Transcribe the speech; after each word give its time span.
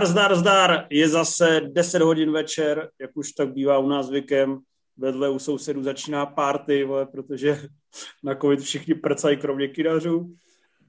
Zdar, 0.00 0.06
zdar, 0.06 0.36
zdar, 0.36 0.86
je 0.90 1.08
zase 1.08 1.60
10 1.72 2.02
hodin 2.02 2.32
večer, 2.32 2.90
jak 3.00 3.10
už 3.14 3.32
tak 3.32 3.52
bývá 3.52 3.78
u 3.78 3.88
nás 3.88 4.06
zvykem. 4.06 4.58
Vedle 4.96 5.30
u 5.30 5.38
sousedů 5.38 5.82
začíná 5.82 6.26
party, 6.26 6.84
vole, 6.84 7.06
protože 7.06 7.60
na 8.22 8.34
covid 8.34 8.60
všichni 8.60 8.94
prcají 8.94 9.36
kromě 9.36 9.68
kinařů. 9.68 10.34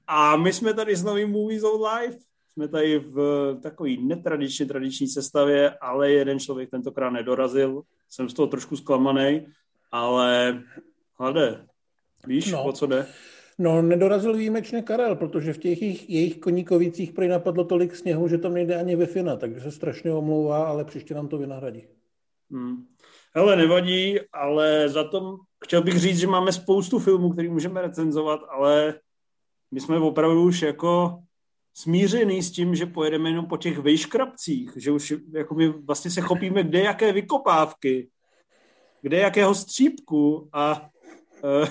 A 0.06 0.36
my 0.36 0.52
jsme 0.52 0.74
tady 0.74 0.96
s 0.96 1.04
novým 1.04 1.30
Movie 1.30 1.60
Zone 1.60 1.88
Live. 1.88 2.16
Jsme 2.52 2.68
tady 2.68 2.98
v 2.98 3.56
takový 3.62 4.06
netradičně 4.06 4.66
tradiční 4.66 5.08
sestavě, 5.08 5.70
ale 5.80 6.10
jeden 6.10 6.40
člověk 6.40 6.70
tentokrát 6.70 7.10
nedorazil. 7.10 7.82
Jsem 8.08 8.28
z 8.28 8.34
toho 8.34 8.46
trošku 8.46 8.76
zklamaný, 8.76 9.46
ale 9.90 10.62
hlade, 11.18 11.66
víš, 12.26 12.52
no. 12.52 12.64
o 12.64 12.72
co 12.72 12.86
jde? 12.86 13.06
No, 13.58 13.82
nedorazil 13.82 14.36
výjimečně 14.36 14.82
Karel, 14.82 15.16
protože 15.16 15.52
v 15.52 15.58
těch 15.58 15.82
jejich, 15.82 16.10
jejich 16.10 16.38
koníkovicích 16.38 17.12
prý 17.12 17.28
napadlo 17.28 17.64
tolik 17.64 17.96
sněhu, 17.96 18.28
že 18.28 18.38
tam 18.38 18.54
nejde 18.54 18.76
ani 18.76 18.96
wi 18.96 19.06
takže 19.38 19.60
se 19.60 19.70
strašně 19.70 20.12
omlouvá, 20.12 20.66
ale 20.66 20.84
příště 20.84 21.14
nám 21.14 21.28
to 21.28 21.38
vynahradí. 21.38 21.86
Hmm. 22.50 22.86
Hele, 23.34 23.56
nevadí, 23.56 24.18
ale 24.32 24.88
za 24.88 25.04
to 25.04 25.38
chtěl 25.64 25.82
bych 25.82 25.98
říct, 25.98 26.18
že 26.18 26.26
máme 26.26 26.52
spoustu 26.52 26.98
filmů, 26.98 27.30
který 27.30 27.48
můžeme 27.48 27.82
recenzovat, 27.82 28.40
ale 28.48 28.94
my 29.70 29.80
jsme 29.80 29.98
opravdu 29.98 30.44
už 30.44 30.62
jako 30.62 31.18
smířený 31.74 32.42
s 32.42 32.52
tím, 32.52 32.74
že 32.74 32.86
pojedeme 32.86 33.30
jenom 33.30 33.46
po 33.46 33.56
těch 33.56 33.78
vejškrabcích, 33.78 34.72
že 34.76 34.90
už 34.90 35.14
jako 35.32 35.54
my 35.54 35.68
vlastně 35.68 36.10
se 36.10 36.20
chopíme 36.20 36.62
kde 36.62 36.80
jaké 36.80 37.12
vykopávky, 37.12 38.08
kde 39.02 39.16
jakého 39.18 39.54
střípku 39.54 40.48
a 40.52 40.88
uh, 41.44 41.68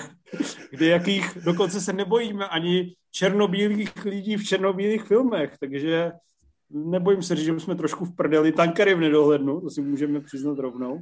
kde 0.69 0.87
jakých, 0.87 1.37
dokonce 1.45 1.81
se 1.81 1.93
nebojíme 1.93 2.47
ani 2.47 2.95
černobílých 3.11 4.05
lidí 4.05 4.37
v 4.37 4.43
černobílých 4.43 5.03
filmech, 5.03 5.57
takže 5.59 6.11
nebojím 6.69 7.23
se 7.23 7.35
říct, 7.35 7.45
že 7.45 7.59
jsme 7.59 7.75
trošku 7.75 8.05
v 8.05 8.15
prdeli. 8.15 8.51
Tankery 8.51 8.95
v 8.95 8.99
nedohlednu, 8.99 9.61
to 9.61 9.69
si 9.69 9.81
můžeme 9.81 10.21
přiznat 10.21 10.59
rovnou. 10.59 11.01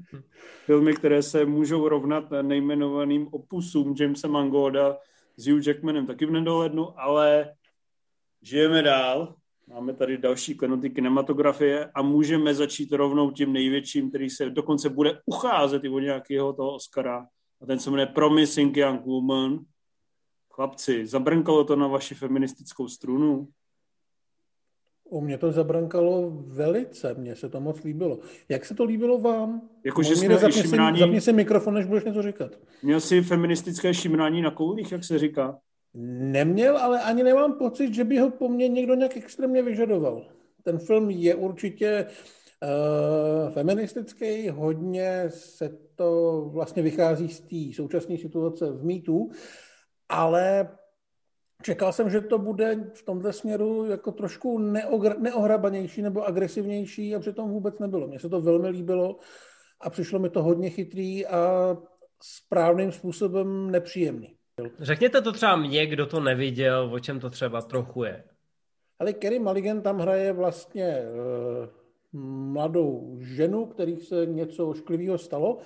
Filmy, 0.66 0.94
které 0.94 1.24
se 1.24 1.46
můžou 1.46 1.88
rovnat 1.88 2.24
nejmenovaným 2.42 3.28
opusům 3.32 3.96
Jamesa 4.00 4.28
Mangoda 4.28 4.98
s 5.38 5.48
Hugh 5.48 5.68
Jackmanem 5.68 6.08
taky 6.08 6.26
v 6.26 6.32
nedohlednu, 6.32 7.00
ale 7.00 7.54
žijeme 8.42 8.82
dál. 8.82 9.36
Máme 9.68 9.94
tady 9.94 10.18
další 10.18 10.56
klenoty 10.56 10.90
kinematografie 10.90 11.92
a 11.96 12.02
můžeme 12.02 12.54
začít 12.54 12.92
rovnou 12.92 13.32
tím 13.32 13.54
největším, 13.54 14.10
který 14.10 14.30
se 14.30 14.50
dokonce 14.50 14.90
bude 14.90 15.20
ucházet 15.26 15.84
i 15.84 15.90
o 15.90 16.00
nějakého 16.00 16.54
toho 16.54 16.76
Oscara. 16.76 17.26
A 17.62 17.66
ten 17.66 17.80
se 17.80 17.90
jmenuje 17.90 18.06
Promising 18.06 18.78
Young 18.78 19.06
Woman. 19.06 19.60
Chlapci, 20.50 21.08
zabrnkalo 21.08 21.64
to 21.64 21.76
na 21.76 21.88
vaši 21.88 22.16
feministickou 22.16 22.88
strunu? 22.88 23.48
U 25.10 25.22
mě 25.22 25.38
to 25.38 25.52
zabrankalo 25.52 26.30
velice, 26.32 27.14
mně 27.14 27.36
se 27.36 27.50
to 27.50 27.60
moc 27.60 27.84
líbilo. 27.84 28.20
Jak 28.50 28.66
se 28.66 28.76
to 28.76 28.84
líbilo 28.84 29.20
vám? 29.20 29.62
Jako, 29.86 30.04
že 30.04 30.16
jsme 30.16 30.38
zapni, 30.38 30.62
šimrání... 30.62 30.98
si, 30.98 31.00
zapni 31.00 31.22
si 31.22 31.34
mikrofon, 31.34 31.74
než 31.74 31.86
budeš 31.86 32.04
něco 32.04 32.22
říkat. 32.22 32.52
Měl 32.84 33.00
jsi 33.00 33.22
feministické 33.22 33.94
šimrání 33.94 34.42
na 34.42 34.52
koulích, 34.52 34.92
jak 34.92 35.04
se 35.04 35.20
říká? 35.20 35.60
Neměl, 35.94 36.78
ale 36.78 37.02
ani 37.02 37.24
nemám 37.24 37.54
pocit, 37.54 37.94
že 37.94 38.04
by 38.04 38.18
ho 38.18 38.32
po 38.32 38.50
mně 38.50 38.68
někdo 38.68 38.96
nějak 38.96 39.18
extrémně 39.18 39.62
vyžadoval. 39.62 40.26
Ten 40.64 40.80
film 40.80 41.10
je 41.10 41.36
určitě 41.36 42.06
uh, 42.06 43.54
feministický, 43.54 44.50
hodně 44.50 45.26
se 45.28 45.78
to 46.00 46.42
vlastně 46.54 46.84
vychází 46.84 47.30
z 47.30 47.40
té 47.40 47.76
současné 47.76 48.18
situace 48.18 48.72
v 48.72 48.84
mýtu, 48.84 49.30
ale 50.10 50.70
Čekal 51.64 51.94
jsem, 51.94 52.10
že 52.10 52.22
to 52.22 52.38
bude 52.38 52.92
v 52.94 53.06
tomto 53.06 53.34
směru 53.34 53.86
jako 53.86 54.12
trošku 54.12 54.60
neohrabanější 55.20 56.02
nebo 56.02 56.24
agresivnější 56.24 57.16
a 57.16 57.20
přitom 57.20 57.50
vůbec 57.50 57.80
nebylo. 57.80 58.08
Mně 58.08 58.20
se 58.20 58.30
to 58.30 58.42
velmi 58.42 58.70
líbilo 58.70 59.20
a 59.82 59.90
přišlo 59.90 60.20
mi 60.20 60.30
to 60.30 60.44
hodně 60.44 60.70
chytrý 60.70 61.26
a 61.26 61.76
správným 62.24 62.92
způsobem 62.92 63.72
nepříjemný. 63.72 64.36
Řekněte 64.80 65.22
to 65.22 65.32
třeba 65.32 65.56
mě, 65.56 65.88
kdo 65.88 66.06
to 66.06 66.20
neviděl, 66.20 66.90
o 66.94 67.00
čem 67.00 67.20
to 67.20 67.30
třeba 67.30 67.62
trochu 67.62 68.04
je. 68.04 68.24
Ale 69.00 69.14
Kerry 69.14 69.40
Mulligan 69.40 69.82
tam 69.82 70.00
hraje 70.00 70.34
vlastně 70.34 71.02
uh, 71.02 71.79
mladou 72.14 73.18
ženu, 73.22 73.66
který 73.66 73.98
se 73.98 74.26
něco 74.26 74.70
ošklivého 74.70 75.18
stalo 75.18 75.58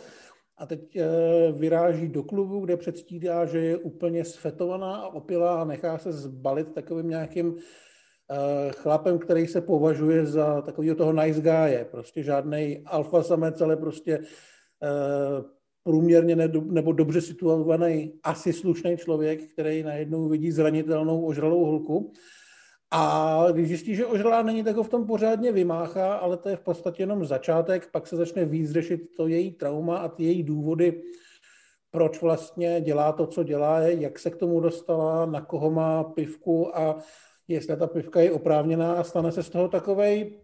a 0.57 0.65
teď 0.65 0.95
eh, 0.95 1.07
vyráží 1.51 2.07
do 2.07 2.23
klubu, 2.23 2.59
kde 2.59 2.77
předstírá, 2.77 3.45
že 3.45 3.59
je 3.59 3.77
úplně 3.77 4.25
sfetovaná 4.25 4.95
a 4.95 5.07
opilá 5.07 5.61
a 5.61 5.65
nechá 5.65 5.97
se 5.97 6.11
zbalit 6.11 6.73
takovým 6.73 7.09
nějakým 7.09 7.55
eh, 7.55 8.71
chlapem, 8.71 9.19
který 9.19 9.47
se 9.47 9.61
považuje 9.61 10.25
za 10.25 10.61
takového 10.61 10.95
toho 10.95 11.13
nice 11.13 11.41
guy. 11.41 11.85
Prostě 11.91 12.23
žádný 12.23 12.83
alfa 12.85 13.23
samec, 13.23 13.61
ale 13.61 13.77
prostě 13.77 14.19
eh, 14.83 15.43
průměrně 15.83 16.35
nebo 16.65 16.91
dobře 16.91 17.21
situovaný, 17.21 18.13
asi 18.23 18.53
slušný 18.53 18.97
člověk, 18.97 19.53
který 19.53 19.83
najednou 19.83 20.29
vidí 20.29 20.51
zranitelnou 20.51 21.25
ožralou 21.25 21.65
holku 21.65 22.13
a 22.95 23.45
když 23.51 23.67
zjistí, 23.67 23.95
že 23.95 24.05
ožralá 24.05 24.41
není, 24.41 24.63
tak 24.63 24.75
ho 24.75 24.83
v 24.83 24.89
tom 24.89 25.07
pořádně 25.07 25.51
vymáchá, 25.51 26.13
ale 26.15 26.37
to 26.37 26.49
je 26.49 26.55
v 26.55 26.59
podstatě 26.59 27.03
jenom 27.03 27.25
začátek, 27.25 27.91
pak 27.91 28.07
se 28.07 28.15
začne 28.15 28.45
víc 28.45 28.71
řešit 28.71 29.15
to 29.17 29.27
její 29.27 29.51
trauma 29.51 29.97
a 29.97 30.07
ty 30.07 30.23
její 30.23 30.43
důvody, 30.43 31.03
proč 31.91 32.21
vlastně 32.21 32.81
dělá 32.81 33.11
to, 33.11 33.27
co 33.27 33.43
dělá, 33.43 33.79
jak 33.79 34.19
se 34.19 34.29
k 34.29 34.35
tomu 34.35 34.59
dostala, 34.59 35.25
na 35.25 35.41
koho 35.41 35.71
má 35.71 36.03
pivku 36.03 36.77
a 36.77 36.97
jestli 37.47 37.77
ta 37.77 37.87
pivka 37.87 38.21
je 38.21 38.31
oprávněná 38.31 38.93
a 38.93 39.03
stane 39.03 39.31
se 39.31 39.43
z 39.43 39.49
toho 39.49 39.67
takovej 39.67 40.39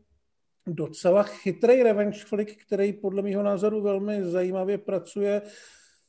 docela 0.67 1.23
chytrý 1.23 1.83
revenge 1.83 2.19
flick, 2.19 2.65
který 2.65 2.93
podle 2.93 3.21
mého 3.21 3.43
názoru 3.43 3.81
velmi 3.81 4.23
zajímavě 4.23 4.77
pracuje 4.77 5.41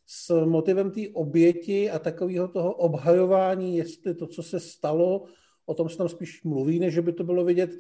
s 0.07 0.45
motivem 0.45 0.91
té 0.91 1.01
oběti 1.13 1.91
a 1.91 1.99
takového 1.99 2.49
toho 2.49 2.75
obhajování, 2.75 3.77
jestli 3.77 4.15
to, 4.15 4.27
co 4.27 4.43
se 4.43 4.61
stalo, 4.61 5.25
o 5.67 5.75
tom 5.75 5.89
se 5.89 5.97
tam 5.97 6.09
spíš 6.09 6.43
mluví, 6.43 6.79
než 6.79 6.99
by 6.99 7.13
to 7.13 7.25
bylo 7.25 7.45
vidět, 7.45 7.71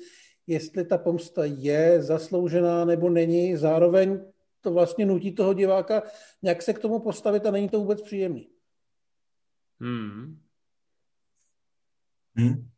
jestli 0.46 0.84
ta 0.84 0.98
pomsta 0.98 1.44
je 1.44 2.02
zasloužená 2.02 2.84
nebo 2.84 3.10
není. 3.10 3.56
Zároveň 3.56 4.20
to 4.60 4.72
vlastně 4.72 5.06
nutí 5.06 5.32
toho 5.32 5.54
diváka 5.54 6.02
nějak 6.42 6.62
se 6.62 6.72
k 6.72 6.78
tomu 6.78 7.00
postavit 7.00 7.46
a 7.46 7.50
není 7.50 7.68
to 7.68 7.78
vůbec 7.78 8.02
příjemný. 8.02 8.48
Hmm. 9.80 10.40
Hmm. 12.36 12.68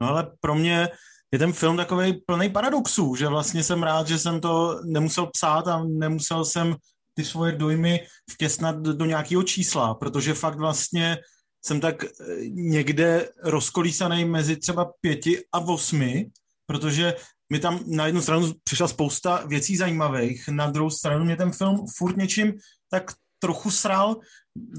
No 0.00 0.08
ale 0.08 0.32
pro 0.40 0.54
mě 0.54 0.88
je 1.32 1.38
ten 1.38 1.52
film 1.52 1.76
takový 1.76 2.12
plný 2.12 2.50
paradoxů, 2.50 3.14
že 3.14 3.28
vlastně 3.28 3.64
jsem 3.64 3.82
rád, 3.82 4.08
že 4.08 4.18
jsem 4.18 4.40
to 4.40 4.80
nemusel 4.84 5.26
psát 5.26 5.68
a 5.68 5.84
nemusel 5.84 6.44
jsem 6.44 6.74
ty 7.14 7.24
svoje 7.24 7.52
dojmy 7.52 8.06
vtěsnat 8.30 8.76
do 8.76 9.04
nějakého 9.04 9.42
čísla, 9.42 9.94
protože 9.94 10.34
fakt 10.34 10.58
vlastně 10.58 11.18
jsem 11.66 11.80
tak 11.80 12.04
eh, 12.04 12.08
někde 12.48 13.28
rozkolísaný 13.42 14.24
mezi 14.24 14.56
třeba 14.56 14.92
pěti 15.00 15.44
a 15.52 15.58
osmi, 15.58 16.30
protože 16.66 17.14
mi 17.52 17.58
tam 17.58 17.80
na 17.86 18.06
jednu 18.06 18.20
stranu 18.20 18.52
přišla 18.64 18.88
spousta 18.88 19.44
věcí 19.46 19.76
zajímavých, 19.76 20.48
na 20.48 20.70
druhou 20.70 20.90
stranu 20.90 21.24
mě 21.24 21.36
ten 21.36 21.52
film 21.52 21.86
furt 21.96 22.16
něčím 22.16 22.54
tak 22.90 23.12
trochu 23.38 23.70
sral 23.70 24.16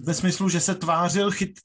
ve 0.03 0.13
smyslu, 0.13 0.49
že 0.49 0.59
se 0.59 0.75
tvářil 0.75 1.31
chyt, 1.31 1.59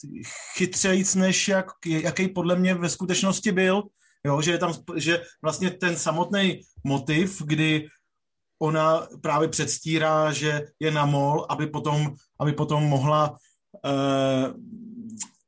chytřejc, 0.56 1.14
než 1.14 1.48
jak, 1.48 1.66
jaký 1.86 2.28
podle 2.28 2.56
mě 2.56 2.74
ve 2.74 2.88
skutečnosti 2.88 3.52
byl. 3.52 3.82
Jo, 4.26 4.42
že, 4.42 4.50
je 4.50 4.58
tam, 4.58 4.74
že 4.96 5.22
vlastně 5.42 5.70
ten 5.70 5.96
samotný 5.96 6.60
motiv, 6.84 7.42
kdy 7.42 7.88
ona 8.62 9.08
právě 9.22 9.48
předstírá, 9.48 10.32
že 10.32 10.66
je 10.80 10.90
na 10.90 11.06
mol, 11.06 11.46
aby 11.48 11.66
potom, 11.66 12.14
aby 12.40 12.52
potom 12.52 12.84
mohla 12.84 13.38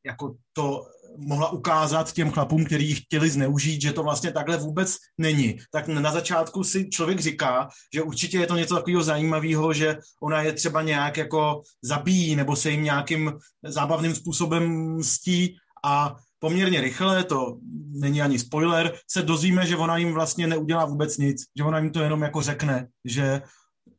jako 0.04 0.34
to 0.52 0.86
mohla 1.16 1.52
ukázat 1.52 2.12
těm 2.12 2.30
chlapům, 2.30 2.64
kteří 2.64 2.94
chtěli 2.94 3.30
zneužít, 3.30 3.82
že 3.82 3.92
to 3.92 4.02
vlastně 4.02 4.32
takhle 4.32 4.56
vůbec 4.56 4.96
není. 5.18 5.58
Tak 5.72 5.88
na 5.88 6.12
začátku 6.12 6.64
si 6.64 6.90
člověk 6.90 7.20
říká, 7.20 7.68
že 7.94 8.02
určitě 8.02 8.38
je 8.38 8.46
to 8.46 8.56
něco 8.56 8.74
takového 8.74 9.02
zajímavého, 9.02 9.72
že 9.72 9.98
ona 10.22 10.42
je 10.42 10.52
třeba 10.52 10.82
nějak 10.82 11.16
jako 11.16 11.62
zabíjí 11.82 12.36
nebo 12.36 12.56
se 12.56 12.70
jim 12.70 12.84
nějakým 12.84 13.32
zábavným 13.62 14.14
způsobem 14.14 14.94
mstí 14.96 15.56
a 15.84 16.16
poměrně 16.38 16.80
rychle, 16.80 17.24
to 17.24 17.58
není 17.92 18.22
ani 18.22 18.38
spoiler, 18.38 18.94
se 19.10 19.22
dozvíme, 19.22 19.66
že 19.66 19.76
ona 19.76 19.96
jim 19.96 20.12
vlastně 20.12 20.46
neudělá 20.46 20.84
vůbec 20.84 21.18
nic, 21.18 21.42
že 21.58 21.64
ona 21.64 21.78
jim 21.78 21.90
to 21.90 22.00
jenom 22.00 22.22
jako 22.22 22.42
řekne, 22.42 22.88
že 23.04 23.42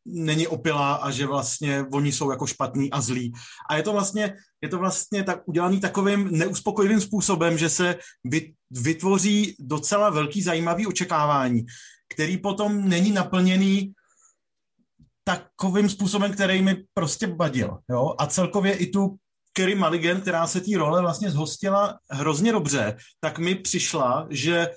není 0.06 0.48
opilá 0.48 0.94
a 0.94 1.12
že 1.12 1.26
vlastně 1.26 1.86
oni 1.94 2.12
jsou 2.12 2.32
jako 2.32 2.48
špatní 2.48 2.92
a 2.92 3.02
zlí. 3.02 3.34
A 3.70 3.76
je 3.76 3.84
to 3.84 3.92
vlastně, 3.92 4.36
je 4.62 4.70
to 4.70 4.78
vlastně 4.78 5.24
tak 5.24 5.40
udělaný 5.46 5.80
takovým 5.80 6.30
neuspokojivým 6.32 7.02
způsobem, 7.02 7.58
že 7.58 7.70
se 7.70 7.96
vytvoří 8.72 9.56
docela 9.60 10.10
velký 10.10 10.42
zajímavý 10.42 10.88
očekávání, 10.88 11.66
který 12.14 12.38
potom 12.38 12.90
není 12.90 13.12
naplněný 13.12 13.94
takovým 15.24 15.90
způsobem, 15.90 16.34
který 16.34 16.62
mi 16.62 16.84
prostě 16.94 17.28
badil. 17.28 17.78
Jo? 17.90 18.16
A 18.18 18.28
celkově 18.28 18.74
i 18.74 18.88
tu 18.88 19.16
Kerry 19.54 19.76
Mulligan, 19.76 20.22
která 20.22 20.48
se 20.48 20.62
té 20.62 20.78
role 20.78 21.02
vlastně 21.02 21.32
zhostila 21.32 22.00
hrozně 22.10 22.52
dobře, 22.52 22.98
tak 23.20 23.40
mi 23.40 23.56
přišla, 23.56 24.28
že 24.30 24.70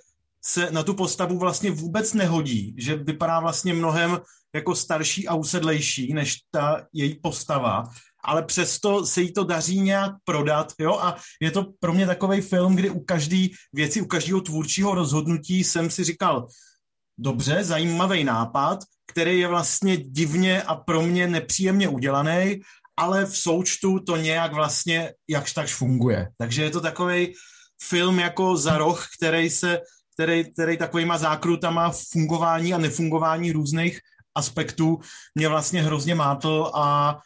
se 0.44 0.70
na 0.70 0.82
tu 0.82 0.94
postavu 0.94 1.38
vlastně 1.38 1.70
vůbec 1.70 2.14
nehodí, 2.14 2.74
že 2.78 2.96
vypadá 2.96 3.40
vlastně 3.40 3.74
mnohem 3.74 4.18
jako 4.54 4.74
starší 4.74 5.28
a 5.28 5.34
usedlejší 5.34 6.14
než 6.14 6.36
ta 6.50 6.86
její 6.92 7.20
postava, 7.20 7.84
ale 8.24 8.42
přesto 8.42 9.06
se 9.06 9.22
jí 9.22 9.32
to 9.32 9.44
daří 9.44 9.80
nějak 9.80 10.12
prodat, 10.24 10.72
jo, 10.78 10.98
a 11.00 11.16
je 11.40 11.50
to 11.50 11.66
pro 11.80 11.94
mě 11.94 12.06
takový 12.06 12.40
film, 12.40 12.76
kdy 12.76 12.90
u 12.90 13.00
každé 13.00 13.46
věci, 13.72 14.00
u 14.00 14.06
každého 14.06 14.40
tvůrčího 14.40 14.94
rozhodnutí 14.94 15.64
jsem 15.64 15.90
si 15.90 16.04
říkal, 16.04 16.46
dobře, 17.18 17.64
zajímavý 17.64 18.24
nápad, 18.24 18.78
který 19.06 19.38
je 19.38 19.48
vlastně 19.48 19.96
divně 19.96 20.62
a 20.62 20.74
pro 20.74 21.02
mě 21.02 21.26
nepříjemně 21.26 21.88
udělaný, 21.88 22.60
ale 22.96 23.26
v 23.26 23.36
součtu 23.36 24.00
to 24.00 24.16
nějak 24.16 24.52
vlastně 24.52 25.12
jakž 25.28 25.52
takž 25.52 25.74
funguje. 25.74 26.28
Takže 26.38 26.62
je 26.62 26.70
to 26.70 26.80
takový 26.80 27.34
film 27.82 28.18
jako 28.18 28.56
za 28.56 28.78
roh, 28.78 29.06
který 29.18 29.50
se, 29.50 29.80
který, 30.18 30.52
který 30.52 30.76
takovýma 30.76 31.18
zákrutama 31.18 31.92
fungování 32.12 32.74
a 32.74 32.78
nefungování 32.78 33.52
různých 33.52 34.00
aspektů 34.34 34.98
mě 35.34 35.48
vlastně 35.48 35.82
hrozně 35.82 36.14
mátl 36.14 36.70
a 36.74 37.18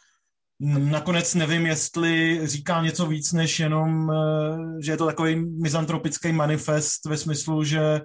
nakonec 0.77 1.35
nevím, 1.35 1.65
jestli 1.65 2.39
říká 2.43 2.83
něco 2.83 3.05
víc, 3.05 3.33
než 3.33 3.59
jenom, 3.59 4.11
eh, 4.11 4.83
že 4.83 4.91
je 4.91 4.97
to 4.97 5.05
takový 5.05 5.35
mizantropický 5.35 6.31
manifest 6.31 7.05
ve 7.05 7.17
smyslu, 7.17 7.63
že 7.63 8.01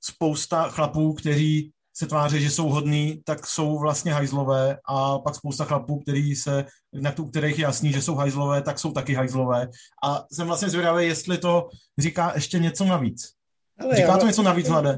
spousta 0.00 0.68
chlapů, 0.68 1.14
kteří 1.14 1.72
se 1.96 2.06
tváří, 2.06 2.40
že 2.40 2.50
jsou 2.50 2.68
hodní, 2.68 3.22
tak 3.24 3.46
jsou 3.46 3.78
vlastně 3.78 4.12
hajzlové 4.12 4.78
a 4.88 5.18
pak 5.18 5.34
spousta 5.34 5.64
chlapů, 5.64 6.00
který 6.00 6.36
se, 6.36 6.64
na 6.92 7.12
tu, 7.12 7.24
kterých 7.28 7.58
je 7.58 7.62
jasný, 7.62 7.92
že 7.92 8.02
jsou 8.02 8.14
hajzlové, 8.14 8.62
tak 8.62 8.78
jsou 8.78 8.92
taky 8.92 9.14
hajzlové. 9.14 9.68
A 10.04 10.24
jsem 10.32 10.46
vlastně 10.46 10.68
zvědavý, 10.68 11.06
jestli 11.06 11.38
to 11.38 11.68
říká 11.98 12.32
ještě 12.34 12.58
něco 12.58 12.84
navíc. 12.84 13.41
Ale 13.78 13.96
říká 13.96 14.06
to 14.06 14.12
vlastně 14.12 14.26
něco 14.26 14.42
navíc, 14.42 14.68
Hlade? 14.68 14.96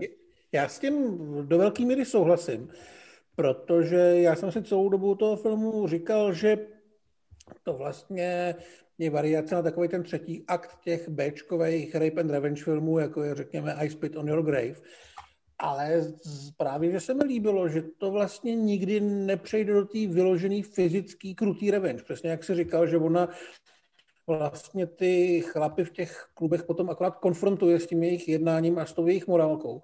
Já 0.53 0.69
s 0.69 0.79
tím 0.79 1.19
do 1.49 1.59
velké 1.59 1.85
míry 1.85 2.05
souhlasím, 2.05 2.69
protože 3.37 3.97
já 3.97 4.37
jsem 4.37 4.53
si 4.53 4.63
celou 4.63 4.89
dobu 4.89 5.15
toho 5.15 5.37
filmu 5.37 5.89
říkal, 5.89 6.33
že 6.33 6.59
to 7.63 7.73
vlastně 7.73 8.55
je 8.99 9.11
variace 9.11 9.55
na 9.55 9.63
takový 9.63 9.89
ten 9.89 10.03
třetí 10.03 10.45
akt 10.49 10.79
těch 10.85 11.09
Bčkových 11.09 11.95
rape 11.95 12.21
and 12.21 12.31
revenge 12.31 12.65
filmů, 12.65 12.99
jako 12.99 13.23
je 13.23 13.35
řekněme 13.35 13.75
I 13.75 13.91
Spit 13.91 14.17
on 14.17 14.29
Your 14.29 14.43
Grave, 14.43 14.75
ale 15.59 16.13
právě, 16.57 16.91
že 16.91 17.01
se 17.01 17.15
mi 17.15 17.25
líbilo, 17.25 17.69
že 17.69 17.83
to 17.83 18.11
vlastně 18.11 18.55
nikdy 18.55 19.01
nepřejde 19.01 19.73
do 19.73 19.85
té 19.85 20.07
vyložený 20.07 20.63
fyzický 20.63 21.35
krutý 21.35 21.71
revenge. 21.71 22.05
Přesně 22.05 22.31
jak 22.31 22.45
si 22.45 22.55
říkal, 22.55 22.87
že 22.87 22.97
ona 22.97 23.29
vlastně 24.27 24.87
ty 24.87 25.41
chlapy 25.41 25.85
v 25.85 25.93
těch 25.93 26.27
klubech 26.35 26.63
potom 26.63 26.91
akorát 26.91 27.17
konfrontuje 27.17 27.81
s 27.81 27.87
tím 27.87 28.03
jejich 28.03 28.29
jednáním 28.29 28.79
a 28.79 28.87
s 28.87 28.93
tou 28.93 29.07
jejich 29.07 29.27
morálkou. 29.27 29.83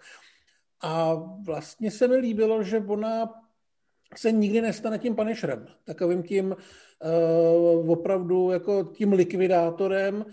A 0.83 1.15
vlastně 1.45 1.91
se 1.91 2.09
mi 2.09 2.17
líbilo, 2.17 2.63
že 2.63 2.79
ona 2.79 3.35
se 4.17 4.33
nikdy 4.33 4.61
nestane 4.61 4.99
tím 4.99 5.17
Punisherem, 5.17 5.67
takovým 5.85 6.23
tím 6.23 6.57
uh, 7.77 7.91
opravdu 7.91 8.51
jako 8.51 8.85
tím 8.85 9.13
likvidátorem, 9.13 10.25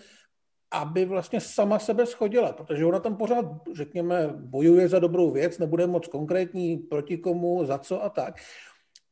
aby 0.72 1.06
vlastně 1.06 1.42
sama 1.42 1.80
sebe 1.80 2.06
schodila, 2.06 2.54
protože 2.54 2.86
ona 2.86 3.00
tam 3.00 3.18
pořád, 3.18 3.46
řekněme, 3.74 4.30
bojuje 4.34 4.90
za 4.90 5.00
dobrou 5.00 5.32
věc, 5.32 5.58
nebude 5.58 5.88
moc 5.88 6.08
konkrétní 6.08 6.78
proti 6.78 7.18
komu, 7.18 7.66
za 7.66 7.78
co 7.78 8.04
a 8.04 8.10
tak, 8.10 8.36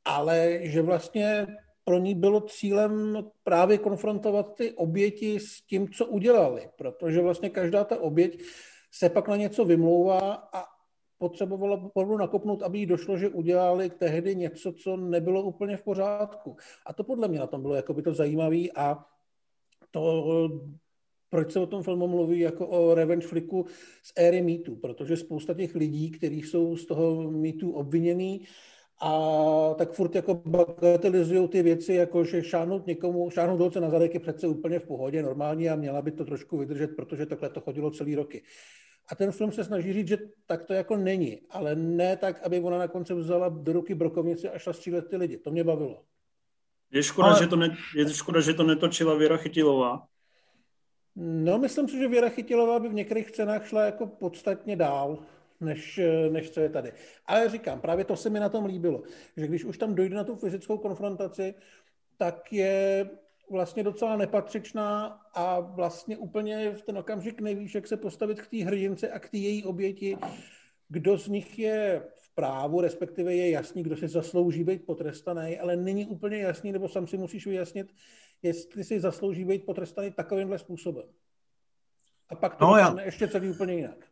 ale 0.05 0.59
že 0.61 0.81
vlastně 0.81 1.47
pro 1.85 1.97
ní 1.97 2.15
bylo 2.15 2.41
cílem 2.41 3.25
právě 3.43 3.77
konfrontovat 3.77 4.55
ty 4.55 4.71
oběti 4.71 5.39
s 5.39 5.61
tím, 5.61 5.89
co 5.89 6.05
udělali, 6.05 6.69
protože 6.75 7.21
vlastně 7.21 7.49
každá 7.49 7.83
ta 7.83 8.01
oběť 8.01 8.43
se 8.91 9.09
pak 9.09 9.27
na 9.27 9.35
něco 9.35 9.65
vymlouvá 9.65 10.49
a 10.53 10.63
potřebovala 11.17 11.83
opravdu 11.83 12.17
nakopnout, 12.17 12.63
aby 12.63 12.79
jí 12.79 12.85
došlo, 12.85 13.17
že 13.17 13.29
udělali 13.29 13.89
tehdy 13.89 14.35
něco, 14.35 14.73
co 14.73 14.97
nebylo 14.97 15.43
úplně 15.43 15.77
v 15.77 15.83
pořádku. 15.83 16.57
A 16.85 16.93
to 16.93 17.03
podle 17.03 17.27
mě 17.27 17.39
na 17.39 17.47
tom 17.47 17.61
bylo 17.61 17.75
jako 17.75 17.93
by 17.93 18.01
to 18.01 18.13
zajímavé 18.13 18.63
a 18.75 19.05
to 19.91 20.49
proč 21.29 21.51
se 21.51 21.59
o 21.59 21.67
tom 21.67 21.83
filmu 21.83 22.07
mluví 22.07 22.39
jako 22.39 22.67
o 22.67 22.95
revenge 22.95 23.27
flicku 23.27 23.65
z 24.03 24.13
éry 24.15 24.41
mýtu, 24.41 24.75
protože 24.75 25.17
spousta 25.17 25.53
těch 25.53 25.75
lidí, 25.75 26.11
kteří 26.11 26.41
jsou 26.41 26.77
z 26.77 26.85
toho 26.85 27.31
mýtu 27.31 27.71
obviněný, 27.71 28.45
a 29.01 29.73
tak 29.77 29.91
furt 29.91 30.15
jako 30.15 30.41
bagatelizují 30.45 31.47
ty 31.47 31.63
věci, 31.63 31.93
jako 31.93 32.23
že 32.23 32.43
šáhnout 32.43 32.87
někomu, 32.87 33.29
šáhnout 33.29 33.59
holce 33.59 33.79
na 33.79 33.89
zadek 33.89 34.13
je 34.13 34.19
přece 34.19 34.47
úplně 34.47 34.79
v 34.79 34.83
pohodě, 34.83 35.23
normální 35.23 35.69
a 35.69 35.75
měla 35.75 36.01
by 36.01 36.11
to 36.11 36.25
trošku 36.25 36.57
vydržet, 36.57 36.95
protože 36.95 37.25
takhle 37.25 37.49
to 37.49 37.61
chodilo 37.61 37.91
celý 37.91 38.15
roky. 38.15 38.43
A 39.11 39.15
ten 39.15 39.31
film 39.31 39.51
se 39.51 39.63
snaží 39.63 39.93
říct, 39.93 40.07
že 40.07 40.17
tak 40.45 40.63
to 40.63 40.73
jako 40.73 40.97
není, 40.97 41.41
ale 41.49 41.75
ne 41.75 42.17
tak, 42.17 42.43
aby 42.43 42.59
ona 42.59 42.77
na 42.77 42.87
konci 42.87 43.13
vzala 43.13 43.49
do 43.49 43.73
ruky 43.73 43.95
brokovnici 43.95 44.49
a 44.49 44.57
šla 44.57 44.73
střílet 44.73 45.09
ty 45.09 45.17
lidi. 45.17 45.37
To 45.37 45.51
mě 45.51 45.63
bavilo. 45.63 46.03
Je 46.91 47.03
škoda, 47.03 47.27
ale... 47.27 47.39
že 47.39 47.47
to 47.47 47.55
ne, 47.55 47.77
je 47.95 48.09
škoda, 48.09 48.41
že 48.41 48.53
to 48.53 48.63
netočila 48.63 49.15
Věra 49.15 49.37
Chytilová. 49.37 50.07
No, 51.15 51.57
myslím 51.57 51.87
si, 51.87 51.97
že 51.97 52.07
Věra 52.07 52.29
Chytilová 52.29 52.79
by 52.79 52.89
v 52.89 52.93
některých 52.93 53.31
cenách 53.31 53.67
šla 53.67 53.85
jako 53.85 54.07
podstatně 54.07 54.75
dál, 54.75 55.17
než, 55.65 55.99
než 56.29 56.49
co 56.49 56.59
je 56.59 56.69
tady. 56.69 56.93
Ale 57.25 57.49
říkám, 57.49 57.81
právě 57.81 58.05
to 58.05 58.15
se 58.15 58.29
mi 58.29 58.39
na 58.39 58.49
tom 58.49 58.65
líbilo, 58.65 59.03
že 59.37 59.47
když 59.47 59.65
už 59.65 59.77
tam 59.77 59.95
dojde 59.95 60.15
na 60.15 60.23
tu 60.23 60.35
fyzickou 60.35 60.77
konfrontaci, 60.77 61.53
tak 62.17 62.53
je 62.53 63.09
vlastně 63.49 63.83
docela 63.83 64.17
nepatřičná 64.17 65.05
a 65.33 65.59
vlastně 65.59 66.17
úplně 66.17 66.71
v 66.71 66.81
ten 66.81 66.97
okamžik 66.97 67.41
nevíš, 67.41 67.75
jak 67.75 67.87
se 67.87 67.97
postavit 67.97 68.41
k 68.41 68.47
té 68.47 68.57
hrdince 68.57 69.09
a 69.09 69.19
k 69.19 69.29
té 69.29 69.37
její 69.37 69.63
oběti, 69.63 70.17
kdo 70.89 71.17
z 71.17 71.27
nich 71.27 71.59
je 71.59 72.07
v 72.15 72.35
právu, 72.35 72.81
respektive 72.81 73.35
je 73.35 73.49
jasný, 73.49 73.83
kdo 73.83 73.97
si 73.97 74.07
zaslouží 74.07 74.63
být 74.63 74.85
potrestaný, 74.85 75.59
ale 75.59 75.75
není 75.75 76.05
úplně 76.05 76.37
jasný, 76.37 76.71
nebo 76.71 76.89
sám 76.89 77.07
si 77.07 77.17
musíš 77.17 77.47
vyjasnit, 77.47 77.93
jestli 78.41 78.83
si 78.83 78.99
zaslouží 78.99 79.45
být 79.45 79.65
potrestaný 79.65 80.11
takovýmhle 80.11 80.59
způsobem. 80.59 81.05
A 82.29 82.35
pak 82.35 82.55
to 82.55 82.65
no, 82.65 82.77
já... 82.77 83.01
ještě 83.01 83.27
celý 83.27 83.49
úplně 83.49 83.73
jinak. 83.73 84.07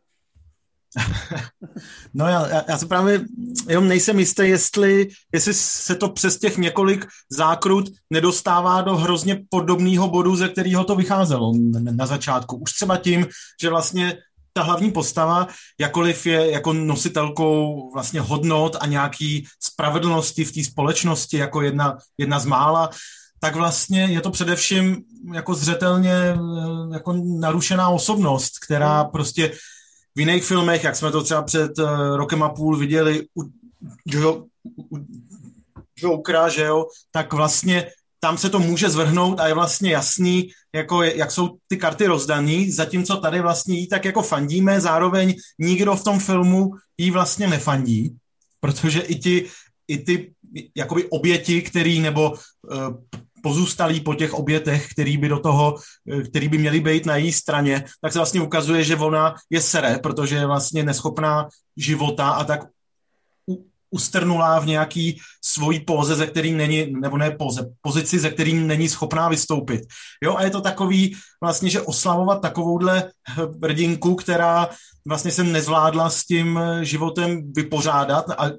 No 2.14 2.28
já, 2.28 2.62
já 2.68 2.78
se 2.78 2.86
právě 2.86 3.24
jenom 3.68 3.88
nejsem 3.88 4.18
jistý, 4.18 4.42
jestli, 4.42 5.08
jestli 5.32 5.54
se 5.54 5.94
to 5.94 6.08
přes 6.08 6.38
těch 6.38 6.58
několik 6.58 7.06
zákrut 7.30 7.84
nedostává 8.10 8.80
do 8.80 8.96
hrozně 8.96 9.44
podobného 9.50 10.08
bodu, 10.08 10.36
ze 10.36 10.48
kterého 10.48 10.84
to 10.84 10.96
vycházelo 10.96 11.52
na 11.80 12.06
začátku. 12.06 12.56
Už 12.56 12.72
třeba 12.72 12.96
tím, 12.96 13.26
že 13.62 13.70
vlastně 13.70 14.18
ta 14.52 14.62
hlavní 14.62 14.90
postava, 14.92 15.48
jakoliv 15.80 16.26
je 16.26 16.50
jako 16.50 16.72
nositelkou 16.72 17.90
vlastně 17.94 18.20
hodnot 18.20 18.76
a 18.80 18.86
nějaký 18.86 19.46
spravedlnosti 19.60 20.44
v 20.44 20.52
té 20.52 20.64
společnosti, 20.64 21.36
jako 21.36 21.62
jedna, 21.62 21.98
jedna 22.18 22.38
z 22.38 22.46
mála, 22.46 22.90
tak 23.40 23.56
vlastně 23.56 24.04
je 24.04 24.20
to 24.20 24.30
především 24.30 25.02
jako 25.34 25.54
zřetelně 25.54 26.12
eh, 26.12 26.38
jako 26.92 27.12
narušená 27.40 27.88
osobnost, 27.88 28.52
která 28.64 29.04
prostě 29.04 29.52
v 30.16 30.20
jiných 30.20 30.44
filmech, 30.44 30.84
jak 30.84 30.96
jsme 30.96 31.10
to 31.10 31.22
třeba 31.22 31.42
před 31.42 31.78
uh, 31.78 32.16
rokem 32.16 32.42
a 32.42 32.48
půl 32.48 32.76
viděli 32.76 33.26
u, 33.38 33.42
jo, 34.06 34.44
u 34.92 34.98
Jokera, 35.96 36.48
že 36.48 36.62
jo, 36.62 36.86
tak 37.12 37.32
vlastně 37.32 37.90
tam 38.20 38.38
se 38.38 38.50
to 38.50 38.58
může 38.58 38.90
zvrhnout 38.90 39.40
a 39.40 39.48
je 39.48 39.54
vlastně 39.54 39.90
jasný, 39.90 40.50
jako 40.74 41.02
jak 41.02 41.30
jsou 41.30 41.56
ty 41.68 41.76
karty 41.76 42.06
rozdaný, 42.06 42.70
zatímco 42.70 43.16
tady 43.16 43.40
vlastně 43.40 43.78
jí 43.78 43.88
tak 43.88 44.04
jako 44.04 44.22
fandíme, 44.22 44.80
zároveň 44.80 45.34
nikdo 45.58 45.96
v 45.96 46.04
tom 46.04 46.18
filmu 46.18 46.70
jí 46.98 47.10
vlastně 47.10 47.46
nefandí, 47.46 48.16
protože 48.60 49.00
i 49.00 49.14
ti, 49.14 49.48
i 49.88 49.98
ty 49.98 50.32
jakoby 50.76 51.04
oběti, 51.04 51.62
který 51.62 52.00
nebo 52.00 52.30
uh, 52.30 52.96
pozůstalí 53.44 54.00
po 54.00 54.14
těch 54.14 54.34
obětech, 54.34 54.88
který 54.96 55.16
by 55.16 55.28
do 55.28 55.38
toho, 55.38 55.76
eh, 56.08 56.22
který 56.22 56.48
by 56.48 56.58
měli 56.58 56.80
být 56.80 57.06
na 57.06 57.16
její 57.16 57.32
straně, 57.32 57.84
tak 58.00 58.12
se 58.12 58.18
vlastně 58.18 58.40
ukazuje, 58.40 58.84
že 58.84 58.96
ona 58.96 59.36
je 59.50 59.60
sere, 59.60 60.00
protože 60.00 60.36
je 60.36 60.46
vlastně 60.46 60.82
neschopná 60.82 61.48
života 61.76 62.40
a 62.40 62.44
tak 62.44 62.60
ustrnulá 63.90 64.58
v 64.58 64.66
nějaký 64.66 65.20
svojí 65.44 65.80
póze, 65.84 66.16
ze 66.16 66.26
kterým 66.26 66.56
není, 66.56 66.92
nebo 66.92 67.20
ne 67.20 67.30
póze, 67.30 67.70
pozici, 67.78 68.18
ze 68.18 68.30
kterým 68.30 68.66
není 68.66 68.88
schopná 68.88 69.28
vystoupit. 69.28 69.86
Jo, 70.24 70.34
a 70.34 70.42
je 70.42 70.50
to 70.50 70.60
takový 70.60 71.14
vlastně, 71.38 71.70
že 71.70 71.86
oslavovat 71.86 72.42
takovouhle 72.42 73.12
hrdinku, 73.62 74.14
která 74.14 74.68
vlastně 75.06 75.30
se 75.30 75.44
nezvládla 75.44 76.10
s 76.10 76.24
tím 76.26 76.60
životem 76.82 77.52
vypořádat 77.52 78.30
a 78.30 78.50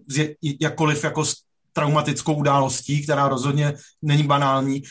jakkoliv 0.61 1.03
jako 1.03 1.23
traumatickou 1.75 2.33
událostí, 2.33 3.03
která 3.03 3.27
rozhodně 3.27 3.73
není 4.01 4.23
banální, 4.23 4.81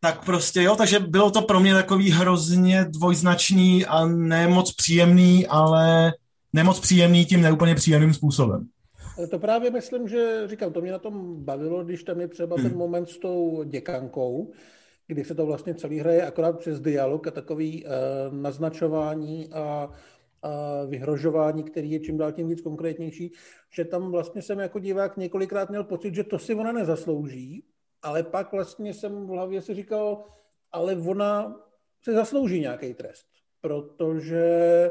tak 0.00 0.24
prostě 0.24 0.62
jo, 0.62 0.76
takže 0.76 0.98
bylo 0.98 1.30
to 1.30 1.42
pro 1.42 1.60
mě 1.60 1.74
takový 1.74 2.10
hrozně 2.10 2.84
dvojznačný 2.84 3.86
a 3.86 4.06
nemoc 4.06 4.72
příjemný, 4.72 5.46
ale 5.46 6.12
nemoc 6.52 6.80
příjemný 6.80 7.24
tím 7.24 7.40
neúplně 7.40 7.74
příjemným 7.74 8.14
způsobem. 8.14 8.68
To 9.30 9.38
právě 9.38 9.70
myslím, 9.70 10.08
že 10.08 10.42
říkám, 10.46 10.72
to 10.72 10.80
mě 10.80 10.92
na 10.92 10.98
tom 10.98 11.44
bavilo, 11.44 11.84
když 11.84 12.02
tam 12.02 12.20
je 12.20 12.28
třeba 12.28 12.56
hmm. 12.56 12.68
ten 12.68 12.78
moment 12.78 13.08
s 13.08 13.18
tou 13.18 13.64
děkankou, 13.64 14.52
kdy 15.06 15.24
se 15.24 15.34
to 15.34 15.46
vlastně 15.46 15.74
celý 15.74 15.98
hraje 15.98 16.26
akorát 16.26 16.58
přes 16.58 16.80
dialog 16.80 17.26
a 17.26 17.30
takový 17.30 17.84
uh, 17.84 17.90
naznačování 18.34 19.48
a 19.52 19.90
vyhrožování, 20.88 21.62
který 21.62 21.90
je 21.90 22.00
čím 22.00 22.18
dál 22.18 22.32
tím 22.32 22.48
víc 22.48 22.60
konkrétnější, 22.60 23.32
že 23.70 23.84
tam 23.84 24.10
vlastně 24.10 24.42
jsem 24.42 24.58
jako 24.58 24.78
divák 24.78 25.16
několikrát 25.16 25.70
měl 25.70 25.84
pocit, 25.84 26.14
že 26.14 26.24
to 26.24 26.38
si 26.38 26.54
ona 26.54 26.72
nezaslouží, 26.72 27.64
ale 28.02 28.22
pak 28.22 28.52
vlastně 28.52 28.94
jsem 28.94 29.26
v 29.26 29.30
hlavě 29.30 29.62
si 29.62 29.74
říkal, 29.74 30.24
ale 30.72 30.96
ona 30.96 31.60
se 32.02 32.12
zaslouží 32.12 32.60
nějaký 32.60 32.94
trest, 32.94 33.26
protože 33.60 34.90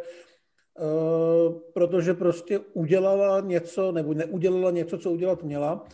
Uh, 0.80 1.60
protože 1.74 2.14
prostě 2.14 2.60
udělala 2.60 3.42
něco, 3.42 3.92
nebo 3.92 4.14
neudělala 4.14 4.72
něco, 4.72 4.98
co 4.98 5.12
udělat 5.12 5.44
měla. 5.44 5.86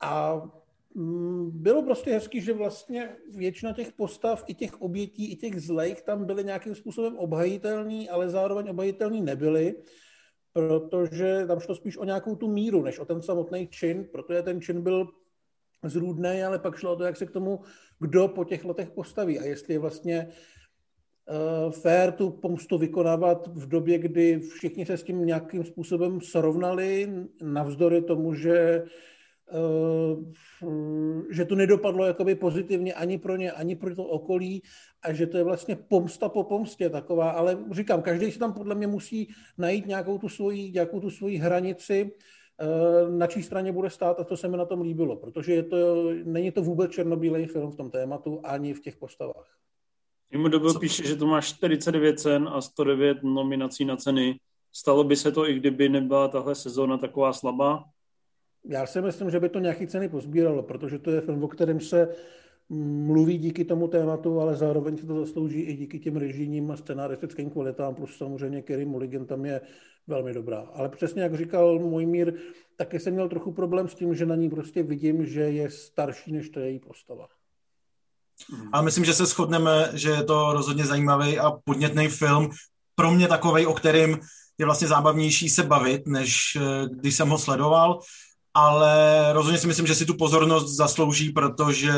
A 0.00 0.42
bylo 1.50 1.82
prostě 1.82 2.12
hezký, 2.12 2.40
že 2.40 2.52
vlastně 2.52 3.16
většina 3.36 3.72
těch 3.72 3.92
postav, 3.92 4.44
i 4.46 4.54
těch 4.54 4.82
obětí, 4.82 5.32
i 5.32 5.36
těch 5.36 5.60
zlejch 5.60 6.02
tam 6.02 6.24
byly 6.24 6.44
nějakým 6.44 6.74
způsobem 6.74 7.16
obhajitelný, 7.16 8.08
ale 8.08 8.28
zároveň 8.28 8.68
obhajitelný 8.68 9.20
nebyly, 9.20 9.74
protože 10.52 11.44
tam 11.46 11.60
šlo 11.60 11.74
spíš 11.74 11.96
o 11.96 12.04
nějakou 12.04 12.36
tu 12.36 12.48
míru, 12.48 12.82
než 12.82 12.98
o 12.98 13.04
ten 13.04 13.22
samotný 13.22 13.66
čin, 13.66 14.08
protože 14.12 14.42
ten 14.42 14.60
čin 14.60 14.82
byl 14.82 15.08
zrůdný, 15.84 16.42
ale 16.42 16.58
pak 16.58 16.76
šlo 16.76 16.92
o 16.92 16.96
to, 16.96 17.04
jak 17.04 17.16
se 17.16 17.26
k 17.26 17.30
tomu 17.30 17.60
kdo 18.00 18.28
po 18.28 18.44
těch 18.44 18.64
letech 18.64 18.90
postaví 18.90 19.38
a 19.38 19.44
jestli 19.44 19.74
je 19.74 19.78
vlastně 19.78 20.28
uh, 21.66 21.72
fair 21.72 22.12
tu 22.12 22.30
pomstu 22.30 22.78
vykonávat 22.78 23.46
v 23.46 23.68
době, 23.68 23.98
kdy 23.98 24.38
všichni 24.38 24.86
se 24.86 24.96
s 24.96 25.02
tím 25.02 25.26
nějakým 25.26 25.64
způsobem 25.64 26.20
srovnali, 26.20 27.12
navzdory 27.42 28.02
tomu, 28.02 28.34
že 28.34 28.82
uh, 28.82 28.88
že 31.30 31.44
to 31.44 31.54
nedopadlo 31.54 32.04
jakoby 32.04 32.34
pozitivně 32.34 32.94
ani 32.94 33.18
pro 33.18 33.36
ně, 33.36 33.52
ani 33.52 33.76
pro 33.76 33.96
to 33.96 34.04
okolí 34.04 34.62
a 35.02 35.12
že 35.12 35.26
to 35.26 35.36
je 35.36 35.44
vlastně 35.44 35.76
pomsta 35.76 36.28
po 36.28 36.44
pomstě 36.44 36.90
taková, 36.90 37.30
ale 37.30 37.58
říkám, 37.70 38.02
každý 38.02 38.32
si 38.32 38.38
tam 38.38 38.52
podle 38.52 38.74
mě 38.74 38.86
musí 38.86 39.28
najít 39.58 39.86
nějakou 39.86 40.18
tu 40.18 40.28
svoji, 40.28 40.72
nějakou 40.72 41.00
tu 41.00 41.10
svoji 41.10 41.36
hranici, 41.36 42.10
Eh, 42.62 43.10
na 43.10 43.26
čí 43.26 43.42
straně 43.42 43.72
bude 43.72 43.90
stát 43.90 44.20
a 44.20 44.24
to 44.24 44.36
se 44.36 44.48
mi 44.48 44.56
na 44.56 44.64
tom 44.64 44.80
líbilo, 44.80 45.16
protože 45.16 45.52
je 45.54 45.62
to, 45.62 46.10
není 46.24 46.50
to 46.50 46.62
vůbec 46.62 46.90
černobílej 46.90 47.46
film 47.46 47.70
v 47.70 47.76
tom 47.76 47.90
tématu 47.90 48.40
ani 48.44 48.74
v 48.74 48.80
těch 48.80 48.96
postavách. 48.96 49.56
Mimo 50.32 50.48
dobu 50.48 50.78
píše, 50.78 51.06
že 51.06 51.16
to 51.16 51.26
má 51.26 51.40
49 51.40 52.20
cen 52.20 52.48
a 52.52 52.60
109 52.60 53.22
nominací 53.22 53.84
na 53.84 53.96
ceny. 53.96 54.40
Stalo 54.72 55.04
by 55.04 55.16
se 55.16 55.32
to, 55.32 55.48
i 55.48 55.54
kdyby 55.54 55.88
nebyla 55.88 56.28
tahle 56.28 56.54
sezóna 56.54 56.98
taková 56.98 57.32
slabá? 57.32 57.84
Já 58.64 58.86
si 58.86 59.02
myslím, 59.02 59.30
že 59.30 59.40
by 59.40 59.48
to 59.48 59.58
nějaký 59.58 59.86
ceny 59.86 60.08
pozbíralo, 60.08 60.62
protože 60.62 60.98
to 60.98 61.10
je 61.10 61.20
film, 61.20 61.44
o 61.44 61.48
kterém 61.48 61.80
se 61.80 62.08
mluví 63.06 63.38
díky 63.38 63.64
tomu 63.64 63.88
tématu, 63.88 64.40
ale 64.40 64.56
zároveň 64.56 64.96
se 64.96 65.06
to 65.06 65.20
zaslouží 65.20 65.60
i 65.60 65.76
díky 65.76 65.98
těm 65.98 66.16
režijním 66.16 66.70
a 66.70 66.76
scenaristickým 66.76 67.50
kvalitám, 67.50 67.94
plus 67.94 68.16
samozřejmě 68.16 68.62
Kerry 68.62 68.84
Mulligan 68.84 69.26
tam 69.26 69.44
je 69.44 69.60
velmi 70.06 70.34
dobrá. 70.34 70.66
Ale 70.74 70.88
přesně 70.88 71.22
jak 71.22 71.34
říkal 71.34 71.78
můj 71.78 72.06
mír, 72.06 72.32
taky 72.76 73.00
jsem 73.00 73.14
měl 73.14 73.28
trochu 73.28 73.52
problém 73.52 73.88
s 73.88 73.94
tím, 73.94 74.14
že 74.14 74.26
na 74.26 74.34
ní 74.34 74.50
prostě 74.50 74.82
vidím, 74.82 75.26
že 75.26 75.40
je 75.40 75.70
starší 75.70 76.32
než 76.32 76.48
to 76.48 76.60
její 76.60 76.78
postava. 76.78 77.28
A 78.72 78.82
myslím, 78.82 79.04
že 79.04 79.14
se 79.14 79.26
shodneme, 79.26 79.90
že 79.94 80.10
je 80.10 80.22
to 80.22 80.52
rozhodně 80.52 80.84
zajímavý 80.84 81.38
a 81.38 81.50
podnětný 81.64 82.08
film. 82.08 82.50
Pro 82.94 83.10
mě 83.10 83.28
takový, 83.28 83.66
o 83.66 83.74
kterým 83.74 84.18
je 84.58 84.66
vlastně 84.66 84.88
zábavnější 84.88 85.48
se 85.48 85.62
bavit, 85.62 86.06
než 86.06 86.56
eh, 86.56 86.88
když 86.92 87.14
jsem 87.14 87.28
ho 87.28 87.38
sledoval, 87.38 88.00
ale 88.54 89.24
rozhodně 89.32 89.58
si 89.58 89.66
myslím, 89.66 89.86
že 89.86 89.94
si 89.94 90.06
tu 90.06 90.14
pozornost 90.14 90.76
zaslouží, 90.76 91.30
protože 91.30 91.92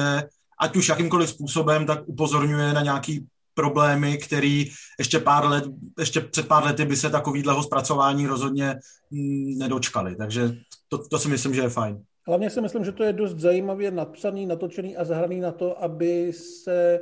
ať 0.61 0.77
už 0.77 0.89
jakýmkoliv 0.89 1.29
způsobem, 1.29 1.87
tak 1.87 2.01
upozorňuje 2.07 2.73
na 2.73 2.83
nějaký 2.83 3.27
problémy, 3.55 4.19
který 4.19 4.71
ještě, 4.99 5.19
pár 5.19 5.47
let, 5.47 5.65
ještě 5.99 6.21
před 6.21 6.49
pár 6.49 6.65
lety 6.65 6.85
by 6.85 6.97
se 6.97 7.11
takovýhleho 7.11 7.63
zpracování 7.63 8.27
rozhodně 8.27 8.75
mm, 9.11 9.59
nedočkali. 9.59 10.17
Takže 10.17 10.57
to, 10.89 11.09
to 11.09 11.19
si 11.19 11.29
myslím, 11.29 11.55
že 11.55 11.61
je 11.61 11.69
fajn. 11.69 12.03
Hlavně 12.27 12.51
si 12.51 12.61
myslím, 12.61 12.85
že 12.85 12.93
to 12.93 13.05
je 13.05 13.13
dost 13.13 13.39
zajímavě 13.39 13.91
napsaný, 13.91 14.47
natočený 14.47 14.97
a 14.97 15.05
zahraný 15.05 15.41
na 15.41 15.53
to, 15.53 15.83
aby 15.83 16.33
se 16.33 16.95
e, 16.95 17.01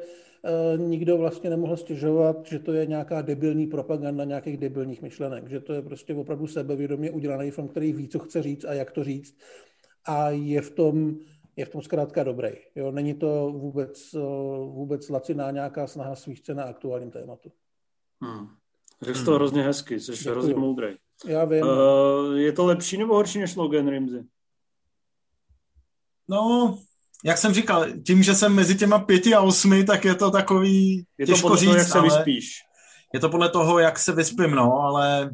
nikdo 0.76 1.18
vlastně 1.18 1.50
nemohl 1.50 1.76
stěžovat, 1.76 2.46
že 2.46 2.58
to 2.58 2.72
je 2.72 2.86
nějaká 2.86 3.22
debilní 3.22 3.66
propaganda 3.66 4.24
nějakých 4.24 4.56
debilních 4.56 5.02
myšlenek, 5.02 5.48
že 5.48 5.60
to 5.60 5.72
je 5.72 5.82
prostě 5.82 6.14
opravdu 6.14 6.46
sebevědomě 6.46 7.10
udělaný 7.10 7.50
film, 7.50 7.68
který 7.68 7.92
ví, 7.92 8.08
co 8.08 8.18
chce 8.18 8.42
říct 8.42 8.64
a 8.64 8.72
jak 8.72 8.90
to 8.90 9.04
říct 9.04 9.38
a 10.06 10.30
je 10.30 10.60
v 10.60 10.70
tom 10.70 11.16
je 11.56 11.66
v 11.66 11.68
tom 11.68 11.82
zkrátka 11.82 12.24
dobrý. 12.24 12.50
Jo? 12.74 12.90
Není 12.90 13.14
to 13.14 13.52
vůbec, 13.52 14.14
eh, 14.14 14.18
vůbec 14.72 15.08
laciná 15.08 15.50
nějaká 15.50 15.86
snaha 15.86 16.16
svých 16.16 16.48
na 16.48 16.64
aktuálním 16.64 17.10
tématu. 17.10 17.52
Hmm. 18.20 18.48
Řekl 19.02 19.18
hmm. 19.18 19.26
to 19.26 19.34
hrozně 19.34 19.62
hezky, 19.62 20.00
jsi 20.00 20.12
Děkuju. 20.12 20.32
hrozně 20.32 20.54
moudrý. 20.54 20.88
Já 21.26 21.44
vím. 21.44 21.62
Uh, 21.62 22.36
je 22.36 22.52
to 22.52 22.66
lepší 22.66 22.96
nebo 22.96 23.14
horší 23.14 23.38
než 23.38 23.56
Logan 23.56 23.88
Rimsey? 23.88 24.22
No, 26.28 26.78
jak 27.24 27.38
jsem 27.38 27.54
říkal, 27.54 27.86
tím, 28.06 28.22
že 28.22 28.34
jsem 28.34 28.54
mezi 28.54 28.74
těma 28.74 28.98
pěti 28.98 29.34
a 29.34 29.40
osmi, 29.40 29.84
tak 29.84 30.04
je 30.04 30.14
to 30.14 30.30
takový 30.30 31.04
je 31.18 31.26
to 31.26 31.32
těžko 31.32 31.48
podle 31.48 31.60
říct, 31.60 31.68
toho, 31.68 31.78
jak 31.78 31.88
se 31.88 32.00
vyspíš. 32.00 32.54
Je 33.14 33.20
to 33.20 33.28
podle 33.28 33.48
toho, 33.48 33.78
jak 33.78 33.98
se 33.98 34.12
vyspím, 34.12 34.50
no, 34.50 34.72
ale 34.80 35.30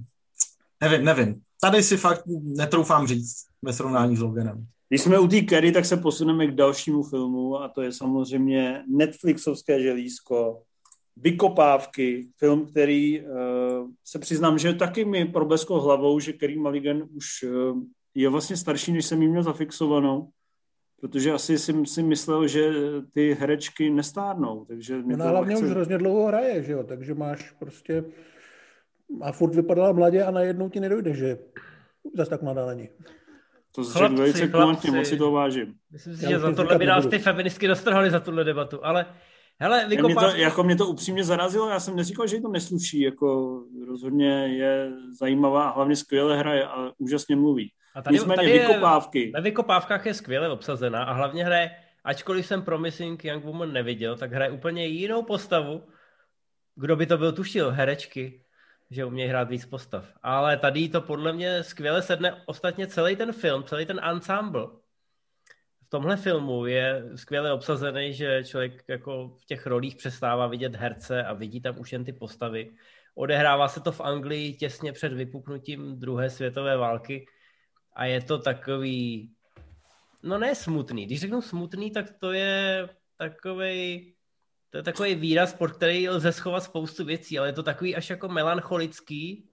nevím, 0.81 1.05
nevím. 1.05 1.40
Tady 1.61 1.83
si 1.83 1.97
fakt 1.97 2.23
netroufám 2.43 3.07
říct 3.07 3.37
ve 3.62 3.73
srovnání 3.73 4.16
s 4.16 4.21
Loganem. 4.21 4.66
Když 4.88 5.00
jsme 5.00 5.19
u 5.19 5.28
té 5.28 5.40
Kerry, 5.40 5.73
tak 5.73 5.85
se 5.85 5.97
posuneme 5.97 6.47
k 6.47 6.55
dalšímu 6.55 7.02
filmu 7.02 7.61
a 7.62 7.69
to 7.69 7.83
je 7.83 7.93
samozřejmě 7.93 8.83
Netflixovské 8.88 9.83
želízko, 9.83 10.62
Vykopávky, 11.16 12.28
film, 12.38 12.66
který 12.66 13.21
uh, 13.21 13.28
se 14.05 14.19
přiznám, 14.19 14.59
že 14.59 14.75
taky 14.75 15.05
mi 15.05 15.25
probeskl 15.25 15.81
hlavou, 15.81 16.21
že 16.21 16.33
Kerry 16.33 16.59
Mulligan 16.59 17.02
už 17.16 17.26
uh, 17.43 17.83
je 18.14 18.28
vlastně 18.28 18.57
starší, 18.57 18.93
než 18.93 19.07
jsem 19.07 19.23
jí 19.23 19.28
měl 19.28 19.43
zafixovanou, 19.43 20.28
protože 21.00 21.33
asi 21.33 21.59
jsem 21.59 21.87
si 21.87 22.03
myslel, 22.03 22.49
že 22.49 22.73
ty 23.12 23.35
herečky 23.41 23.91
nestárnou. 23.91 24.65
Takže 24.65 25.03
mě 25.03 25.15
Ona 25.15 25.29
hlavně 25.29 25.55
chce... 25.55 25.65
už 25.65 25.71
hrozně 25.71 25.99
dlouho 25.99 26.26
hraje, 26.26 26.62
že 26.62 26.73
jo? 26.73 26.85
takže 26.85 27.15
máš 27.15 27.50
prostě 27.50 28.05
a 29.23 29.33
furt 29.33 29.55
vypadala 29.55 29.93
mladě 29.93 30.25
a 30.25 30.31
najednou 30.31 30.69
ti 30.69 30.81
nedojde, 30.81 31.15
že 31.15 31.38
zase 32.15 32.31
tak 32.31 32.43
mladá 32.43 32.67
není. 32.67 32.88
To 33.75 33.85
řekl 33.85 34.17
velice 34.17 34.49
kulantně, 34.49 34.91
moc 34.91 35.07
si 35.07 35.17
to 35.17 35.31
vážím. 35.31 35.75
Myslím 35.91 36.17
si, 36.17 36.26
že 36.29 36.38
za 36.38 36.53
tohle 36.53 36.79
by 36.79 36.87
nás 36.87 37.07
ty 37.07 37.19
feministky 37.19 37.69
dostrhali 37.69 38.11
za 38.11 38.21
tuhle 38.21 38.45
debatu, 38.45 38.85
ale 38.85 39.07
hele, 39.61 39.88
vykopáš... 39.88 40.25
Mě 40.25 40.33
to, 40.33 40.38
jako 40.41 40.65
mě 40.65 40.76
to 40.76 40.87
upřímně 40.87 41.25
zarazilo, 41.25 41.69
já 41.69 41.81
jsem 41.81 41.97
neříkal, 41.97 42.26
že 42.26 42.41
to 42.41 42.49
nesluší, 42.49 43.00
jako 43.00 43.61
rozhodně 43.87 44.31
je 44.47 44.93
zajímavá 45.21 45.69
a 45.69 45.75
hlavně 45.75 45.97
skvěle 45.97 46.38
hraje 46.38 46.67
a 46.67 46.93
úžasně 46.99 47.37
mluví. 47.37 47.73
A 47.97 48.03
tady, 48.03 48.15
Nicméně 48.15 48.37
tady 48.37 48.50
je, 48.50 48.69
vykopávky. 48.69 49.33
Na 49.35 49.41
vykopávkách 49.41 50.07
je 50.07 50.15
skvěle 50.15 50.49
obsazená 50.49 51.05
a 51.05 51.12
hlavně 51.12 51.45
hraje, 51.45 51.71
ačkoliv 52.05 52.47
jsem 52.47 52.62
Promising 52.62 53.25
Young 53.25 53.45
Woman 53.45 53.73
neviděl, 53.73 54.17
tak 54.17 54.33
hraje 54.33 54.50
úplně 54.50 54.87
jinou 54.87 55.23
postavu. 55.23 55.88
Kdo 56.75 56.97
by 56.97 57.07
to 57.07 57.19
byl 57.19 57.33
tušil, 57.33 57.71
herečky 57.71 58.43
že 58.91 59.05
umějí 59.05 59.29
hrát 59.29 59.49
víc 59.49 59.67
postav. 59.67 60.05
Ale 60.23 60.57
tady 60.57 60.88
to 60.88 61.00
podle 61.00 61.33
mě 61.33 61.62
skvěle 61.62 62.03
sedne 62.03 62.43
ostatně 62.47 62.87
celý 62.87 63.17
ten 63.17 63.33
film, 63.33 63.65
celý 63.65 63.87
ten 63.87 64.00
ensemble. 64.03 64.67
V 65.87 65.88
tomhle 65.88 66.17
filmu 66.17 66.67
je 66.67 67.05
skvěle 67.15 67.53
obsazený, 67.53 68.12
že 68.12 68.45
člověk 68.45 68.85
jako 68.88 69.29
v 69.29 69.45
těch 69.45 69.67
rolích 69.67 69.97
přestává 69.97 70.47
vidět 70.47 70.76
herce 70.76 71.25
a 71.25 71.33
vidí 71.33 71.61
tam 71.61 71.79
už 71.79 71.93
jen 71.93 72.05
ty 72.05 72.12
postavy. 72.12 72.71
Odehrává 73.15 73.69
se 73.69 73.81
to 73.81 73.93
v 73.93 74.00
Anglii 74.00 74.55
těsně 74.55 74.93
před 74.93 75.12
vypuknutím 75.12 76.00
druhé 76.00 76.31
světové 76.31 76.76
války 76.76 77.26
a 77.97 78.05
je 78.05 78.21
to 78.21 78.38
takový, 78.38 79.31
no 80.23 80.38
ne 80.38 80.55
smutný. 80.55 81.07
Když 81.07 81.21
řeknu 81.21 81.43
smutný, 81.43 81.91
tak 81.91 82.07
to 82.21 82.33
je 82.33 82.88
takový 83.17 84.12
to 84.71 84.79
je 84.79 84.83
takový 84.83 85.15
výraz, 85.15 85.55
pod 85.55 85.71
který 85.71 86.09
lze 86.09 86.33
schovat 86.33 86.62
spoustu 86.62 87.05
věcí, 87.05 87.38
ale 87.38 87.49
je 87.49 87.53
to 87.53 87.62
takový 87.62 87.97
až 87.97 88.11
jako 88.11 88.29
melancholický. 88.29 89.49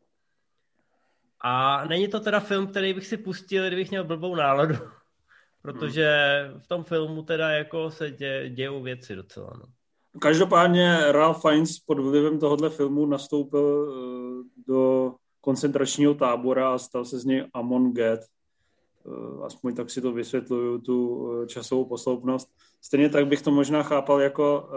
A 1.42 1.86
není 1.86 2.08
to 2.08 2.20
teda 2.20 2.40
film, 2.40 2.68
který 2.68 2.94
bych 2.94 3.08
si 3.08 3.18
pustil, 3.18 3.68
kdybych 3.68 3.90
měl 3.90 4.04
blbou 4.04 4.36
náladu. 4.36 4.76
Protože 5.62 6.10
v 6.58 6.68
tom 6.68 6.84
filmu 6.84 7.24
teda 7.24 7.50
jako 7.50 7.92
se 7.92 8.12
dě, 8.12 8.50
dějou 8.50 8.82
věci 8.82 9.16
docela. 9.16 9.54
No. 9.60 9.66
Každopádně 10.20 10.98
Ralph 11.12 11.42
Fiennes 11.42 11.80
pod 11.80 12.00
vlivem 12.00 12.40
tohohle 12.40 12.70
filmu 12.70 13.06
nastoupil 13.06 13.94
eh, 13.94 14.64
do 14.68 15.14
koncentračního 15.42 16.14
tábora 16.14 16.74
a 16.74 16.78
stal 16.78 17.06
se 17.06 17.20
z 17.20 17.26
něj 17.26 17.48
Amon 17.54 17.92
Get. 17.92 18.20
Eh, 19.08 19.46
aspoň 19.46 19.76
tak 19.76 19.90
si 19.90 20.02
to 20.02 20.12
vysvětluju, 20.12 20.78
tu 20.78 21.30
eh, 21.32 21.48
časovou 21.48 21.86
posloupnost. 21.86 22.50
Stejně 22.82 23.10
tak 23.10 23.28
bych 23.28 23.42
to 23.42 23.52
možná 23.52 23.84
chápal 23.84 24.22
jako 24.22 24.70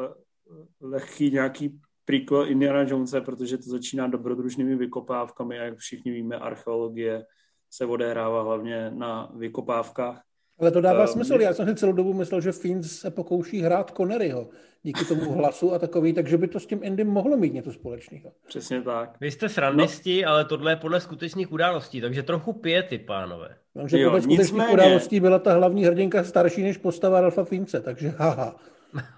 lehký 0.80 1.30
nějaký 1.30 1.80
prequel 2.04 2.46
Indiana 2.46 2.82
Jonesa, 2.82 3.20
protože 3.20 3.58
to 3.58 3.70
začíná 3.70 4.06
dobrodružnými 4.06 4.76
vykopávkami 4.76 5.58
a 5.58 5.62
jak 5.64 5.78
všichni 5.78 6.12
víme, 6.12 6.36
archeologie 6.36 7.26
se 7.70 7.86
odehrává 7.86 8.42
hlavně 8.42 8.90
na 8.90 9.32
vykopávkách. 9.36 10.25
Ale 10.58 10.70
to 10.70 10.80
dává 10.80 11.00
uh, 11.00 11.06
smysl. 11.06 11.40
Já 11.40 11.54
jsem 11.54 11.68
si 11.68 11.74
celou 11.74 11.92
dobu 11.92 12.12
myslel, 12.12 12.40
že 12.40 12.52
Fiends 12.52 12.98
se 12.98 13.10
pokouší 13.10 13.60
hrát 13.60 13.92
Conneryho 13.96 14.48
díky 14.86 15.04
tomu 15.04 15.32
hlasu 15.32 15.74
a 15.74 15.78
takový, 15.78 16.12
takže 16.12 16.38
by 16.38 16.48
to 16.48 16.60
s 16.60 16.66
tím 16.66 16.80
Endym 16.82 17.08
mohlo 17.08 17.36
mít 17.36 17.54
něco 17.54 17.72
společného. 17.72 18.32
Přesně 18.46 18.82
tak. 18.82 19.16
Vy 19.20 19.30
jste 19.30 19.48
srandisti, 19.48 20.22
no. 20.22 20.30
ale 20.30 20.44
tohle 20.44 20.72
je 20.72 20.76
podle 20.76 21.00
skutečných 21.00 21.52
událostí, 21.52 22.00
takže 22.00 22.22
trochu 22.22 22.52
pěty, 22.52 22.98
pánové. 22.98 23.48
No, 23.74 23.88
že 23.88 24.04
podle 24.04 24.20
skutečných 24.20 24.38
nicméně... 24.38 24.72
událostí 24.72 25.20
byla 25.20 25.38
ta 25.38 25.54
hlavní 25.54 25.84
hrdinka 25.84 26.24
starší 26.24 26.62
než 26.62 26.76
postava 26.76 27.20
Ralfa 27.20 27.44
Fince, 27.44 27.80
takže 27.80 28.08
haha. 28.08 28.56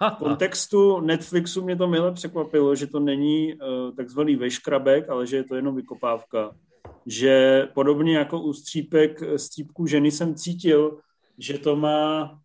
V 0.00 0.18
kontextu 0.18 1.00
Netflixu 1.00 1.64
mě 1.64 1.76
to 1.76 1.88
mile 1.88 2.12
překvapilo, 2.12 2.74
že 2.74 2.86
to 2.86 3.00
není 3.00 3.54
uh, 3.54 3.60
takzvaný 3.96 4.36
veškrabek, 4.36 5.08
ale 5.08 5.26
že 5.26 5.36
je 5.36 5.44
to 5.44 5.56
jenom 5.56 5.76
vykopávka. 5.76 6.50
Že 7.06 7.68
podobně 7.74 8.16
jako 8.16 8.40
u 8.40 8.52
střípek, 8.52 9.22
střípku 9.36 9.86
ženy 9.86 10.10
jsem 10.10 10.34
cítil, 10.34 10.98
že 11.38 11.58
to 11.58 11.76
má 11.76 12.38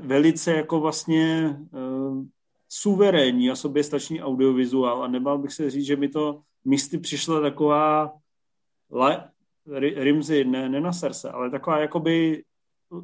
velice 0.00 0.52
jako 0.52 0.80
vlastně 0.80 1.56
uh, 1.72 2.24
suverénní 2.68 3.50
a 3.50 3.56
soběstačný 3.56 4.22
audiovizuál 4.22 5.02
a 5.02 5.08
nebál 5.08 5.38
bych 5.38 5.52
se 5.52 5.70
říct, 5.70 5.86
že 5.86 5.96
mi 5.96 6.08
to 6.08 6.42
místy 6.64 6.98
přišla 6.98 7.40
taková 7.40 8.12
la, 8.92 9.30
Rimzy, 9.76 10.44
ne, 10.44 10.68
ne 10.68 10.80
na 10.80 10.92
srdce, 10.92 11.30
ale 11.30 11.50
taková 11.50 11.78
jakoby 11.80 12.44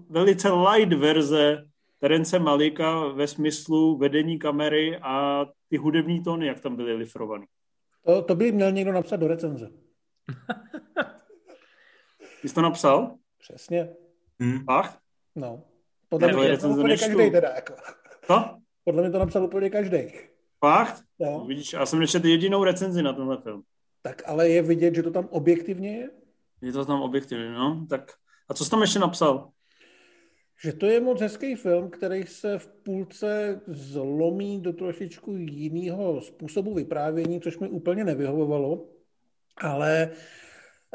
velice 0.09 0.53
light 0.53 0.93
verze 0.93 1.69
Terence 1.99 2.39
Malika 2.39 3.07
ve 3.07 3.27
smyslu 3.27 3.97
vedení 3.97 4.39
kamery 4.39 4.99
a 5.03 5.47
ty 5.69 5.77
hudební 5.77 6.23
tóny, 6.23 6.47
jak 6.47 6.61
tam 6.61 6.77
byly 6.77 6.95
lifrovaný. 6.95 7.47
To, 8.07 8.23
to 8.23 8.35
by 8.35 8.53
měl 8.53 8.73
někdo 8.73 8.93
napsat 8.93 9.17
do 9.17 9.29
recenze. 9.29 9.71
Ty 12.43 12.49
jsi 12.49 12.55
to 12.55 12.63
napsal? 12.63 13.17
Přesně. 13.39 13.89
Hmm. 14.41 14.65
Ach? 14.69 15.04
No. 15.37 15.63
Podle 16.09 16.33
mě 16.33 16.59
to 16.59 16.69
úplně 16.69 16.97
každý 16.97 17.31
teda. 17.31 17.49
Jako. 17.49 17.75
To? 18.27 18.45
Podle 18.85 19.03
mě 19.03 19.11
to 19.11 19.19
napsal 19.19 19.45
úplně 19.45 19.71
každý. 19.71 19.99
Fakt? 20.61 21.03
No. 21.19 21.45
Vidíš, 21.45 21.73
já 21.73 21.87
jsem 21.87 21.99
nečetl 21.99 22.27
jedinou 22.27 22.65
recenzi 22.65 23.03
na 23.03 23.13
tenhle 23.13 23.43
film. 23.43 23.63
Tak 24.03 24.23
ale 24.27 24.49
je 24.49 24.63
vidět, 24.63 24.95
že 24.95 25.03
to 25.03 25.11
tam 25.11 25.29
objektivně 25.31 25.97
je? 25.97 26.11
Je 26.63 26.73
to 26.73 26.85
tam 26.85 27.03
objektivně, 27.03 27.51
no. 27.51 27.87
Tak 27.91 28.13
a 28.49 28.55
co 28.55 28.65
jsi 28.65 28.71
tam 28.71 28.81
ještě 28.81 28.99
napsal? 28.99 29.51
Že 30.63 30.73
to 30.73 30.87
je 30.87 31.01
moc 31.01 31.21
hezký 31.21 31.55
film, 31.55 31.91
který 31.91 32.27
se 32.27 32.59
v 32.59 32.67
půlce 32.67 33.61
zlomí 33.67 34.61
do 34.61 34.73
trošičku 34.73 35.33
jiného 35.37 36.21
způsobu 36.21 36.75
vyprávění, 36.75 37.41
což 37.41 37.59
mi 37.59 37.69
úplně 37.69 38.05
nevyhovovalo, 38.05 38.87
ale 39.57 40.11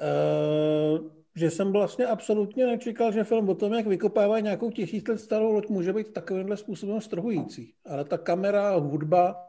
uh, 0.01 1.18
že 1.36 1.50
jsem 1.51 1.71
vlastně 1.71 2.05
absolutně 2.05 2.65
nečekal, 2.65 3.12
že 3.12 3.24
film 3.24 3.50
o 3.50 3.55
tom, 3.55 3.74
jak 3.74 3.88
vykopává 3.88 4.39
nějakou 4.39 4.71
tisíc 4.71 5.07
let 5.07 5.17
starou 5.17 5.51
loď, 5.51 5.69
může 5.69 5.93
být 5.93 6.13
takovýmhle 6.13 6.57
způsobem 6.57 7.01
strhující. 7.01 7.74
Ale 7.86 8.05
ta 8.05 8.17
kamera, 8.17 8.75
hudba 8.75 9.48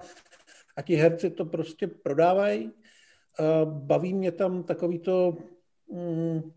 a 0.76 0.82
ti 0.82 0.94
herci 0.94 1.30
to 1.30 1.44
prostě 1.44 1.86
prodávají. 1.86 2.64
Uh, 2.64 3.72
baví 3.72 4.14
mě 4.14 4.32
tam 4.32 4.62
takový 4.62 4.98
to... 4.98 5.36
Um, 5.86 6.52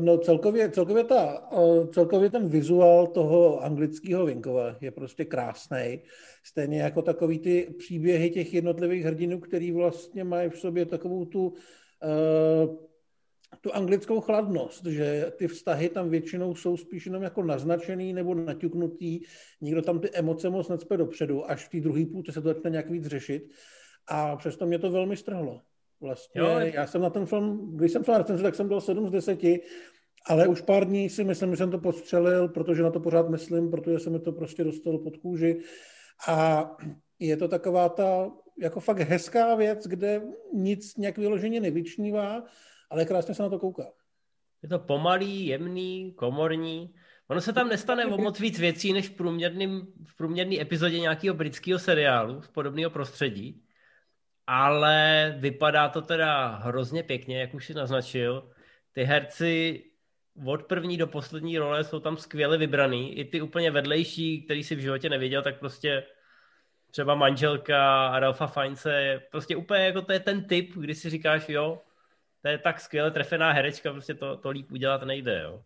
No 0.00 0.18
celkově, 0.18 0.70
celkově, 0.70 1.04
ta, 1.04 1.48
celkově 1.92 2.30
ten 2.30 2.48
vizuál 2.48 3.06
toho 3.06 3.62
anglického 3.62 4.26
Vinkova 4.26 4.76
je 4.80 4.90
prostě 4.90 5.24
krásný. 5.24 6.00
Stejně 6.44 6.80
jako 6.80 7.02
takový 7.02 7.38
ty 7.38 7.74
příběhy 7.78 8.30
těch 8.30 8.54
jednotlivých 8.54 9.04
hrdinů, 9.04 9.40
který 9.40 9.72
vlastně 9.72 10.24
mají 10.24 10.50
v 10.50 10.58
sobě 10.58 10.86
takovou 10.86 11.24
tu, 11.24 11.52
tu 13.60 13.74
anglickou 13.74 14.20
chladnost, 14.20 14.86
že 14.86 15.32
ty 15.36 15.48
vztahy 15.48 15.88
tam 15.88 16.10
většinou 16.10 16.54
jsou 16.54 16.76
spíš 16.76 17.06
jenom 17.06 17.22
jako 17.22 17.42
naznačený 17.42 18.12
nebo 18.12 18.34
naťuknutý, 18.34 19.20
nikdo 19.60 19.82
tam 19.82 20.00
ty 20.00 20.10
emoce 20.12 20.50
moc 20.50 20.68
necpe 20.68 20.96
dopředu, 20.96 21.50
až 21.50 21.66
v 21.66 21.68
té 21.68 21.80
druhé 21.80 22.06
půlce 22.06 22.32
se 22.32 22.42
to 22.42 22.48
začne 22.48 22.70
nějak 22.70 22.90
víc 22.90 23.06
řešit. 23.06 23.52
A 24.08 24.36
přesto 24.36 24.66
mě 24.66 24.78
to 24.78 24.90
velmi 24.90 25.16
strhlo. 25.16 25.60
Vlastně 26.00 26.40
jo. 26.40 26.48
já 26.58 26.86
jsem 26.86 27.02
na 27.02 27.10
ten 27.10 27.26
film, 27.26 27.76
když 27.76 27.92
jsem 27.92 28.04
šel 28.04 28.18
recenzi, 28.18 28.42
tak 28.42 28.54
jsem 28.54 28.68
dal 28.68 28.80
7 28.80 29.08
z 29.08 29.10
10, 29.10 29.38
ale 30.26 30.48
už 30.48 30.60
pár 30.60 30.84
dní 30.84 31.10
si 31.10 31.24
myslím, 31.24 31.50
že 31.50 31.56
jsem 31.56 31.70
to 31.70 31.78
postřelil, 31.78 32.48
protože 32.48 32.82
na 32.82 32.90
to 32.90 33.00
pořád 33.00 33.28
myslím, 33.28 33.70
protože 33.70 33.98
se 33.98 34.10
mi 34.10 34.18
to 34.18 34.32
prostě 34.32 34.64
dostalo 34.64 34.98
pod 34.98 35.16
kůži. 35.16 35.60
A 36.28 36.70
je 37.18 37.36
to 37.36 37.48
taková 37.48 37.88
ta 37.88 38.30
jako 38.58 38.80
fakt 38.80 38.98
hezká 38.98 39.54
věc, 39.54 39.86
kde 39.86 40.22
nic 40.52 40.96
nějak 40.96 41.18
vyloženě 41.18 41.60
nevyčnívá, 41.60 42.44
ale 42.90 43.04
krásně 43.04 43.34
se 43.34 43.42
na 43.42 43.48
to 43.48 43.58
kouká. 43.58 43.86
Je 44.62 44.68
to 44.68 44.78
pomalý, 44.78 45.46
jemný, 45.46 46.12
komorní. 46.16 46.94
Ono 47.28 47.40
se 47.40 47.52
tam 47.52 47.68
nestane 47.68 48.06
o 48.06 48.18
moc 48.18 48.40
víc 48.40 48.58
věcí, 48.58 48.92
než 48.92 49.08
v, 49.08 49.12
průměrným, 49.12 49.86
v 50.06 50.16
průměrné 50.16 50.60
epizodě 50.60 51.00
nějakého 51.00 51.34
britského 51.34 51.78
seriálu 51.78 52.42
z 52.42 52.48
podobného 52.48 52.90
prostředí 52.90 53.64
ale 54.46 55.34
vypadá 55.38 55.88
to 55.88 56.02
teda 56.02 56.46
hrozně 56.46 57.02
pěkně, 57.02 57.40
jak 57.40 57.54
už 57.54 57.66
si 57.66 57.74
naznačil. 57.74 58.50
Ty 58.92 59.04
herci 59.04 59.84
od 60.46 60.62
první 60.62 60.96
do 60.96 61.06
poslední 61.06 61.58
role 61.58 61.84
jsou 61.84 62.00
tam 62.00 62.16
skvěle 62.16 62.58
vybraný. 62.58 63.18
I 63.18 63.24
ty 63.24 63.42
úplně 63.42 63.70
vedlejší, 63.70 64.42
který 64.42 64.64
si 64.64 64.74
v 64.74 64.78
životě 64.78 65.08
neviděl, 65.08 65.42
tak 65.42 65.58
prostě 65.58 66.04
třeba 66.90 67.14
manželka 67.14 68.10
Ralfa 68.20 68.46
Fiense, 68.46 69.22
prostě 69.30 69.56
úplně 69.56 69.84
jako 69.84 70.02
to 70.02 70.12
je 70.12 70.20
ten 70.20 70.44
typ, 70.44 70.72
kdy 70.76 70.94
si 70.94 71.10
říkáš, 71.10 71.48
jo, 71.48 71.82
to 72.44 72.48
je 72.48 72.58
tak 72.58 72.80
skvěle 72.80 73.10
trefená 73.10 73.52
herečka, 73.52 73.92
prostě 73.92 74.14
to, 74.14 74.36
to 74.36 74.50
líp 74.50 74.72
udělat 74.72 75.02
nejde, 75.02 75.42
jo. 75.42 75.62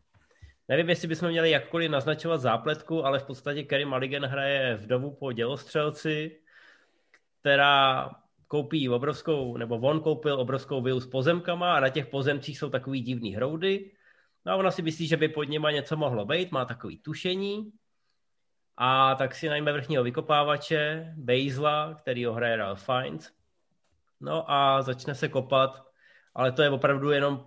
Nevím, 0.69 0.88
jestli 0.88 1.09
bychom 1.09 1.29
měli 1.29 1.51
jakkoliv 1.51 1.91
naznačovat 1.91 2.41
zápletku, 2.41 3.07
ale 3.07 3.19
v 3.19 3.25
podstatě 3.25 3.62
Kerry 3.62 3.85
Mulligan 3.85 4.25
hraje 4.25 4.75
vdovu 4.77 5.11
po 5.11 5.33
dělostřelci, 5.33 6.41
která 7.41 8.11
koupí 8.47 8.88
obrovskou, 8.88 9.57
nebo 9.57 9.79
on 9.79 10.01
koupil 10.01 10.41
obrovskou 10.41 10.83
vilu 10.83 11.01
s 11.01 11.07
pozemkama 11.07 11.77
a 11.77 11.81
na 11.81 11.88
těch 11.88 12.07
pozemcích 12.07 12.59
jsou 12.59 12.71
takový 12.71 13.01
divný 13.01 13.35
hroudy. 13.35 13.91
No 14.47 14.53
a 14.53 14.57
ona 14.57 14.71
si 14.71 14.83
myslí, 14.83 15.07
že 15.07 15.17
by 15.17 15.29
pod 15.29 15.45
nima 15.45 15.71
něco 15.71 15.97
mohlo 15.97 16.25
být, 16.25 16.51
má 16.51 16.64
takový 16.64 16.99
tušení. 16.99 17.73
A 18.77 19.14
tak 19.14 19.35
si 19.35 19.49
najme 19.49 19.73
vrchního 19.73 20.05
vykopávače, 20.05 21.14
Bejzla, 21.17 21.95
který 21.95 22.25
ho 22.25 22.33
hraje 22.33 22.57
Ralph 22.57 22.85
Fiennes. 22.85 23.33
No 24.21 24.51
a 24.51 24.83
začne 24.83 25.14
se 25.14 25.29
kopat, 25.29 25.88
ale 26.38 26.53
to 26.53 26.62
je 26.62 26.70
opravdu 26.70 27.11
jenom, 27.11 27.44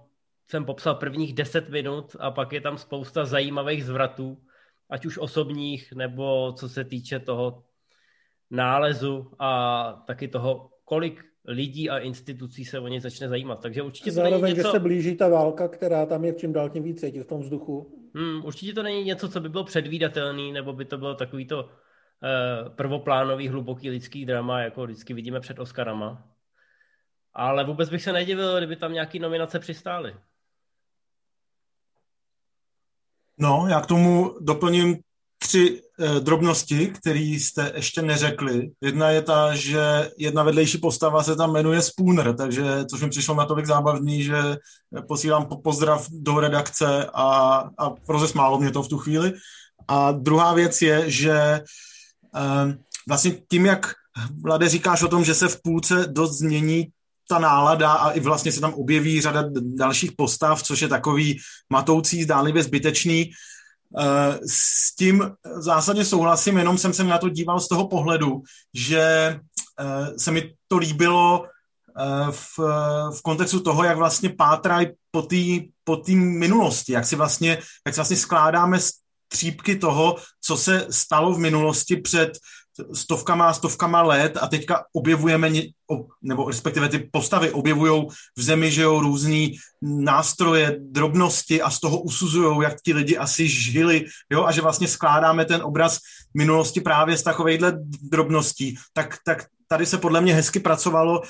jsem 0.47 0.65
popsal 0.65 0.95
prvních 0.95 1.33
10 1.33 1.69
minut 1.69 2.15
a 2.19 2.31
pak 2.31 2.53
je 2.53 2.61
tam 2.61 2.77
spousta 2.77 3.25
zajímavých 3.25 3.85
zvratů, 3.85 4.37
ať 4.89 5.05
už 5.05 5.17
osobních, 5.17 5.93
nebo 5.93 6.53
co 6.53 6.69
se 6.69 6.83
týče 6.83 7.19
toho 7.19 7.63
nálezu 8.49 9.31
a 9.39 10.03
taky 10.07 10.27
toho 10.27 10.69
kolik 10.85 11.23
lidí 11.47 11.89
a 11.89 11.99
institucí 11.99 12.65
se 12.65 12.79
o 12.79 12.87
ně 12.87 13.01
začne 13.01 13.29
zajímat. 13.29 13.61
Takže 13.61 13.81
určitě 13.81 14.11
Zároveň, 14.11 14.39
to 14.39 14.45
není 14.45 14.57
něco... 14.57 14.67
že 14.67 14.71
se 14.71 14.79
blíží 14.79 15.15
ta 15.15 15.27
válka, 15.27 15.67
která 15.67 16.05
tam 16.05 16.25
je 16.25 16.33
čím 16.33 16.53
dál 16.53 16.69
tím 16.69 16.83
více 16.83 17.11
v 17.11 17.25
tom 17.25 17.41
vzduchu. 17.41 18.09
Hmm, 18.15 18.45
určitě 18.45 18.73
to 18.73 18.83
není 18.83 19.03
něco, 19.03 19.29
co 19.29 19.39
by 19.39 19.49
bylo 19.49 19.63
předvídatelný, 19.63 20.51
nebo 20.51 20.73
by 20.73 20.85
to 20.85 20.97
bylo 20.97 21.15
takový 21.15 21.45
to 21.45 21.69
eh, 21.69 22.69
prvoplánový, 22.69 23.47
hluboký 23.47 23.89
lidský 23.89 24.25
drama, 24.25 24.61
jako 24.61 24.83
vždycky 24.83 25.13
vidíme 25.13 25.39
před 25.39 25.59
Oscarama. 25.59 26.30
Ale 27.33 27.65
vůbec 27.65 27.89
bych 27.89 28.03
se 28.03 28.13
nedivil, 28.13 28.57
kdyby 28.57 28.75
tam 28.75 28.93
nějaký 28.93 29.19
nominace 29.19 29.59
přistály. 29.59 30.15
No, 33.37 33.65
já 33.69 33.81
k 33.81 33.85
tomu 33.85 34.35
doplním 34.39 34.97
tři 35.37 35.81
eh, 35.99 36.19
drobnosti, 36.19 36.87
které 36.87 37.19
jste 37.19 37.71
ještě 37.75 38.01
neřekli. 38.01 38.71
Jedna 38.81 39.09
je 39.09 39.21
ta, 39.21 39.55
že 39.55 40.11
jedna 40.17 40.43
vedlejší 40.43 40.77
postava 40.77 41.23
se 41.23 41.35
tam 41.35 41.51
jmenuje 41.51 41.81
Spooner, 41.81 42.35
takže 42.35 42.85
což 42.85 43.01
mi 43.01 43.09
přišlo 43.09 43.35
natolik 43.35 43.65
zábavný, 43.65 44.23
že 44.23 44.37
posílám 45.07 45.47
pozdrav 45.63 46.07
do 46.09 46.39
redakce 46.39 47.05
a, 47.13 47.57
a 47.77 47.93
rozesmálo 48.07 48.59
mě 48.59 48.71
to 48.71 48.83
v 48.83 48.87
tu 48.87 48.97
chvíli. 48.97 49.33
A 49.87 50.11
druhá 50.11 50.53
věc 50.53 50.81
je, 50.81 51.09
že 51.11 51.33
eh, 52.35 52.77
vlastně 53.07 53.31
tím, 53.49 53.65
jak 53.65 53.93
Vlade 54.41 54.69
říkáš 54.69 55.03
o 55.03 55.07
tom, 55.07 55.23
že 55.23 55.33
se 55.33 55.47
v 55.47 55.61
půlce 55.61 56.07
dost 56.07 56.37
změní 56.37 56.87
ta 57.31 57.39
nálada 57.39 57.91
a 57.91 58.11
i 58.11 58.19
vlastně 58.19 58.51
se 58.51 58.61
tam 58.61 58.73
objeví 58.73 59.21
řada 59.21 59.43
dalších 59.55 60.11
postav, 60.11 60.63
což 60.63 60.81
je 60.81 60.87
takový 60.87 61.39
matoucí, 61.69 62.23
zdánlivě 62.23 62.63
zbytečný, 62.63 63.31
Eh, 63.97 64.39
s 64.47 64.95
tím 64.95 65.31
zásadně 65.55 66.05
souhlasím, 66.05 66.57
jenom 66.57 66.77
jsem 66.77 66.93
se 66.93 67.03
na 67.03 67.17
to 67.17 67.29
díval 67.29 67.59
z 67.59 67.67
toho 67.67 67.87
pohledu, 67.87 68.41
že 68.73 69.01
eh, 69.01 70.19
se 70.19 70.31
mi 70.31 70.53
to 70.67 70.77
líbilo 70.77 71.45
eh, 71.45 72.31
v, 72.31 72.59
v 73.15 73.21
kontextu 73.21 73.59
toho, 73.59 73.83
jak 73.83 73.97
vlastně 73.97 74.29
pátrají 74.29 74.87
po 75.11 75.21
té 75.21 75.35
po 75.83 76.01
minulosti, 76.15 76.93
jak 76.93 77.05
si, 77.05 77.15
vlastně, 77.15 77.57
jak 77.85 77.95
si 77.95 77.99
vlastně 77.99 78.17
skládáme 78.17 78.79
střípky 79.33 79.75
toho, 79.75 80.15
co 80.41 80.57
se 80.57 80.87
stalo 80.89 81.33
v 81.33 81.39
minulosti 81.39 81.95
před 81.95 82.39
stovkama, 82.93 83.53
stovkama 83.53 84.01
let 84.01 84.37
a 84.41 84.47
teďka 84.47 84.83
objevujeme, 84.93 85.51
nebo 86.21 86.47
respektive 86.47 86.89
ty 86.89 86.99
postavy 86.99 87.51
objevují 87.51 88.07
v 88.37 88.41
zemi, 88.41 88.71
že 88.71 88.81
jo, 88.81 88.99
různý 88.99 89.57
nástroje, 89.81 90.77
drobnosti 90.79 91.61
a 91.61 91.69
z 91.69 91.79
toho 91.79 92.01
usuzují, 92.01 92.63
jak 92.63 92.81
ti 92.81 92.93
lidi 92.93 93.17
asi 93.17 93.47
žili, 93.47 94.05
jo, 94.29 94.43
a 94.45 94.51
že 94.51 94.61
vlastně 94.61 94.87
skládáme 94.87 95.45
ten 95.45 95.61
obraz 95.63 95.99
minulosti 96.33 96.81
právě 96.81 97.17
z 97.17 97.23
takovejhle 97.23 97.73
drobností, 98.01 98.77
tak, 98.93 99.17
tak 99.25 99.45
tady 99.67 99.85
se 99.85 99.97
podle 99.97 100.21
mě 100.21 100.33
hezky 100.33 100.59
pracovalo 100.59 101.21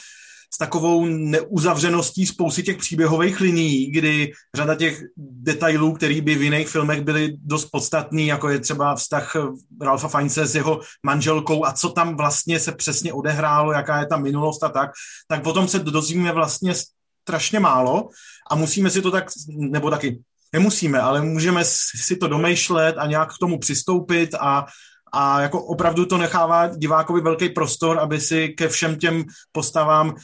s 0.54 0.58
takovou 0.58 1.06
neuzavřeností 1.06 2.26
spousty 2.26 2.64
těch 2.64 2.78
příběhových 2.78 3.40
linií, 3.40 3.92
kdy 3.92 4.32
řada 4.56 4.76
těch 4.76 5.04
detailů, 5.18 5.94
které 5.94 6.22
by 6.22 6.36
v 6.36 6.42
jiných 6.42 6.68
filmech 6.68 7.02
byly 7.02 7.34
dost 7.44 7.66
podstatný, 7.72 8.28
jako 8.28 8.50
je 8.50 8.60
třeba 8.60 8.96
vztah 8.96 9.36
Ralfa 9.82 10.08
Feince 10.08 10.48
s 10.48 10.56
jeho 10.56 10.80
manželkou 11.06 11.66
a 11.66 11.72
co 11.74 11.90
tam 11.90 12.18
vlastně 12.18 12.60
se 12.60 12.72
přesně 12.72 13.14
odehrálo, 13.14 13.72
jaká 13.72 14.00
je 14.00 14.06
ta 14.06 14.18
minulost 14.18 14.64
a 14.64 14.70
tak, 14.70 14.90
tak 15.28 15.44
potom 15.44 15.68
se 15.68 15.80
dozvíme 15.80 16.32
vlastně 16.32 16.74
strašně 17.22 17.60
málo 17.60 18.10
a 18.52 18.56
musíme 18.56 18.90
si 18.90 19.02
to 19.02 19.12
tak, 19.12 19.26
nebo 19.58 19.90
taky 19.90 20.20
nemusíme, 20.54 21.00
ale 21.00 21.22
můžeme 21.22 21.66
si 21.96 22.16
to 22.16 22.28
domýšlet 22.28 22.96
a 22.98 23.06
nějak 23.06 23.30
k 23.36 23.40
tomu 23.40 23.60
přistoupit 23.60 24.36
a, 24.40 24.66
a 25.14 25.42
jako 25.42 25.64
opravdu 25.64 26.06
to 26.06 26.18
nechává 26.18 26.68
divákovi 26.68 27.22
velký 27.22 27.50
prostor, 27.50 28.00
aby 28.00 28.22
si 28.22 28.50
ke 28.50 28.68
všem 28.68 28.96
těm 28.96 29.24
postavám 29.52 30.16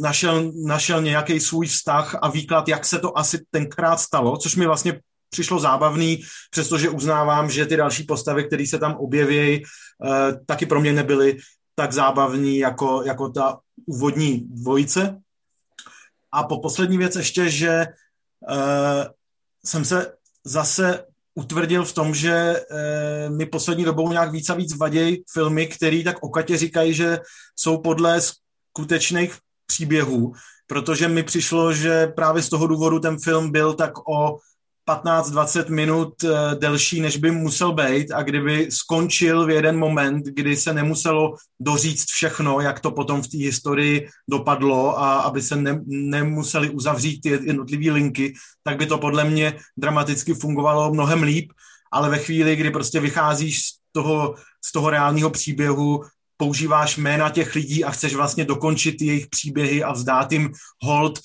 našel, 0.00 0.52
našel 0.66 1.02
nějaký 1.02 1.40
svůj 1.40 1.66
vztah 1.66 2.18
a 2.22 2.30
výklad, 2.30 2.68
jak 2.68 2.84
se 2.84 2.98
to 2.98 3.18
asi 3.18 3.44
tenkrát 3.50 3.96
stalo, 3.96 4.36
což 4.36 4.56
mi 4.56 4.66
vlastně 4.66 5.00
přišlo 5.30 5.60
zábavný, 5.60 6.22
přestože 6.50 6.88
uznávám, 6.88 7.50
že 7.50 7.66
ty 7.66 7.76
další 7.76 8.02
postavy, 8.02 8.44
které 8.44 8.66
se 8.66 8.78
tam 8.78 8.96
objeví, 8.96 9.62
eh, 9.62 10.32
taky 10.46 10.66
pro 10.66 10.80
mě 10.80 10.92
nebyly 10.92 11.36
tak 11.76 11.92
zábavní 11.92 12.58
jako, 12.58 13.02
jako 13.02 13.28
ta 13.28 13.58
úvodní 13.86 14.40
dvojice. 14.40 15.20
A 16.32 16.42
po 16.42 16.60
poslední 16.60 16.98
věc 16.98 17.16
ještě, 17.16 17.50
že 17.50 17.86
uh, 18.50 19.04
jsem 19.64 19.84
se 19.84 20.12
zase 20.44 21.04
utvrdil 21.34 21.84
v 21.84 21.92
tom, 21.92 22.14
že 22.14 22.60
uh, 22.60 23.36
mi 23.36 23.46
poslední 23.46 23.84
dobou 23.84 24.12
nějak 24.12 24.32
víc 24.32 24.50
a 24.50 24.54
víc 24.54 24.76
vadějí 24.76 25.24
filmy, 25.32 25.66
které 25.66 26.02
tak 26.04 26.22
okatě 26.22 26.56
říkají, 26.56 26.94
že 26.94 27.18
jsou 27.56 27.78
podle 27.78 28.20
skutečných 28.20 29.38
příběhů, 29.76 30.32
protože 30.66 31.08
mi 31.08 31.22
přišlo, 31.22 31.72
že 31.72 32.06
právě 32.06 32.42
z 32.42 32.48
toho 32.48 32.66
důvodu 32.66 32.98
ten 32.98 33.18
film 33.18 33.52
byl 33.52 33.74
tak 33.74 34.08
o 34.08 34.38
15-20 34.88 35.70
minut 35.70 36.24
eh, 36.24 36.54
delší, 36.54 37.00
než 37.00 37.16
by 37.16 37.30
musel 37.30 37.72
být 37.72 38.10
a 38.12 38.22
kdyby 38.22 38.70
skončil 38.70 39.46
v 39.46 39.50
jeden 39.50 39.78
moment, 39.78 40.24
kdy 40.24 40.56
se 40.56 40.72
nemuselo 40.72 41.36
doříct 41.60 42.08
všechno, 42.08 42.60
jak 42.60 42.80
to 42.80 42.90
potom 42.90 43.22
v 43.22 43.28
té 43.28 43.38
historii 43.38 44.08
dopadlo 44.30 44.98
a 44.98 45.28
aby 45.28 45.42
se 45.42 45.56
ne, 45.56 45.80
nemuseli 45.86 46.70
uzavřít 46.70 47.20
ty 47.20 47.28
jednotlivé 47.28 47.92
linky, 47.92 48.34
tak 48.64 48.78
by 48.78 48.86
to 48.86 48.98
podle 48.98 49.24
mě 49.24 49.58
dramaticky 49.76 50.34
fungovalo 50.34 50.94
mnohem 50.94 51.22
líp, 51.22 51.52
ale 51.92 52.10
ve 52.10 52.18
chvíli, 52.18 52.56
kdy 52.56 52.70
prostě 52.70 53.00
vycházíš 53.00 53.62
z 53.62 53.72
toho, 53.92 54.34
z 54.64 54.72
toho 54.72 54.90
reálného 54.90 55.30
příběhu, 55.30 56.04
používáš 56.36 56.96
jména 56.96 57.30
těch 57.30 57.54
lidí 57.54 57.84
a 57.84 57.90
chceš 57.90 58.14
vlastně 58.14 58.44
dokončit 58.44 59.02
jejich 59.02 59.26
příběhy 59.26 59.84
a 59.84 59.92
vzdát 59.92 60.32
jim 60.32 60.52
hold, 60.82 61.18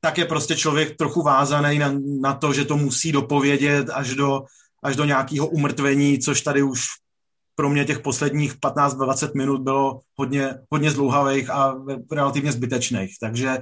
tak 0.00 0.18
je 0.18 0.24
prostě 0.24 0.56
člověk 0.56 0.96
trochu 0.96 1.22
vázaný 1.22 1.78
na, 1.78 1.92
na 2.20 2.34
to, 2.34 2.52
že 2.52 2.64
to 2.64 2.76
musí 2.76 3.12
dopovědět 3.12 3.90
až 3.90 4.14
do, 4.14 4.42
až 4.82 4.96
do 4.96 5.04
nějakého 5.04 5.46
umrtvení, 5.46 6.18
což 6.18 6.40
tady 6.40 6.62
už 6.62 6.84
pro 7.56 7.70
mě 7.70 7.84
těch 7.84 7.98
posledních 7.98 8.54
15-20 8.58 9.30
minut 9.36 9.60
bylo 9.60 10.00
hodně, 10.18 10.54
hodně 10.72 10.90
zdlouhavých 10.90 11.50
a 11.50 11.74
relativně 12.12 12.52
zbytečných. 12.52 13.14
Takže 13.20 13.58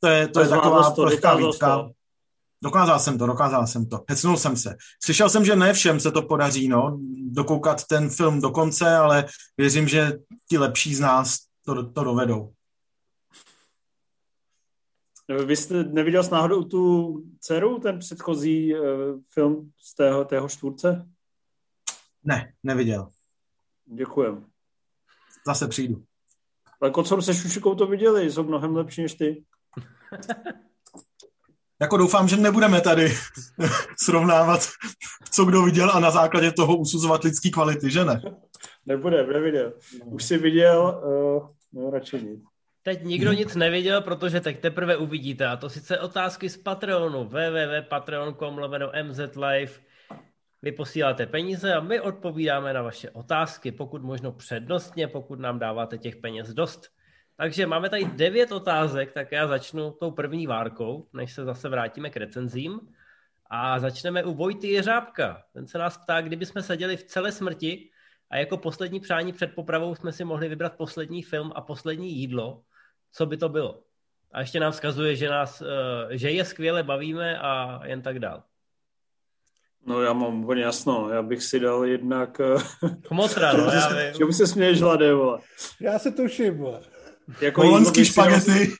to 0.00 0.08
je, 0.08 0.26
to, 0.26 0.32
to 0.32 0.40
je 0.40 0.48
taková 0.48 0.94
lehká 0.98 1.34
výtka. 1.34 1.90
Dokázal 2.62 2.98
jsem 2.98 3.18
to, 3.18 3.26
dokázal 3.26 3.66
jsem 3.66 3.86
to. 3.86 4.04
Hecnul 4.08 4.36
jsem 4.36 4.56
se. 4.56 4.76
Slyšel 5.04 5.30
jsem, 5.30 5.44
že 5.44 5.56
ne 5.56 5.72
všem 5.72 6.00
se 6.00 6.12
to 6.12 6.22
podaří, 6.22 6.68
no, 6.68 6.98
dokoukat 7.30 7.84
ten 7.86 8.10
film 8.10 8.40
do 8.40 8.50
konce, 8.50 8.96
ale 8.96 9.24
věřím, 9.56 9.88
že 9.88 10.12
ti 10.48 10.58
lepší 10.58 10.94
z 10.94 11.00
nás 11.00 11.38
to, 11.64 11.92
to 11.92 12.04
dovedou. 12.04 12.52
Vy 15.46 15.56
jste 15.56 15.84
neviděl 15.84 16.24
s 16.24 16.30
náhodou 16.30 16.64
tu 16.64 17.14
dceru, 17.40 17.78
ten 17.78 17.98
předchozí 17.98 18.74
uh, 18.74 18.80
film 19.34 19.72
z 19.78 19.94
tého, 19.94 20.24
tého 20.24 20.48
štvůrce? 20.48 21.08
Ne, 22.24 22.52
neviděl. 22.62 23.08
Děkujem. 23.86 24.46
Zase 25.46 25.68
přijdu. 25.68 26.04
Ale 26.80 26.90
Kocor 26.90 27.22
se 27.22 27.34
Šušikou 27.34 27.74
to 27.74 27.86
viděli, 27.86 28.30
jsou 28.30 28.42
mnohem 28.42 28.76
lepší 28.76 29.02
než 29.02 29.14
ty. 29.14 29.44
jako 31.82 31.96
doufám, 31.96 32.28
že 32.28 32.36
nebudeme 32.36 32.80
tady 32.80 33.12
srovnávat, 34.02 34.68
co 35.30 35.44
kdo 35.44 35.62
viděl 35.62 35.90
a 35.90 36.00
na 36.00 36.10
základě 36.10 36.52
toho 36.52 36.76
usuzovat 36.76 37.24
lidský 37.24 37.50
kvality, 37.50 37.90
že 37.90 38.04
ne? 38.04 38.22
Nebude, 38.86 39.26
neviděl. 39.26 39.72
Už 40.04 40.24
si 40.24 40.38
viděl, 40.38 41.02
uh, 41.04 41.48
no 41.72 41.90
radši 41.90 42.16
nic. 42.16 42.40
Teď 42.82 43.04
nikdo 43.04 43.32
nic 43.32 43.54
neviděl, 43.54 44.00
protože 44.00 44.40
teď 44.40 44.60
teprve 44.60 44.96
uvidíte. 44.96 45.46
A 45.46 45.56
to 45.56 45.70
sice 45.70 45.98
otázky 45.98 46.48
z 46.48 46.56
Patreonu. 46.56 47.24
www.patreon.com 47.24 48.58
lomeno 48.58 48.90
mzlive. 49.02 49.72
Vy 50.62 50.72
posíláte 50.72 51.26
peníze 51.26 51.74
a 51.74 51.80
my 51.80 52.00
odpovídáme 52.00 52.72
na 52.72 52.82
vaše 52.82 53.10
otázky, 53.10 53.72
pokud 53.72 54.02
možno 54.02 54.32
přednostně, 54.32 55.08
pokud 55.08 55.40
nám 55.40 55.58
dáváte 55.58 55.98
těch 55.98 56.16
peněz 56.16 56.54
dost. 56.54 56.88
Takže 57.42 57.66
máme 57.66 57.90
tady 57.90 58.04
devět 58.04 58.52
otázek, 58.52 59.12
tak 59.12 59.32
já 59.32 59.46
začnu 59.46 59.90
tou 59.90 60.10
první 60.10 60.46
várkou, 60.46 61.08
než 61.12 61.32
se 61.32 61.44
zase 61.44 61.68
vrátíme 61.68 62.10
k 62.10 62.16
recenzím. 62.16 62.80
A 63.50 63.78
začneme 63.78 64.24
u 64.24 64.34
Vojty 64.34 64.68
Jeřábka. 64.68 65.42
Ten 65.52 65.66
se 65.66 65.78
nás 65.78 65.98
ptá, 65.98 66.20
kdyby 66.20 66.46
jsme 66.46 66.62
seděli 66.62 66.96
v 66.96 67.04
celé 67.04 67.32
smrti 67.32 67.90
a 68.30 68.36
jako 68.36 68.56
poslední 68.56 69.00
přání 69.00 69.32
před 69.32 69.54
popravou 69.54 69.94
jsme 69.94 70.12
si 70.12 70.24
mohli 70.24 70.48
vybrat 70.48 70.76
poslední 70.76 71.22
film 71.22 71.52
a 71.54 71.60
poslední 71.60 72.12
jídlo, 72.12 72.62
co 73.12 73.26
by 73.26 73.36
to 73.36 73.48
bylo? 73.48 73.82
A 74.32 74.40
ještě 74.40 74.60
nám 74.60 74.72
vzkazuje, 74.72 75.16
že, 75.16 75.28
nás, 75.28 75.62
eh, 75.62 76.18
že 76.18 76.30
je 76.30 76.44
skvěle 76.44 76.82
bavíme 76.82 77.38
a 77.38 77.80
jen 77.86 78.02
tak 78.02 78.18
dál. 78.18 78.42
No 79.86 80.02
já 80.02 80.12
mám 80.12 80.42
úplně 80.42 80.62
jasno, 80.62 81.08
já 81.10 81.22
bych 81.22 81.42
si 81.42 81.60
dal 81.60 81.84
jednak... 81.84 82.40
Chmotra, 83.06 83.52
no, 83.52 83.64
já 83.72 83.88
vím. 83.88 84.14
Čemu 84.14 84.32
se 84.32 84.46
směješ, 84.46 84.80
Hlade, 84.80 85.14
vole? 85.14 85.38
Já 85.80 85.98
se 85.98 86.12
tuším, 86.12 86.58
vole. 86.58 86.91
Jako 87.40 87.62
Holandský 87.62 88.04
špagety 88.04 88.72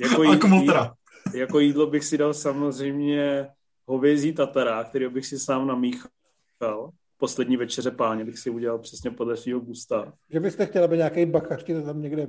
jako 0.00 0.22
a 0.22 0.36
kmotra. 0.36 0.94
Jako 1.34 1.60
jídlo 1.60 1.86
bych 1.86 2.04
si 2.04 2.18
dal 2.18 2.34
samozřejmě 2.34 3.46
hovězí 3.86 4.32
tatara, 4.32 4.84
který 4.84 5.08
bych 5.08 5.26
si 5.26 5.38
sám 5.38 5.66
namíchal. 5.66 6.90
Poslední 7.16 7.56
večeře 7.56 7.90
páně 7.90 8.24
bych 8.24 8.38
si 8.38 8.50
udělal 8.50 8.78
přesně 8.78 9.10
podle 9.10 9.36
svého 9.36 9.60
gusta. 9.60 10.12
Že 10.30 10.40
byste 10.40 10.66
chtěl, 10.66 10.84
aby 10.84 10.96
nějaký 10.96 11.26
bakař 11.26 11.64
to 11.64 11.82
tam 11.82 12.02
někde 12.02 12.26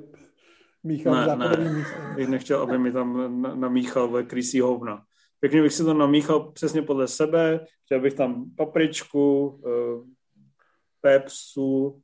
míchal 0.84 1.38
ne, 1.38 1.58
ne. 1.58 1.73
místo. 1.73 1.95
Bych 2.15 2.28
nechtěl, 2.28 2.62
aby 2.62 2.78
mi 2.78 2.91
tam 2.91 3.41
namíchal 3.60 4.08
ve 4.08 4.23
krysí 4.23 4.60
hovna. 4.60 5.04
Pěkně 5.39 5.62
bych 5.62 5.73
si 5.73 5.84
to 5.84 5.93
namíchal 5.93 6.51
přesně 6.51 6.82
podle 6.82 7.08
sebe. 7.08 7.65
Chtěl 7.86 8.01
bych 8.01 8.13
tam 8.13 8.45
papričku, 8.58 9.62
eh, 9.67 10.10
pepsu, 11.01 12.01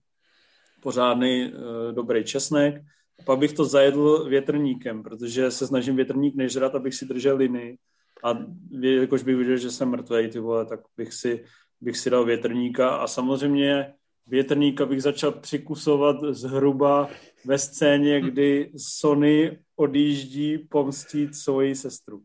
pořádný 0.81 1.53
eh, 1.53 1.91
dobrý 1.91 2.23
česnek 2.23 2.81
pak 3.25 3.39
bych 3.39 3.53
to 3.53 3.65
zajedl 3.65 4.29
větrníkem, 4.29 5.03
protože 5.03 5.51
se 5.51 5.67
snažím 5.67 5.95
větrník 5.95 6.35
nežrat, 6.35 6.75
abych 6.75 6.93
si 6.93 7.05
držel 7.05 7.37
linii. 7.37 7.77
A 8.23 8.37
jakož 8.81 9.23
bych 9.23 9.35
viděl, 9.35 9.57
že 9.57 9.71
jsem 9.71 9.89
mrtvý, 9.89 10.29
ty 10.29 10.39
vole, 10.39 10.65
tak 10.65 10.79
bych 10.97 11.13
si, 11.13 11.45
bych 11.81 11.97
si 11.97 12.09
dal 12.09 12.25
větrníka 12.25 12.89
a 12.89 13.07
samozřejmě 13.07 13.93
větrníka 14.27 14.85
bych 14.85 15.01
začal 15.01 15.31
přikusovat 15.31 16.15
zhruba 16.29 17.09
ve 17.45 17.57
scéně, 17.57 18.21
kdy 18.21 18.71
Sony 18.77 19.59
odjíždí 19.75 20.57
pomstit 20.57 21.35
svoji 21.35 21.75
sestru. 21.75 22.23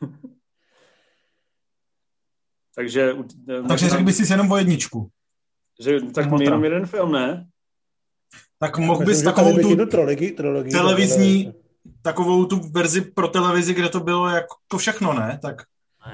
Takže... 2.74 3.16
Takže 3.68 3.88
řekl 3.88 4.04
bys 4.04 4.16
si 4.16 4.32
jenom 4.32 4.52
o 4.52 4.56
jedničku. 4.56 5.10
Že, 5.80 6.00
tak 6.00 6.26
jenom 6.40 6.64
jeden 6.64 6.86
film, 6.86 7.12
ne? 7.12 7.46
Tak 8.58 8.78
mohl 8.78 9.04
bys 9.04 9.22
takovou 9.22 9.58
tu 9.58 9.86
trilogii, 9.86 10.32
trilogii, 10.32 10.72
televizní, 10.72 11.54
takovou 12.02 12.44
tu 12.44 12.60
verzi 12.70 13.00
pro 13.00 13.28
televizi, 13.28 13.74
kde 13.74 13.88
to 13.88 14.00
bylo 14.00 14.28
jako 14.28 14.78
všechno, 14.78 15.12
ne? 15.12 15.38
Tak... 15.42 15.62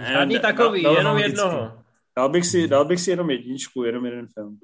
Žádný 0.09 0.39
takový, 0.39 0.83
dal, 0.83 0.97
jenom 0.97 1.19
jednoho. 1.19 1.83
Dal 2.17 2.29
bych, 2.29 2.47
si, 2.47 2.69
dal 2.69 2.85
bych 2.85 3.01
si 3.01 3.11
jenom 3.11 3.31
jedničku, 3.31 3.85
jenom 3.85 4.07
jeden 4.07 4.27
film. 4.27 4.59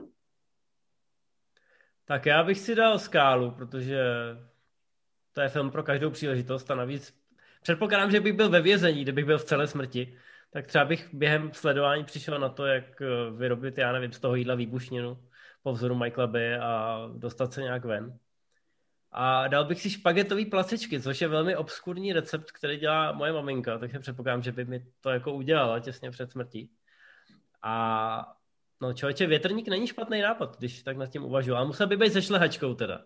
Tak 2.04 2.26
já 2.26 2.42
bych 2.42 2.58
si 2.58 2.74
dal 2.74 2.98
Skálu, 2.98 3.50
protože 3.50 4.00
to 5.32 5.40
je 5.40 5.48
film 5.48 5.70
pro 5.70 5.82
každou 5.82 6.11
příležitost 6.11 6.70
a 6.70 6.74
navíc 6.74 7.14
předpokládám, 7.62 8.11
že 8.11 8.20
bych 8.20 8.32
byl 8.32 8.48
ve 8.48 8.61
vězení, 8.61 9.02
kdybych 9.02 9.24
byl 9.24 9.38
v 9.38 9.44
celé 9.44 9.66
smrti, 9.66 10.16
tak 10.50 10.66
třeba 10.66 10.84
bych 10.84 11.08
během 11.14 11.50
sledování 11.52 12.04
přišel 12.04 12.38
na 12.38 12.48
to, 12.48 12.66
jak 12.66 13.02
eh, 13.02 13.06
vyrobit, 13.37 13.78
já 13.78 13.92
nevím, 13.92 14.12
z 14.12 14.20
toho 14.20 14.34
jídla 14.34 14.54
výbušninu 14.54 15.18
po 15.68 15.72
vzoru 15.72 15.94
Michaela 15.94 16.26
Bay 16.26 16.54
a 16.57 17.00
dostat 17.16 17.52
se 17.52 17.62
nějak 17.62 17.85
ven. 17.85 18.18
A 19.12 19.48
dal 19.48 19.64
bych 19.64 19.81
si 19.81 19.90
špagetový 19.90 20.46
placičky, 20.46 21.00
což 21.00 21.20
je 21.20 21.28
velmi 21.28 21.57
obskurní 21.57 22.12
recept, 22.12 22.50
který 22.50 22.76
dělá 22.76 23.12
moje 23.12 23.33
maminka, 23.33 23.78
takže 23.78 23.98
předpokládám, 23.98 24.42
že 24.42 24.52
by 24.52 24.64
mi 24.64 24.87
to 25.00 25.11
jako 25.11 25.33
udělala 25.33 25.81
těsně 25.81 26.11
před 26.11 26.31
smrtí. 26.31 26.70
A 27.62 28.35
no 28.81 28.92
člověče, 28.92 29.26
větrník 29.26 29.68
není 29.68 29.87
špatný 29.87 30.20
nápad, 30.20 30.59
když 30.59 30.83
tak 30.83 30.96
nad 30.96 31.07
tím 31.07 31.24
uvažuji. 31.24 31.54
Ale 31.54 31.66
musel 31.66 31.87
by 31.87 31.96
být 31.96 32.12
se 32.12 32.22
šlehačkou 32.22 32.74
teda. 32.74 33.04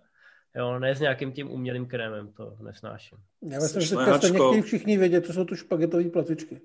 Jo, 0.56 0.78
ne 0.78 0.94
s 0.94 1.00
nějakým 1.00 1.32
tím 1.32 1.50
umělým 1.50 1.86
krémem, 1.86 2.32
to 2.32 2.56
nesnáším. 2.62 3.18
Já 3.42 3.60
myslím, 3.60 3.82
že 3.82 3.96
teďka 3.96 4.62
všichni 4.62 4.98
vědět, 4.98 5.26
co 5.26 5.32
jsou 5.32 5.44
tu 5.44 5.56
špagetové 5.56 6.10
placičky. 6.10 6.60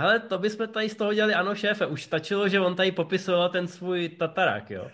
Hele, 0.00 0.20
to 0.20 0.38
bychom 0.38 0.68
tady 0.68 0.88
z 0.88 0.96
toho 0.96 1.14
dělali, 1.14 1.34
ano 1.34 1.54
šéfe, 1.54 1.86
už 1.86 2.02
stačilo, 2.02 2.48
že 2.48 2.60
on 2.60 2.76
tady 2.76 2.92
popisoval 2.92 3.48
ten 3.48 3.68
svůj 3.68 4.08
tatarák, 4.08 4.70
jo. 4.70 4.90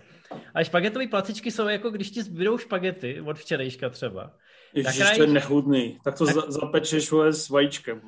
A 0.55 0.65
špagetové 0.65 1.09
placičky 1.09 1.51
jsou 1.51 1.69
jako, 1.69 1.91
když 1.91 2.11
ti 2.11 2.23
zbydou 2.23 2.59
špagety 2.59 3.21
od 3.21 3.39
včerejška 3.39 3.91
třeba. 3.91 4.31
Ježiš, 4.75 4.99
tak 4.99 5.17
to 5.17 5.23
je 5.23 5.29
nechutný. 5.29 5.99
Tak 6.05 6.19
to 6.19 6.27
tak... 6.27 6.35
zapečeš 6.49 7.11
s 7.31 7.49
vajíčkem. 7.49 8.01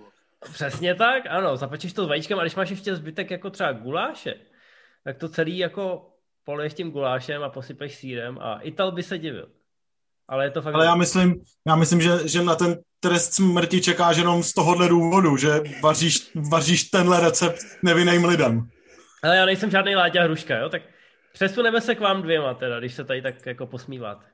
Přesně 0.53 0.95
tak, 0.95 1.23
ano, 1.29 1.57
zapečeš 1.57 1.93
to 1.93 2.05
s 2.05 2.09
vajíčkem 2.09 2.39
a 2.39 2.43
když 2.43 2.55
máš 2.55 2.71
ještě 2.71 2.97
zbytek 2.97 3.31
jako 3.31 3.51
třeba 3.51 3.73
guláše, 3.73 4.35
tak 5.05 5.19
to 5.19 5.29
celý 5.29 5.59
jako 5.59 6.11
poleješ 6.45 6.75
tím 6.75 6.91
gulášem 6.91 7.43
a 7.43 7.49
posypeš 7.49 7.95
sírem 7.95 8.39
a 8.41 8.61
Ital 8.61 8.93
by 8.93 9.03
se 9.03 9.19
divil. 9.19 9.49
Ale 10.29 10.45
je 10.45 10.51
to 10.51 10.63
fakt... 10.63 10.75
Ale 10.75 10.85
já 10.85 10.95
myslím, 10.95 11.43
já 11.67 11.77
myslím 11.77 12.01
že, 12.01 12.29
že 12.29 12.43
na 12.43 12.55
ten 12.55 12.77
trest 13.01 13.35
smrti 13.35 13.81
čekáš 13.81 14.17
jenom 14.17 14.43
z 14.43 14.55
tohohle 14.55 14.89
důvodu, 14.89 15.37
že 15.37 15.49
vaříš, 15.83 16.31
vaříš 16.51 16.85
tenhle 16.85 17.21
recept 17.21 17.59
nevinným 17.83 18.25
lidem. 18.25 18.69
Ale 19.23 19.37
já 19.37 19.47
nejsem 19.47 19.71
žádný 19.71 19.97
Láďa 19.97 20.23
Hruška, 20.23 20.59
jo? 20.59 20.69
Tak 20.69 20.83
přesuneme 21.33 21.81
se 21.81 21.95
k 21.95 22.01
vám 22.01 22.23
dvěma 22.23 22.55
teda, 22.55 22.79
když 22.79 22.95
se 22.95 23.05
tady 23.05 23.23
tak 23.23 23.47
jako 23.47 23.67
posmíváte. 23.67 24.25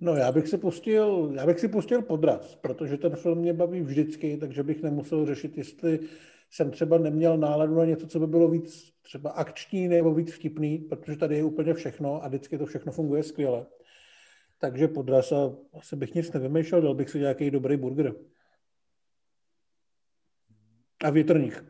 No 0.00 0.14
já 0.14 0.32
bych 0.32 0.48
si 0.48 0.58
pustil, 0.58 1.32
já 1.34 1.46
bych 1.46 1.60
si 1.60 1.68
pustil 1.68 2.02
podraz, 2.02 2.54
protože 2.54 2.96
ten 2.96 3.16
film 3.16 3.38
mě 3.38 3.52
baví 3.52 3.80
vždycky, 3.80 4.36
takže 4.36 4.62
bych 4.62 4.82
nemusel 4.82 5.26
řešit, 5.26 5.58
jestli 5.58 5.98
jsem 6.50 6.70
třeba 6.70 6.98
neměl 6.98 7.38
náladu 7.38 7.74
na 7.74 7.84
něco, 7.84 8.06
co 8.06 8.20
by 8.20 8.26
bylo 8.26 8.48
víc 8.48 8.92
třeba 9.02 9.30
akční 9.30 9.88
nebo 9.88 10.14
víc 10.14 10.32
vtipný, 10.32 10.78
protože 10.78 11.16
tady 11.16 11.36
je 11.36 11.44
úplně 11.44 11.74
všechno 11.74 12.24
a 12.24 12.28
vždycky 12.28 12.58
to 12.58 12.66
všechno 12.66 12.92
funguje 12.92 13.22
skvěle. 13.22 13.66
Takže 14.60 14.88
podraz 14.88 15.32
a 15.32 15.36
asi 15.78 15.96
bych 15.96 16.14
nic 16.14 16.32
nevymýšlel, 16.32 16.82
dal 16.82 16.94
bych 16.94 17.10
si 17.10 17.18
nějaký 17.18 17.50
dobrý 17.50 17.76
burger. 17.76 18.14
A 21.04 21.10
větrník. 21.10 21.64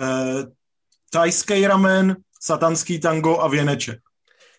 Uh, 0.00 0.52
tajský 1.10 1.66
ramen, 1.66 2.16
satanský 2.40 3.00
tango 3.00 3.38
a 3.38 3.48
věneček. 3.48 4.00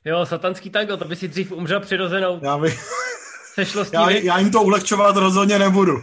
Jo, 0.06 0.26
satanský 0.26 0.70
tango, 0.70 0.98
to 0.98 1.06
by 1.06 1.16
si 1.16 1.28
dřív 1.28 1.52
umřel 1.52 1.80
přirozenou 1.80 2.40
já, 2.44 2.58
by... 2.58 2.78
já, 3.94 4.10
já 4.10 4.40
jim 4.40 4.52
to 4.52 4.64
ulehčovat 4.64 5.16
rozhodně 5.16 5.60
nebudu. 5.60 6.02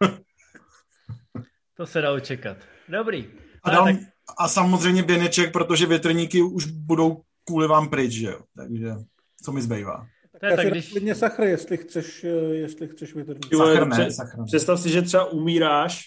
to 1.76 1.86
se 1.86 2.00
dá 2.00 2.12
očekat. 2.12 2.56
Dobrý. 2.88 3.30
A, 3.62 3.70
dám, 3.70 3.84
tak... 3.84 3.96
a 4.38 4.48
samozřejmě 4.48 5.02
věneček, 5.02 5.52
protože 5.52 5.86
větrníky 5.86 6.42
už 6.42 6.66
budou 6.66 7.22
kvůli 7.44 7.68
vám 7.68 7.88
pryč, 7.88 8.12
že 8.12 8.26
jo. 8.26 8.40
Takže 8.56 8.94
co 9.42 9.52
mi 9.52 9.62
zbývá. 9.62 10.06
Tak 10.40 10.56
tak 10.56 10.66
když... 10.66 10.90
klidně 10.90 11.14
sachr, 11.14 11.42
jestli 11.42 11.76
chceš, 11.76 12.26
jestli 12.52 12.88
chceš 12.88 13.14
větrník. 13.14 13.54
Sachr 13.54 13.86
ne, 13.86 14.10
sachr 14.10 14.38
ne. 14.38 14.44
Představ 14.44 14.80
si, 14.80 14.90
že 14.90 15.02
třeba 15.02 15.24
umíráš, 15.24 16.02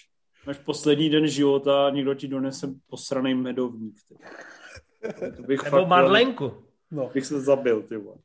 máš 0.46 0.58
poslední 0.58 1.10
den 1.10 1.28
života 1.28 1.86
a 1.86 1.90
někdo 1.90 2.14
ti 2.14 2.28
donese 2.28 2.70
posraný 2.90 3.34
medovník. 3.34 3.94
To 5.36 5.42
bych 5.42 5.64
Nebo 5.64 5.76
fakt, 5.76 5.88
marlenku. 5.88 6.52
No. 6.90 7.10
Bych 7.14 7.26
se 7.26 7.40
zabil, 7.40 7.82
ty 7.82 7.96
vole. 7.96 8.16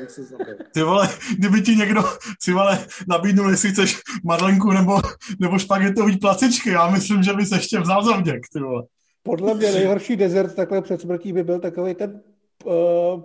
bych 0.00 0.10
se 0.10 0.24
zabil. 0.24 0.56
Ty 0.72 0.82
vole, 0.82 1.08
kdyby 1.38 1.62
ti 1.62 1.76
někdo, 1.76 2.02
ty 2.44 2.52
vole, 2.52 2.86
nabídnul, 3.08 3.50
jestli 3.50 3.70
chceš 3.70 4.00
marlenku 4.24 4.70
nebo, 4.72 5.00
nebo 5.40 5.58
špagetový 5.58 6.16
placičky, 6.16 6.70
já 6.70 6.90
myslím, 6.90 7.22
že 7.22 7.32
bys 7.32 7.50
ještě 7.50 7.80
vzal 7.80 8.04
zavděk, 8.04 8.40
ty 8.52 8.60
vole. 8.60 8.82
Podle 9.22 9.54
mě 9.54 9.72
nejhorší 9.72 10.16
dezert 10.16 10.54
takhle 10.54 10.82
před 10.82 11.00
smrtí 11.00 11.32
by 11.32 11.44
byl 11.44 11.58
takový 11.58 11.94
ten 11.94 12.22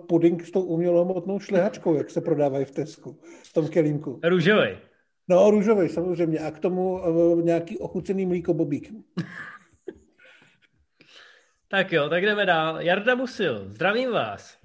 puding 0.08 0.46
s 0.46 0.50
tou 0.50 0.62
umělomotnou 0.62 1.40
šlehačkou, 1.40 1.94
jak 1.94 2.10
se 2.10 2.20
prodávají 2.20 2.64
v 2.64 2.70
Tesku, 2.70 3.20
v 3.42 3.52
tom 3.52 3.68
kelímku. 3.68 4.20
Růžový. 4.24 4.68
No, 5.28 5.50
růžový 5.50 5.88
samozřejmě. 5.88 6.38
A 6.38 6.50
k 6.50 6.58
tomu 6.58 6.92
uh, 6.92 7.42
nějaký 7.42 7.78
ochucený 7.78 8.26
mlíko 8.26 8.54
bobík. 8.54 8.92
tak 11.68 11.92
jo, 11.92 12.08
tak 12.08 12.22
jdeme 12.22 12.46
dál. 12.46 12.80
Jarda 12.80 13.14
Musil, 13.14 13.68
zdravím 13.68 14.12
vás. 14.12 14.58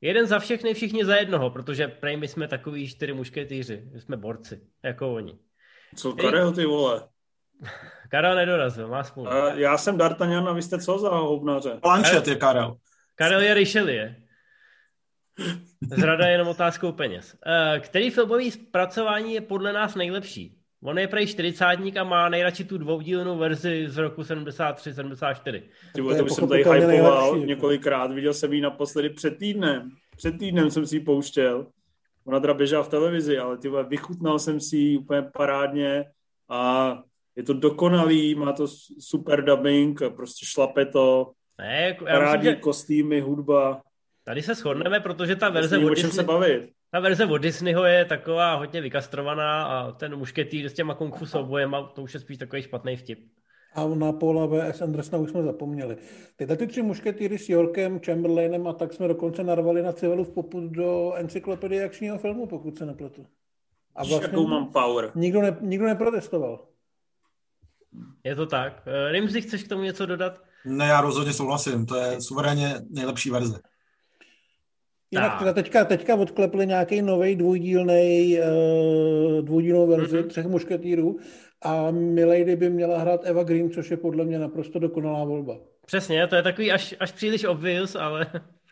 Jeden 0.00 0.26
za 0.26 0.38
všechny, 0.38 0.74
všichni 0.74 1.04
za 1.04 1.16
jednoho, 1.16 1.50
protože 1.50 1.88
prej 1.88 2.16
my 2.16 2.28
jsme 2.28 2.48
takový 2.48 2.88
čtyři 2.88 3.12
mušketýři. 3.12 3.88
My 3.92 4.00
jsme 4.00 4.16
borci, 4.16 4.60
jako 4.82 5.14
oni. 5.14 5.38
Co 5.96 6.12
Karel, 6.12 6.52
ty 6.52 6.66
vole? 6.66 7.08
Karel 8.10 8.36
nedorazil, 8.36 8.88
má 8.88 9.04
smůlu. 9.04 9.30
Uh, 9.30 9.58
já 9.58 9.78
jsem 9.78 9.98
D'Artagnan 9.98 10.48
a 10.48 10.52
vy 10.52 10.62
jste 10.62 10.78
co 10.78 10.98
za 10.98 11.08
houbnaře? 11.08 11.78
Planchet 11.82 12.28
je 12.28 12.36
Karel. 12.36 12.76
Karel 13.18 13.40
je 13.40 13.54
Richelieu. 13.54 14.14
Zrada 15.80 16.26
je 16.26 16.32
jenom 16.32 16.48
otázkou 16.48 16.92
peněz. 16.92 17.36
Uh, 17.46 17.80
který 17.80 18.10
filmový 18.10 18.50
zpracování 18.50 19.34
je 19.34 19.40
podle 19.40 19.72
nás 19.72 19.94
nejlepší? 19.94 20.58
On 20.82 20.98
je 20.98 21.08
prej 21.08 21.26
40 21.26 21.64
a 22.00 22.04
má 22.04 22.28
nejradši 22.28 22.64
tu 22.64 22.78
dvoudílnou 22.78 23.38
verzi 23.38 23.84
z 23.88 23.96
roku 23.96 24.22
73-74. 24.22 25.62
Ty 25.94 26.02
to 26.02 26.24
už 26.24 26.32
jsem 26.32 26.48
tady 26.48 26.64
hypoval 26.64 27.38
několikrát, 27.38 28.12
viděl 28.12 28.34
jsem 28.34 28.52
ji 28.52 28.60
naposledy 28.60 29.10
před 29.10 29.38
týdnem. 29.38 29.90
Před 30.16 30.38
týdnem 30.38 30.70
jsem 30.70 30.86
si 30.86 30.96
ji 30.96 31.00
pouštěl. 31.00 31.66
Ona 32.24 32.40
teda 32.40 32.54
běžela 32.54 32.82
v 32.82 32.88
televizi, 32.88 33.38
ale 33.38 33.58
ty 33.58 33.70
vychutnal 33.88 34.38
jsem 34.38 34.60
si 34.60 34.76
ji 34.76 34.98
úplně 34.98 35.22
parádně 35.22 36.04
a 36.48 37.02
je 37.36 37.42
to 37.42 37.52
dokonalý, 37.52 38.34
má 38.34 38.52
to 38.52 38.66
super 38.98 39.44
dubbing, 39.44 40.00
prostě 40.16 40.46
šlape 40.46 40.86
to, 40.86 41.32
ne, 41.58 41.82
jako, 41.82 42.04
parádní 42.04 42.38
myslím, 42.38 42.54
že... 42.54 42.60
kostýmy, 42.60 43.20
hudba. 43.20 43.82
Tady 44.24 44.42
se 44.42 44.54
shodneme, 44.54 45.00
protože 45.00 45.36
ta 45.36 45.48
verze 45.48 45.78
od 45.78 45.88
Disney, 45.88 46.12
se 46.12 46.22
bavit. 46.22 46.70
Ta 46.90 47.00
verze 47.00 47.26
od 47.26 47.38
Disneyho 47.38 47.84
je 47.84 48.04
taková 48.04 48.54
hodně 48.54 48.80
vykastrovaná 48.80 49.64
a 49.64 49.92
ten 49.92 50.16
mušketýr 50.16 50.68
s 50.68 50.72
těma 50.72 50.94
kung 50.94 51.16
fu 51.16 51.26
soubojema, 51.26 51.82
to 51.82 52.02
už 52.02 52.14
je 52.14 52.20
spíš 52.20 52.38
takový 52.38 52.62
špatný 52.62 52.96
vtip. 52.96 53.18
A 53.74 53.86
na 53.86 54.12
Paula 54.12 54.46
V.S. 54.46 54.82
Andersona 54.82 55.22
už 55.22 55.30
jsme 55.30 55.42
zapomněli. 55.42 55.96
Tyhle 56.36 56.56
ty 56.56 56.66
tři 56.66 56.82
mušketýry 56.82 57.38
s 57.38 57.48
Yorkem, 57.48 58.00
Chamberlainem 58.00 58.66
a 58.66 58.72
tak 58.72 58.92
jsme 58.92 59.08
dokonce 59.08 59.44
narvali 59.44 59.82
na 59.82 59.92
v 59.92 60.30
poput 60.34 60.64
do 60.64 61.12
encyklopedie 61.14 61.84
akčního 61.84 62.18
filmu, 62.18 62.46
pokud 62.46 62.78
se 62.78 62.86
nepletu. 62.86 63.26
A 63.96 64.04
vlastně 64.04 64.26
Jakou 64.26 64.46
mám 64.46 64.72
power. 64.72 65.10
Nikdo, 65.14 65.42
ne, 65.42 65.56
nikdo 65.60 65.86
neprotestoval. 65.86 66.66
Je 68.24 68.34
to 68.34 68.46
tak. 68.46 68.82
Eh, 68.86 69.12
Rimzi, 69.12 69.40
chceš 69.40 69.64
k 69.64 69.68
tomu 69.68 69.82
něco 69.82 70.06
dodat? 70.06 70.42
Ne, 70.64 70.86
já 70.86 71.00
rozhodně 71.00 71.32
souhlasím. 71.32 71.86
To 71.86 71.96
je 71.96 72.20
suverénně 72.20 72.74
nejlepší 72.90 73.30
verze. 73.30 73.60
Jinak 75.10 75.38
teda 75.38 75.52
teďka, 75.52 75.84
teďka 75.84 76.14
odklepli 76.14 76.66
nějaký 76.66 77.02
nový 77.02 77.36
dvoudílnej, 77.36 78.40
uh, 78.40 79.44
dvoudílnou 79.44 79.86
verzi 79.86 80.16
mm-hmm. 80.16 80.26
třech 80.26 80.46
mušketýrů 80.46 81.18
a 81.62 81.90
Milady 81.90 82.56
by 82.56 82.70
měla 82.70 82.98
hrát 82.98 83.20
Eva 83.24 83.42
Green, 83.42 83.70
což 83.70 83.90
je 83.90 83.96
podle 83.96 84.24
mě 84.24 84.38
naprosto 84.38 84.78
dokonalá 84.78 85.24
volba. 85.24 85.58
Přesně, 85.86 86.26
to 86.26 86.36
je 86.36 86.42
takový 86.42 86.72
až, 86.72 86.94
až 87.00 87.12
příliš 87.12 87.44
obvious, 87.44 87.96
ale... 87.96 88.26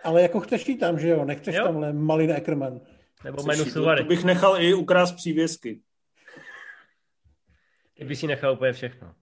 Ale 0.04 0.22
jako 0.22 0.40
chceš 0.40 0.68
jí 0.68 0.78
tam, 0.78 0.98
že 0.98 1.08
jo? 1.08 1.24
Nechceš 1.24 1.54
jo? 1.54 1.64
tamhle 1.64 1.92
Malin 1.92 2.32
Ackerman. 2.32 2.80
Nebo 3.24 3.42
Menu 3.42 3.64
Suvary. 3.64 4.02
To 4.02 4.08
bych 4.08 4.24
nechal 4.24 4.60
i 4.60 4.74
ukrást 4.74 5.12
přívěsky. 5.12 5.80
Ty 7.94 8.04
bys 8.04 8.20
si 8.20 8.26
nechal 8.26 8.52
úplně 8.52 8.72
všechno. 8.72 9.14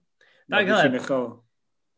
Tak 0.49 0.67
hele, 0.67 0.89
nechal. 0.89 1.41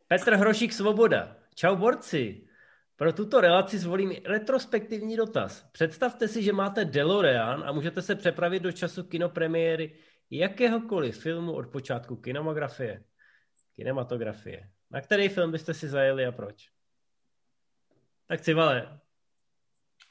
Petr 0.07 0.35
Hrošík 0.35 0.73
Svoboda. 0.73 1.35
Čau 1.55 1.75
borci. 1.75 2.47
Pro 2.95 3.13
tuto 3.13 3.41
relaci 3.41 3.79
zvolím 3.79 4.11
retrospektivní 4.25 5.17
dotaz. 5.17 5.69
Představte 5.71 6.27
si, 6.27 6.43
že 6.43 6.53
máte 6.53 6.85
DeLorean 6.85 7.63
a 7.63 7.71
můžete 7.71 8.01
se 8.01 8.15
přepravit 8.15 8.63
do 8.63 8.71
času 8.71 9.03
kinopremiéry 9.03 9.95
jakéhokoliv 10.31 11.17
filmu 11.17 11.53
od 11.53 11.67
počátku 11.67 12.15
kinemografie, 12.15 13.03
kinematografie. 13.75 14.69
Na 14.91 15.01
který 15.01 15.29
film 15.29 15.51
byste 15.51 15.73
si 15.73 15.87
zajeli 15.87 16.25
a 16.25 16.31
proč? 16.31 16.69
Tak 18.27 18.41
Civale, 18.41 18.99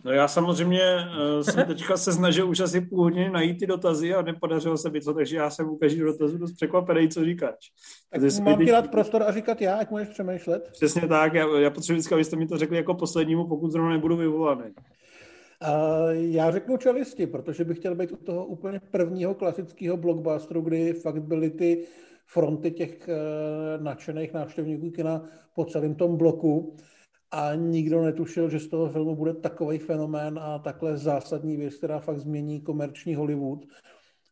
No 0.05 0.13
já 0.13 0.29
samozřejmě 0.29 0.81
uh, 0.83 1.43
jsem 1.43 1.67
teďka 1.67 1.97
se 1.97 2.13
snažil 2.13 2.51
už 2.51 2.61
asi 2.61 2.81
půl 2.81 3.03
hodiny 3.03 3.31
najít 3.31 3.59
ty 3.59 3.67
dotazy 3.67 4.15
a 4.15 4.23
nepodařilo 4.23 4.77
se 4.77 4.91
mi 4.91 5.01
to, 5.01 5.15
takže 5.15 5.37
já 5.37 5.51
jsem 5.51 5.69
u 5.69 5.77
každého 5.77 6.13
dotazu 6.13 6.39
dost 6.39 6.53
překvapený, 6.53 7.09
co 7.09 7.25
říkáš. 7.25 7.73
Tak 8.11 8.45
mám 8.45 8.59
ti 8.59 8.71
dát 8.71 8.91
prostor 8.91 9.23
a 9.23 9.33
říkat 9.33 9.61
já, 9.61 9.77
ať 9.77 9.91
můžeš 9.91 10.09
přemýšlet? 10.09 10.69
Přesně 10.73 11.09
tak, 11.09 11.35
já, 11.35 11.59
já 11.59 11.71
potřebuji 11.71 11.97
vždycky, 11.97 12.15
abyste 12.15 12.37
mi 12.37 12.47
to 12.47 12.59
řekli 12.59 12.77
jako 12.77 12.95
poslednímu, 12.95 13.49
pokud 13.49 13.73
zrovna 13.73 13.91
nebudu 13.91 14.17
vyvolaný. 14.17 14.65
Já 16.13 16.51
řeknu 16.51 16.77
čelisti, 16.77 17.27
protože 17.27 17.65
bych 17.65 17.79
chtěl 17.79 17.95
být 17.95 18.13
u 18.13 18.17
toho 18.17 18.47
úplně 18.47 18.81
prvního 18.91 19.35
klasického 19.35 19.97
blockbusteru, 19.97 20.61
kdy 20.61 20.93
fakt 20.93 21.23
byly 21.23 21.51
ty 21.51 21.87
fronty 22.27 22.71
těch 22.71 23.09
eh, 23.09 23.15
nadšených 23.79 24.33
návštěvníků 24.33 24.91
kina 24.91 25.25
po 25.55 25.65
celém 25.65 25.95
tom 25.95 26.17
bloku 26.17 26.77
a 27.31 27.55
nikdo 27.55 28.03
netušil, 28.03 28.51
že 28.51 28.61
z 28.61 28.69
toho 28.69 28.89
filmu 28.89 29.17
bude 29.17 29.35
takový 29.35 29.79
fenomén 29.79 30.39
a 30.39 30.59
takhle 30.59 30.97
zásadní 30.97 31.57
věc, 31.57 31.77
která 31.77 31.99
fakt 31.99 32.19
změní 32.19 32.61
komerční 32.61 33.15
Hollywood. 33.15 33.65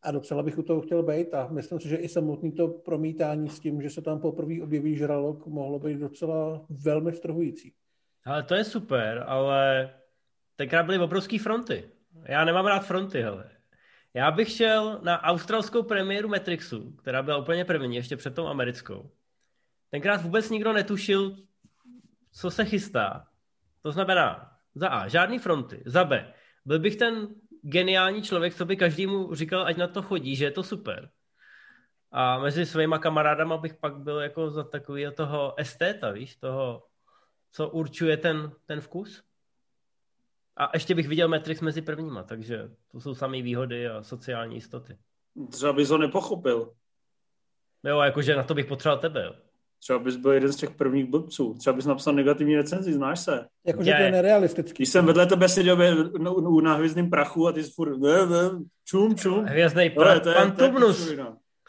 A 0.03 0.11
docela 0.11 0.43
bych 0.43 0.59
u 0.59 0.63
toho 0.63 0.81
chtěl 0.81 1.03
být 1.03 1.35
a 1.35 1.49
myslím 1.49 1.81
si, 1.81 1.89
že 1.89 1.97
i 1.97 2.09
samotný 2.09 2.53
to 2.53 2.69
promítání 2.69 3.49
s 3.49 3.61
tím, 3.61 3.83
že 3.83 3.91
se 3.91 4.03
tam 4.03 4.21
poprvé 4.21 4.55
objeví 4.63 4.97
žralok, 4.97 5.47
mohlo 5.47 5.79
být 5.79 5.99
docela 5.99 6.67
velmi 6.71 7.13
strhující. 7.13 7.73
Ale 8.25 8.43
to 8.43 8.55
je 8.55 8.65
super, 8.65 9.25
ale 9.27 9.91
tenkrát 10.57 10.83
byly 10.83 10.99
obrovské 10.99 11.39
fronty. 11.39 11.85
Já 12.25 12.45
nemám 12.45 12.67
rád 12.67 12.87
fronty, 12.87 13.23
hele. 13.23 13.51
Já 14.15 14.31
bych 14.31 14.49
šel 14.49 15.01
na 15.03 15.23
australskou 15.23 15.83
premiéru 15.83 16.29
Matrixu, 16.29 16.93
která 16.93 17.23
byla 17.23 17.37
úplně 17.37 17.65
první, 17.65 17.97
ještě 17.97 18.17
před 18.17 18.35
tou 18.35 18.47
americkou. 18.47 19.11
Tenkrát 19.91 20.23
vůbec 20.23 20.51
nikdo 20.51 20.73
netušil, 20.73 21.37
co 22.35 22.51
se 22.51 22.65
chystá. 22.65 23.27
To 23.83 23.93
znamená, 23.93 24.59
za 24.75 24.89
A, 24.89 25.09
žádný 25.09 25.39
fronty, 25.39 25.83
za 25.87 26.05
B, 26.05 26.35
byl 26.65 26.79
bych 26.79 26.97
ten 26.97 27.29
geniální 27.63 28.23
člověk, 28.23 28.55
co 28.55 28.65
by 28.65 28.77
každému 28.77 29.35
říkal, 29.35 29.67
ať 29.67 29.77
na 29.77 29.87
to 29.87 30.03
chodí, 30.03 30.37
že 30.37 30.45
je 30.45 30.51
to 30.51 30.63
super. 30.63 31.11
A 32.11 32.39
mezi 32.39 32.67
svýma 32.67 32.99
kamarádama 32.99 33.57
bych 33.57 33.75
pak 33.75 33.97
byl 33.97 34.21
jako 34.21 34.51
za 34.51 34.65
takový 34.65 35.07
toho 35.15 35.55
estéta, 35.57 36.11
víš, 36.11 36.37
toho, 36.37 36.87
co 37.53 37.69
určuje 37.69 38.17
ten, 38.17 38.53
ten 38.67 38.81
vkus. 38.81 39.23
A 40.57 40.71
ještě 40.75 40.95
bych 40.95 41.09
viděl 41.09 41.29
Matrix 41.29 41.61
mezi 41.61 41.83
prvníma, 41.83 42.23
takže 42.23 42.71
to 42.93 43.01
jsou 43.01 43.15
samé 43.15 43.43
výhody 43.43 43.89
a 43.89 44.03
sociální 44.03 44.55
jistoty. 44.55 44.99
Třeba 45.51 45.73
bys 45.73 45.91
ho 45.91 45.99
nepochopil. 45.99 46.75
Jo, 47.85 48.01
jakože 48.01 48.37
na 48.37 48.43
to 48.43 48.55
bych 48.55 48.67
potřeboval 48.67 49.01
tebe, 49.01 49.25
jo. 49.25 49.35
Třeba 49.85 49.99
bys 49.99 50.17
byl 50.17 50.33
jeden 50.33 50.53
z 50.53 50.57
těch 50.57 50.71
prvních 50.71 51.05
blbců. 51.05 51.55
Třeba 51.55 51.77
bys 51.77 51.87
napsal 51.87 52.15
negativní 52.15 52.57
recenzi, 52.57 52.93
znáš 52.93 53.21
se. 53.21 53.47
Jakože 53.67 53.93
to 53.93 54.03
je 54.03 54.11
nerealistický. 54.11 54.77
Když 54.77 54.89
jsem 54.89 55.07
vedle 55.07 55.27
tebe 55.27 55.49
seděl 55.49 55.77
na, 56.19 56.31
na 56.63 56.75
hvězdném 56.75 57.11
prachu 57.11 57.49
a 57.49 57.53
ty 57.53 57.65
jsi 57.65 57.71
furt 57.71 57.99
ne, 57.99 58.27
ne, 58.27 58.51
čum, 58.85 59.17
čum. 59.17 59.45
Hvězdný 59.45 59.91
prach, 59.91 60.23
pan 60.23 60.53
Tubnus. 60.53 61.13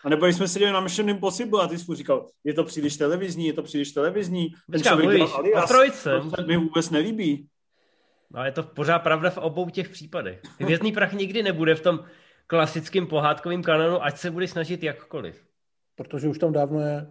A 0.04 0.10
nebo 0.10 0.26
když 0.26 0.36
jsme 0.36 0.48
seděli 0.48 0.72
na 0.72 0.80
Mission 0.80 1.10
Impossible 1.10 1.64
a 1.64 1.68
ty 1.68 1.78
jsi 1.78 1.96
říkal, 1.96 2.28
je 2.44 2.54
to 2.54 2.64
příliš 2.64 2.98
televizní, 2.98 3.48
je 3.48 3.54
to 3.54 3.64
příliš 3.64 3.92
televizní. 3.92 4.50
Ten 4.50 4.58
Počká, 4.72 4.90
člověk 4.90 5.10
mluvíš, 5.10 5.36
alias, 5.36 5.70
trojce. 5.70 6.20
To 6.22 6.30
se 6.30 6.48
mi 6.48 6.58
vůbec 6.58 6.90
nelíbí. 6.90 7.48
No 8.32 8.44
je 8.44 8.52
to 8.52 8.64
pořád 8.64 9.00
pravda 9.00 9.30
v 9.30 9.38
obou 9.38 9.70
těch 9.70 9.90
případech. 9.90 10.42
Hvězdný 10.60 10.92
prach 10.92 11.14
nikdy 11.14 11.44
nebude 11.44 11.76
v 11.76 11.82
tom 11.82 12.00
klasickém 12.48 13.08
pohádkovém 13.08 13.64
kanonu, 13.64 14.04
ať 14.04 14.18
se 14.18 14.32
bude 14.32 14.48
snažit 14.48 14.84
jakkoliv. 14.84 15.46
Protože 15.96 16.28
už 16.28 16.38
tam 16.38 16.54
dávno 16.54 16.80
je. 16.80 17.08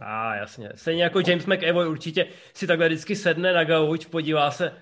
A 0.00 0.30
ah, 0.30 0.36
jasně. 0.36 0.70
Stejně 0.74 1.02
jako 1.02 1.20
James 1.26 1.46
McAvoy 1.46 1.88
určitě 1.88 2.26
si 2.54 2.66
takhle 2.66 2.88
vždycky 2.88 3.16
sedne 3.16 3.52
na 3.52 3.64
gauč, 3.64 4.06
podívá 4.06 4.50
se 4.50 4.72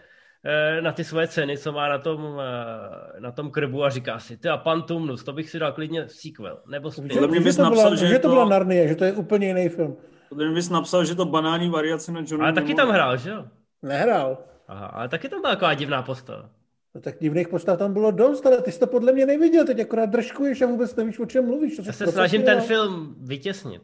eh, 0.44 0.80
na 0.80 0.92
ty 0.92 1.04
svoje 1.04 1.28
ceny, 1.28 1.58
co 1.58 1.72
má 1.72 1.88
na 1.88 1.98
tom, 1.98 2.40
eh, 2.40 3.20
na 3.20 3.32
tom 3.32 3.50
krbu 3.50 3.84
a 3.84 3.90
říká 3.90 4.18
si, 4.18 4.36
ty 4.36 4.48
a 4.48 4.56
pan 4.56 4.82
Tumnus, 4.82 5.24
to 5.24 5.32
bych 5.32 5.50
si 5.50 5.58
dal 5.58 5.72
klidně 5.72 6.08
sequel. 6.08 6.58
Nebo 6.70 6.90
že, 6.90 7.02
že, 7.34 7.40
bys 7.40 7.56
to 7.56 7.62
napsal, 7.62 7.84
byla, 7.84 7.96
že, 7.96 8.06
že 8.06 8.18
to 8.18 8.28
byla 8.28 8.44
Narnie, 8.44 8.88
že 8.88 8.96
to 8.96 9.04
je 9.04 9.12
úplně 9.12 9.46
jiný 9.46 9.68
film. 9.68 9.96
To 10.28 10.34
bys 10.34 10.70
napsal, 10.70 11.04
že 11.04 11.14
to 11.14 11.24
banální 11.24 11.70
variace 11.70 12.12
na 12.12 12.20
Johnny 12.20 12.44
Ale 12.44 12.52
taky 12.52 12.74
tam 12.74 12.88
hrál, 12.88 13.16
že 13.16 13.30
jo? 13.30 13.44
Nehrál. 13.82 14.38
Aha, 14.68 14.86
ale 14.86 15.08
taky 15.08 15.28
tam 15.28 15.40
byla 15.40 15.52
taková 15.52 15.74
divná 15.74 16.02
postava. 16.02 16.50
No 16.94 17.00
tak 17.00 17.14
divných 17.20 17.48
postav 17.48 17.78
tam 17.78 17.92
bylo 17.92 18.10
dost, 18.10 18.46
ale 18.46 18.62
ty 18.62 18.72
jsi 18.72 18.80
to 18.80 18.86
podle 18.86 19.12
mě 19.12 19.26
neviděl, 19.26 19.66
teď 19.66 19.80
akorát 19.80 20.06
držkuješ 20.06 20.62
a 20.62 20.66
vůbec 20.66 20.96
nevíš, 20.96 21.18
o 21.18 21.26
čem 21.26 21.46
mluvíš. 21.46 21.78
Já 21.86 21.92
se 21.92 22.06
snažím 22.06 22.42
ten 22.42 22.60
film 22.60 23.16
vytěsnit. 23.18 23.82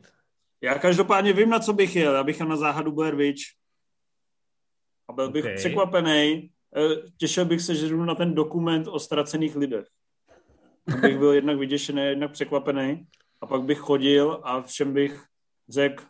Já 0.62 0.78
každopádně 0.78 1.32
vím, 1.32 1.50
na 1.50 1.58
co 1.58 1.72
bych 1.72 1.96
jel. 1.96 2.14
Já 2.14 2.24
bych 2.24 2.40
jel 2.40 2.48
na 2.48 2.56
záhadu 2.56 2.92
Blair 2.92 3.14
Witch. 3.14 3.42
A 5.08 5.12
byl 5.12 5.30
bych 5.30 5.44
okay. 5.44 5.56
překvapený. 5.56 6.50
Eh, 6.76 7.10
těšil 7.16 7.44
bych 7.44 7.60
se, 7.60 7.74
že 7.74 7.88
jdu 7.88 8.04
na 8.04 8.14
ten 8.14 8.34
dokument 8.34 8.88
o 8.88 8.98
ztracených 8.98 9.56
lidech. 9.56 9.86
Bych 11.00 11.18
byl 11.18 11.32
jednak 11.32 11.58
vyděšený, 11.58 12.02
jednak 12.02 12.32
překvapený. 12.32 13.06
A 13.40 13.46
pak 13.46 13.62
bych 13.62 13.78
chodil 13.78 14.40
a 14.42 14.62
všem 14.62 14.92
bych 14.92 15.24
řekl, 15.68 16.04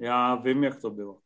já 0.00 0.34
vím, 0.34 0.64
jak 0.64 0.80
to 0.80 0.90
bylo. 0.90 1.18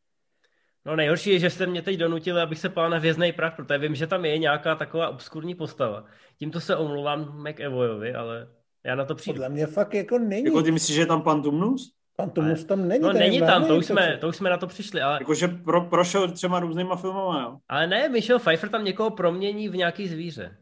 No 0.85 0.95
nejhorší 0.95 1.29
je, 1.29 1.39
že 1.39 1.49
jste 1.49 1.65
mě 1.65 1.81
teď 1.81 1.97
donutili, 1.97 2.41
abych 2.41 2.59
se 2.59 2.69
pál 2.69 2.89
na 2.89 2.99
vězný 2.99 3.31
prach, 3.31 3.55
protože 3.55 3.77
vím, 3.77 3.95
že 3.95 4.07
tam 4.07 4.25
je 4.25 4.37
nějaká 4.37 4.75
taková 4.75 5.09
obskurní 5.09 5.55
postava. 5.55 6.05
Tímto 6.37 6.59
se 6.59 6.75
omluvám 6.75 7.43
McEvoyovi, 7.47 8.13
ale 8.13 8.47
já 8.83 8.95
na 8.95 9.05
to 9.05 9.15
přijdu. 9.15 9.35
Podle 9.35 9.49
mě 9.49 9.67
fakt 9.67 9.93
jako 9.93 10.19
není. 10.19 10.45
Jako 10.45 10.63
ty 10.63 10.71
myslíš, 10.71 10.95
že 10.95 11.01
je 11.01 11.05
tam 11.05 11.21
pan 11.21 11.41
Tumnus? 11.41 11.98
Pan 12.19 12.29
Tumnus 12.29 12.63
tam 12.63 12.87
není. 12.87 13.03
No 13.03 13.13
není 13.13 13.39
tam, 13.39 13.65
to 13.65 13.75
už, 13.75 13.85
jsme, 13.85 14.17
to 14.17 14.27
už 14.27 14.35
jsme 14.35 14.49
na 14.49 14.57
to 14.57 14.67
přišli. 14.67 15.01
Ale... 15.01 15.17
Jakože 15.21 15.47
pro, 15.47 15.81
prošel 15.81 16.31
třema 16.31 16.59
různýma 16.59 16.95
filmama, 16.95 17.41
jo? 17.41 17.57
Ale 17.69 17.87
ne, 17.87 18.09
Michel 18.09 18.39
Pfeiffer 18.39 18.69
tam 18.69 18.83
někoho 18.83 19.09
promění 19.09 19.69
v 19.69 19.75
nějaký 19.75 20.07
zvíře. 20.07 20.57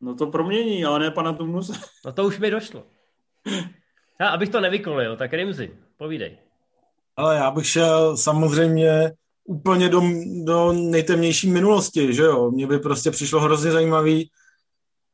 No 0.00 0.14
to 0.14 0.26
promění, 0.26 0.84
ale 0.84 0.98
ne 0.98 1.10
pana 1.10 1.32
Tumnus. 1.32 1.80
No 2.04 2.12
to 2.12 2.24
už 2.24 2.38
mi 2.38 2.50
došlo. 2.50 2.82
Já, 4.20 4.28
abych 4.28 4.48
to 4.48 4.60
nevykolil, 4.60 5.16
tak 5.16 5.32
Rimzi, 5.32 5.70
povídej. 5.96 6.38
Ale 7.16 7.36
já 7.36 7.50
bych 7.50 7.66
šel 7.66 8.16
samozřejmě 8.16 9.12
úplně 9.44 9.88
do, 9.88 10.02
do 10.44 10.72
nejtemnější 10.72 11.50
minulosti, 11.50 12.14
že 12.14 12.22
jo. 12.22 12.50
Mně 12.50 12.66
by 12.66 12.78
prostě 12.78 13.10
přišlo 13.10 13.40
hrozně 13.40 13.70
zajímavý 13.70 14.30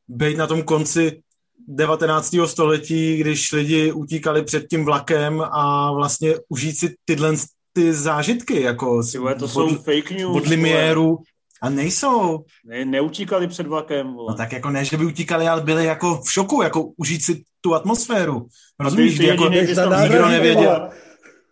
být 0.07 0.37
na 0.37 0.47
tom 0.47 0.63
konci 0.63 1.21
19. 1.67 2.35
století, 2.45 3.17
když 3.17 3.51
lidi 3.51 3.91
utíkali 3.91 4.43
před 4.43 4.67
tím 4.69 4.85
vlakem 4.85 5.41
a 5.41 5.91
vlastně 5.91 6.35
užít 6.49 6.77
si 6.79 6.95
tyhle 7.05 7.33
ty 7.73 7.93
zážitky, 7.93 8.61
jako 8.61 9.03
Tyhle, 9.11 9.35
to 9.35 9.45
od, 9.45 9.51
jsou 9.51 9.67
fake 9.75 10.11
news. 10.11 10.37
Od 10.37 10.47
Limieru. 10.47 11.17
A 11.61 11.69
nejsou. 11.69 12.45
Ne, 12.65 12.85
neutíkali 12.85 13.47
před 13.47 13.67
vlakem. 13.67 14.13
Vole. 14.13 14.31
No 14.31 14.37
tak 14.37 14.51
jako 14.51 14.69
ne, 14.69 14.85
že 14.85 14.97
by 14.97 15.05
utíkali, 15.05 15.47
ale 15.47 15.61
byli 15.61 15.85
jako 15.85 16.21
v 16.21 16.31
šoku, 16.31 16.61
jako 16.61 16.83
užít 16.97 17.23
si 17.23 17.43
tu 17.61 17.75
atmosféru. 17.75 18.47
Rozumíš, 18.79 19.11
ty, 19.11 19.19
ty 19.19 19.27
jako 19.27 19.49
nikdo 19.49 20.27
nevěděl. 20.27 20.89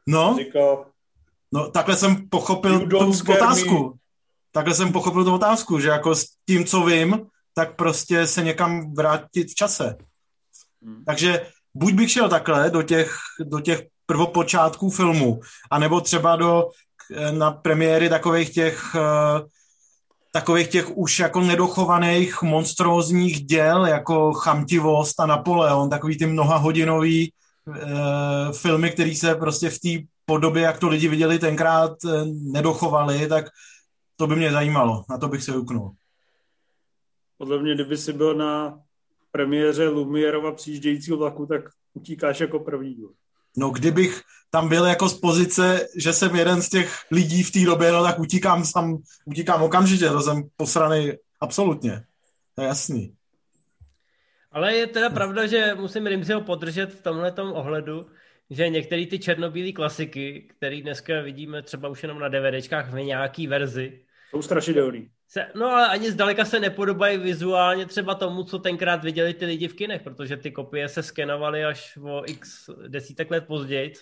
No, 0.08 0.36
Říkal, 0.40 0.86
no 1.54 1.70
takhle 1.70 1.96
jsem 1.96 2.30
pochopil 2.30 2.88
tu 2.88 3.14
otázku. 3.32 3.84
Me. 3.84 3.92
Takhle 4.52 4.76
jsem 4.76 4.92
pochopil 4.92 5.24
tu 5.24 5.34
otázku, 5.34 5.80
že 5.80 5.88
jako 5.88 6.16
s 6.16 6.26
tím, 6.46 6.66
co 6.66 6.82
vím, 6.82 7.28
tak 7.58 7.76
prostě 7.76 8.28
se 8.28 8.44
někam 8.44 8.94
vrátit 8.94 9.52
v 9.52 9.56
čase. 9.56 9.98
Hmm. 10.84 11.04
Takže 11.06 11.48
buď 11.74 11.94
bych 11.94 12.12
šel 12.12 12.30
takhle 12.30 12.70
do 12.70 12.82
těch, 12.82 13.16
do 13.40 13.60
těch 13.60 13.84
prvopočátků 14.06 14.90
filmu, 14.90 15.40
anebo 15.72 16.02
třeba 16.02 16.36
do, 16.36 16.70
na 17.32 17.52
premiéry 17.52 18.10
takových 18.10 18.54
těch 18.54 18.96
uh, 18.96 19.48
takových 20.32 20.68
těch 20.68 20.98
už 20.98 21.20
jako 21.20 21.42
nedochovaných 21.42 22.42
monstrózních 22.42 23.46
děl, 23.46 23.86
jako 23.86 24.34
Chamtivost 24.34 25.20
a 25.20 25.26
Napoleon, 25.26 25.90
takový 25.90 26.18
ty 26.18 26.26
mnohahodinový 26.26 27.34
uh, 27.68 27.76
filmy, 28.52 28.92
které 28.92 29.16
se 29.16 29.36
prostě 29.36 29.70
v 29.70 29.80
té 29.80 29.90
podobě, 30.26 30.64
jak 30.64 30.80
to 30.80 30.90
lidi 30.90 31.08
viděli 31.08 31.40
tenkrát, 31.40 31.92
uh, 32.04 32.12
nedochovali, 32.54 33.28
tak 33.28 33.46
to 34.16 34.28
by 34.28 34.36
mě 34.36 34.52
zajímalo, 34.52 35.04
na 35.10 35.18
to 35.18 35.28
bych 35.28 35.44
se 35.44 35.58
uknul. 35.58 35.92
Podle 37.38 37.62
mě, 37.62 37.76
kdyby 37.76 37.98
si 37.98 38.14
byl 38.14 38.36
na 38.36 38.80
premiéře 39.32 39.88
Lumierova 39.88 40.52
přijíždějícího 40.52 41.18
vlaku, 41.18 41.46
tak 41.46 41.62
utíkáš 41.94 42.40
jako 42.40 42.60
první. 42.60 42.98
No 43.58 43.70
kdybych 43.70 44.22
tam 44.50 44.70
byl 44.70 44.86
jako 44.86 45.10
z 45.10 45.20
pozice, 45.20 45.88
že 45.96 46.14
jsem 46.14 46.36
jeden 46.36 46.62
z 46.62 46.70
těch 46.70 47.06
lidí 47.12 47.44
v 47.44 47.52
té 47.52 47.60
době, 47.60 47.92
no 47.92 48.04
tak 48.04 48.20
utíkám 48.20 48.64
tam, 48.74 48.98
utíkám 49.26 49.64
okamžitě, 49.64 50.10
to 50.10 50.22
jsem 50.22 50.44
posraný 50.56 51.12
absolutně. 51.40 52.04
To 52.56 52.62
je 52.62 52.68
jasný. 52.68 53.14
Ale 54.52 54.76
je 54.76 54.88
teda 54.88 55.10
pravda, 55.10 55.48
že 55.48 55.76
musím 55.76 56.08
Rimziho 56.08 56.42
podržet 56.42 56.94
v 56.94 57.02
tomhle 57.02 57.34
ohledu, 57.34 58.08
že 58.50 58.70
některé 58.70 59.06
ty 59.06 59.20
černobílé 59.20 59.72
klasiky, 59.72 60.48
které 60.58 60.82
dneska 60.82 61.22
vidíme 61.22 61.62
třeba 61.62 61.90
už 61.90 62.04
jenom 62.04 62.20
na 62.20 62.30
DVDčkách 62.30 62.94
v 62.94 62.96
nějaký 62.96 63.48
verzi, 63.48 64.00
jsou 64.30 64.42
strašidelný 64.42 65.10
se, 65.30 65.48
no 65.56 65.66
ale 65.66 65.88
ani 65.88 66.12
zdaleka 66.12 66.46
se 66.46 66.60
nepodobají 66.60 67.18
vizuálně 67.18 67.86
třeba 67.86 68.16
tomu, 68.16 68.44
co 68.44 68.60
tenkrát 68.60 69.04
viděli 69.04 69.34
ty 69.34 69.46
lidi 69.46 69.68
v 69.68 69.74
kinech, 69.74 70.02
protože 70.02 70.38
ty 70.38 70.52
kopie 70.52 70.90
se 70.90 71.04
skenovaly 71.04 71.66
až 71.66 71.98
o 71.98 72.24
x 72.26 72.70
desítek 72.88 73.32
let 73.32 73.48
později, 73.48 73.94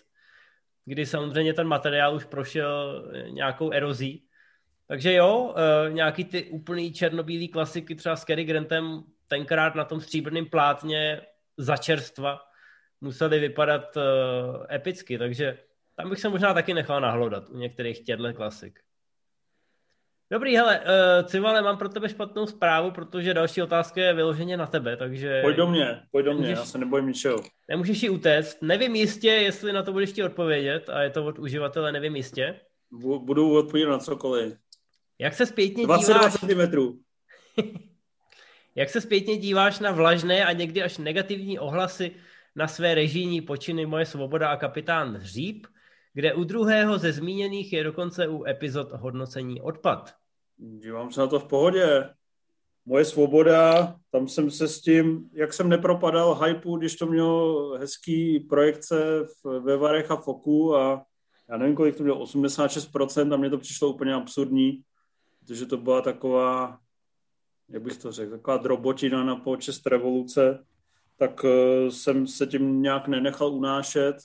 kdy 0.85 1.05
samozřejmě 1.05 1.53
ten 1.53 1.67
materiál 1.67 2.15
už 2.15 2.25
prošel 2.25 3.05
nějakou 3.29 3.71
erozí. 3.71 4.25
Takže 4.87 5.13
jo, 5.13 5.55
e, 5.57 5.93
nějaký 5.93 6.25
ty 6.25 6.43
úplný 6.43 6.93
černobílý 6.93 7.47
klasiky 7.47 7.95
třeba 7.95 8.15
s 8.15 8.25
Cary 8.25 8.43
Grantem 8.43 9.03
tenkrát 9.27 9.75
na 9.75 9.85
tom 9.85 10.01
stříbrném 10.01 10.45
plátně 10.45 11.21
za 11.57 11.77
čerstva 11.77 12.39
museli 13.01 13.39
vypadat 13.39 13.97
e, 13.97 14.01
epicky, 14.75 15.17
takže 15.17 15.57
tam 15.95 16.09
bych 16.09 16.19
se 16.19 16.29
možná 16.29 16.53
taky 16.53 16.73
nechal 16.73 17.01
nahlodat 17.01 17.49
u 17.49 17.57
některých 17.57 18.03
těchto 18.03 18.33
klasik. 18.33 18.84
Dobrý, 20.31 20.55
hele, 20.55 20.79
uh, 20.79 21.27
Civale, 21.27 21.61
mám 21.61 21.77
pro 21.77 21.89
tebe 21.89 22.09
špatnou 22.09 22.47
zprávu, 22.47 22.91
protože 22.91 23.33
další 23.33 23.61
otázka 23.61 24.01
je 24.01 24.13
vyloženě 24.13 24.57
na 24.57 24.67
tebe, 24.67 24.97
takže... 24.97 25.41
Pojď 25.41 25.55
do 25.55 25.67
mě, 25.67 26.01
pojď 26.11 26.25
do 26.25 26.33
mě, 26.33 26.41
Můžeš- 26.41 26.57
já 26.59 26.65
se 26.65 26.77
nebojím 26.77 27.07
ničeho. 27.07 27.43
Nemůžeš 27.69 28.03
ji 28.03 28.09
utéct. 28.09 28.61
Nevím 28.61 28.95
jistě, 28.95 29.27
jestli 29.29 29.73
na 29.73 29.83
to 29.83 29.91
budeš 29.91 30.11
ti 30.11 30.23
odpovědět, 30.23 30.89
a 30.89 31.01
je 31.01 31.09
to 31.09 31.25
od 31.25 31.39
uživatele, 31.39 31.91
nevím 31.91 32.15
jistě. 32.15 32.59
Bu- 32.91 33.25
Budu 33.25 33.57
odpovědět 33.57 33.89
na 33.89 33.97
cokoliv. 33.99 34.57
Jak 35.19 35.33
se 35.33 35.45
zpětně 35.45 35.85
22 35.85 36.19
díváš, 36.19 36.33
cm. 36.39 36.99
jak 38.75 38.89
se 38.89 39.01
zpětně 39.01 39.37
díváš 39.37 39.79
na 39.79 39.91
vlažné 39.91 40.45
a 40.45 40.51
někdy 40.51 40.83
až 40.83 40.97
negativní 40.97 41.59
ohlasy 41.59 42.11
na 42.55 42.67
své 42.67 42.95
režijní 42.95 43.41
počiny 43.41 43.85
Moje 43.85 44.05
svoboda 44.05 44.49
a 44.49 44.55
kapitán 44.57 45.15
Hříb, 45.17 45.67
kde 46.15 46.33
u 46.33 46.43
druhého 46.43 46.97
ze 46.97 47.13
zmíněných 47.13 47.73
je 47.73 47.83
dokonce 47.83 48.27
u 48.27 48.45
epizod 48.45 48.91
hodnocení 48.91 49.61
odpad. 49.61 50.13
Dívám 50.57 51.11
se 51.11 51.21
na 51.21 51.27
to 51.27 51.39
v 51.39 51.47
pohodě. 51.47 52.09
Moje 52.85 53.05
svoboda, 53.05 53.95
tam 54.11 54.27
jsem 54.27 54.51
se 54.51 54.67
s 54.67 54.81
tím, 54.81 55.29
jak 55.33 55.53
jsem 55.53 55.69
nepropadal 55.69 56.43
hypeu, 56.43 56.77
když 56.77 56.95
to 56.95 57.05
mělo 57.05 57.69
hezký 57.77 58.39
projekce 58.39 59.23
v, 59.23 59.59
ve 59.59 59.77
Varech 59.77 60.11
a 60.11 60.15
Foku 60.15 60.75
a 60.75 61.05
já 61.49 61.57
nevím, 61.57 61.75
kolik 61.75 61.95
to 61.95 62.03
mělo, 62.03 62.25
86% 62.25 63.33
a 63.33 63.37
mně 63.37 63.49
to 63.49 63.57
přišlo 63.57 63.89
úplně 63.89 64.13
absurdní, 64.13 64.81
protože 65.39 65.65
to 65.65 65.77
byla 65.77 66.01
taková, 66.01 66.79
jak 67.69 67.81
bych 67.81 67.97
to 67.97 68.11
řekl, 68.11 68.31
taková 68.31 68.57
drobotina 68.57 69.23
na 69.23 69.35
počest 69.35 69.87
revoluce, 69.87 70.65
tak 71.17 71.43
uh, 71.43 71.89
jsem 71.89 72.27
se 72.27 72.47
tím 72.47 72.81
nějak 72.81 73.07
nenechal 73.07 73.47
unášet 73.47 74.15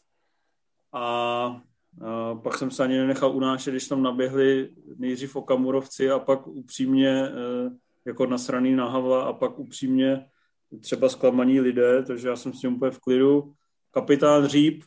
a 0.93 1.63
a 2.01 2.35
pak 2.35 2.59
jsem 2.59 2.71
se 2.71 2.83
ani 2.83 2.99
nenechal 2.99 3.37
unášet, 3.37 3.71
když 3.71 3.89
tam 3.89 4.03
naběhli 4.03 4.71
nejdřív 4.97 5.37
Okamurovci 5.37 6.11
a 6.11 6.19
pak 6.19 6.47
upřímně 6.47 7.23
eh, 7.25 7.71
jako 8.05 8.27
nasraný 8.27 8.77
na 8.77 8.89
Havla 8.89 9.23
a 9.23 9.33
pak 9.33 9.59
upřímně 9.59 10.27
třeba 10.81 11.09
zklamaní 11.09 11.61
lidé, 11.61 12.03
takže 12.03 12.29
já 12.29 12.37
jsem 12.37 12.53
s 12.53 12.61
tím 12.61 12.75
úplně 12.75 12.91
v 12.91 12.99
klidu. 12.99 13.53
Kapitán 13.91 14.47
Říp, 14.47 14.85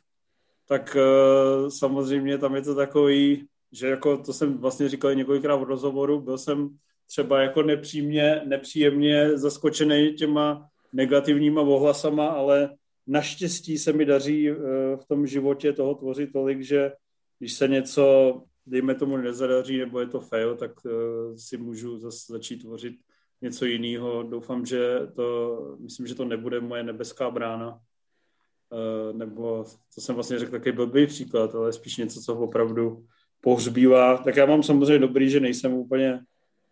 tak 0.67 0.97
eh, 0.99 1.71
samozřejmě 1.71 2.37
tam 2.37 2.55
je 2.55 2.61
to 2.61 2.75
takový, 2.75 3.47
že 3.71 3.87
jako 3.87 4.17
to 4.17 4.33
jsem 4.33 4.57
vlastně 4.57 4.89
říkal 4.89 5.15
několikrát 5.15 5.55
v 5.55 5.63
rozhovoru, 5.63 6.21
byl 6.21 6.37
jsem 6.37 6.69
třeba 7.07 7.41
jako 7.41 7.63
nepříjemně, 7.63 8.41
nepříjemně 8.45 9.37
zaskočený 9.37 10.13
těma 10.13 10.67
negativníma 10.93 11.61
ohlasama, 11.61 12.27
ale 12.27 12.69
naštěstí 13.07 13.77
se 13.77 13.93
mi 13.93 14.05
daří 14.05 14.49
eh, 14.49 14.55
v 14.97 15.05
tom 15.07 15.27
životě 15.27 15.73
toho 15.73 15.95
tvořit 15.95 16.31
tolik, 16.33 16.61
že 16.61 16.91
když 17.39 17.53
se 17.53 17.67
něco, 17.67 18.41
dejme 18.65 18.95
tomu, 18.95 19.17
nezadaří 19.17 19.77
nebo 19.77 19.99
je 19.99 20.07
to 20.07 20.19
fail, 20.19 20.55
tak 20.55 20.71
uh, 20.85 21.35
si 21.35 21.57
můžu 21.57 21.99
zase 21.99 22.33
začít 22.33 22.57
tvořit 22.57 22.95
něco 23.41 23.65
jiného. 23.65 24.23
Doufám, 24.23 24.65
že 24.65 24.99
to, 25.15 25.57
myslím, 25.79 26.07
že 26.07 26.15
to 26.15 26.25
nebude 26.25 26.59
moje 26.59 26.83
nebeská 26.83 27.31
brána, 27.31 27.71
uh, 27.73 29.17
nebo 29.17 29.65
to 29.95 30.01
jsem 30.01 30.15
vlastně 30.15 30.39
řekl 30.39 30.51
takový 30.51 30.71
blbý 30.71 31.07
příklad, 31.07 31.55
ale 31.55 31.73
spíš 31.73 31.97
něco, 31.97 32.21
co 32.21 32.35
opravdu 32.35 33.05
pohřbívá. 33.41 34.17
Tak 34.17 34.35
já 34.35 34.45
mám 34.45 34.63
samozřejmě 34.63 34.99
dobrý, 34.99 35.29
že 35.29 35.39
nejsem 35.39 35.73
úplně 35.73 36.19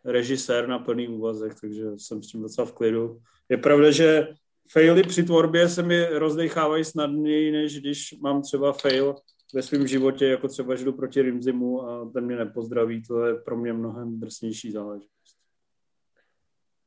režisér 0.05 0.67
na 0.67 0.79
plný 0.79 1.07
úvazek, 1.07 1.61
takže 1.61 1.83
jsem 1.97 2.23
s 2.23 2.27
tím 2.27 2.41
docela 2.41 2.65
v 2.65 2.73
klidu. 2.73 3.19
Je 3.49 3.57
pravda, 3.57 3.91
že 3.91 4.27
faily 4.71 5.03
při 5.03 5.23
tvorbě 5.23 5.69
se 5.69 5.83
mi 5.83 6.05
rozdechávají 6.05 6.85
snadněji, 6.85 7.51
než 7.51 7.79
když 7.79 8.15
mám 8.21 8.41
třeba 8.41 8.73
fail 8.73 9.15
ve 9.53 9.61
svém 9.61 9.87
životě, 9.87 10.27
jako 10.27 10.47
třeba, 10.47 10.75
že 10.75 10.85
jdu 10.85 10.93
proti 10.93 11.21
Rimzimu 11.21 11.83
a 11.89 12.09
ten 12.13 12.25
mě 12.25 12.35
nepozdraví, 12.35 13.03
to 13.03 13.25
je 13.25 13.35
pro 13.35 13.57
mě 13.57 13.73
mnohem 13.73 14.19
drsnější 14.19 14.71
záležitost. 14.71 15.37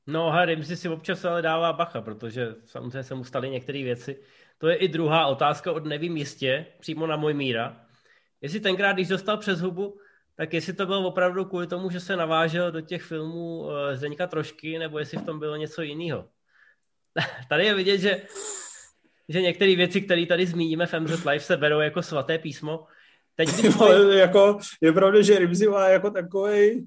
No 0.07 0.29
a 0.29 0.45
Rimzi 0.45 0.77
si 0.77 0.89
občas 0.89 1.25
ale 1.25 1.43
dává 1.43 1.73
bacha, 1.73 2.03
protože 2.03 2.55
samozřejmě 2.65 3.03
se 3.03 3.15
mu 3.15 3.25
staly 3.25 3.51
některé 3.51 3.83
věci. 3.83 4.23
To 4.59 4.69
je 4.69 4.77
i 4.77 4.89
druhá 4.89 5.27
otázka 5.27 5.73
od 5.73 5.85
nevím 5.85 6.17
jistě, 6.17 6.67
přímo 6.81 7.07
na 7.07 7.17
můj 7.17 7.35
míra. 7.35 7.87
Jestli 8.41 8.61
tenkrát, 8.61 8.93
když 8.93 9.09
dostal 9.09 9.37
přes 9.37 9.61
hubu, 9.61 9.99
tak 10.37 10.53
jestli 10.53 10.73
to 10.73 10.87
bylo 10.87 11.09
opravdu 11.09 11.45
kvůli 11.45 11.67
tomu, 11.67 11.91
že 11.91 12.01
se 12.01 12.17
navážel 12.17 12.73
do 12.73 12.81
těch 12.81 13.03
filmů 13.03 13.71
eh, 13.71 13.97
Zdeňka 13.97 14.27
Trošky, 14.27 14.79
nebo 14.79 14.99
jestli 14.99 15.19
v 15.19 15.25
tom 15.25 15.39
bylo 15.39 15.57
něco 15.57 15.83
jiného. 15.83 16.29
Tady 17.49 17.65
je 17.65 17.75
vidět, 17.75 17.99
že, 17.99 18.23
že 19.29 19.43
některé 19.43 19.77
věci, 19.77 20.01
které 20.01 20.27
tady 20.27 20.47
zmíníme 20.47 20.87
v 20.87 20.95
MZ 21.01 21.25
Live, 21.25 21.41
se 21.41 21.57
berou 21.57 21.81
jako 21.81 22.03
svaté 22.03 22.39
písmo. 22.39 22.87
Teď, 23.37 23.49
když 23.49 23.77
Ale 23.81 24.17
jako, 24.17 24.59
je 24.81 24.93
pravda, 24.93 25.23
že 25.23 25.39
Rimzi 25.39 25.69
má 25.69 25.89
jako 25.89 26.11
takovej 26.11 26.85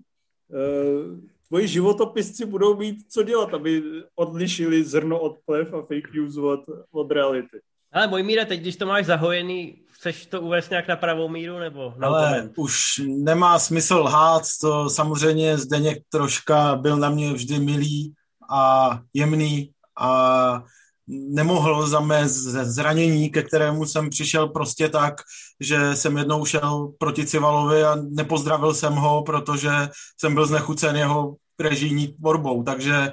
uh, 0.48 1.20
tvoji 1.48 1.68
životopisci 1.68 2.46
budou 2.46 2.78
mít 2.78 3.12
co 3.12 3.24
dělat, 3.24 3.54
aby 3.54 3.84
odlišili 4.16 4.84
zrno 4.84 5.20
od 5.20 5.38
plev 5.46 5.74
a 5.74 5.82
fake 5.82 6.14
news 6.14 6.38
od, 6.38 6.60
od 6.92 7.12
reality. 7.12 7.60
Ale 7.92 8.08
můj 8.08 8.24
míra, 8.24 8.46
teď, 8.46 8.60
když 8.60 8.76
to 8.76 8.86
máš 8.86 9.06
zahojený, 9.06 9.82
chceš 9.92 10.26
to 10.26 10.42
uvést 10.42 10.70
nějak 10.70 10.88
na 10.88 10.96
pravou 10.96 11.30
míru, 11.30 11.60
nebo 11.60 11.94
na 11.98 12.08
Ale 12.08 12.50
už 12.58 13.02
nemá 13.08 13.60
smysl 13.60 13.96
lhát, 13.96 14.44
to 14.62 14.90
samozřejmě 14.90 15.58
Zdeněk 15.58 15.98
troška 16.10 16.76
byl 16.76 16.98
na 16.98 17.10
mě 17.10 17.34
vždy 17.34 17.60
milý 17.60 18.14
a 18.50 18.92
jemný 19.14 19.72
a 20.00 20.64
nemohl 21.08 21.88
za 21.88 22.00
mé 22.00 22.28
zranění, 22.28 23.30
ke 23.30 23.44
kterému 23.44 23.86
jsem 23.86 24.10
přišel 24.10 24.48
prostě 24.48 24.90
tak, 24.90 25.22
že 25.60 25.96
jsem 25.96 26.18
jednou 26.18 26.46
šel 26.46 26.94
proti 26.98 27.26
Civalovi 27.26 27.84
a 27.84 27.96
nepozdravil 27.96 28.74
jsem 28.74 28.94
ho, 28.94 29.24
protože 29.24 29.70
jsem 30.18 30.34
byl 30.34 30.46
znechucen 30.46 30.96
jeho 30.96 31.36
režijní 31.60 32.08
tvorbou, 32.08 32.64
takže 32.64 33.12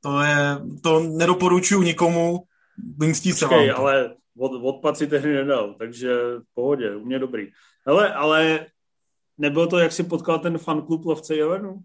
to 0.00 0.20
je, 0.20 0.58
to 0.82 1.00
nedoporučuji 1.00 1.82
nikomu, 1.82 2.42
vymstí 2.98 3.32
se 3.32 3.46
vám. 3.46 3.64
Ale 3.76 4.14
od, 4.38 4.52
odpad 4.62 4.96
si 4.96 5.06
tehdy 5.06 5.34
nedal, 5.34 5.74
takže 5.78 6.14
v 6.38 6.54
pohodě, 6.54 6.96
u 6.96 7.04
mě 7.04 7.18
dobrý. 7.18 7.48
Hele, 7.86 8.14
ale 8.14 8.66
nebyl 9.38 9.66
to, 9.66 9.78
jak 9.78 9.92
si 9.92 10.02
potkal 10.02 10.38
ten 10.38 10.58
fanklub 10.58 11.04
Lovce 11.04 11.34
Jelenu? 11.34 11.80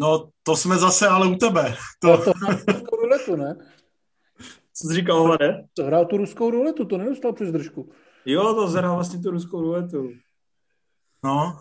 No, 0.00 0.30
to 0.42 0.56
jsme 0.56 0.78
zase 0.78 1.08
ale 1.08 1.26
u 1.26 1.34
tebe. 1.34 1.74
To, 2.02 2.16
To 2.24 2.32
hrál 2.32 2.56
tu 2.56 2.72
ruskou 2.72 2.96
ruletu, 2.96 3.36
ne? 3.36 3.56
Co 4.74 4.88
jsi 4.88 4.94
říkal, 4.94 5.22
Hlade? 5.22 5.64
To 5.74 5.84
hrál 5.84 6.04
tu 6.04 6.16
ruskou 6.16 6.50
ruletu, 6.50 6.84
to 6.84 6.98
nedostal 6.98 7.32
přes 7.32 7.52
držku. 7.52 7.92
Jo, 8.26 8.54
to 8.54 8.68
zahrál 8.68 8.94
vlastně 8.94 9.20
tu 9.20 9.30
ruskou 9.30 9.60
ruletu. 9.60 10.10
no, 11.24 11.56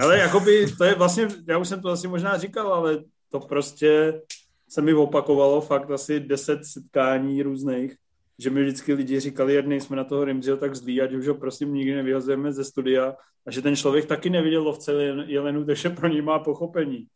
Ale 0.00 0.18
jakoby, 0.18 0.66
to 0.78 0.84
je 0.84 0.94
vlastně, 0.94 1.28
já 1.48 1.58
už 1.58 1.68
jsem 1.68 1.82
to 1.82 1.88
asi 1.88 2.08
možná 2.08 2.38
říkal, 2.38 2.74
ale 2.74 3.04
to 3.28 3.40
prostě 3.40 4.22
se 4.68 4.82
mi 4.82 4.94
opakovalo 4.94 5.60
fakt 5.60 5.90
asi 5.90 6.20
deset 6.20 6.64
setkání 6.64 7.42
různých, 7.42 7.96
že 8.38 8.50
mi 8.50 8.62
vždycky 8.62 8.94
lidi 8.94 9.20
říkali, 9.20 9.54
jak 9.54 9.66
jsme 9.66 9.96
na 9.96 10.04
toho 10.04 10.24
Rimziho 10.24 10.56
tak 10.56 10.74
zlí, 10.76 11.00
ať 11.00 11.12
už 11.12 11.28
ho 11.28 11.34
prosím 11.34 11.74
nikdy 11.74 11.94
nevyhazujeme 11.94 12.52
ze 12.52 12.64
studia 12.64 13.14
a 13.46 13.50
že 13.50 13.62
ten 13.62 13.76
člověk 13.76 14.06
taky 14.06 14.30
neviděl 14.30 14.62
lovce 14.62 14.92
jelenu, 15.26 15.64
takže 15.64 15.90
pro 15.90 16.08
něj 16.08 16.22
má 16.22 16.38
pochopení. 16.38 17.06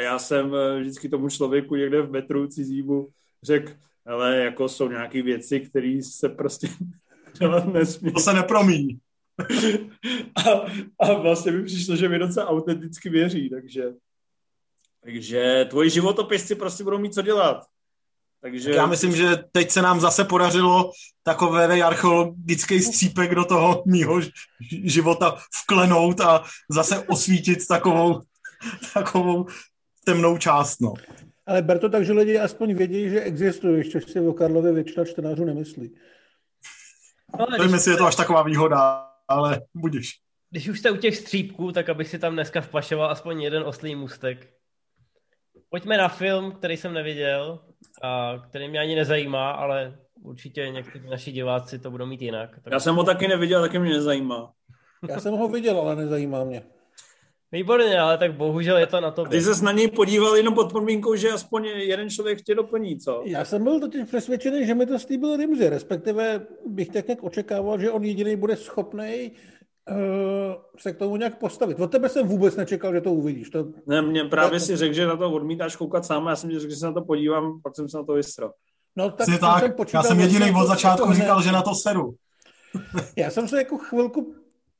A 0.00 0.02
já 0.02 0.18
jsem 0.18 0.54
eh, 0.54 0.80
vždycky 0.80 1.08
tomu 1.08 1.28
člověku 1.28 1.76
někde 1.76 2.02
v 2.02 2.10
metru 2.10 2.46
cizímu 2.46 3.08
řekl, 3.42 3.72
ale 4.06 4.36
jako 4.36 4.68
jsou 4.68 4.88
nějaké 4.88 5.22
věci, 5.22 5.60
které 5.60 6.00
se 6.02 6.28
prostě 6.28 6.68
dělat 7.38 7.66
nesmí. 7.66 8.12
to 8.12 8.20
se 8.20 8.32
nepromíní. 8.32 8.98
a, 10.46 10.50
a 11.00 11.12
vlastně 11.12 11.52
mi 11.52 11.64
přišlo, 11.64 11.96
že 11.96 12.08
mi 12.08 12.18
docela 12.18 12.48
autenticky 12.48 13.08
věří, 13.08 13.50
takže 13.50 13.92
takže 15.04 15.66
tvoji 15.70 15.90
životopisci 15.90 16.54
prostě 16.54 16.84
budou 16.84 16.98
mít 16.98 17.14
co 17.14 17.22
dělat. 17.22 17.64
Takže 18.40 18.70
Já 18.70 18.86
myslím, 18.86 19.16
že 19.16 19.36
teď 19.52 19.70
se 19.70 19.82
nám 19.82 20.00
zase 20.00 20.24
podařilo 20.24 20.90
takové 21.22 21.82
archeologický 21.82 22.80
střípek 22.80 23.34
do 23.34 23.44
toho 23.44 23.82
mýho 23.86 24.20
života 24.84 25.38
vklenout 25.62 26.20
a 26.20 26.44
zase 26.70 26.98
osvítit 26.98 27.66
takovou, 27.66 28.20
takovou 28.94 29.46
temnou 30.04 30.38
část. 30.38 30.80
No. 30.80 30.94
Ale 31.46 31.62
ber 31.62 31.78
to 31.78 31.88
tak, 31.88 32.04
že 32.04 32.12
lidi 32.12 32.38
aspoň 32.38 32.74
vědí, 32.74 33.10
že 33.10 33.20
existuje, 33.20 33.84
což 33.84 34.04
si 34.04 34.20
o 34.20 34.32
Karlově 34.32 34.72
většina 34.72 35.04
čtenářů 35.04 35.44
nemyslí. 35.44 35.94
No, 37.38 37.48
ale 37.48 37.58
Nevím, 37.58 37.74
jestli 37.74 37.90
je 37.90 37.96
to 37.96 38.06
až 38.06 38.16
taková 38.16 38.42
výhoda, 38.42 39.06
ale 39.28 39.60
budíš. 39.74 40.10
když 40.50 40.68
už 40.68 40.78
jste 40.78 40.90
u 40.90 40.96
těch 40.96 41.16
střípků, 41.16 41.72
tak 41.72 41.88
abych 41.88 42.08
si 42.08 42.18
tam 42.18 42.32
dneska 42.32 42.60
vpašoval 42.60 43.10
aspoň 43.10 43.42
jeden 43.42 43.62
oslý 43.62 43.94
můstek. 43.94 44.50
Pojďme 45.70 45.98
na 45.98 46.08
film, 46.08 46.52
který 46.52 46.76
jsem 46.76 46.94
neviděl 46.94 47.64
a 48.02 48.38
který 48.48 48.68
mě 48.68 48.80
ani 48.80 48.96
nezajímá, 48.96 49.50
ale 49.50 49.98
určitě 50.22 50.68
někteří 50.70 51.08
naši 51.08 51.32
diváci 51.32 51.78
to 51.78 51.90
budou 51.90 52.06
mít 52.06 52.22
jinak. 52.22 52.50
Tak... 52.64 52.72
já 52.72 52.80
jsem 52.80 52.94
ho 52.94 53.04
taky 53.04 53.28
neviděl, 53.28 53.60
taky 53.60 53.78
mě 53.78 53.92
nezajímá. 53.92 54.52
Já 55.08 55.20
jsem 55.20 55.34
ho 55.34 55.48
viděl, 55.48 55.80
ale 55.80 55.96
nezajímá 55.96 56.44
mě. 56.44 56.62
Výborně, 57.52 58.00
ale 58.00 58.18
tak 58.18 58.34
bohužel 58.34 58.78
je 58.78 58.86
to 58.86 59.00
na 59.00 59.10
to. 59.10 59.24
Ty 59.24 59.40
ses 59.40 59.60
na 59.60 59.72
něj 59.72 59.88
podíval 59.88 60.36
jenom 60.36 60.54
pod 60.54 60.72
podmínkou, 60.72 61.16
že 61.16 61.30
aspoň 61.30 61.64
jeden 61.64 62.10
člověk 62.10 62.42
tě 62.42 62.54
doplní, 62.54 62.98
co? 62.98 63.22
Já 63.24 63.44
jsem 63.44 63.64
byl 63.64 63.80
totiž 63.80 64.04
přesvědčený, 64.04 64.66
že 64.66 64.74
mi 64.74 64.86
to 64.86 64.98
slíbil 64.98 65.36
Rimzi, 65.36 65.68
respektive 65.68 66.46
bych 66.66 66.88
tak 66.88 67.06
nějak 67.06 67.22
očekával, 67.22 67.78
že 67.78 67.90
on 67.90 68.04
jediný 68.04 68.36
bude 68.36 68.56
schopný 68.56 69.32
se 70.78 70.92
k 70.92 70.98
tomu 70.98 71.16
nějak 71.16 71.38
postavit. 71.38 71.80
Od 71.80 71.90
tebe 71.90 72.08
jsem 72.08 72.28
vůbec 72.28 72.56
nečekal, 72.56 72.94
že 72.94 73.00
to 73.00 73.12
uvidíš. 73.12 73.50
To... 73.50 73.66
Ne, 73.86 74.02
mě 74.02 74.24
právě 74.24 74.60
si 74.60 74.76
řekl, 74.76 74.94
že 74.94 75.06
na 75.06 75.16
to 75.16 75.32
odmítáš 75.32 75.76
koukat 75.76 76.04
sám, 76.04 76.26
já 76.26 76.36
jsem 76.36 76.50
řekl, 76.50 76.70
že 76.70 76.76
se 76.76 76.86
na 76.86 76.92
to 76.92 77.04
podívám, 77.04 77.60
pak 77.62 77.76
jsem 77.76 77.88
se 77.88 77.96
na 77.96 78.04
to 78.04 78.12
vystral. 78.12 78.52
No, 78.96 79.10
tak, 79.10 79.26
tak 79.38 79.40
jsem 79.40 79.72
já 79.94 80.02
jsem 80.02 80.20
jediný 80.20 80.52
od 80.62 80.66
začátku 80.66 81.12
říkal, 81.12 81.42
že 81.42 81.52
na 81.52 81.62
to 81.62 81.74
seru. 81.74 82.14
já 83.16 83.30
jsem 83.30 83.48
se 83.48 83.58
jako 83.58 83.78
chvilku 83.78 84.34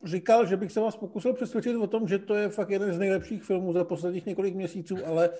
říkal, 0.04 0.46
že 0.46 0.56
bych 0.56 0.72
se 0.72 0.80
vás 0.80 0.96
pokusil 0.96 1.32
přesvědčit 1.32 1.76
o 1.76 1.86
tom, 1.86 2.08
že 2.08 2.18
to 2.18 2.34
je 2.34 2.48
fakt 2.48 2.70
jeden 2.70 2.92
z 2.92 2.98
nejlepších 2.98 3.42
filmů 3.42 3.72
za 3.72 3.84
posledních 3.84 4.26
několik 4.26 4.54
měsíců, 4.54 4.96
ale 5.06 5.30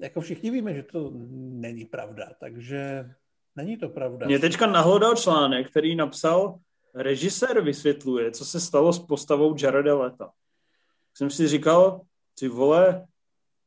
jako 0.00 0.20
všichni 0.20 0.50
víme, 0.50 0.74
že 0.74 0.82
to 0.82 1.12
není 1.38 1.84
pravda, 1.84 2.28
takže 2.40 3.10
není 3.56 3.76
to 3.76 3.88
pravda. 3.88 4.26
Mě 4.26 4.38
teďka 4.38 4.66
nahlodal 4.66 5.16
článek, 5.16 5.70
který 5.70 5.96
napsal 5.96 6.58
režisér 6.94 7.60
vysvětluje, 7.60 8.30
co 8.30 8.44
se 8.44 8.60
stalo 8.60 8.92
s 8.92 8.98
postavou 8.98 9.56
Jareda 9.62 9.98
Leta. 9.98 10.30
Jsem 11.14 11.30
si 11.30 11.48
říkal, 11.48 12.00
ty 12.38 12.48
vole, 12.48 13.06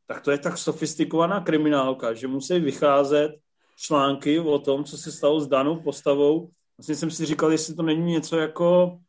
tak 0.08 0.22
to 0.22 0.32
je 0.32 0.38
tak 0.38 0.58
sofistikovaná 0.58 1.42
kriminálka, 1.42 2.14
že 2.14 2.28
musí 2.28 2.60
vycházet 2.60 3.32
články 3.78 4.40
o 4.40 4.60
tom, 4.60 4.84
co 4.84 4.98
se 4.98 5.12
stalo 5.12 5.40
s 5.40 5.48
danou 5.48 5.76
postavou. 5.76 6.50
Vlastně 6.78 6.96
jsem 6.96 7.12
si 7.12 7.26
říkal, 7.26 7.52
jestli 7.52 7.76
to 7.76 7.84
není 7.84 8.12
něco 8.12 8.38
jako 8.38 9.00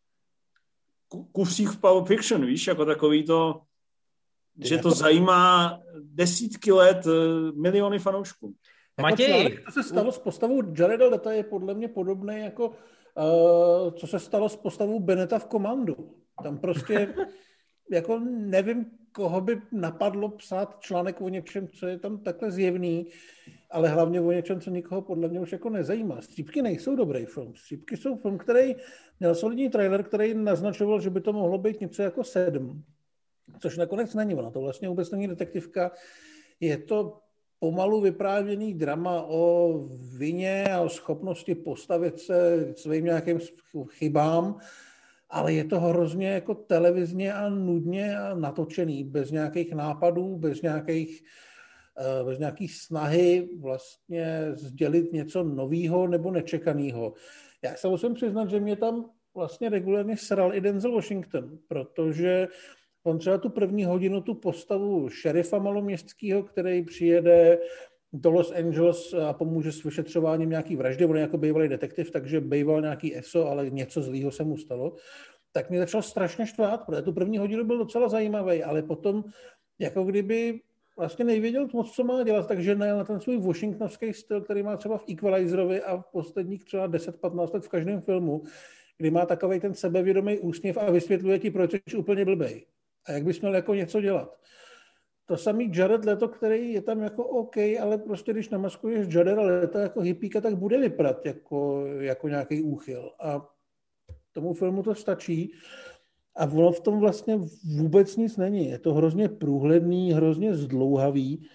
kufřík 1.32 1.68
v 1.68 1.80
Pulp 1.80 2.06
Fiction, 2.06 2.46
víš, 2.46 2.66
jako 2.66 2.84
takový 2.84 3.24
to, 3.24 3.60
že 4.58 4.78
to 4.78 4.90
zajímá 4.90 5.78
desítky 6.02 6.72
let 6.72 7.06
eh, 7.06 7.52
miliony 7.52 7.98
fanoušků. 7.98 8.54
Jako 8.98 9.10
Matěj! 9.10 9.58
to 9.64 9.72
se 9.72 9.82
stalo 9.82 10.12
s 10.12 10.18
postavou 10.18 10.62
Jareda 10.78 11.08
Leta 11.08 11.32
je 11.32 11.44
podle 11.44 11.74
mě 11.74 11.88
podobné 11.88 12.40
jako 12.40 12.68
uh, 12.68 13.90
co 13.90 14.06
se 14.06 14.18
stalo 14.18 14.48
s 14.48 14.56
postavou 14.56 15.00
Beneta 15.00 15.38
v 15.38 15.46
komandu. 15.46 16.14
Tam 16.42 16.58
prostě 16.58 17.14
jako 17.90 18.18
nevím, 18.28 18.86
koho 19.12 19.40
by 19.40 19.62
napadlo 19.72 20.28
psát 20.28 20.76
článek 20.80 21.20
o 21.20 21.28
něčem, 21.28 21.68
co 21.68 21.86
je 21.86 21.98
tam 21.98 22.18
takhle 22.18 22.50
zjevný, 22.50 23.06
ale 23.70 23.88
hlavně 23.88 24.20
o 24.20 24.32
něčem, 24.32 24.60
co 24.60 24.70
nikoho 24.70 25.02
podle 25.02 25.28
mě 25.28 25.40
už 25.40 25.52
jako 25.52 25.70
nezajímá. 25.70 26.22
Střípky 26.22 26.62
nejsou 26.62 26.96
dobrý 26.96 27.24
film. 27.24 27.54
Střípky 27.56 27.96
jsou 27.96 28.16
film, 28.16 28.38
který 28.38 28.76
měl 29.20 29.34
solidní 29.34 29.68
trailer, 29.68 30.02
který 30.02 30.34
naznačoval, 30.34 31.00
že 31.00 31.10
by 31.10 31.20
to 31.20 31.32
mohlo 31.32 31.58
být 31.58 31.80
něco 31.80 32.02
jako 32.02 32.24
sedm. 32.24 32.84
Což 33.58 33.76
nakonec 33.76 34.14
není. 34.14 34.34
Ona 34.34 34.50
to 34.50 34.60
vlastně 34.60 34.88
vůbec 34.88 35.10
není 35.10 35.28
detektivka. 35.28 35.90
Je 36.60 36.78
to 36.78 37.18
pomalu 37.58 38.00
vyprávěný 38.00 38.74
drama 38.74 39.22
o 39.28 39.72
vině 40.18 40.64
a 40.64 40.80
o 40.80 40.88
schopnosti 40.88 41.54
postavit 41.54 42.20
se 42.20 42.68
svým 42.76 43.04
nějakým 43.04 43.38
chybám 43.88 44.58
ale 45.30 45.52
je 45.52 45.64
to 45.64 45.80
hrozně 45.80 46.28
jako 46.28 46.54
televizně 46.54 47.34
a 47.34 47.48
nudně 47.48 48.18
a 48.18 48.34
natočený, 48.34 49.04
bez 49.04 49.30
nějakých 49.30 49.74
nápadů, 49.74 50.36
bez 50.36 50.62
nějakých, 50.62 51.22
eh, 51.98 52.24
bez 52.24 52.38
nějakých 52.38 52.74
snahy 52.74 53.48
vlastně 53.60 54.46
sdělit 54.52 55.12
něco 55.12 55.42
nového 55.42 56.08
nebo 56.08 56.30
nečekaného. 56.30 57.12
Já 57.64 57.74
se 57.74 57.88
musím 57.88 58.14
přiznat, 58.14 58.50
že 58.50 58.60
mě 58.60 58.76
tam 58.76 59.10
vlastně 59.34 59.68
regulárně 59.68 60.16
sral 60.16 60.54
i 60.54 60.60
Denzel 60.60 60.92
Washington, 60.92 61.58
protože 61.68 62.48
on 63.02 63.18
třeba 63.18 63.38
tu 63.38 63.48
první 63.48 63.84
hodinu 63.84 64.20
tu 64.20 64.34
postavu 64.34 65.08
šerifa 65.08 65.58
maloměstského, 65.58 66.42
který 66.42 66.84
přijede 66.84 67.58
do 68.12 68.30
Los 68.30 68.52
Angeles 68.52 69.14
a 69.28 69.32
pomůže 69.32 69.72
s 69.72 69.84
vyšetřováním 69.84 70.50
nějaký 70.50 70.76
vraždy. 70.76 71.04
On 71.04 71.16
je 71.16 71.22
jako 71.22 71.38
bývalý 71.38 71.68
detektiv, 71.68 72.10
takže 72.10 72.40
býval 72.40 72.80
nějaký 72.80 73.16
ESO, 73.16 73.48
ale 73.48 73.70
něco 73.70 74.02
zlýho 74.02 74.30
se 74.30 74.44
mu 74.44 74.56
stalo. 74.56 74.94
Tak 75.52 75.70
mě 75.70 75.78
začal 75.78 76.02
strašně 76.02 76.46
štvát, 76.46 76.86
protože 76.86 77.02
tu 77.02 77.12
první 77.12 77.38
hodinu 77.38 77.64
byl 77.64 77.78
docela 77.78 78.08
zajímavý, 78.08 78.62
ale 78.62 78.82
potom 78.82 79.24
jako 79.78 80.04
kdyby 80.04 80.60
vlastně 80.96 81.24
nevěděl 81.24 81.68
moc, 81.72 81.92
co 81.92 82.04
má 82.04 82.22
dělat, 82.22 82.48
takže 82.48 82.74
najel 82.74 82.96
na 82.98 83.04
ten 83.04 83.20
svůj 83.20 83.38
washingtonovský 83.38 84.12
styl, 84.12 84.40
který 84.40 84.62
má 84.62 84.76
třeba 84.76 84.98
v 84.98 85.04
Equalizerovi 85.08 85.82
a 85.82 85.96
v 85.96 86.06
posledních 86.12 86.64
třeba 86.64 86.88
10-15 86.88 87.54
let 87.54 87.64
v 87.64 87.68
každém 87.68 88.00
filmu, 88.00 88.42
kdy 88.98 89.10
má 89.10 89.26
takový 89.26 89.60
ten 89.60 89.74
sebevědomý 89.74 90.38
úsměv 90.38 90.76
a 90.76 90.90
vysvětluje 90.90 91.38
ti, 91.38 91.50
proč 91.50 91.72
jsi 91.72 91.96
úplně 91.96 92.24
blbej. 92.24 92.66
A 93.06 93.12
jak 93.12 93.24
bys 93.24 93.40
měl 93.40 93.54
jako 93.54 93.74
něco 93.74 94.00
dělat. 94.00 94.36
To 95.30 95.36
samý 95.36 95.72
Jared 95.74 96.04
Leto, 96.04 96.28
který 96.28 96.72
je 96.72 96.82
tam 96.82 97.02
jako 97.02 97.24
OK, 97.24 97.56
ale 97.56 97.98
prostě 97.98 98.32
když 98.32 98.48
namaskuješ 98.48 99.14
Jareda 99.14 99.42
Leto 99.42 99.78
jako 99.78 100.00
hippíka, 100.00 100.40
tak 100.40 100.56
bude 100.56 100.78
vypadat 100.78 101.26
jako, 101.26 101.86
jako 101.86 102.28
nějaký 102.28 102.62
úchyl. 102.62 103.10
A 103.20 103.48
tomu 104.32 104.54
filmu 104.54 104.82
to 104.82 104.94
stačí. 104.94 105.52
A 106.36 106.44
ono 106.44 106.72
v 106.72 106.80
tom 106.80 107.00
vlastně 107.00 107.38
vůbec 107.76 108.16
nic 108.16 108.36
není. 108.36 108.70
Je 108.70 108.78
to 108.78 108.94
hrozně 108.94 109.28
průhledný, 109.28 110.12
hrozně 110.12 110.54
zdlouhavý. 110.54 111.48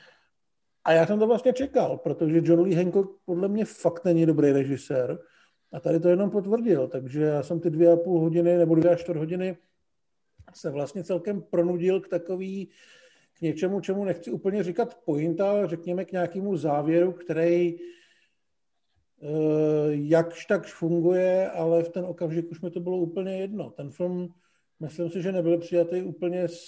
A 0.84 0.92
já 0.92 1.08
jsem 1.08 1.20
to 1.20 1.28
vlastně 1.28 1.54
čekal, 1.54 1.98
protože 1.98 2.42
John 2.44 2.62
Lee 2.62 2.76
Hancock 2.76 3.20
podle 3.26 3.48
mě 3.48 3.66
fakt 3.66 4.06
není 4.06 4.26
dobrý 4.26 4.52
režisér. 4.52 5.20
A 5.74 5.80
tady 5.80 6.00
to 6.00 6.10
jenom 6.10 6.30
potvrdil. 6.32 6.88
Takže 6.88 7.22
já 7.22 7.44
jsem 7.44 7.60
ty 7.60 7.70
dvě 7.70 7.92
a 7.92 7.96
půl 7.96 8.20
hodiny 8.20 8.58
nebo 8.58 8.76
dvě 8.76 8.92
a 8.92 8.96
čtvrt 8.96 9.18
hodiny 9.18 9.58
se 10.54 10.72
vlastně 10.72 11.04
celkem 11.04 11.42
pronudil 11.42 12.02
k 12.02 12.08
takový 12.08 12.70
k 13.38 13.42
něčemu, 13.42 13.82
čemu 13.82 14.06
nechci 14.06 14.32
úplně 14.32 14.64
říkat 14.64 14.98
pointa, 15.06 15.68
řekněme 15.68 16.06
k 16.06 16.12
nějakému 16.12 16.58
závěru, 16.58 17.12
který 17.12 17.76
eh, 17.76 17.80
jakž 19.90 20.46
tak 20.46 20.68
funguje, 20.68 21.50
ale 21.50 21.84
v 21.84 21.90
ten 21.90 22.06
okamžik 22.06 22.52
už 22.52 22.62
mi 22.62 22.72
to 22.72 22.80
bylo 22.80 22.98
úplně 22.98 23.38
jedno. 23.38 23.70
Ten 23.70 23.92
film, 23.92 24.34
myslím 24.80 25.10
si, 25.10 25.22
že 25.22 25.32
nebyl 25.32 25.58
přijatý 25.58 26.02
úplně 26.02 26.44
s, 26.48 26.60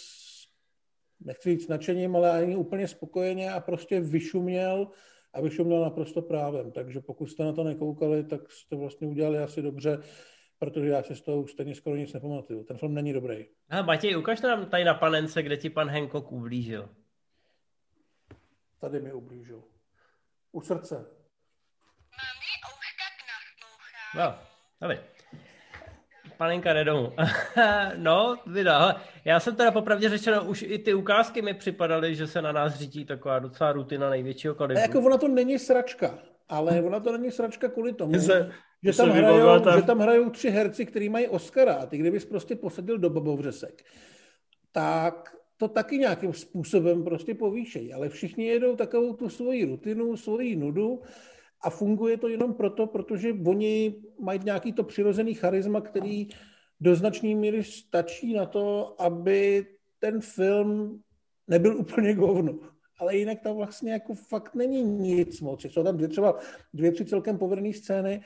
nechci 1.19 1.49
říct 1.49 1.67
nadšením, 1.67 2.15
ale 2.15 2.31
ani 2.31 2.55
úplně 2.55 2.87
spokojeně 2.87 3.51
a 3.51 3.59
prostě 3.59 3.99
vyšuměl 3.99 4.87
a 5.33 5.41
vyšuměl 5.41 5.81
naprosto 5.81 6.21
právem. 6.21 6.71
Takže 6.71 7.01
pokud 7.01 7.27
jste 7.27 7.43
na 7.43 7.53
to 7.53 7.63
nekoukali, 7.63 8.23
tak 8.23 8.51
jste 8.51 8.75
vlastně 8.75 9.07
udělali 9.07 9.37
asi 9.37 9.61
dobře 9.61 9.99
protože 10.59 10.87
já 10.89 11.03
si 11.03 11.15
z 11.15 11.21
toho 11.21 11.41
už 11.41 11.51
stejně 11.51 11.75
skoro 11.75 11.95
nic 11.95 12.13
nepamatuju. 12.13 12.63
Ten 12.63 12.77
film 12.77 12.93
není 12.93 13.13
dobrý. 13.13 13.45
A 13.69 13.81
Matěj, 13.81 14.17
ukaž 14.17 14.41
nám 14.41 14.65
tady 14.65 14.83
na 14.83 14.93
panence, 14.93 15.43
kde 15.43 15.57
ti 15.57 15.69
pan 15.69 15.89
Hancock 15.89 16.31
ublížil. 16.31 16.89
Tady 18.79 19.01
mi 19.01 19.13
ublížil. 19.13 19.63
U 20.51 20.61
srdce. 20.61 20.95
Mami, 20.95 22.51
a 22.63 22.67
už 22.69 22.85
tak 22.97 23.13
naslouchá. 23.27 24.29
No, 24.29 24.47
dobrý. 24.81 24.97
Panenka 26.37 26.73
jde 26.73 26.83
domů. 26.83 27.13
no, 27.95 28.37
vida. 28.47 29.01
Já 29.25 29.39
jsem 29.39 29.55
teda 29.55 29.71
popravdě 29.71 30.09
řečeno, 30.09 30.43
už 30.43 30.61
i 30.61 30.79
ty 30.79 30.93
ukázky 30.93 31.41
mi 31.41 31.53
připadaly, 31.53 32.15
že 32.15 32.27
se 32.27 32.41
na 32.41 32.51
nás 32.51 32.75
řídí 32.75 33.05
taková 33.05 33.39
docela 33.39 33.71
rutina 33.71 34.09
největšího 34.09 34.55
kalibru. 34.55 34.81
jako 34.81 34.99
ona 34.99 35.17
to 35.17 35.27
není 35.27 35.59
sračka, 35.59 36.19
ale 36.49 36.81
ona 36.81 36.99
to 36.99 37.17
není 37.17 37.31
sračka 37.31 37.67
kvůli 37.67 37.93
tomu, 37.93 38.19
že 38.83 38.97
tam, 38.97 39.09
hrajou, 39.09 39.59
ta... 39.59 39.79
že 39.79 39.85
tam 39.85 39.99
hrajou 39.99 40.29
tři 40.29 40.49
herci, 40.49 40.85
kteří 40.85 41.09
mají 41.09 41.27
Oscara. 41.27 41.73
A 41.73 41.85
ty 41.85 41.97
kdybys 41.97 42.25
prostě 42.25 42.55
posadil 42.55 42.97
do 42.97 43.09
Bobovřesek, 43.09 43.83
tak 44.71 45.37
to 45.57 45.67
taky 45.67 45.97
nějakým 45.97 46.33
způsobem 46.33 47.03
prostě 47.03 47.35
povýšejí. 47.35 47.93
Ale 47.93 48.09
všichni 48.09 48.45
jedou 48.45 48.75
takovou 48.75 49.13
tu 49.13 49.29
svoji 49.29 49.65
rutinu, 49.65 50.17
svoji 50.17 50.55
nudu 50.55 51.01
a 51.61 51.69
funguje 51.69 52.17
to 52.17 52.27
jenom 52.27 52.53
proto, 52.53 52.87
protože 52.87 53.33
oni 53.45 53.95
mají 54.19 54.39
nějaký 54.43 54.73
to 54.73 54.83
přirozený 54.83 55.33
charisma, 55.33 55.81
který 55.81 56.27
do 56.79 56.95
značné 56.95 57.35
míry 57.35 57.63
stačí 57.63 58.33
na 58.33 58.45
to, 58.45 58.95
aby 59.01 59.65
ten 59.99 60.21
film 60.21 61.01
nebyl 61.47 61.77
úplně 61.77 62.13
govno. 62.13 62.59
Ale 62.99 63.17
jinak 63.17 63.39
tam 63.41 63.55
vlastně 63.55 63.91
jako 63.91 64.13
fakt 64.13 64.55
není 64.55 64.83
nic 64.83 65.41
moc. 65.41 65.65
Jsou 65.65 65.83
tam 65.83 65.97
dvě, 65.97 66.07
třeba 66.07 66.39
dvě, 66.73 66.91
tři 66.91 67.05
celkem 67.05 67.37
povedené 67.37 67.73
scény, 67.73 68.21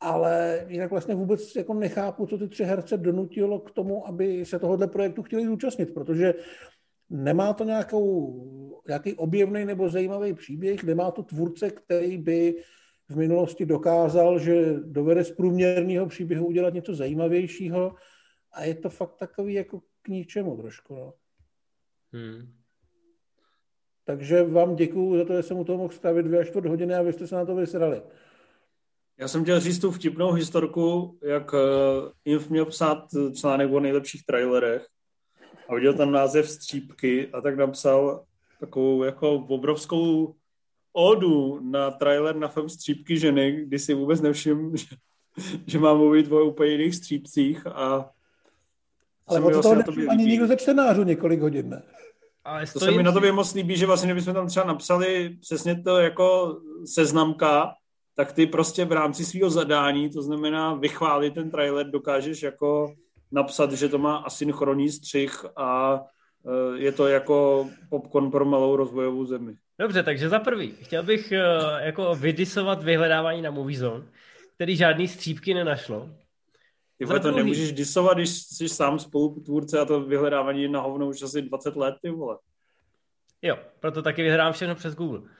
ale 0.00 0.64
jinak 0.68 0.90
vlastně 0.90 1.14
vůbec 1.14 1.56
jako 1.56 1.74
nechápu, 1.74 2.26
co 2.26 2.38
ty 2.38 2.48
tři 2.48 2.64
herce 2.64 2.96
donutilo 2.96 3.60
k 3.60 3.70
tomu, 3.70 4.08
aby 4.08 4.44
se 4.44 4.58
tohohle 4.58 4.86
projektu 4.88 5.22
chtěli 5.22 5.46
zúčastnit, 5.46 5.94
protože 5.94 6.34
nemá 7.10 7.52
to 7.52 7.64
nějakou, 7.64 8.80
nějaký 8.88 9.14
objevný 9.14 9.64
nebo 9.64 9.88
zajímavý 9.88 10.34
příběh, 10.34 10.84
nemá 10.84 11.10
to 11.10 11.22
tvůrce, 11.22 11.70
který 11.70 12.18
by 12.18 12.62
v 13.08 13.16
minulosti 13.16 13.66
dokázal, 13.66 14.38
že 14.38 14.74
dovede 14.84 15.24
z 15.24 15.30
průměrného 15.30 16.06
příběhu 16.06 16.46
udělat 16.46 16.74
něco 16.74 16.94
zajímavějšího 16.94 17.94
a 18.52 18.64
je 18.64 18.74
to 18.74 18.90
fakt 18.90 19.16
takový 19.16 19.54
jako 19.54 19.80
k 20.02 20.08
ničemu 20.08 20.56
trošku. 20.56 20.94
No. 20.94 21.14
Hmm. 22.12 22.52
Takže 24.04 24.42
vám 24.42 24.76
děkuju 24.76 25.18
za 25.18 25.24
to, 25.24 25.36
že 25.36 25.42
jsem 25.42 25.58
u 25.58 25.64
toho 25.64 25.78
mohl 25.78 25.92
stavit 25.92 26.26
dvě 26.26 26.40
až 26.40 26.48
čtvrt 26.48 26.66
hodiny 26.66 26.94
a 26.94 27.02
vy 27.02 27.12
jste 27.12 27.26
se 27.26 27.34
na 27.34 27.44
to 27.44 27.54
vysrali. 27.54 28.02
Já 29.18 29.28
jsem 29.28 29.42
chtěl 29.42 29.60
říct 29.60 29.78
tu 29.78 29.90
vtipnou 29.90 30.32
historku, 30.32 31.18
jak 31.22 31.52
uh, 31.52 31.58
Inf 32.24 32.50
měl 32.50 32.64
psát 32.64 33.04
článek 33.34 33.72
o 33.72 33.80
nejlepších 33.80 34.26
trailerech 34.26 34.86
a 35.68 35.74
viděl 35.74 35.94
tam 35.94 36.12
název 36.12 36.50
Střípky 36.50 37.28
a 37.32 37.40
tak 37.40 37.56
napsal 37.56 38.24
takovou 38.60 39.02
jako 39.02 39.34
obrovskou 39.34 40.34
ódu 40.92 41.60
na 41.70 41.90
trailer 41.90 42.36
na 42.36 42.48
film 42.48 42.68
Střípky 42.68 43.18
ženy, 43.18 43.52
kdy 43.66 43.78
si 43.78 43.94
vůbec 43.94 44.20
nevšiml, 44.20 44.70
že, 44.76 44.86
že 45.66 45.78
má 45.78 45.94
mluvit 45.94 46.32
o 46.32 46.44
úplně 46.44 46.70
jiných 46.70 46.94
střípcích 46.94 47.66
a 47.66 48.10
Ale 49.26 49.40
mi 49.40 49.44
toho 49.44 49.52
vlastně 49.52 49.70
nevšiml 49.70 49.84
tobě 49.84 50.06
ani 50.06 50.22
líbí. 50.22 50.30
nikdo 50.30 50.46
ze 50.46 50.56
čtenářů 50.56 51.02
několik 51.02 51.40
hodin, 51.40 51.68
ne? 51.68 51.82
Ale 52.44 52.66
To 52.72 52.80
se 52.80 52.90
mi 52.90 53.02
na 53.02 53.12
tobě 53.12 53.32
moc 53.32 53.54
líbí, 53.54 53.76
že 53.76 53.86
vlastně 53.86 54.06
kdybychom 54.06 54.34
tam 54.34 54.46
třeba 54.46 54.66
napsali 54.66 55.36
přesně 55.40 55.82
to 55.82 55.98
jako 55.98 56.58
seznamka, 56.84 57.74
tak 58.18 58.32
ty 58.32 58.46
prostě 58.46 58.84
v 58.84 58.92
rámci 58.92 59.24
svého 59.24 59.50
zadání, 59.50 60.10
to 60.10 60.22
znamená 60.22 60.74
vychválit 60.74 61.34
ten 61.34 61.50
trailer, 61.50 61.90
dokážeš 61.90 62.42
jako 62.42 62.94
napsat, 63.32 63.72
že 63.72 63.88
to 63.88 63.98
má 63.98 64.16
asynchronní 64.16 64.90
střih 64.90 65.44
a 65.56 66.00
eh, 66.46 66.78
je 66.78 66.92
to 66.92 67.08
jako 67.08 67.68
popcorn 67.90 68.30
pro 68.30 68.44
malou 68.44 68.76
rozvojovou 68.76 69.24
zemi. 69.24 69.54
Dobře, 69.78 70.02
takže 70.02 70.28
za 70.28 70.38
prvý, 70.38 70.74
chtěl 70.82 71.02
bych 71.02 71.32
eh, 71.32 71.40
jako 71.78 72.14
vydisovat 72.14 72.82
vyhledávání 72.82 73.42
na 73.42 73.50
Movie 73.50 73.78
Zone, 73.78 74.04
který 74.54 74.76
žádný 74.76 75.08
střípky 75.08 75.54
nenašlo. 75.54 76.10
Ty 76.98 77.04
vole, 77.04 77.20
to 77.20 77.30
nemůžeš 77.30 77.72
disovat, 77.72 78.16
když 78.16 78.30
jsi 78.30 78.68
sám 78.68 78.98
spolutvůrce 78.98 79.78
a 79.78 79.84
to 79.84 80.00
vyhledávání 80.00 80.62
je 80.62 80.68
na 80.68 80.80
hovno 80.80 81.08
už 81.08 81.22
asi 81.22 81.42
20 81.42 81.76
let, 81.76 81.94
ty 82.02 82.10
vole. 82.10 82.38
Jo, 83.42 83.58
proto 83.80 84.02
taky 84.02 84.22
vyhrám 84.22 84.52
všechno 84.52 84.74
přes 84.74 84.94
Google. 84.94 85.37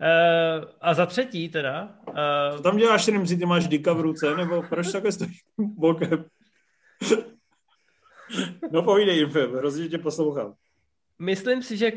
Uh, 0.00 0.64
a 0.80 0.94
za 0.94 1.06
třetí 1.06 1.48
teda, 1.48 1.98
Co 2.50 2.56
uh, 2.56 2.62
tam 2.62 2.76
děláš, 2.76 3.08
Remzi, 3.08 3.36
ty 3.36 3.46
máš 3.46 3.68
dika 3.68 3.92
v 3.92 4.00
ruce, 4.00 4.36
nebo 4.36 4.62
proč 4.62 4.92
takhle 4.92 5.12
stojíš 5.12 5.44
bokem? 5.58 6.24
no 8.72 8.82
povídej, 8.82 9.20
Infim, 9.20 9.52
hrozně 9.52 9.88
tě 9.88 9.98
poslouchám. 9.98 10.54
myslím 11.18 11.62
si, 11.62 11.76
že, 11.76 11.92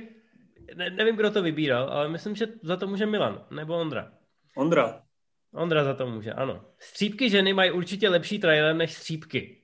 ne, 0.76 0.90
nevím, 0.90 1.16
kdo 1.16 1.32
to 1.32 1.42
vybíral, 1.42 1.90
ale 1.90 2.10
myslím, 2.10 2.36
že 2.36 2.48
za 2.62 2.78
to 2.78 2.88
může 2.88 3.06
Milan, 3.06 3.46
nebo 3.52 3.78
Ondra. 3.78 4.12
Ondra, 4.56 5.02
Ondra 5.54 5.84
za 5.84 5.94
to 5.94 6.08
může, 6.08 6.34
ano. 6.34 6.66
Střípky 6.80 7.30
ženy 7.30 7.54
mají 7.54 7.72
určitě 7.72 8.10
lepší 8.10 8.40
trailer 8.40 8.76
než 8.76 8.94
střípky. 8.94 9.62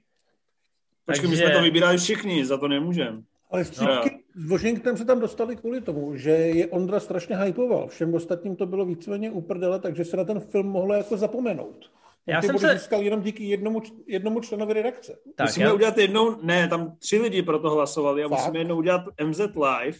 počkej, 1.05 1.29
my 1.29 1.37
jsme 1.37 1.51
to 1.51 1.61
vybírali 1.61 1.97
všichni, 1.97 2.45
za 2.45 2.57
to 2.57 2.67
nemůžem. 2.67 3.25
Ale 3.55 3.65
střípky 3.65 4.23
s 4.35 4.49
Washingtonem 4.49 4.97
se 4.97 5.05
tam 5.05 5.19
dostali 5.19 5.55
kvůli 5.55 5.81
tomu, 5.81 6.15
že 6.15 6.29
je 6.31 6.67
Ondra 6.67 6.99
strašně 6.99 7.37
hypoval. 7.37 7.87
Všem 7.87 8.13
ostatním 8.13 8.55
to 8.55 8.65
bylo 8.65 8.85
víceméně 8.85 9.31
uprdele, 9.31 9.79
takže 9.79 10.05
se 10.05 10.17
na 10.17 10.23
ten 10.23 10.39
film 10.39 10.67
mohlo 10.67 10.93
jako 10.93 11.17
zapomenout. 11.17 11.91
Já 12.27 12.41
Ty 12.41 12.47
jsem 12.47 12.59
se- 12.59 12.73
získal 12.77 13.01
jenom 13.01 13.21
díky 13.21 13.43
jednomu, 13.43 13.81
jednomu 14.07 14.39
členovi 14.39 14.73
redakce. 14.73 15.19
Tak, 15.35 15.47
musíme 15.47 15.65
já, 15.65 15.73
udělat 15.73 15.97
jednou, 15.97 16.35
ne, 16.41 16.67
tam 16.67 16.95
tři 16.99 17.17
lidi 17.17 17.41
pro 17.41 17.59
to 17.59 17.69
hlasovali 17.69 18.23
a 18.23 18.29
Fakt? 18.29 18.39
musíme 18.39 18.59
jednou 18.59 18.77
udělat 18.77 19.01
MZ 19.23 19.39
Live 19.39 19.97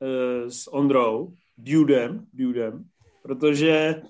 uh, 0.00 0.48
s 0.48 0.72
Ondrou, 0.72 1.32
Dudem, 1.58 2.24
Dudem, 2.32 2.84
protože 3.22 4.02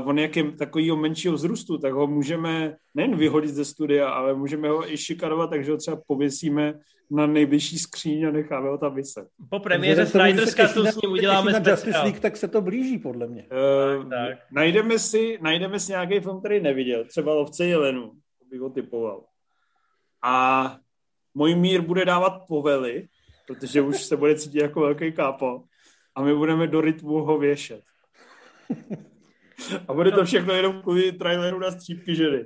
uh, 0.00 0.08
on 0.08 0.18
jak 0.18 0.36
je 0.36 0.52
takovýho 0.52 0.96
menšího 0.96 1.34
vzrůstu, 1.34 1.78
tak 1.78 1.92
ho 1.92 2.06
můžeme 2.06 2.76
nejen 2.94 3.16
vyhodit 3.16 3.50
ze 3.50 3.64
studia, 3.64 4.08
ale 4.08 4.34
můžeme 4.34 4.68
ho 4.68 4.92
i 4.92 4.96
šikanovat, 4.96 5.50
takže 5.50 5.70
ho 5.70 5.76
třeba 5.76 6.00
pověsíme 6.06 6.74
na 7.10 7.26
nejbližší 7.26 7.78
skříň 7.78 8.26
a 8.26 8.30
necháme 8.30 8.68
ho 8.68 8.78
tam 8.78 8.94
vyset. 8.94 9.28
po 9.50 9.58
premiéře 9.58 10.06
Snyder's 10.06 10.54
Cutu 10.54 10.82
na- 10.82 10.92
s 10.92 11.02
ním 11.02 11.12
uděláme 11.12 11.52
na 11.52 11.58
Justice 11.58 11.76
speciál. 11.76 12.04
League, 12.04 12.20
tak 12.20 12.36
se 12.36 12.48
to 12.48 12.60
blíží, 12.60 12.98
podle 12.98 13.26
mě. 13.26 13.42
Uh, 13.42 14.10
tak. 14.10 14.38
Najdeme, 14.50 14.98
si, 14.98 15.38
najdeme 15.42 15.80
si 15.80 15.92
nějaký 15.92 16.20
film, 16.20 16.38
který 16.40 16.60
neviděl, 16.60 17.04
třeba 17.04 17.34
Lovce 17.34 17.64
Jelenu, 17.66 18.12
bych 18.50 18.60
ho 18.60 18.70
typoval. 18.70 19.24
A 20.22 20.76
můj 21.34 21.54
mír 21.54 21.80
bude 21.80 22.04
dávat 22.04 22.42
povely, 22.48 23.08
protože 23.46 23.80
už 23.82 24.02
se 24.02 24.16
bude 24.16 24.34
cítit 24.34 24.58
jako 24.62 24.80
velký 24.80 25.12
kápo 25.12 25.62
a 26.14 26.22
my 26.22 26.34
budeme 26.34 26.66
do 26.66 26.80
rytmu 26.80 27.12
ho 27.12 27.38
věšet. 27.38 27.80
A 29.88 29.92
bude 29.94 30.10
to 30.12 30.24
všechno 30.24 30.54
jenom 30.54 30.82
kvůli 30.82 31.12
traileru 31.12 31.58
na 31.58 31.70
střípky 31.70 32.14
ženy. 32.14 32.44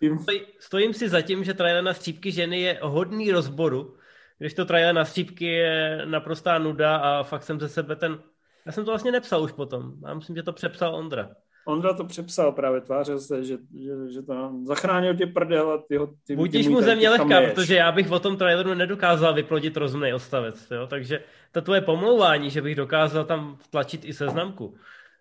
Jim 0.00 0.16
Stoj- 0.18 0.46
Stojím 0.58 0.94
si 0.94 1.08
za 1.08 1.20
tím, 1.22 1.44
že 1.44 1.54
trailer 1.54 1.84
na 1.84 1.94
střípky 1.94 2.32
ženy 2.32 2.60
je 2.60 2.78
hodný 2.82 3.32
rozboru, 3.32 3.96
když 4.38 4.54
to 4.54 4.64
trailer 4.64 4.94
na 4.94 5.04
střípky 5.04 5.44
je 5.46 6.02
naprostá 6.04 6.58
nuda 6.58 6.96
a 6.96 7.22
fakt 7.22 7.42
jsem 7.42 7.60
ze 7.60 7.68
sebe 7.68 7.96
ten... 7.96 8.18
Já 8.66 8.72
jsem 8.72 8.84
to 8.84 8.90
vlastně 8.90 9.12
nepsal 9.12 9.42
už 9.42 9.52
potom. 9.52 9.92
Já 10.06 10.14
myslím, 10.14 10.36
že 10.36 10.42
to 10.42 10.52
přepsal 10.52 10.94
Ondra. 10.94 11.30
Ondra 11.66 11.94
to 11.94 12.04
přepsal 12.04 12.52
právě, 12.52 12.80
tvářil 12.80 13.18
se, 13.18 13.44
že, 13.44 13.58
že, 13.82 14.12
že 14.12 14.22
to 14.22 14.52
zachránil 14.64 15.16
tě 15.16 15.26
prdel 15.26 15.70
a 15.70 15.82
ty 15.88 15.96
ho... 15.96 16.08
Ty, 16.26 16.36
Budíš 16.36 16.68
mu 16.68 16.80
země 16.82 17.08
lehká, 17.10 17.40
protože 17.54 17.74
já 17.74 17.92
bych 17.92 18.10
o 18.10 18.18
tom 18.20 18.36
traileru 18.36 18.74
nedokázal 18.74 19.34
vyplodit 19.34 19.76
rozumný 19.76 20.14
odstavec. 20.14 20.70
Jo? 20.70 20.86
Takže 20.86 21.20
to 21.52 21.62
tvoje 21.62 21.80
pomlouvání, 21.80 22.50
že 22.50 22.62
bych 22.62 22.74
dokázal 22.76 23.24
tam 23.24 23.56
vtlačit 23.60 24.04
i 24.04 24.12
seznamku, 24.12 24.74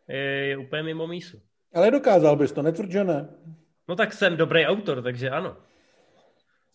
je, 0.07 0.17
je 0.17 0.57
úplně 0.57 0.83
mimo 0.83 1.07
mísu. 1.07 1.37
Ale 1.73 1.91
dokázal 1.91 2.35
bys 2.35 2.51
to, 2.51 2.61
netvrd, 2.61 2.91
že 2.91 3.03
ne. 3.03 3.29
No 3.87 3.95
tak 3.95 4.13
jsem 4.13 4.37
dobrý 4.37 4.65
autor, 4.65 5.01
takže 5.03 5.29
ano. 5.29 5.57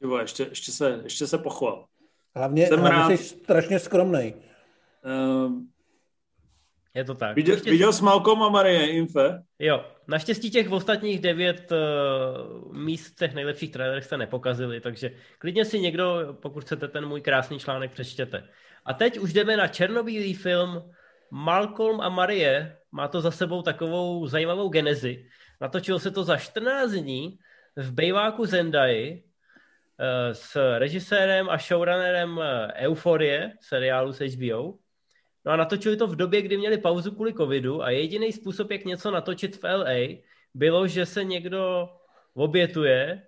Vole, 0.02 0.22
ještě, 0.22 0.42
ještě, 0.42 0.72
se, 0.72 1.00
ještě 1.04 1.26
se 1.26 1.38
pochval. 1.38 1.86
Hlavně, 2.36 2.66
Jsem 2.66 2.80
hlavně 2.80 2.98
rád. 2.98 3.08
jsi 3.08 3.16
strašně 3.16 3.78
skromnej. 3.78 4.34
Uh, 5.04 5.52
Je 6.94 7.04
to 7.04 7.14
tak. 7.14 7.36
viděl, 7.36 7.54
Ještě- 7.54 7.70
viděl 7.70 7.92
s 7.92 8.00
Malcolm 8.00 8.42
a 8.42 8.48
Marie 8.48 8.86
Infe? 8.88 9.42
Jo, 9.58 9.84
naštěstí 10.08 10.50
těch 10.50 10.70
ostatních 10.70 11.20
devět 11.20 11.72
uh, 11.72 12.76
míst 12.76 13.14
těch 13.18 13.34
nejlepších 13.34 13.70
trailerech 13.72 14.04
jste 14.04 14.16
nepokazili, 14.16 14.80
takže 14.80 15.10
klidně 15.38 15.64
si 15.64 15.80
někdo, 15.80 16.36
pokud 16.42 16.64
chcete 16.64 16.88
ten 16.88 17.06
můj 17.06 17.20
krásný 17.20 17.58
článek, 17.58 17.90
přečtěte. 17.92 18.48
A 18.84 18.94
teď 18.94 19.18
už 19.18 19.32
jdeme 19.32 19.56
na 19.56 19.68
černobílý 19.68 20.34
film 20.34 20.90
Malcolm 21.30 22.00
a 22.00 22.08
Marie. 22.08 22.76
Má 22.92 23.08
to 23.08 23.20
za 23.20 23.30
sebou 23.30 23.62
takovou 23.62 24.26
zajímavou 24.26 24.68
genezi. 24.68 25.26
Natočilo 25.60 25.98
se 25.98 26.10
to 26.10 26.24
za 26.24 26.36
14 26.36 26.92
dní 26.92 27.38
v 27.76 27.92
bejváku 27.92 28.46
Zendai 28.46 29.22
eh, 29.98 30.34
s 30.34 30.78
režisérem 30.78 31.50
a 31.50 31.58
showrunnerem 31.58 32.40
eh, 32.42 32.72
Euforie, 32.86 33.52
seriálu 33.60 34.12
z 34.12 34.20
HBO. 34.20 34.74
No 35.44 35.52
a 35.52 35.56
natočili 35.56 35.96
to 35.96 36.06
v 36.06 36.16
době, 36.16 36.42
kdy 36.42 36.56
měli 36.56 36.78
pauzu 36.78 37.10
kvůli 37.10 37.34
covidu 37.34 37.82
a 37.82 37.90
jediný 37.90 38.32
způsob, 38.32 38.70
jak 38.70 38.84
něco 38.84 39.10
natočit 39.10 39.62
v 39.62 39.64
LA, 39.64 40.22
bylo, 40.54 40.86
že 40.86 41.06
se 41.06 41.24
někdo 41.24 41.88
obětuje 42.34 43.22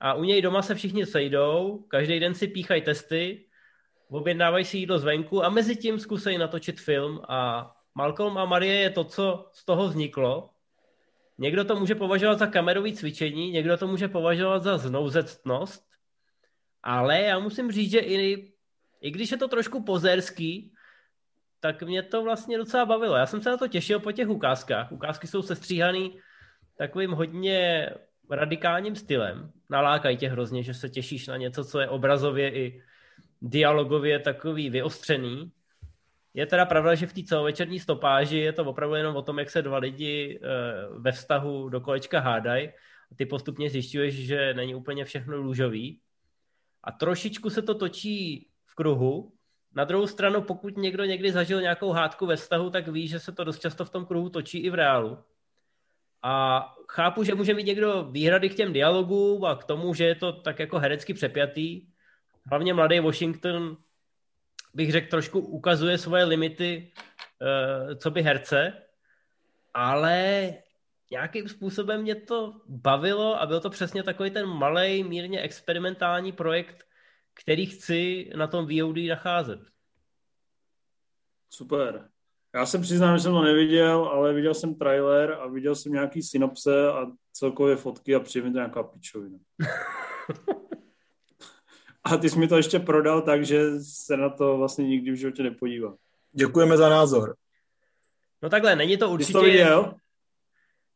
a 0.00 0.14
u 0.14 0.24
něj 0.24 0.42
doma 0.42 0.62
se 0.62 0.74
všichni 0.74 1.06
sejdou, 1.06 1.84
každý 1.88 2.20
den 2.20 2.34
si 2.34 2.48
píchají 2.48 2.82
testy, 2.82 3.46
objednávají 4.08 4.64
si 4.64 4.78
jídlo 4.78 4.98
zvenku 4.98 5.44
a 5.44 5.48
mezi 5.48 5.76
tím 5.76 5.98
zkusej 5.98 6.38
natočit 6.38 6.80
film 6.80 7.20
a 7.28 7.70
Malcolm 7.94 8.38
a 8.38 8.44
Marie 8.44 8.74
je 8.74 8.90
to, 8.90 9.04
co 9.04 9.50
z 9.52 9.64
toho 9.64 9.88
vzniklo. 9.88 10.50
Někdo 11.38 11.64
to 11.64 11.76
může 11.76 11.94
považovat 11.94 12.38
za 12.38 12.46
kamerový 12.46 12.92
cvičení, 12.92 13.50
někdo 13.50 13.76
to 13.76 13.86
může 13.86 14.08
považovat 14.08 14.62
za 14.62 14.78
znouzectnost, 14.78 15.84
ale 16.82 17.20
já 17.20 17.38
musím 17.38 17.72
říct, 17.72 17.90
že 17.90 17.98
i, 17.98 18.52
i 19.00 19.10
když 19.10 19.30
je 19.30 19.36
to 19.36 19.48
trošku 19.48 19.82
pozerský, 19.82 20.72
tak 21.60 21.82
mě 21.82 22.02
to 22.02 22.24
vlastně 22.24 22.58
docela 22.58 22.86
bavilo. 22.86 23.16
Já 23.16 23.26
jsem 23.26 23.42
se 23.42 23.50
na 23.50 23.56
to 23.56 23.68
těšil 23.68 24.00
po 24.00 24.12
těch 24.12 24.28
ukázkách. 24.28 24.92
Ukázky 24.92 25.26
jsou 25.26 25.42
sestříhaný 25.42 26.20
takovým 26.78 27.10
hodně 27.10 27.90
radikálním 28.30 28.96
stylem. 28.96 29.52
Nalákají 29.70 30.16
tě 30.16 30.28
hrozně, 30.28 30.62
že 30.62 30.74
se 30.74 30.88
těšíš 30.88 31.26
na 31.26 31.36
něco, 31.36 31.64
co 31.64 31.80
je 31.80 31.88
obrazově 31.88 32.54
i 32.54 32.82
dialogově 33.42 34.18
takový 34.18 34.70
vyostřený. 34.70 35.50
Je 36.36 36.46
teda 36.46 36.64
pravda, 36.64 36.94
že 36.94 37.06
v 37.06 37.12
té 37.12 37.22
celovečerní 37.22 37.80
stopáži 37.80 38.38
je 38.38 38.52
to 38.52 38.64
opravdu 38.64 38.94
jenom 38.94 39.16
o 39.16 39.22
tom, 39.22 39.38
jak 39.38 39.50
se 39.50 39.62
dva 39.62 39.78
lidi 39.78 40.40
eh, 40.42 40.48
ve 40.98 41.12
vztahu 41.12 41.68
do 41.68 41.80
kolečka 41.80 42.20
hádají. 42.20 42.70
Ty 43.16 43.26
postupně 43.26 43.70
zjišťuješ, 43.70 44.14
že 44.14 44.54
není 44.54 44.74
úplně 44.74 45.04
všechno 45.04 45.36
růžový. 45.36 46.00
A 46.84 46.92
trošičku 46.92 47.50
se 47.50 47.62
to 47.62 47.74
točí 47.74 48.48
v 48.66 48.74
kruhu. 48.74 49.32
Na 49.74 49.84
druhou 49.84 50.06
stranu, 50.06 50.42
pokud 50.42 50.76
někdo 50.76 51.04
někdy 51.04 51.32
zažil 51.32 51.60
nějakou 51.60 51.90
hádku 51.92 52.26
ve 52.26 52.36
vztahu, 52.36 52.70
tak 52.70 52.88
ví, 52.88 53.08
že 53.08 53.20
se 53.20 53.32
to 53.32 53.44
dost 53.44 53.60
často 53.60 53.84
v 53.84 53.90
tom 53.90 54.06
kruhu 54.06 54.28
točí 54.28 54.58
i 54.58 54.70
v 54.70 54.74
reálu. 54.74 55.18
A 56.22 56.64
chápu, 56.88 57.24
že 57.24 57.34
může 57.34 57.54
mít 57.54 57.66
někdo 57.66 58.08
výhrady 58.10 58.48
k 58.48 58.54
těm 58.54 58.72
dialogům 58.72 59.44
a 59.44 59.56
k 59.56 59.64
tomu, 59.64 59.94
že 59.94 60.04
je 60.04 60.14
to 60.14 60.32
tak 60.32 60.58
jako 60.58 60.78
herecky 60.78 61.14
přepjatý. 61.14 61.86
Hlavně 62.50 62.74
mladý 62.74 63.00
Washington 63.00 63.76
bych 64.76 64.92
řekl, 64.92 65.10
trošku 65.10 65.40
ukazuje 65.40 65.98
svoje 65.98 66.24
limity, 66.24 66.92
uh, 66.92 67.94
co 67.94 68.10
by 68.10 68.22
herce, 68.22 68.72
ale 69.74 70.54
nějakým 71.10 71.48
způsobem 71.48 72.02
mě 72.02 72.14
to 72.14 72.60
bavilo 72.68 73.40
a 73.40 73.46
byl 73.46 73.60
to 73.60 73.70
přesně 73.70 74.02
takový 74.02 74.30
ten 74.30 74.46
malý, 74.46 75.04
mírně 75.04 75.40
experimentální 75.40 76.32
projekt, 76.32 76.84
který 77.34 77.66
chci 77.66 78.30
na 78.36 78.46
tom 78.46 78.66
VOD 78.66 78.96
nacházet. 79.08 79.60
Super. 81.50 82.08
Já 82.54 82.66
se 82.66 82.78
přiznám, 82.78 83.16
že 83.16 83.22
jsem 83.22 83.32
to 83.32 83.42
neviděl, 83.42 84.04
ale 84.04 84.32
viděl 84.32 84.54
jsem 84.54 84.74
trailer 84.74 85.32
a 85.32 85.46
viděl 85.46 85.74
jsem 85.74 85.92
nějaký 85.92 86.22
synopse 86.22 86.88
a 86.92 87.06
celkově 87.32 87.76
fotky 87.76 88.14
a 88.14 88.20
přijde 88.20 88.46
mi 88.46 88.52
to 88.52 88.58
nějaká 88.58 88.82
pičovina. 88.82 89.38
a 92.06 92.16
ty 92.16 92.30
jsi 92.30 92.38
mi 92.38 92.48
to 92.48 92.56
ještě 92.56 92.78
prodal 92.78 93.22
tak, 93.22 93.46
že 93.46 93.80
se 93.80 94.16
na 94.16 94.28
to 94.28 94.56
vlastně 94.56 94.88
nikdy 94.88 95.10
v 95.10 95.14
životě 95.14 95.42
nepodívám. 95.42 95.94
Děkujeme 96.32 96.76
za 96.76 96.88
názor. 96.88 97.36
No 98.42 98.48
takhle, 98.48 98.76
není 98.76 98.96
to 98.96 99.06
Ty 99.06 99.12
určitě... 99.12 99.26
jsi 99.26 99.32
to 99.32 99.42
viděl? 99.42 99.94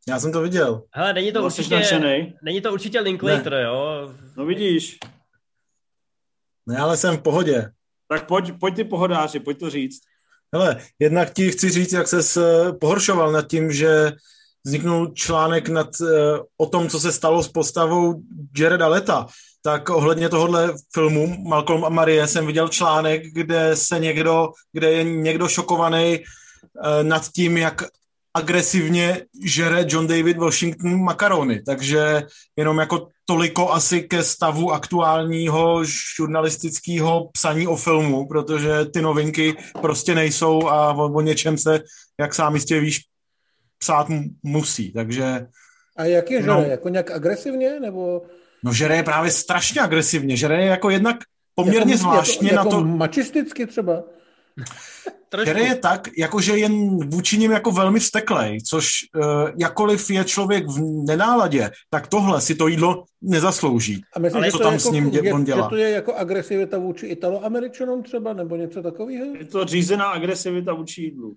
Já 0.08 0.20
jsem 0.20 0.32
to 0.32 0.42
viděl. 0.42 0.82
Hele, 0.90 1.12
není 1.12 1.32
to 1.32 1.44
určitě... 1.44 1.74
nadšenej? 1.74 2.38
Není 2.42 2.60
to 2.60 2.72
určitě 2.72 3.00
Linklater, 3.00 3.52
jo? 3.52 4.12
No 4.36 4.46
vidíš. 4.46 4.98
Ne, 6.66 6.78
ale 6.78 6.96
jsem 6.96 7.16
v 7.16 7.22
pohodě. 7.22 7.70
Tak 8.08 8.26
pojď, 8.26 8.52
pojď 8.60 8.76
ty 8.76 8.84
pohodáři, 8.84 9.40
pojď 9.40 9.58
to 9.58 9.70
říct. 9.70 10.00
Hele, 10.54 10.76
jednak 10.98 11.32
ti 11.34 11.50
chci 11.50 11.70
říct, 11.70 11.92
jak 11.92 12.08
ses 12.08 12.36
eh, 12.36 12.72
pohoršoval 12.80 13.32
nad 13.32 13.46
tím, 13.46 13.72
že 13.72 14.12
vzniknul 14.64 15.12
článek 15.14 15.68
nad, 15.68 15.88
eh, 16.00 16.38
o 16.56 16.66
tom, 16.66 16.88
co 16.88 17.00
se 17.00 17.12
stalo 17.12 17.42
s 17.42 17.48
postavou 17.48 18.22
Jareda 18.58 18.88
Leta. 18.88 19.26
Tak 19.62 19.90
ohledně 19.90 20.28
tohohle 20.28 20.74
filmu 20.94 21.36
Malcolm 21.48 21.84
a 21.84 21.88
Marie 21.88 22.26
jsem 22.26 22.46
viděl 22.46 22.68
článek, 22.68 23.22
kde 23.32 23.76
se 23.76 23.98
někdo, 23.98 24.48
kde 24.72 24.90
je 24.90 25.04
někdo 25.04 25.48
šokovaný 25.48 26.18
eh, 26.18 27.04
nad 27.04 27.28
tím, 27.28 27.56
jak 27.56 27.82
agresivně 28.34 29.26
žere 29.44 29.84
John 29.88 30.06
David 30.06 30.36
Washington 30.36 31.04
makarony, 31.04 31.62
takže 31.62 32.22
jenom 32.56 32.78
jako 32.78 33.08
toliko 33.24 33.72
asi 33.72 34.02
ke 34.02 34.22
stavu 34.22 34.72
aktuálního 34.72 35.84
žurnalistického 36.16 37.30
psaní 37.32 37.66
o 37.66 37.76
filmu, 37.76 38.26
protože 38.26 38.84
ty 38.84 39.02
novinky 39.02 39.56
prostě 39.80 40.14
nejsou 40.14 40.68
a 40.68 40.92
o, 40.92 41.12
o 41.12 41.20
něčem 41.20 41.58
se, 41.58 41.80
jak 42.20 42.34
sám 42.34 42.54
jistě 42.54 42.80
víš, 42.80 43.00
psát 43.78 44.06
musí, 44.42 44.92
takže... 44.92 45.46
A 45.96 46.04
jak 46.04 46.30
je 46.30 46.42
žere? 46.42 46.52
No, 46.52 46.62
jako 46.62 46.88
nějak 46.88 47.10
agresivně, 47.10 47.80
nebo... 47.80 48.22
No 48.64 48.72
žere 48.72 48.96
je 48.96 49.02
právě 49.02 49.30
strašně 49.30 49.80
agresivně, 49.80 50.36
žere 50.36 50.62
je 50.62 50.66
jako 50.66 50.90
jednak 50.90 51.16
poměrně 51.54 51.92
jako, 51.92 52.02
zvláštně 52.02 52.50
jako, 52.52 52.58
jako 52.58 52.70
na 52.70 52.82
to... 52.82 52.86
mačisticky 52.86 53.66
třeba? 53.66 54.02
Který 55.42 55.64
je 55.64 55.74
tak, 55.74 56.08
jakože 56.18 56.58
jen 56.58 56.96
vůči 57.10 57.38
ním 57.38 57.50
jako 57.50 57.72
velmi 57.72 58.00
vzteklej, 58.00 58.60
což 58.60 58.90
uh, 59.16 59.50
jakoliv 59.56 60.10
je 60.10 60.24
člověk 60.24 60.66
v 60.66 61.04
nenáladě, 61.06 61.70
tak 61.90 62.06
tohle 62.06 62.40
si 62.40 62.54
to 62.54 62.68
jídlo 62.68 63.04
nezaslouží. 63.22 64.02
A 64.16 64.18
myslím, 64.18 64.42
Ale 64.42 64.50
co 64.50 64.58
tam 64.58 64.72
jako, 64.72 64.88
s 64.88 64.90
ním 64.90 65.10
dě, 65.10 65.32
on 65.32 65.44
dělá. 65.44 65.66
Že 65.66 65.68
to 65.68 65.76
je 65.76 65.90
jako 65.90 66.14
agresivita 66.14 66.78
vůči 66.78 67.06
Italoameričanům 67.06 68.02
třeba, 68.02 68.32
nebo 68.32 68.56
něco 68.56 68.82
takového? 68.82 69.34
Je 69.38 69.44
to 69.44 69.64
řízená 69.64 70.04
agresivita 70.04 70.72
vůči 70.72 71.02
jídlu. 71.02 71.36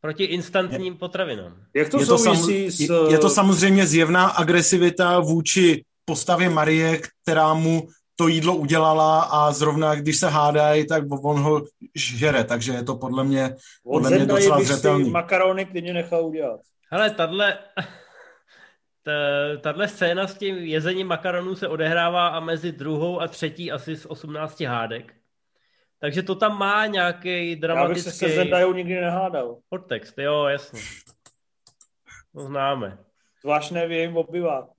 Proti 0.00 0.24
instantním 0.24 0.96
potravinám. 0.96 1.56
Jak 1.74 1.88
to 1.88 2.00
je 2.00 2.06
to, 2.06 2.18
sam, 2.18 2.36
s... 2.36 2.80
je 3.10 3.18
to 3.18 3.30
samozřejmě 3.30 3.86
zjevná 3.86 4.26
agresivita 4.26 5.20
vůči 5.20 5.84
postavě 6.04 6.50
Marie, 6.50 7.00
která 7.22 7.54
mu 7.54 7.88
to 8.16 8.28
jídlo 8.28 8.56
udělala 8.56 9.22
a 9.22 9.52
zrovna 9.52 9.94
když 9.94 10.16
se 10.16 10.28
hádají, 10.28 10.86
tak 10.86 11.04
on 11.22 11.42
ho 11.42 11.62
žere, 11.94 12.44
takže 12.44 12.72
je 12.72 12.84
to 12.84 12.96
podle 12.96 13.24
mě, 13.24 13.56
podle 13.82 14.10
mě 14.10 14.26
docela 14.26 14.60
zřetelný. 14.60 15.10
makarony 15.10 15.64
klidně 15.64 15.94
nechal 15.94 16.26
udělat. 16.26 16.60
Hele, 16.90 17.10
tahle, 17.10 17.58
tahle 19.60 19.88
scéna 19.88 20.26
s 20.26 20.38
tím 20.38 20.56
jezením 20.56 21.06
makaronů 21.06 21.56
se 21.56 21.68
odehrává 21.68 22.28
a 22.28 22.40
mezi 22.40 22.72
druhou 22.72 23.20
a 23.20 23.28
třetí 23.28 23.72
asi 23.72 23.96
z 23.96 24.06
18 24.06 24.60
hádek. 24.60 25.14
Takže 25.98 26.22
to 26.22 26.34
tam 26.34 26.58
má 26.58 26.86
nějaký 26.86 27.56
dramatický... 27.56 27.98
Já 28.00 28.04
bych 28.04 28.14
se 28.14 28.28
se 28.28 28.34
Zendajou 28.34 28.72
nikdy 28.72 28.94
nehádal. 29.00 29.58
Podtext, 29.68 30.18
jo, 30.18 30.44
jasně. 30.44 30.80
To 32.34 32.40
známe. 32.40 32.98
Zvláštné 33.40 33.86
v 33.86 33.92
jejím 33.92 34.16
obyváku. 34.16 34.73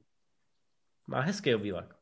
Má 1.08 1.20
hezký 1.20 1.56
obývák 1.56 1.96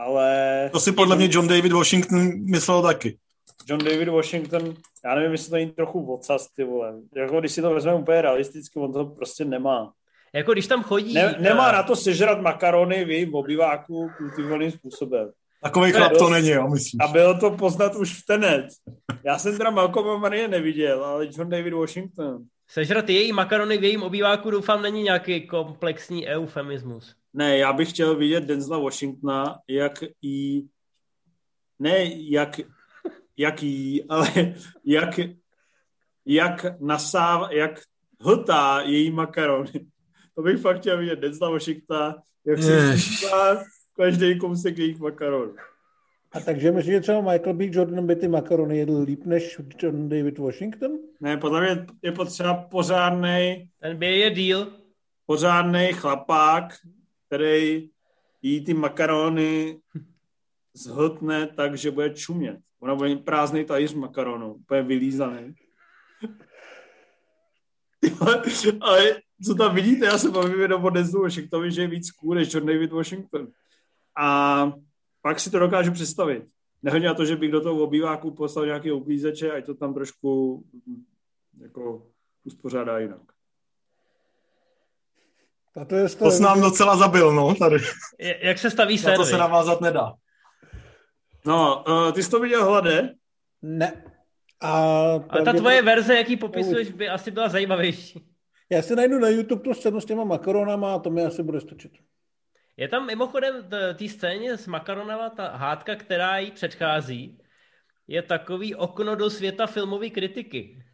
ale... 0.00 0.70
To 0.72 0.80
si 0.80 0.92
podle 0.92 1.16
mě 1.16 1.28
John 1.30 1.48
David 1.48 1.72
Washington 1.72 2.30
myslel 2.50 2.82
taky. 2.82 3.18
John 3.66 3.84
David 3.84 4.08
Washington, 4.08 4.74
já 5.04 5.14
nevím, 5.14 5.32
jestli 5.32 5.50
to 5.50 5.56
není 5.56 5.70
trochu 5.70 6.14
ocas, 6.14 6.48
ty 6.56 6.64
vole. 6.64 6.94
Jako 7.16 7.40
když 7.40 7.52
si 7.52 7.62
to 7.62 7.74
vezmeme 7.74 7.98
úplně 7.98 8.22
realisticky, 8.22 8.78
on 8.78 8.92
to 8.92 9.04
prostě 9.04 9.44
nemá. 9.44 9.92
Jako 10.34 10.52
když 10.52 10.66
tam 10.66 10.82
chodí... 10.82 11.14
Ne, 11.14 11.36
nemá 11.38 11.68
uh... 11.68 11.72
na 11.72 11.82
to 11.82 11.96
sežrat 11.96 12.40
makarony 12.40 13.04
v 13.04 13.10
jejím 13.10 13.34
obyváku 13.34 14.10
kultivovaným 14.18 14.70
způsobem. 14.70 15.30
Takový 15.62 15.92
chlap 15.92 16.12
to 16.18 16.30
není, 16.30 16.48
jo, 16.48 16.68
myslím. 16.68 17.00
A 17.00 17.08
bylo 17.08 17.38
to 17.38 17.50
poznat 17.50 17.94
už 17.94 18.22
v 18.22 18.26
tenet. 18.26 18.66
Já 19.24 19.38
jsem 19.38 19.58
teda 19.58 19.70
Malcolma 19.70 20.16
Marie 20.16 20.48
neviděl, 20.48 21.04
ale 21.04 21.26
John 21.36 21.50
David 21.50 21.74
Washington. 21.74 22.38
Sežrat 22.68 23.08
její 23.08 23.32
makarony 23.32 23.78
v 23.78 23.84
jejím 23.84 24.02
obýváku 24.02 24.50
doufám 24.50 24.82
není 24.82 25.02
nějaký 25.02 25.46
komplexní 25.46 26.26
eufemismus. 26.26 27.14
Ne, 27.32 27.58
já 27.58 27.72
bych 27.72 27.90
chtěl 27.90 28.16
vidět 28.16 28.44
Denzla 28.44 28.78
Washingtona, 28.78 29.58
jak 29.68 30.04
jí, 30.22 30.68
ne 31.78 32.04
jak, 32.14 32.60
jak 33.36 33.62
jí, 33.62 34.04
ale 34.04 34.28
jak, 34.84 35.20
jak 36.26 36.80
nasáv, 36.80 37.50
jak 37.50 37.80
hltá 38.20 38.80
její 38.80 39.10
makarony. 39.10 39.72
To 40.34 40.42
bych 40.42 40.60
fakt 40.60 40.80
chtěl 40.80 40.98
vidět 40.98 41.18
Denzla 41.18 41.50
Washingtona, 41.50 42.22
jak 42.46 42.62
se 42.62 42.96
hltá 42.96 43.64
každý 43.96 44.38
kousek 44.38 44.78
jejich 44.78 44.98
makaronů. 44.98 45.54
A 46.32 46.40
takže 46.40 46.72
myslíš, 46.72 46.94
že 46.94 47.00
třeba 47.00 47.20
Michael 47.20 47.54
B. 47.54 47.64
Jordan 47.70 48.06
by 48.06 48.16
ty 48.16 48.28
makarony 48.28 48.78
jedl 48.78 49.02
líp 49.02 49.24
než 49.24 49.60
John 49.82 50.08
David 50.08 50.38
Washington? 50.38 50.98
Ne, 51.20 51.36
podle 51.36 51.60
mě 51.60 51.86
je 52.02 52.12
potřeba 52.12 52.54
pořádný. 52.54 53.70
Ten 53.80 53.96
by 53.96 54.18
je 54.18 54.30
díl. 54.30 54.72
Pořádný 55.26 55.92
chlapák, 55.92 56.64
který 57.30 57.90
jí 58.42 58.64
ty 58.64 58.74
makarony 58.74 59.80
zhltne 60.74 61.46
tak, 61.46 61.78
že 61.78 61.90
bude 61.90 62.14
čumět. 62.14 62.58
Ona 62.80 62.94
bude 62.94 63.16
prázdný 63.16 63.64
talíř 63.64 63.94
makaronů, 63.94 64.54
úplně 64.54 64.82
vylízaný. 64.82 65.54
Ale 68.80 69.22
co 69.44 69.54
tam 69.54 69.74
vidíte, 69.74 70.06
já 70.06 70.18
se 70.18 70.30
bavím 70.30 70.60
jenom 70.60 70.84
o 70.84 70.90
Denzel 70.90 71.22
Washingtonovi, 71.22 71.72
že 71.72 71.82
je 71.82 71.88
víc 71.88 72.10
cool 72.10 72.34
než 72.34 72.54
John 72.54 72.66
David 72.66 72.92
Washington. 72.92 73.48
A 74.18 74.72
pak 75.22 75.40
si 75.40 75.50
to 75.50 75.58
dokážu 75.58 75.92
představit. 75.92 76.44
Nehledě 76.82 77.06
na 77.06 77.14
to, 77.14 77.24
že 77.24 77.36
bych 77.36 77.50
do 77.50 77.60
toho 77.60 77.82
obýváku 77.82 78.30
poslal 78.30 78.66
nějaký 78.66 78.92
uklízeče, 78.92 79.52
ať 79.52 79.66
to 79.66 79.74
tam 79.74 79.94
trošku 79.94 80.64
jako 81.60 82.06
uspořádá 82.44 82.98
jinak. 82.98 83.29
A 85.76 85.84
to, 85.84 85.96
je 85.96 86.08
to 86.08 86.30
jsi 86.30 86.42
nám 86.42 86.60
docela 86.60 86.96
zabil, 86.96 87.32
no, 87.32 87.54
tady. 87.54 87.76
Jak 88.40 88.58
se 88.58 88.70
staví 88.70 88.98
servis? 88.98 89.18
Na 89.18 89.24
to 89.24 89.30
se 89.30 89.38
navázat 89.38 89.80
nedá. 89.80 90.12
No, 91.46 91.84
uh, 91.88 92.12
ty 92.12 92.22
jsi 92.22 92.30
to 92.30 92.40
viděl 92.40 92.64
hlade? 92.64 93.14
Ne. 93.62 94.04
A, 94.60 94.70
a 95.28 95.42
ta 95.44 95.52
tvoje 95.52 95.82
verze, 95.82 96.16
jaký 96.16 96.36
popisuješ, 96.36 96.90
by 96.90 97.08
asi 97.08 97.30
byla 97.30 97.48
zajímavější. 97.48 98.26
Já 98.70 98.82
si 98.82 98.96
najdu 98.96 99.18
na 99.18 99.28
YouTube 99.28 99.62
tu 99.62 99.74
scénu 99.74 100.00
s 100.00 100.04
těma 100.04 100.24
makaronama 100.24 100.94
a 100.94 100.98
to 100.98 101.10
mi 101.10 101.24
asi 101.24 101.42
bude 101.42 101.60
stačit. 101.60 101.92
Je 102.76 102.88
tam 102.88 103.06
mimochodem 103.06 103.68
té 103.94 104.08
scéně 104.08 104.56
s 104.56 104.66
makaronama 104.66 105.30
ta 105.30 105.56
hádka, 105.56 105.96
která 105.96 106.38
jí 106.38 106.50
předchází, 106.50 107.38
je 108.08 108.22
takový 108.22 108.74
okno 108.74 109.14
do 109.14 109.30
světa 109.30 109.66
filmové 109.66 110.10
kritiky. 110.10 110.84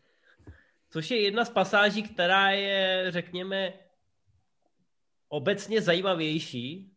Což 0.91 1.11
je 1.11 1.23
jedna 1.23 1.45
z 1.45 1.51
pasáží, 1.51 2.03
která 2.03 2.51
je, 2.51 3.07
řekněme, 3.09 3.73
obecně 5.29 5.83
zajímavější 5.83 6.93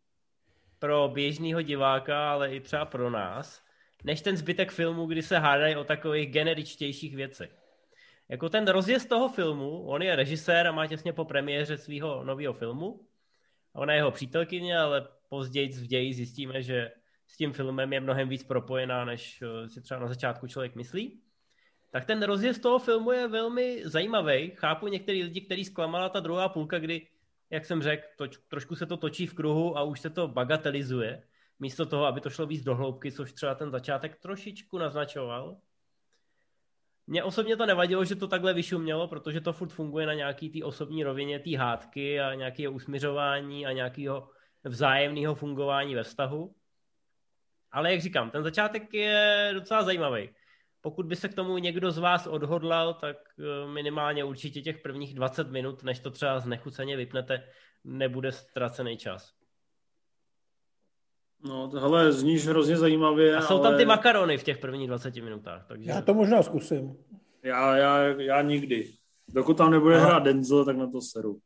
pro 0.78 1.08
běžného 1.08 1.62
diváka, 1.62 2.32
ale 2.32 2.54
i 2.54 2.60
třeba 2.60 2.84
pro 2.84 3.10
nás, 3.10 3.62
než 4.04 4.20
ten 4.20 4.36
zbytek 4.36 4.72
filmu, 4.72 5.06
kdy 5.06 5.22
se 5.22 5.38
hádají 5.38 5.76
o 5.76 5.84
takových 5.84 6.30
generičtějších 6.30 7.16
věcech. 7.16 7.56
Jako 8.28 8.48
ten 8.48 8.68
rozjezd 8.68 9.08
toho 9.08 9.28
filmu, 9.28 9.82
on 9.82 10.02
je 10.02 10.16
režisér 10.16 10.66
a 10.66 10.72
má 10.72 10.86
těsně 10.86 11.12
po 11.12 11.24
premiéře 11.24 11.76
svého 11.76 12.24
nového 12.24 12.54
filmu. 12.54 13.00
Ona 13.72 13.92
je 13.92 13.98
jeho 13.98 14.10
přítelkyně, 14.10 14.78
ale 14.78 15.08
později 15.28 15.68
v 15.68 15.86
ději 15.86 16.14
zjistíme, 16.14 16.62
že 16.62 16.90
s 17.26 17.36
tím 17.36 17.52
filmem 17.52 17.92
je 17.92 18.00
mnohem 18.00 18.28
víc 18.28 18.44
propojená, 18.44 19.04
než 19.04 19.42
eh, 19.42 19.68
si 19.68 19.80
třeba 19.80 20.00
na 20.00 20.06
začátku 20.06 20.46
člověk 20.46 20.74
myslí. 20.74 21.20
Tak 21.90 22.04
ten 22.04 22.22
rozjezd 22.22 22.62
toho 22.62 22.78
filmu 22.78 23.12
je 23.12 23.28
velmi 23.28 23.82
zajímavý. 23.84 24.52
Chápu 24.54 24.88
některý 24.88 25.22
lidi, 25.22 25.40
kteří 25.40 25.64
zklamala 25.64 26.08
ta 26.08 26.20
druhá 26.20 26.48
půlka, 26.48 26.78
kdy 26.78 27.06
jak 27.50 27.66
jsem 27.66 27.82
řekl, 27.82 28.06
to, 28.16 28.26
trošku 28.48 28.76
se 28.76 28.86
to 28.86 28.96
točí 28.96 29.26
v 29.26 29.34
kruhu 29.34 29.78
a 29.78 29.82
už 29.82 30.00
se 30.00 30.10
to 30.10 30.28
bagatelizuje, 30.28 31.22
místo 31.58 31.86
toho, 31.86 32.04
aby 32.04 32.20
to 32.20 32.30
šlo 32.30 32.46
víc 32.46 32.64
do 32.64 32.74
hloubky, 32.74 33.12
což 33.12 33.32
třeba 33.32 33.54
ten 33.54 33.70
začátek 33.70 34.16
trošičku 34.16 34.78
naznačoval. 34.78 35.56
Mně 37.06 37.24
osobně 37.24 37.56
to 37.56 37.66
nevadilo, 37.66 38.04
že 38.04 38.16
to 38.16 38.28
takhle 38.28 38.54
vyšumělo, 38.54 39.08
protože 39.08 39.40
to 39.40 39.52
furt 39.52 39.68
funguje 39.68 40.06
na 40.06 40.14
nějaký 40.14 40.50
té 40.50 40.64
osobní 40.64 41.04
rovině, 41.04 41.38
té 41.38 41.56
hádky 41.56 42.20
a 42.20 42.34
nějakého 42.34 42.72
usměřování 42.72 43.66
a 43.66 43.72
nějakého 43.72 44.30
vzájemného 44.64 45.34
fungování 45.34 45.94
ve 45.94 46.02
vztahu. 46.02 46.54
Ale 47.72 47.92
jak 47.92 48.00
říkám, 48.00 48.30
ten 48.30 48.42
začátek 48.42 48.94
je 48.94 49.50
docela 49.54 49.82
zajímavý 49.82 50.30
pokud 50.80 51.06
by 51.06 51.16
se 51.16 51.28
k 51.28 51.34
tomu 51.34 51.58
někdo 51.58 51.90
z 51.90 51.98
vás 51.98 52.26
odhodlal, 52.26 52.94
tak 52.94 53.16
eh, 53.38 53.72
minimálně 53.72 54.24
určitě 54.24 54.62
těch 54.62 54.78
prvních 54.78 55.14
20 55.14 55.50
minut, 55.50 55.82
než 55.82 56.00
to 56.00 56.10
třeba 56.10 56.40
znechuceně 56.40 56.96
vypnete, 56.96 57.42
nebude 57.84 58.32
ztracený 58.32 58.96
čas. 58.96 59.32
No, 61.44 61.68
tohle 61.68 62.12
zníš 62.12 62.46
hrozně 62.46 62.76
zajímavě. 62.76 63.36
A 63.36 63.42
jsou 63.42 63.54
ale... 63.54 63.68
tam 63.68 63.78
ty 63.78 63.84
makarony 63.84 64.38
v 64.38 64.44
těch 64.44 64.58
prvních 64.58 64.88
20 64.88 65.16
minutách. 65.16 65.66
Takže... 65.68 65.90
Já 65.90 66.02
to 66.02 66.14
možná 66.14 66.42
zkusím. 66.42 66.96
Já, 67.42 67.76
já, 67.76 67.98
já 68.04 68.42
nikdy. 68.42 68.92
Dokud 69.28 69.56
tam 69.56 69.70
nebude 69.70 69.96
Aha. 69.96 70.06
hrát 70.06 70.22
Denzel, 70.22 70.64
tak 70.64 70.76
na 70.76 70.90
to 70.90 71.00
seru. 71.00 71.38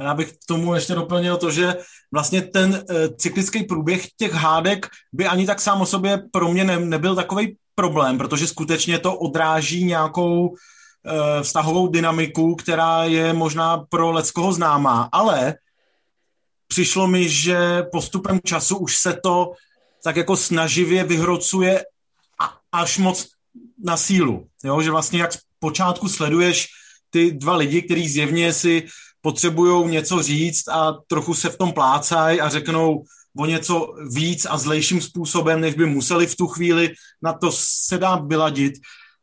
Já 0.00 0.14
bych 0.14 0.32
k 0.32 0.46
tomu 0.48 0.74
ještě 0.74 0.94
doplnil 0.94 1.36
to, 1.36 1.50
že 1.50 1.74
vlastně 2.12 2.42
ten 2.42 2.84
e, 2.90 3.08
cyklický 3.14 3.64
průběh 3.64 4.06
těch 4.16 4.32
hádek 4.32 4.86
by 5.12 5.26
ani 5.26 5.46
tak 5.46 5.60
sám 5.60 5.80
o 5.80 5.86
sobě 5.86 6.22
pro 6.32 6.48
mě 6.48 6.64
ne, 6.64 6.80
nebyl 6.80 7.14
takový 7.14 7.56
problém, 7.74 8.18
protože 8.18 8.46
skutečně 8.46 8.98
to 8.98 9.16
odráží 9.16 9.84
nějakou 9.84 10.54
e, 10.54 11.42
vztahovou 11.42 11.88
dynamiku, 11.88 12.54
která 12.54 13.04
je 13.04 13.32
možná 13.32 13.76
pro 13.88 14.10
Leckoho 14.10 14.52
známá, 14.52 15.08
ale 15.12 15.54
přišlo 16.68 17.06
mi, 17.06 17.28
že 17.28 17.82
postupem 17.82 18.40
času 18.44 18.76
už 18.76 18.96
se 18.96 19.12
to 19.22 19.52
tak 20.04 20.16
jako 20.16 20.36
snaživě 20.36 21.04
vyhrocuje 21.04 21.84
až 22.72 22.98
moc 22.98 23.28
na 23.84 23.96
sílu. 23.96 24.46
Jo? 24.64 24.82
Že 24.82 24.90
vlastně 24.90 25.20
jak 25.20 25.32
z 25.32 25.38
počátku 25.58 26.08
sleduješ 26.08 26.68
ty 27.10 27.30
dva 27.30 27.56
lidi, 27.56 27.82
kteří 27.82 28.08
zjevně 28.08 28.52
si 28.52 28.86
potřebují 29.20 29.90
něco 29.90 30.22
říct 30.22 30.68
a 30.68 30.92
trochu 31.06 31.34
se 31.34 31.50
v 31.50 31.58
tom 31.58 31.72
plácají 31.72 32.40
a 32.40 32.48
řeknou 32.48 33.04
o 33.36 33.46
něco 33.46 33.94
víc 34.10 34.46
a 34.50 34.58
zlejším 34.58 35.00
způsobem, 35.00 35.60
než 35.60 35.74
by 35.74 35.86
museli 35.86 36.26
v 36.26 36.36
tu 36.36 36.46
chvíli, 36.46 36.94
na 37.22 37.32
to 37.32 37.52
se 37.52 37.98
dá 37.98 38.16
vyladit, 38.16 38.74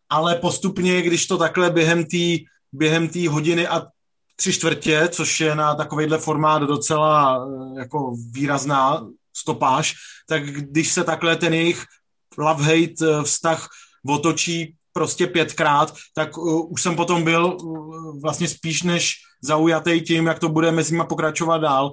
ale 0.10 0.36
postupně, 0.36 1.02
když 1.02 1.28
to 1.28 1.38
takhle 1.38 1.70
během 1.70 2.06
té 2.06 2.52
během 2.72 3.08
tý 3.08 3.28
hodiny 3.28 3.68
a 3.68 3.88
tři 4.36 4.54
čtvrtě, 4.54 5.10
což 5.12 5.40
je 5.40 5.56
na 5.56 5.76
takovýhle 5.76 6.18
formát 6.18 6.62
docela 6.62 7.46
eh, 7.46 7.80
jako 7.80 8.16
výrazná 8.32 9.08
stopáž, 9.34 9.94
tak 10.28 10.46
když 10.46 10.92
se 10.92 11.04
takhle 11.04 11.36
ten 11.36 11.54
jejich 11.54 11.86
love-hate 12.38 13.20
eh, 13.20 13.24
vztah 13.24 13.70
otočí 14.08 14.76
prostě 14.94 15.28
pětkrát, 15.28 15.94
tak 16.16 16.38
uh, 16.38 16.72
už 16.72 16.82
jsem 16.82 16.96
potom 16.96 17.24
byl 17.24 17.58
vlastně 18.22 18.48
spíš 18.48 18.84
než 18.84 19.14
zaujatý 19.42 20.02
tím, 20.02 20.26
jak 20.26 20.40
to 20.40 20.50
bude 20.50 20.72
mezi 20.72 20.94
nimi 20.94 21.08
pokračovat 21.10 21.58
dál, 21.58 21.92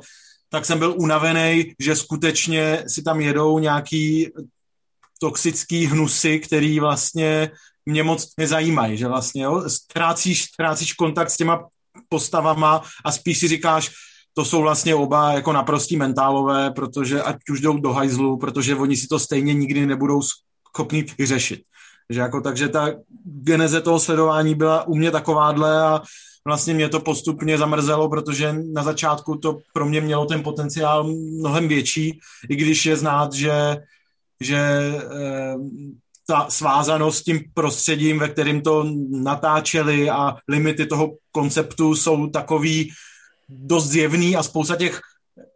tak 0.51 0.65
jsem 0.65 0.79
byl 0.79 0.95
unavený, 0.99 1.75
že 1.81 1.97
skutečně 1.97 2.85
si 2.87 3.03
tam 3.03 3.21
jedou 3.21 3.59
nějaký 3.59 4.31
toxický 5.21 5.87
hnusy, 5.87 6.41
který 6.41 6.81
vlastně 6.81 7.51
mě 7.87 8.03
moc 8.03 8.33
nezajímají, 8.39 8.97
že 8.97 9.09
vlastně 9.09 9.43
jo, 9.43 9.65
ztrácíš, 9.69 10.43
ztrácíš 10.43 10.93
kontakt 10.93 11.31
s 11.31 11.37
těma 11.37 11.67
postavama 12.09 12.83
a 13.05 13.13
spíš 13.13 13.39
si 13.39 13.49
říkáš, 13.49 13.91
to 14.35 14.45
jsou 14.45 14.63
vlastně 14.63 14.95
oba 14.95 15.33
jako 15.33 15.53
naprostí 15.53 15.97
mentálové, 15.97 16.71
protože 16.71 17.23
ať 17.23 17.37
už 17.51 17.61
jdou 17.61 17.79
do 17.79 17.93
hajzlu, 17.93 18.39
protože 18.39 18.77
oni 18.77 18.97
si 18.97 19.07
to 19.07 19.19
stejně 19.19 19.55
nikdy 19.55 19.87
nebudou 19.87 20.23
schopni 20.23 21.07
vyřešit. 21.19 21.63
Že 22.11 22.21
jako, 22.21 22.41
takže 22.41 22.69
ta 22.69 22.91
geneze 23.25 23.81
toho 23.81 24.01
sledování 24.01 24.55
byla 24.55 24.87
u 24.87 24.95
mě 24.95 25.11
takováhle 25.11 25.83
a 25.83 26.03
vlastně 26.45 26.75
mě 26.75 26.89
to 26.89 27.01
postupně 27.01 27.59
zamrzelo, 27.59 28.09
protože 28.09 28.53
na 28.73 28.83
začátku 28.83 29.37
to 29.37 29.59
pro 29.73 29.87
mě 29.87 30.01
mělo 30.01 30.27
ten 30.27 30.43
potenciál 30.43 31.05
mnohem 31.41 31.69
větší, 31.69 32.21
i 32.49 32.57
když 32.57 32.87
je 32.87 32.97
znát, 32.97 33.33
že, 33.33 33.77
že 34.41 34.57
e, 34.57 35.01
ta 36.27 36.47
svázanost 36.51 37.19
s 37.19 37.25
tím 37.25 37.41
prostředím, 37.55 38.19
ve 38.19 38.29
kterým 38.29 38.63
to 38.63 38.85
natáčeli 39.11 40.11
a 40.11 40.37
limity 40.49 40.87
toho 40.87 41.17
konceptu 41.33 41.95
jsou 41.95 42.27
takový 42.27 42.91
dost 43.49 43.87
zjevný 43.87 44.37
a 44.37 44.43
spousta 44.43 44.77
těch 44.77 45.01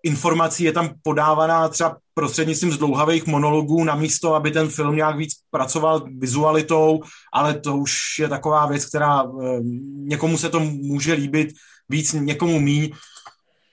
informací 0.03 0.65
je 0.65 0.73
tam 0.73 0.95
podávaná 1.03 1.69
třeba 1.69 1.97
prostřednictvím 2.15 2.73
zdlouhavých 2.73 3.27
monologů 3.27 3.85
na 3.85 3.95
místo, 3.95 4.35
aby 4.35 4.51
ten 4.51 4.69
film 4.69 4.97
nějak 4.97 5.17
víc 5.17 5.33
pracoval 5.51 6.05
vizualitou, 6.19 7.03
ale 7.33 7.55
to 7.55 7.77
už 7.77 8.19
je 8.19 8.29
taková 8.29 8.67
věc, 8.67 8.87
která 8.87 9.23
eh, 9.23 9.61
někomu 9.95 10.39
se 10.39 10.49
to 10.49 10.61
může 10.61 11.13
líbit 11.13 11.49
víc, 11.89 12.13
někomu 12.13 12.61
míň. 12.61 12.91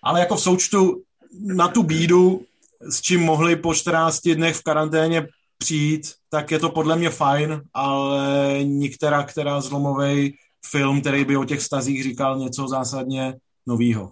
Ale 0.03 0.19
jako 0.19 0.35
v 0.35 0.41
součtu 0.41 1.01
na 1.41 1.67
tu 1.67 1.83
bídu, 1.83 2.41
s 2.89 3.01
čím 3.01 3.21
mohli 3.21 3.55
po 3.55 3.73
14 3.73 4.27
dnech 4.27 4.55
v 4.55 4.63
karanténě 4.63 5.27
přijít, 5.57 6.13
tak 6.29 6.51
je 6.51 6.59
to 6.59 6.69
podle 6.69 6.95
mě 6.95 7.09
fajn, 7.09 7.61
ale 7.73 8.59
některá, 8.63 9.23
která 9.23 9.61
zlomový 9.61 10.35
film, 10.65 11.01
který 11.01 11.25
by 11.25 11.37
o 11.37 11.45
těch 11.45 11.61
stazích 11.61 12.03
říkal 12.03 12.39
něco 12.39 12.67
zásadně 12.67 13.33
novýho. 13.67 14.11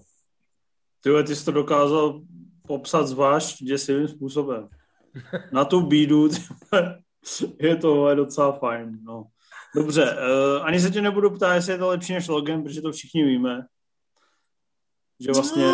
Ty, 1.02 1.10
ty 1.28 1.36
jsi 1.36 1.46
to 1.46 1.52
dokázal 1.52 2.22
popsat 2.68 3.08
zvlášť 3.08 3.64
děsivým 3.64 4.08
způsobem. 4.08 4.70
Na 5.52 5.66
tu 5.66 5.82
bídu 5.82 6.30
je 7.60 7.76
to 7.76 8.16
docela 8.16 8.52
fajn. 8.52 9.00
No. 9.04 9.24
Dobře, 9.76 10.04
uh, 10.04 10.66
ani 10.66 10.80
se 10.80 10.92
tě 10.92 11.02
nebudu 11.02 11.30
ptát, 11.30 11.56
jestli 11.56 11.72
je 11.72 11.78
to 11.78 11.88
lepší 11.88 12.14
než 12.14 12.28
Logan, 12.28 12.64
protože 12.64 12.82
to 12.82 12.92
všichni 12.92 13.24
víme. 13.24 13.66
Že 15.20 15.32
vlastně... 15.32 15.74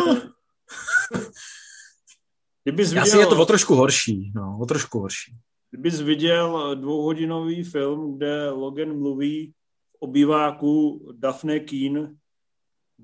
Kdybys 2.64 2.88
viděl, 2.88 3.02
Asi 3.02 3.18
je 3.18 3.26
to 3.26 3.42
o 3.42 3.46
trošku 3.46 3.74
horší. 3.74 4.32
No, 4.34 4.58
o 4.60 4.66
trošku 4.66 5.00
horší. 5.00 5.36
Kdybys 5.70 6.00
viděl 6.00 6.76
dvouhodinový 6.76 7.64
film, 7.64 8.16
kde 8.16 8.50
Logan 8.50 8.98
mluví 8.98 9.52
v 9.92 9.96
obýváku 9.98 11.00
Daphne 11.18 11.60
Keen 11.60 12.16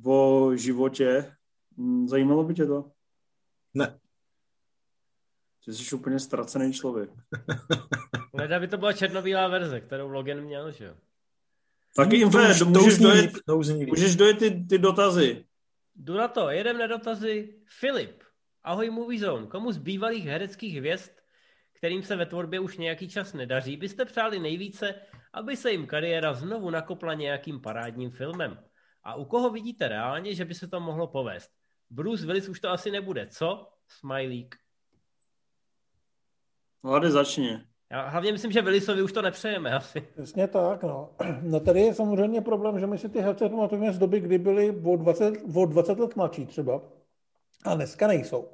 o 0.04 0.50
životě, 0.54 1.32
zajímalo 2.06 2.44
by 2.44 2.54
tě 2.54 2.66
to? 2.66 2.90
Ne. 3.74 4.00
Ty 5.64 5.72
jsi 5.72 5.96
úplně 5.96 6.18
ztracený 6.18 6.72
člověk. 6.72 7.10
Leda 8.34 8.60
by 8.60 8.68
to 8.68 8.78
byla 8.78 8.92
černobílá 8.92 9.48
verze, 9.48 9.80
kterou 9.80 10.08
Logan 10.08 10.40
měl, 10.40 10.70
že 10.70 10.84
jo? 10.84 10.94
Taky 11.96 12.16
jim 12.16 12.28
můžeš, 12.28 12.62
můžeš, 12.62 12.98
dojet, 12.98 13.32
můžeš 13.88 14.16
dojet 14.16 14.38
ty, 14.38 14.66
ty 14.68 14.78
dotazy. 14.78 15.44
Jdu 15.94 16.14
na 16.14 16.28
to, 16.28 16.50
jedem 16.50 16.78
na 16.78 16.86
dotazy. 16.86 17.54
Filip, 17.78 18.22
ahoj 18.62 18.90
Movie 18.90 19.20
Zone. 19.20 19.46
Komu 19.46 19.72
z 19.72 19.78
bývalých 19.78 20.24
hereckých 20.24 20.76
hvězd, 20.76 21.12
kterým 21.72 22.02
se 22.02 22.16
ve 22.16 22.26
tvorbě 22.26 22.60
už 22.60 22.76
nějaký 22.76 23.08
čas 23.08 23.32
nedaří, 23.32 23.76
byste 23.76 24.04
přáli 24.04 24.38
nejvíce, 24.38 24.94
aby 25.32 25.56
se 25.56 25.70
jim 25.72 25.86
kariéra 25.86 26.34
znovu 26.34 26.70
nakopla 26.70 27.14
nějakým 27.14 27.60
parádním 27.60 28.10
filmem? 28.10 28.58
A 29.04 29.14
u 29.14 29.24
koho 29.24 29.50
vidíte 29.50 29.88
reálně, 29.88 30.34
že 30.34 30.44
by 30.44 30.54
se 30.54 30.68
to 30.68 30.80
mohlo 30.80 31.06
povést? 31.06 31.50
Bruce 31.90 32.26
Willis 32.26 32.48
už 32.48 32.60
to 32.60 32.68
asi 32.68 32.90
nebude, 32.90 33.26
co? 33.26 33.68
Smileyk. 33.88 34.56
Hlady 36.84 37.10
začně. 37.10 37.64
Já 37.92 38.08
hlavně 38.08 38.32
myslím, 38.32 38.52
že 38.52 38.62
Willisovi 38.62 39.02
už 39.02 39.12
to 39.12 39.22
nepřejeme 39.22 39.72
asi. 39.72 40.00
Přesně 40.00 40.48
tak, 40.48 40.82
no. 40.82 41.10
No 41.42 41.60
tady 41.60 41.80
je 41.80 41.94
samozřejmě 41.94 42.40
problém, 42.40 42.80
že 42.80 42.86
my 42.86 42.98
si 42.98 43.08
ty 43.08 43.20
herce 43.20 43.48
pamatujeme 43.48 43.92
z 43.92 43.98
doby, 43.98 44.20
kdy 44.20 44.38
byli 44.38 44.80
o 44.84 44.96
20, 44.96 45.34
o 45.54 45.66
20 45.66 45.98
let 45.98 46.16
mladší 46.16 46.46
třeba. 46.46 46.82
A 47.64 47.74
dneska 47.74 48.06
nejsou. 48.06 48.48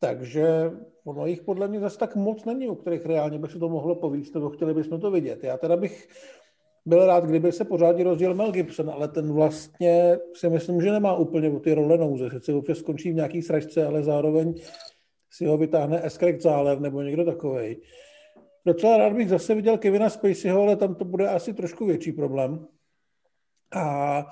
Takže 0.00 0.70
ono 1.04 1.26
jich 1.26 1.42
podle 1.42 1.68
mě 1.68 1.80
zase 1.80 1.98
tak 1.98 2.16
moc 2.16 2.44
není, 2.44 2.68
u 2.68 2.74
kterých 2.74 3.06
reálně 3.06 3.38
by 3.38 3.48
se 3.48 3.58
to 3.58 3.68
mohlo 3.68 3.94
povíct, 3.94 4.34
nebo 4.34 4.50
chtěli 4.50 4.74
bychom 4.74 5.00
to 5.00 5.10
vidět. 5.10 5.44
Já 5.44 5.56
teda 5.56 5.76
bych 5.76 6.08
byl 6.86 7.06
rád, 7.06 7.24
kdyby 7.24 7.52
se 7.52 7.64
pořádně 7.64 8.04
rozdělil 8.04 8.34
Mel 8.34 8.52
Gibson, 8.52 8.90
ale 8.90 9.08
ten 9.08 9.32
vlastně 9.32 10.18
si 10.34 10.50
myslím, 10.50 10.80
že 10.80 10.92
nemá 10.92 11.16
úplně 11.16 11.50
o 11.50 11.60
ty 11.60 11.74
role 11.74 11.98
nouze. 11.98 12.30
Sice 12.30 12.54
občas 12.54 12.78
skončí 12.78 13.12
v 13.12 13.14
nějaký 13.14 13.42
sračce, 13.42 13.86
ale 13.86 14.02
zároveň 14.02 14.54
si 15.30 15.46
ho 15.46 15.58
vytáhne 15.58 16.06
Eskrek 16.06 16.40
Zálev 16.40 16.80
nebo 16.80 17.02
někdo 17.02 17.24
takovej. 17.24 17.80
Docela 18.66 18.96
rád 18.96 19.12
bych 19.12 19.28
zase 19.28 19.54
viděl 19.54 19.78
Kevina 19.78 20.10
Spaceyho, 20.10 20.62
ale 20.62 20.76
tam 20.76 20.94
to 20.94 21.04
bude 21.04 21.28
asi 21.28 21.54
trošku 21.54 21.86
větší 21.86 22.12
problém. 22.12 22.66
A 23.74 24.26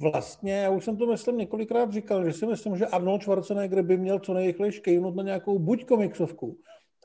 vlastně, 0.00 0.52
já 0.52 0.70
už 0.70 0.84
jsem 0.84 0.96
to 0.96 1.06
myslím 1.06 1.38
několikrát 1.38 1.92
říkal, 1.92 2.24
že 2.24 2.32
si 2.32 2.46
myslím, 2.46 2.76
že 2.76 2.86
Arnold 2.86 3.22
Schwarzenegger 3.22 3.82
by 3.82 3.96
měl 3.96 4.18
co 4.18 4.34
nejrychleji 4.34 4.72
kejnout 4.72 5.16
na 5.16 5.22
nějakou 5.22 5.58
buď 5.58 5.84
komiksovku, 5.84 6.58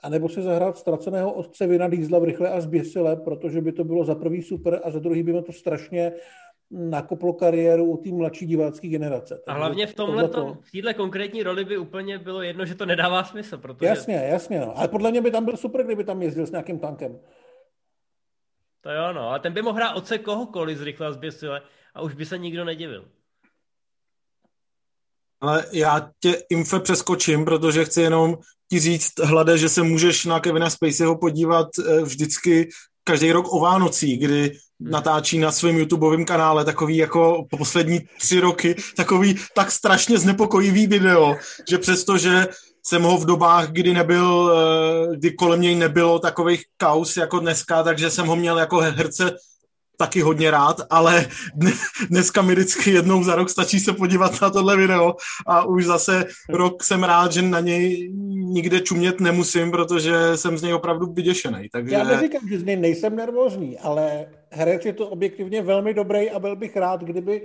anebo 0.03 0.29
si 0.29 0.41
zahrát 0.41 0.77
ztraceného 0.77 1.33
otce 1.33 1.67
Vina 1.67 1.87
Diesla 1.87 2.19
v 2.19 2.23
rychle 2.23 2.49
a 2.49 2.61
zběsile, 2.61 3.15
protože 3.15 3.61
by 3.61 3.71
to 3.71 3.83
bylo 3.83 4.05
za 4.05 4.15
prvý 4.15 4.41
super 4.43 4.81
a 4.83 4.91
za 4.91 4.99
druhý 4.99 5.23
by 5.23 5.43
to 5.43 5.51
strašně 5.51 6.11
nakoplo 6.71 7.33
kariéru 7.33 7.85
u 7.85 7.97
té 7.97 8.09
mladší 8.09 8.45
divácké 8.45 8.87
generace. 8.87 9.41
Takže 9.45 9.55
a 9.55 9.59
hlavně 9.59 9.87
v 9.87 9.93
tomhle, 9.93 10.27
to... 10.29 10.57
v 10.61 10.71
této 10.71 10.93
konkrétní 10.93 11.43
roli 11.43 11.65
by 11.65 11.77
úplně 11.77 12.17
bylo 12.17 12.41
jedno, 12.41 12.65
že 12.65 12.75
to 12.75 12.85
nedává 12.85 13.23
smysl. 13.23 13.57
Protože... 13.57 13.85
Jasně, 13.85 14.15
jasně. 14.15 14.59
No. 14.59 14.77
Ale 14.77 14.87
podle 14.87 15.11
mě 15.11 15.21
by 15.21 15.31
tam 15.31 15.45
byl 15.45 15.57
super, 15.57 15.85
kdyby 15.85 16.03
tam 16.03 16.21
jezdil 16.21 16.45
s 16.47 16.51
nějakým 16.51 16.79
tankem. 16.79 17.19
To 18.81 18.91
jo, 18.91 19.13
no. 19.13 19.29
A 19.29 19.39
ten 19.39 19.53
by 19.53 19.61
mohl 19.61 19.75
hrát 19.75 19.93
oce 19.93 20.17
kohokoliv 20.17 20.77
z 20.77 20.81
rychle 20.81 21.07
a 21.07 21.11
zběsile 21.11 21.61
a 21.95 22.01
už 22.01 22.13
by 22.13 22.25
se 22.25 22.37
nikdo 22.37 22.65
nedivil. 22.65 23.05
Ale 25.41 25.65
já 25.73 26.11
tě 26.19 26.35
infe 26.49 26.79
přeskočím, 26.79 27.45
protože 27.45 27.85
chci 27.85 28.01
jenom 28.01 28.37
ti 28.69 28.79
říct, 28.79 29.11
hlade, 29.23 29.57
že 29.57 29.69
se 29.69 29.83
můžeš 29.83 30.25
na 30.25 30.39
Kevina 30.39 30.69
Spaceyho 30.69 31.17
podívat 31.17 31.67
eh, 31.79 32.01
vždycky 32.01 32.69
každý 33.03 33.31
rok 33.31 33.53
o 33.53 33.59
Vánocí, 33.59 34.17
kdy 34.17 34.41
hmm. 34.41 34.91
natáčí 34.91 35.39
na 35.39 35.51
svém 35.51 35.77
YouTubeovém 35.77 36.25
kanále 36.25 36.65
takový 36.65 36.97
jako 36.97 37.45
poslední 37.57 37.99
tři 38.19 38.39
roky, 38.39 38.75
takový 38.95 39.35
tak 39.55 39.71
strašně 39.71 40.17
znepokojivý 40.17 40.87
video, 40.87 41.35
že 41.69 41.77
přesto, 41.77 42.17
že 42.17 42.47
jsem 42.85 43.03
ho 43.03 43.17
v 43.17 43.25
dobách, 43.25 43.71
kdy 43.71 43.93
nebyl, 43.93 44.51
eh, 44.51 45.15
kdy 45.15 45.31
kolem 45.31 45.61
něj 45.61 45.75
nebylo 45.75 46.19
takových 46.19 46.63
kaus 46.77 47.17
jako 47.17 47.39
dneska, 47.39 47.83
takže 47.83 48.09
jsem 48.09 48.27
ho 48.27 48.35
měl 48.35 48.59
jako 48.59 48.77
herce 48.79 49.31
taky 49.97 50.21
hodně 50.21 50.51
rád, 50.51 50.81
ale 50.89 51.25
dneska 52.09 52.41
mi 52.41 52.53
vždycky 52.53 52.91
jednou 52.91 53.23
za 53.23 53.35
rok 53.35 53.49
stačí 53.49 53.79
se 53.79 53.93
podívat 53.93 54.41
na 54.41 54.49
tohle 54.49 54.77
video 54.77 55.15
a 55.47 55.65
už 55.65 55.85
zase 55.85 56.25
rok 56.49 56.83
jsem 56.83 57.03
rád, 57.03 57.31
že 57.31 57.41
na 57.41 57.59
něj 57.59 58.11
nikde 58.35 58.79
čumět 58.79 59.19
nemusím, 59.19 59.71
protože 59.71 60.13
jsem 60.35 60.57
z 60.57 60.61
něj 60.61 60.73
opravdu 60.73 61.05
vyděšený. 61.13 61.69
Takže... 61.71 61.95
Já 61.95 62.03
neříkám, 62.03 62.47
že 62.49 62.59
z 62.59 62.63
něj 62.63 62.75
nejsem 62.75 63.15
nervózní, 63.15 63.77
ale 63.77 64.25
herec 64.49 64.85
je 64.85 64.93
to 64.93 65.09
objektivně 65.09 65.61
velmi 65.61 65.93
dobrý 65.93 66.31
a 66.31 66.39
byl 66.39 66.55
bych 66.55 66.77
rád, 66.77 67.03
kdyby, 67.03 67.41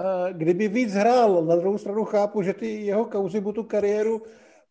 eh, 0.00 0.32
kdyby 0.32 0.68
víc 0.68 0.92
hrál. 0.92 1.44
Na 1.44 1.56
druhou 1.56 1.78
stranu 1.78 2.04
chápu, 2.04 2.42
že 2.42 2.52
ty 2.52 2.84
jeho 2.84 3.04
kauzy 3.04 3.40
mu 3.40 3.52
tu 3.52 3.62
kariéru 3.62 4.22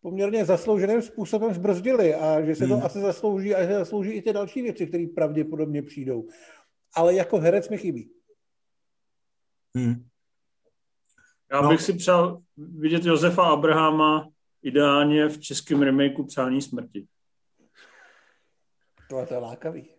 poměrně 0.06 0.46
zaslouženým 0.46 1.02
způsobem 1.02 1.54
zbrzdili 1.54 2.16
a 2.16 2.42
že 2.42 2.56
se 2.56 2.68
to 2.68 2.74
hmm. 2.74 2.86
asi 2.86 3.00
zaslouží 3.00 3.56
a 3.56 3.66
že 3.66 3.74
zaslouží 3.74 4.12
i 4.12 4.22
ty 4.22 4.34
další 4.34 4.62
věci, 4.62 4.88
které 4.88 5.06
pravděpodobně 5.16 5.82
přijdou. 5.82 6.26
Ale 6.96 7.14
jako 7.14 7.40
herec 7.40 7.70
mi 7.70 7.78
chybí. 7.78 8.12
Hmm. 9.76 10.08
Já 11.52 11.62
bych 11.62 11.80
no. 11.80 11.86
si 11.86 11.94
přál 11.94 12.42
vidět 12.58 13.06
Josefa 13.06 13.44
Abrahama 13.44 14.30
ideálně 14.62 15.28
v 15.28 15.40
českém 15.40 15.82
remakeu 15.82 16.26
Přání 16.26 16.62
smrti. 16.62 17.08
To 19.10 19.20
je 19.32 19.38
lákavý. 19.38 19.90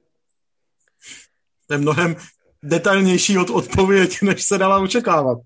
To 1.67 1.75
je 1.75 1.79
mnohem 1.79 2.17
detailnější 2.63 3.39
od 3.39 3.51
odpověď, 3.51 4.23
než 4.23 4.43
se 4.43 4.59
dala 4.59 4.79
očekávat. 4.79 5.39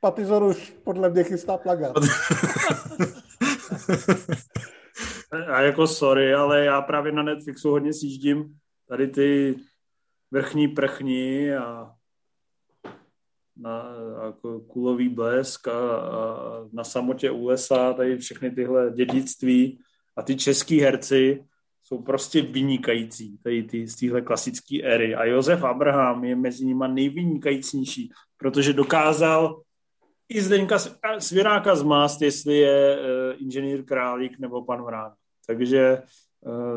Patizor 0.00 0.42
už 0.42 0.72
podle 0.84 1.10
mě 1.10 1.24
chystá 1.24 1.56
plagát. 1.56 1.96
a 5.52 5.60
jako 5.60 5.86
sorry, 5.86 6.34
ale 6.34 6.64
já 6.64 6.82
právě 6.82 7.12
na 7.12 7.22
Netflixu 7.22 7.70
hodně 7.70 7.92
sjíždím 7.92 8.58
tady 8.88 9.08
ty 9.08 9.56
vrchní 10.30 10.68
prchni 10.68 11.54
a 11.54 11.92
na 13.56 13.84
jako 14.24 14.60
kulový 14.60 15.08
blesk 15.08 15.68
a, 15.68 15.96
a 15.96 16.68
na 16.72 16.84
samotě 16.84 17.30
USA, 17.30 17.92
tady 17.92 18.18
všechny 18.18 18.50
tyhle 18.50 18.90
dědictví 18.90 19.78
a 20.16 20.22
ty 20.22 20.36
český 20.36 20.80
herci 20.80 21.44
jsou 21.82 22.02
prostě 22.02 22.42
vynikající 22.42 23.38
tady 23.38 23.62
ty, 23.62 23.88
z 23.88 23.96
téhle 23.96 24.22
klasické 24.22 24.82
éry. 24.82 25.14
A 25.14 25.24
Josef 25.24 25.64
Abraham 25.64 26.24
je 26.24 26.36
mezi 26.36 26.66
nimi 26.66 26.84
nejvynikajícnější, 26.88 28.12
protože 28.36 28.72
dokázal 28.72 29.62
i 30.28 30.40
Zdeňka 30.40 30.78
Svěráka 31.18 31.76
zmást, 31.76 32.22
jestli 32.22 32.56
je 32.56 32.98
uh, 32.98 33.42
inženýr 33.42 33.84
Králík 33.84 34.38
nebo 34.38 34.64
pan 34.64 34.82
Vrán. 34.82 35.12
Takže 35.46 36.02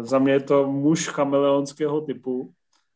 za 0.02 0.20
mě 0.20 0.34
je 0.34 0.40
to 0.40 0.68
muž 0.68 1.08
chameleonského 1.08 2.02
typu 2.02 2.52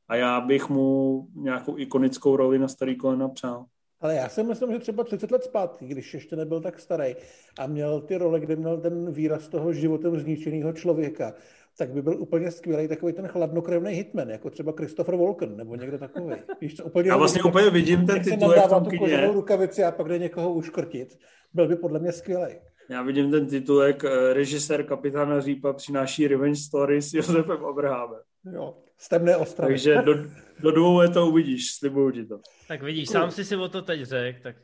a 0.07 0.15
já 0.15 0.41
bych 0.41 0.69
mu 0.69 1.27
nějakou 1.35 1.77
ikonickou 1.77 2.35
roli 2.35 2.59
na 2.59 2.67
starý 2.67 2.95
kolena 2.95 3.29
přál. 3.29 3.65
Ale 4.01 4.15
já 4.15 4.29
si 4.29 4.43
myslím, 4.43 4.71
že 4.71 4.79
třeba 4.79 5.03
30 5.03 5.31
let 5.31 5.43
zpátky, 5.43 5.85
když 5.85 6.13
ještě 6.13 6.35
nebyl 6.35 6.61
tak 6.61 6.79
starý 6.79 7.15
a 7.59 7.67
měl 7.67 8.01
ty 8.01 8.17
role, 8.17 8.39
kde 8.39 8.55
měl 8.55 8.81
ten 8.81 9.11
výraz 9.11 9.47
toho 9.47 9.73
životem 9.73 10.19
zničeného 10.19 10.73
člověka, 10.73 11.33
tak 11.77 11.91
by 11.91 12.01
byl 12.01 12.21
úplně 12.21 12.51
skvělý 12.51 12.87
takový 12.87 13.13
ten 13.13 13.27
chladnokrevný 13.27 13.93
hitman, 13.93 14.29
jako 14.29 14.49
třeba 14.49 14.71
Christopher 14.77 15.15
Walken, 15.15 15.57
nebo 15.57 15.75
někdo 15.75 15.97
takový. 15.97 16.35
Víš, 16.61 16.75
co, 16.75 16.85
úplně 16.85 17.09
Já 17.09 17.17
vlastně 17.17 17.43
úplně 17.43 17.69
vidím 17.69 18.05
ten 18.05 18.23
titulek 18.23 18.65
v 18.65 18.69
tom 18.69 18.85
kině. 18.85 19.31
rukavici 19.33 19.83
a 19.83 19.91
pak 19.91 20.07
jde 20.07 20.19
někoho 20.19 20.53
uškrtit. 20.53 21.19
Byl 21.53 21.67
by 21.67 21.75
podle 21.75 21.99
mě 21.99 22.11
skvělý. 22.11 22.55
Já 22.89 23.01
vidím 23.01 23.31
ten 23.31 23.47
titulek, 23.47 24.03
eh, 24.03 24.33
režisér 24.33 24.85
kapitána 24.85 25.41
Řípa 25.41 25.73
přináší 25.73 26.27
revenge 26.27 26.59
story 26.59 27.01
s 27.01 27.13
Josefem 27.13 27.65
Abrahamem. 27.65 28.21
Jo, 28.53 28.77
z 28.97 29.09
temné 29.09 29.37
ostravy. 29.37 29.73
Takže 29.73 30.01
do, 30.01 30.13
do 30.59 30.71
dvou 30.71 30.97
let 30.97 31.13
to 31.13 31.27
uvidíš, 31.27 31.75
slibuju 31.75 32.11
ti 32.11 32.25
to. 32.25 32.39
Tak 32.67 32.81
vidíš, 32.81 33.09
sám 33.09 33.31
si 33.31 33.45
si 33.45 33.55
o 33.55 33.69
to 33.69 33.81
teď 33.81 34.01
řekl, 34.01 34.39
tak 34.43 34.55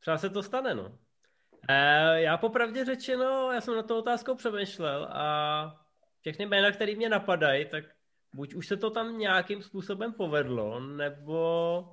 třeba 0.00 0.18
se 0.18 0.30
to 0.30 0.42
stane, 0.42 0.74
no. 0.74 0.98
E, 1.68 2.20
já 2.20 2.36
popravdě 2.36 2.84
řečeno, 2.84 3.52
já 3.52 3.60
jsem 3.60 3.76
na 3.76 3.82
to 3.82 3.98
otázkou 3.98 4.34
přemýšlel 4.34 5.08
a 5.10 5.86
všechny 6.20 6.46
jména, 6.46 6.72
které 6.72 6.96
mě 6.96 7.08
napadají, 7.08 7.66
tak 7.66 7.84
buď 8.34 8.54
už 8.54 8.66
se 8.66 8.76
to 8.76 8.90
tam 8.90 9.18
nějakým 9.18 9.62
způsobem 9.62 10.12
povedlo, 10.12 10.80
nebo 10.80 11.84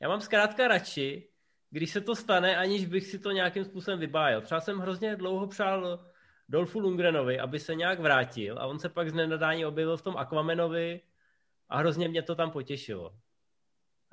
já 0.00 0.08
mám 0.08 0.20
zkrátka 0.20 0.68
radši, 0.68 1.29
když 1.70 1.90
se 1.90 2.00
to 2.00 2.16
stane, 2.16 2.56
aniž 2.56 2.86
bych 2.86 3.06
si 3.06 3.18
to 3.18 3.30
nějakým 3.30 3.64
způsobem 3.64 4.00
vybájel. 4.00 4.40
Třeba 4.40 4.60
jsem 4.60 4.78
hrozně 4.78 5.16
dlouho 5.16 5.46
přál 5.46 6.06
Dolfu 6.48 6.80
Lungrenovi, 6.80 7.40
aby 7.40 7.60
se 7.60 7.74
nějak 7.74 8.00
vrátil 8.00 8.58
a 8.58 8.66
on 8.66 8.78
se 8.78 8.88
pak 8.88 9.10
z 9.10 9.14
nenadání 9.14 9.66
objevil 9.66 9.96
v 9.96 10.02
tom 10.02 10.16
Aquamanovi 10.16 11.00
a 11.68 11.78
hrozně 11.78 12.08
mě 12.08 12.22
to 12.22 12.34
tam 12.34 12.50
potěšilo. 12.50 13.14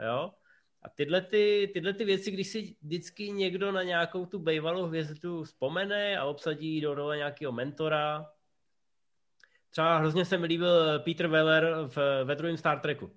Jo? 0.06 0.34
A 0.82 0.90
tyhle, 0.90 1.22
ty, 1.22 1.72
tyhle 1.74 1.94
ty 1.94 2.06
věci, 2.06 2.32
když 2.32 2.48
si 2.48 2.76
vždycky 2.82 3.32
někdo 3.32 3.72
na 3.72 3.84
nějakou 3.84 4.26
tu 4.26 4.40
bejvalou 4.40 4.86
hvězdu 4.86 5.44
vzpomene 5.44 6.18
a 6.18 6.26
obsadí 6.26 6.82
do 6.82 6.94
role 6.96 7.18
nějakého 7.18 7.52
mentora, 7.52 8.32
třeba 9.70 9.98
hrozně 9.98 10.26
se 10.26 10.38
mi 10.38 10.48
líbil 10.48 11.00
Peter 11.00 11.28
Weller 11.28 11.76
v, 11.88 12.24
ve 12.24 12.36
druhém 12.36 12.58
Star 12.58 12.80
Treku, 12.80 13.12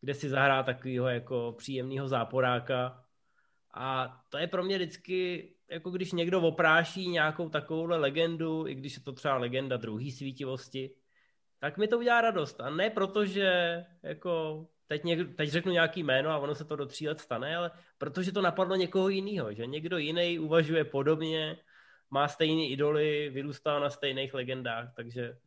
kde 0.00 0.14
si 0.14 0.28
zahrá 0.28 0.62
takového 0.62 1.08
jako 1.08 1.54
příjemného 1.58 2.08
záporáka. 2.08 3.05
A 3.76 4.20
to 4.28 4.38
je 4.38 4.46
pro 4.46 4.64
mě 4.64 4.76
vždycky, 4.76 5.48
jako 5.70 5.90
když 5.90 6.12
někdo 6.12 6.40
opráší 6.40 7.08
nějakou 7.08 7.48
takovouhle 7.48 7.96
legendu, 7.96 8.66
i 8.66 8.74
když 8.74 8.96
je 8.96 9.02
to 9.02 9.12
třeba 9.12 9.36
legenda 9.36 9.76
druhé 9.76 10.10
svítivosti, 10.10 10.90
tak 11.58 11.78
mi 11.78 11.88
to 11.88 11.98
udělá 11.98 12.20
radost. 12.20 12.60
A 12.60 12.70
ne 12.70 12.90
proto, 12.90 13.26
že 13.26 13.84
jako 14.02 14.66
teď, 14.86 15.04
něk, 15.04 15.36
teď 15.36 15.50
řeknu 15.50 15.72
nějaký 15.72 16.02
jméno 16.02 16.30
a 16.30 16.38
ono 16.38 16.54
se 16.54 16.64
to 16.64 16.76
do 16.76 16.86
tří 16.86 17.08
let 17.08 17.20
stane, 17.20 17.56
ale 17.56 17.70
protože 17.98 18.32
to 18.32 18.42
napadlo 18.42 18.76
někoho 18.76 19.08
jiného, 19.08 19.54
že 19.54 19.66
někdo 19.66 19.98
jiný 19.98 20.38
uvažuje 20.38 20.84
podobně, 20.84 21.58
má 22.10 22.28
stejné 22.28 22.66
idoly, 22.66 23.30
vyrůstá 23.30 23.78
na 23.78 23.90
stejných 23.90 24.34
legendách, 24.34 24.94
takže 24.94 25.38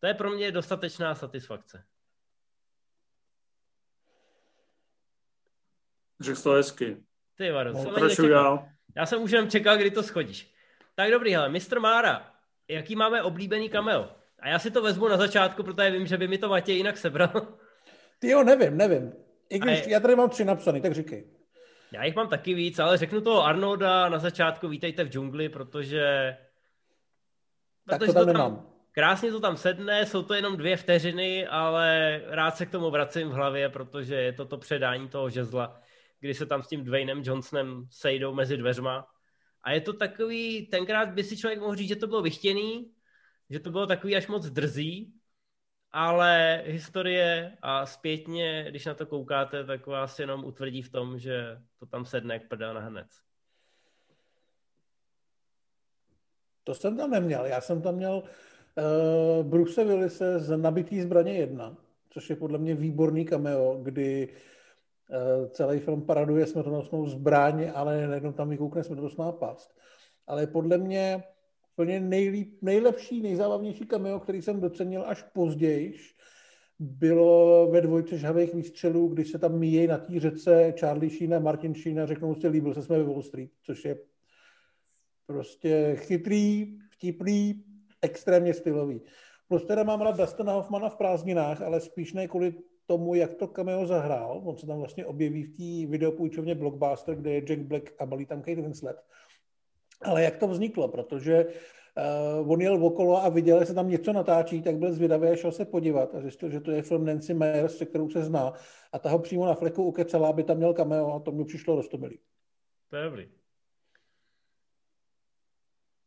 to 0.00 0.06
je 0.06 0.14
pro 0.14 0.30
mě 0.30 0.52
dostatečná 0.52 1.14
satisfakce. 1.14 1.84
Řekl 6.20 6.42
to 6.42 6.50
hezky. 6.50 7.02
Ty 7.42 7.50
vado, 7.50 7.72
no, 7.72 8.08
jsem 8.08 8.28
dál. 8.28 8.68
Já 8.96 9.06
jsem 9.06 9.22
už 9.22 9.30
jen 9.30 9.50
čekal, 9.50 9.76
kdy 9.76 9.90
to 9.90 10.02
schodíš. 10.02 10.54
Tak 10.94 11.10
dobrý, 11.10 11.34
hele, 11.34 11.48
Mr. 11.48 11.80
Mára, 11.80 12.30
jaký 12.68 12.96
máme 12.96 13.22
oblíbený 13.22 13.68
cameo? 13.68 14.08
A 14.38 14.48
já 14.48 14.58
si 14.58 14.70
to 14.70 14.82
vezmu 14.82 15.08
na 15.08 15.16
začátku, 15.16 15.62
protože 15.62 15.90
vím, 15.90 16.06
že 16.06 16.16
by 16.16 16.28
mi 16.28 16.38
to 16.38 16.48
Matěj 16.48 16.76
jinak 16.76 16.96
sebral. 16.96 17.48
Ty 18.18 18.28
jo, 18.28 18.44
nevím, 18.44 18.76
nevím. 18.76 19.12
I 19.50 19.58
když 19.58 19.86
je... 19.86 19.92
já 19.92 20.00
tady 20.00 20.16
mám 20.16 20.30
tři 20.30 20.44
napsaný, 20.44 20.80
tak 20.80 20.92
říkej. 20.92 21.26
Já 21.92 22.04
jich 22.04 22.14
mám 22.14 22.28
taky 22.28 22.54
víc, 22.54 22.78
ale 22.78 22.96
řeknu 22.96 23.20
toho 23.20 23.44
Arnolda 23.44 24.08
na 24.08 24.18
začátku, 24.18 24.68
vítejte 24.68 25.04
v 25.04 25.08
džungli, 25.08 25.48
protože... 25.48 26.36
Tak 27.88 27.98
protože 27.98 28.12
to 28.12 28.18
tam, 28.18 28.26
to 28.26 28.32
tam 28.32 28.42
nemám. 28.42 28.66
Krásně 28.92 29.30
to 29.30 29.40
tam 29.40 29.56
sedne, 29.56 30.06
jsou 30.06 30.22
to 30.22 30.34
jenom 30.34 30.56
dvě 30.56 30.76
vteřiny, 30.76 31.46
ale 31.46 32.20
rád 32.26 32.56
se 32.56 32.66
k 32.66 32.70
tomu 32.70 32.90
vracím 32.90 33.28
v 33.28 33.32
hlavě, 33.32 33.68
protože 33.68 34.14
je 34.14 34.32
to 34.32 34.44
to 34.44 34.58
předání 34.58 35.08
toho 35.08 35.30
žezla, 35.30 35.80
kdy 36.22 36.34
se 36.34 36.46
tam 36.46 36.62
s 36.62 36.68
tím 36.68 36.84
Dwaynem 36.84 37.22
Johnsonem 37.24 37.86
sejdou 37.90 38.34
mezi 38.34 38.56
dveřma. 38.56 39.06
A 39.62 39.72
je 39.72 39.80
to 39.80 39.92
takový, 39.92 40.66
tenkrát 40.66 41.08
by 41.08 41.24
si 41.24 41.36
člověk 41.36 41.60
mohl 41.60 41.74
říct, 41.74 41.88
že 41.88 41.96
to 41.96 42.06
bylo 42.06 42.22
vychtěný, 42.22 42.92
že 43.50 43.60
to 43.60 43.70
bylo 43.70 43.86
takový 43.86 44.16
až 44.16 44.26
moc 44.26 44.50
drzý, 44.50 45.14
ale 45.90 46.62
historie 46.66 47.58
a 47.62 47.86
zpětně, 47.86 48.66
když 48.68 48.86
na 48.86 48.94
to 48.94 49.06
koukáte, 49.06 49.64
tak 49.64 49.86
vás 49.86 50.18
jenom 50.18 50.44
utvrdí 50.44 50.82
v 50.82 50.90
tom, 50.92 51.18
že 51.18 51.58
to 51.78 51.86
tam 51.86 52.06
sedne 52.06 52.34
jak 52.34 52.48
prdel 52.48 52.74
na 52.74 52.80
hned. 52.80 53.06
To 56.64 56.74
jsem 56.74 56.96
tam 56.96 57.10
neměl. 57.10 57.44
Já 57.44 57.60
jsem 57.60 57.82
tam 57.82 57.94
měl 57.94 58.22
uh, 58.22 59.46
Bruce 59.46 59.84
Willise 59.84 60.38
z 60.38 60.56
Nabitý 60.56 61.00
zbraně 61.00 61.32
1, 61.32 61.76
což 62.10 62.30
je 62.30 62.36
podle 62.36 62.58
mě 62.58 62.74
výborný 62.74 63.24
cameo, 63.24 63.78
kdy 63.82 64.28
uh, 64.28 64.34
celý 65.50 65.78
film 65.78 66.02
paraduje 66.02 66.46
smrtonosnou 66.46 67.06
zbraň, 67.06 67.70
ale 67.74 68.06
nejenom 68.08 68.32
tam 68.32 68.48
vykoukne 68.48 68.84
smrtonosná 68.84 69.32
past. 69.32 69.76
Ale 70.26 70.46
podle 70.46 70.78
mě 70.78 71.24
úplně 71.72 72.00
nejlíp, 72.00 72.58
nejlepší, 72.62 73.22
nejzábavnější 73.22 73.86
cameo, 73.86 74.20
který 74.20 74.42
jsem 74.42 74.60
docenil 74.60 75.04
až 75.06 75.22
později, 75.22 75.94
bylo 76.78 77.68
ve 77.70 77.80
dvojce 77.80 78.18
žhavých 78.18 78.54
výstřelů, 78.54 79.08
když 79.08 79.30
se 79.30 79.38
tam 79.38 79.58
míjejí 79.58 79.86
na 79.86 79.98
té 79.98 80.20
řece 80.20 80.74
Charlie 80.80 81.10
Sheen 81.10 81.34
a 81.34 81.38
Martin 81.38 81.74
Sheen 81.74 82.00
a 82.00 82.06
řeknou 82.06 82.34
si, 82.34 82.48
líbil 82.48 82.74
se 82.74 82.82
jsme 82.82 82.98
ve 82.98 83.04
Wall 83.04 83.22
Street, 83.22 83.50
což 83.62 83.84
je 83.84 83.98
prostě 85.26 85.96
chytrý, 85.98 86.78
vtipný, 86.90 87.64
extrémně 88.02 88.54
stylový. 88.54 89.00
Plus 89.48 89.64
teda 89.64 89.82
mám 89.82 90.00
rád 90.00 90.16
Dustina 90.16 90.52
Hoffmana 90.52 90.88
v 90.88 90.96
prázdninách, 90.96 91.62
ale 91.62 91.80
spíš 91.80 92.12
ne 92.12 92.28
kvůli 92.28 92.54
tomu, 92.92 93.14
jak 93.14 93.34
to 93.34 93.46
cameo 93.48 93.86
zahrál. 93.86 94.40
On 94.44 94.56
se 94.56 94.66
tam 94.66 94.78
vlastně 94.78 95.06
objeví 95.06 95.42
v 95.42 95.56
té 95.56 95.90
videopůjčovně 95.90 96.54
Blockbuster, 96.54 97.14
kde 97.14 97.30
je 97.30 97.44
Jack 97.48 97.60
Black 97.60 97.92
a 97.98 98.06
balí 98.06 98.26
tam 98.26 98.42
Kate 98.42 98.62
Winslet 98.62 98.96
ale 100.04 100.22
jak 100.22 100.36
to 100.36 100.48
vzniklo, 100.48 100.88
protože 100.88 101.46
Uh, 102.40 102.52
on 102.52 102.60
jel 102.60 102.86
okolo 102.86 103.24
a 103.24 103.28
viděl, 103.28 103.60
že 103.60 103.66
se 103.66 103.74
tam 103.74 103.88
něco 103.88 104.12
natáčí, 104.12 104.62
tak 104.62 104.76
byl 104.76 104.92
zvědavý 104.92 105.28
a 105.28 105.36
šel 105.36 105.52
se 105.52 105.64
podívat 105.64 106.14
a 106.14 106.20
zjistil, 106.20 106.50
že 106.50 106.60
to 106.60 106.70
je 106.70 106.82
film 106.82 107.04
Nancy 107.04 107.34
Myers, 107.34 107.78
se 107.78 107.86
kterou 107.86 108.10
se 108.10 108.22
zná. 108.22 108.52
A 108.92 108.98
ta 108.98 109.10
ho 109.10 109.18
přímo 109.18 109.46
na 109.46 109.54
fleku 109.54 109.84
ukecela, 109.84 110.28
aby 110.28 110.44
tam 110.44 110.56
měl 110.56 110.74
cameo 110.74 111.12
a 111.12 111.20
to 111.20 111.32
mi 111.32 111.44
přišlo 111.44 111.76
rostomilý. 111.76 112.18
To 112.88 112.96
je 112.96 113.04
dobrý. 113.04 113.28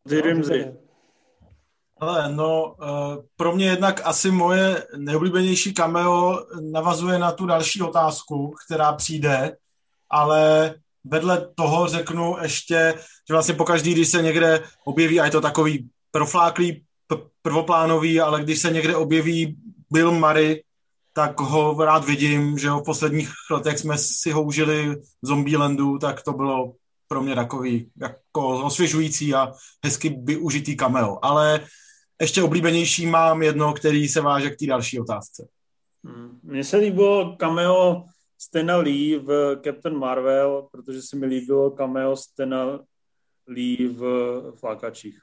Ty 0.10 0.22
Rimsey. 0.22 0.85
Ale 2.00 2.34
no, 2.34 2.76
eh, 2.82 3.18
pro 3.36 3.56
mě 3.56 3.66
jednak 3.66 4.02
asi 4.04 4.32
moje 4.32 4.88
nejoblíbenější 4.98 5.74
cameo 5.74 6.46
navazuje 6.62 7.20
na 7.20 7.32
tu 7.32 7.46
další 7.46 7.82
otázku, 7.82 8.56
která 8.66 8.94
přijde, 8.94 9.58
ale 10.10 10.74
vedle 11.04 11.50
toho 11.56 11.88
řeknu 11.88 12.36
ještě, 12.42 12.94
že 13.28 13.34
vlastně 13.34 13.54
pokaždý, 13.54 13.94
když 13.94 14.08
se 14.08 14.22
někde 14.22 14.64
objeví, 14.86 15.20
a 15.20 15.26
je 15.26 15.32
to 15.32 15.42
takový 15.42 15.90
profláklý, 16.12 16.84
prvoplánový, 17.42 18.20
ale 18.22 18.44
když 18.44 18.60
se 18.60 18.72
někde 18.72 18.96
objeví 18.96 19.58
Bill 19.92 20.12
Murray, 20.12 20.62
tak 21.14 21.40
ho 21.40 21.86
rád 21.86 22.06
vidím, 22.06 22.58
že 22.58 22.70
ho 22.70 22.80
v 22.80 22.86
posledních 22.86 23.30
letech 23.52 23.80
jsme 23.80 23.98
si 23.98 24.32
ho 24.32 24.44
užili 24.44 24.96
v 25.22 25.28
Zombielandu, 25.28 25.98
tak 25.98 26.22
to 26.22 26.34
bylo 26.34 26.74
pro 27.08 27.22
mě 27.22 27.36
takový 27.36 27.92
jako 28.02 28.64
osvěžující 28.64 29.34
a 29.34 29.54
hezky 29.84 30.18
využitý 30.24 30.76
cameo. 30.76 31.20
Ale 31.22 31.60
ještě 32.22 32.44
oblíbenější 32.44 33.06
mám 33.06 33.44
jedno, 33.44 33.74
který 33.74 34.08
se 34.08 34.22
váže 34.22 34.50
k 34.50 34.60
té 34.60 34.66
další 34.66 35.00
otázce. 35.00 35.48
Hmm. 36.04 36.40
Mně 36.44 36.64
se 36.64 36.78
líbilo 36.78 37.36
cameo 37.36 38.04
Stena 38.38 38.78
Lee 38.78 39.20
v 39.20 39.62
Captain 39.64 39.98
Marvel, 39.98 40.68
protože 40.72 41.02
se 41.02 41.16
mi 41.16 41.26
líbilo 41.26 41.72
cameo 41.72 42.16
Stena 42.16 42.80
Lee 43.48 43.88
v 43.88 44.02
Flákačích. 44.60 45.20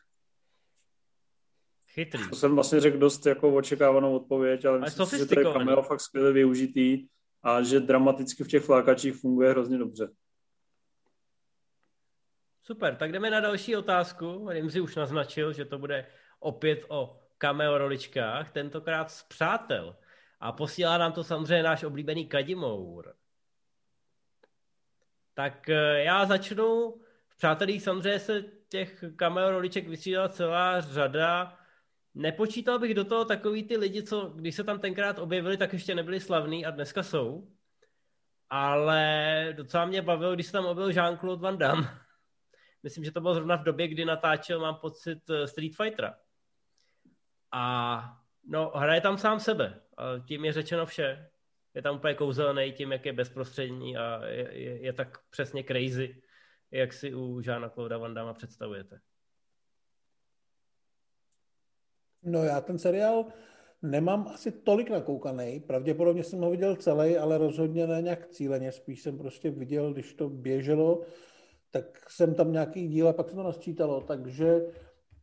Chytrý. 1.88 2.28
To 2.28 2.36
jsem 2.36 2.55
vlastně 2.55 2.80
řekl 2.80 2.99
dost 2.99 3.26
jako 3.26 3.55
očekávanou 3.55 4.16
odpověď, 4.16 4.64
ale 4.64 4.78
Ale 4.78 4.84
myslím 4.84 5.07
si, 5.07 5.11
že 5.11 5.16
to 5.16 5.22
je 5.22 5.26
sofistikovaný. 5.26 5.64
cameo 5.64 5.82
fakt 5.82 6.01
skvěle 6.01 6.32
využitý 6.32 7.07
a 7.43 7.62
že 7.62 7.80
dramaticky 7.80 8.45
v 8.45 8.49
těch 8.49 8.64
Flákačích 8.64 9.14
funguje 9.14 9.51
hrozně 9.51 9.78
dobře. 9.78 10.09
Super, 12.62 12.97
tak 12.97 13.12
jdeme 13.12 13.30
na 13.30 13.40
další 13.40 13.76
otázku. 13.76 14.49
Rimzi 14.49 14.80
už 14.80 14.97
naznačil, 14.97 15.53
že 15.53 15.64
to 15.64 15.78
bude 15.78 16.07
opět 16.43 16.84
o 16.88 17.20
cameo 17.38 17.78
roličkách, 17.78 18.53
tentokrát 18.53 19.11
z 19.11 19.22
Přátel. 19.22 19.97
A 20.40 20.53
posílá 20.53 20.99
nám 20.99 21.12
to 21.12 21.24
samozřejmě 21.24 21.62
náš 21.62 21.84
oblíbený 21.84 22.26
Kadimour. 22.26 23.14
Tak 25.34 25.68
eh, 25.68 26.03
já 26.03 26.26
začnu. 26.26 27.01
V 27.28 27.36
Přátelích 27.36 27.82
samozřejmě 27.82 28.18
se 28.18 28.45
těch 28.68 29.05
cameo 29.16 29.51
roliček 29.51 29.88
vystřídala 29.88 30.28
celá 30.28 30.80
řada. 30.80 31.59
Nepočítal 32.14 32.78
bych 32.78 32.95
do 32.95 33.05
toho 33.05 33.24
takový 33.24 33.62
ty 33.62 33.76
lidi, 33.76 34.03
co 34.03 34.32
když 34.34 34.55
se 34.55 34.64
tam 34.64 34.78
tenkrát 34.78 35.18
objevili, 35.18 35.57
tak 35.57 35.72
ještě 35.72 35.95
nebyli 35.95 36.20
slavní 36.20 36.66
a 36.66 36.70
dneska 36.70 37.03
jsou. 37.03 37.49
Ale 38.51 39.49
docela 39.57 39.86
mě 39.86 40.03
bavilo, 40.03 40.34
když 40.34 40.47
se 40.47 40.53
tam 40.53 40.66
objevil 40.66 40.93
Jean-Claude 40.93 41.40
Van 41.40 41.59
Damme. 41.59 41.88
Myslím, 42.82 43.05
že 43.05 43.12
to 43.12 43.20
bylo 43.20 43.34
zrovna 43.34 43.57
v 43.57 43.64
době, 43.64 43.88
kdy 43.88 44.05
natáčel, 44.05 44.61
mám 44.61 44.74
pocit, 44.74 45.30
eh, 45.30 45.49
Street 45.49 45.76
Fightera. 45.76 46.14
A 47.53 48.03
no, 48.45 48.73
hraje 48.75 49.01
tam 49.01 49.19
sám 49.19 49.41
sebe. 49.41 49.81
A 49.97 50.05
tím 50.29 50.45
je 50.45 50.53
řečeno 50.53 50.87
vše. 50.87 51.29
Je 51.75 51.83
tam 51.83 51.97
úplně 51.97 52.15
kouzelný 52.15 52.73
tím, 52.73 52.93
jak 52.93 53.07
je 53.07 53.13
bezprostřední 53.13 53.97
a 53.97 54.27
je, 54.27 54.59
je, 54.59 54.83
je 54.83 54.93
tak 54.93 55.19
přesně 55.31 55.65
crazy, 55.65 56.23
jak 56.71 56.93
si 56.93 57.15
u 57.15 57.41
Žána 57.41 57.69
Clauda 57.69 57.99
Van 57.99 58.15
Damme 58.15 58.35
představujete. 58.35 59.01
No 62.23 62.45
já 62.45 62.61
ten 62.61 62.79
seriál 62.79 63.25
nemám 63.83 64.29
asi 64.29 64.53
tolik 64.53 64.91
nakoukaný. 64.91 65.61
Pravděpodobně 65.61 66.25
jsem 66.25 66.39
ho 66.39 66.51
viděl 66.51 66.77
celý, 66.77 67.19
ale 67.19 67.39
rozhodně 67.39 67.87
ne 67.87 68.03
nějak 68.03 68.27
cíleně. 68.27 68.73
Spíš 68.73 69.03
jsem 69.03 69.19
prostě 69.19 69.51
viděl, 69.51 69.93
když 69.93 70.15
to 70.15 70.29
běželo, 70.29 71.03
tak 71.71 72.11
jsem 72.11 72.35
tam 72.35 72.53
nějaký 72.53 72.89
díl 72.89 73.09
a 73.09 73.13
pak 73.13 73.29
se 73.29 73.35
to 73.35 73.43
nasčítalo, 73.43 74.01
takže 74.01 74.61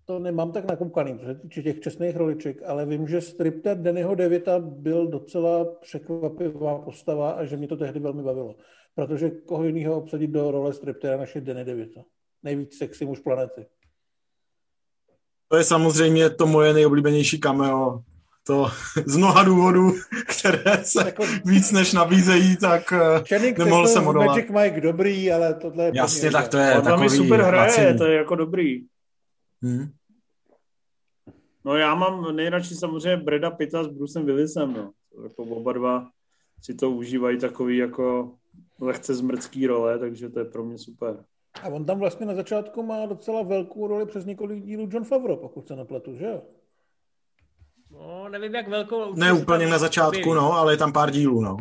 to 0.09 0.19
nemám 0.19 0.51
tak 0.51 0.65
nakoukaný, 0.65 1.19
co 1.19 1.25
se 1.25 1.35
týče 1.35 1.63
těch 1.63 1.79
čestných 1.79 2.15
roliček, 2.15 2.61
ale 2.65 2.85
vím, 2.85 3.07
že 3.07 3.21
stripter 3.21 3.77
Dannyho 3.77 4.15
Devita 4.15 4.59
byl 4.59 5.07
docela 5.07 5.65
překvapivá 5.81 6.79
postava 6.79 7.31
a 7.31 7.45
že 7.45 7.57
mě 7.57 7.67
to 7.67 7.77
tehdy 7.77 7.99
velmi 7.99 8.23
bavilo. 8.23 8.55
Protože 8.95 9.29
koho 9.29 9.63
jiného 9.63 9.97
obsadit 9.97 10.27
do 10.27 10.51
role 10.51 10.73
striptera 10.73 11.17
než 11.17 11.35
je 11.35 11.41
Danny 11.41 11.65
Devito. 11.65 12.01
Nejvíc 12.43 12.77
sexy 12.77 13.05
muž 13.05 13.19
planety. 13.19 13.65
To 15.47 15.57
je 15.57 15.63
samozřejmě 15.63 16.29
to 16.29 16.47
moje 16.47 16.73
nejoblíbenější 16.73 17.39
cameo. 17.39 17.99
To 18.47 18.67
z 19.05 19.17
mnoha 19.17 19.43
důvodů, 19.43 19.91
které 20.39 20.83
se 20.83 21.05
Jako- 21.05 21.23
víc 21.45 21.71
než 21.71 21.93
nabízejí, 21.93 22.57
tak 22.57 22.93
eh, 22.93 23.23
Channing 23.29 23.57
nemohl 23.57 23.83
Tatum 23.83 23.93
jsem 23.93 24.07
odolat. 24.07 24.27
Magic 24.27 24.49
Mike 24.49 24.81
dobrý, 24.81 25.31
ale 25.31 25.53
tohle 25.53 25.85
je... 25.85 25.91
Jasně, 25.95 26.31
tak 26.31 26.47
to 26.47 26.57
je 26.57 26.77
On 26.77 26.83
takový 26.83 27.09
super 27.09 27.41
hraje, 27.41 27.93
to 27.93 28.05
je 28.05 28.17
jako 28.17 28.35
dobrý. 28.35 28.85
Hmm. 29.61 29.98
No 31.69 31.77
já 31.77 31.95
mám 31.95 32.35
nejradši 32.35 32.75
samozřejmě 32.75 33.17
Breda 33.17 33.51
Pitta 33.51 33.83
s 33.83 33.87
Brucem 33.87 34.25
Willisem, 34.25 34.73
no. 34.73 34.91
Jako 35.23 35.43
oba 35.43 35.73
dva 35.73 36.07
si 36.61 36.73
to 36.73 36.91
užívají 36.91 37.39
takový 37.39 37.77
jako 37.77 38.31
lehce 38.81 39.15
zmrdský 39.15 39.67
role, 39.67 39.99
takže 39.99 40.29
to 40.29 40.39
je 40.39 40.45
pro 40.45 40.63
mě 40.63 40.77
super. 40.77 41.23
A 41.63 41.67
on 41.67 41.85
tam 41.85 41.99
vlastně 41.99 42.25
na 42.25 42.35
začátku 42.35 42.83
má 42.83 43.05
docela 43.05 43.41
velkou 43.41 43.87
roli 43.87 44.05
přes 44.05 44.25
několik 44.25 44.63
dílů 44.63 44.89
John 44.91 45.03
Favreau, 45.03 45.37
pokud 45.37 45.67
se 45.67 45.75
nepletu, 45.75 46.15
že 46.15 46.25
jo? 46.25 46.41
No, 47.91 48.29
nevím, 48.29 48.55
jak 48.55 48.67
velkou... 48.67 49.13
Ne 49.15 49.33
úplně 49.33 49.67
na 49.67 49.77
začátku, 49.77 50.19
objeví. 50.19 50.35
no, 50.35 50.53
ale 50.53 50.73
je 50.73 50.77
tam 50.77 50.93
pár 50.93 51.11
dílů, 51.11 51.41
no. 51.41 51.57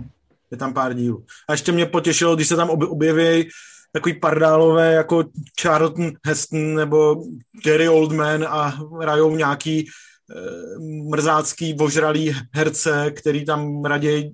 Je 0.51 0.57
tam 0.57 0.75
pár 0.75 0.95
dílů. 0.95 1.25
A 1.49 1.53
ještě 1.53 1.73
mě 1.73 1.87
potěšilo, 1.87 2.37
když 2.37 2.49
se 2.49 2.57
tam 2.57 2.71
ob- 2.71 2.91
objeví 2.91 3.49
takový 3.93 4.21
pardálové 4.21 4.93
jako 4.93 5.25
Charlton 5.61 6.11
Heston 6.27 6.75
nebo 6.75 7.17
Gary 7.65 7.89
Oldman 7.89 8.45
a 8.45 8.63
hrajou 9.01 9.37
nějaký 9.37 9.87
eh, 9.87 10.79
mrzácký, 11.11 11.75
božralý 11.75 12.33
herce, 12.55 13.11
který 13.11 13.45
tam 13.45 13.85
raději 13.85 14.33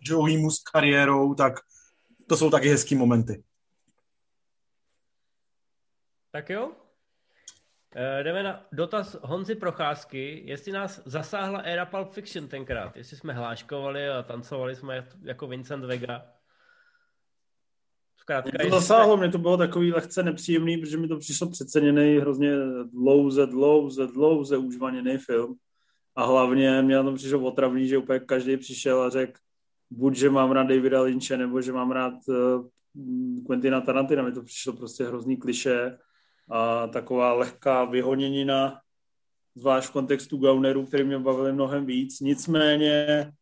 Joeymu 0.00 0.50
s 0.50 0.58
kariérou, 0.58 1.34
tak 1.34 1.54
to 2.26 2.36
jsou 2.36 2.50
taky 2.50 2.68
hezký 2.68 2.94
momenty. 2.94 3.42
Tak 6.30 6.50
jo. 6.50 6.72
Eh, 7.94 8.22
Jdeme 8.22 8.42
na 8.42 8.66
dotaz 8.72 9.16
Honzy 9.22 9.54
Procházky, 9.54 10.42
jestli 10.44 10.72
nás 10.72 11.02
zasáhla 11.04 11.60
éra 11.60 11.86
Pulp 11.86 12.12
Fiction 12.12 12.48
tenkrát, 12.48 12.96
jestli 12.96 13.16
jsme 13.16 13.32
hláškovali 13.32 14.08
a 14.08 14.22
tancovali 14.22 14.76
jsme 14.76 15.08
jako 15.22 15.46
Vincent 15.46 15.84
Vega. 15.84 16.37
Zkrátka, 18.28 18.50
Mě 18.58 18.70
to 18.70 18.80
zasáhlo, 18.80 19.16
mě 19.16 19.28
to 19.28 19.38
bylo 19.38 19.56
takový 19.56 19.92
lehce 19.92 20.22
nepříjemný, 20.22 20.76
protože 20.76 20.96
mi 20.96 21.08
to 21.08 21.18
přišlo 21.18 21.50
přeceněný, 21.50 22.18
hrozně 22.18 22.50
dlouze, 22.92 23.46
dlouze, 23.46 24.06
dlouze 24.06 24.56
užvaněný 24.56 25.18
film. 25.18 25.56
A 26.16 26.24
hlavně 26.24 26.82
mě 26.82 26.96
na 26.96 27.02
tom 27.02 27.14
přišlo 27.14 27.40
otravný, 27.40 27.88
že 27.88 27.98
úplně 27.98 28.20
každý 28.20 28.56
přišel 28.56 29.02
a 29.02 29.10
řekl, 29.10 29.32
buď, 29.90 30.16
že 30.16 30.30
mám 30.30 30.50
rád 30.50 30.62
Davida 30.62 31.02
Lynche, 31.02 31.36
nebo 31.36 31.62
že 31.62 31.72
mám 31.72 31.90
rád 31.90 32.14
uh, 32.28 32.66
Quentina 33.46 33.80
Tarantina. 33.80 34.22
Mi 34.22 34.32
to 34.32 34.42
přišlo 34.42 34.72
prostě 34.72 35.04
hrozný 35.04 35.36
kliše 35.36 35.98
a 36.50 36.86
taková 36.86 37.32
lehká 37.32 37.84
vyhoněnina, 37.84 38.80
zvlášť 39.54 39.88
v 39.88 39.92
kontextu 39.92 40.36
Gaunerů, 40.36 40.86
který 40.86 41.04
mě 41.04 41.18
bavili 41.18 41.52
mnohem 41.52 41.86
víc. 41.86 42.20
Nicméně 42.20 43.32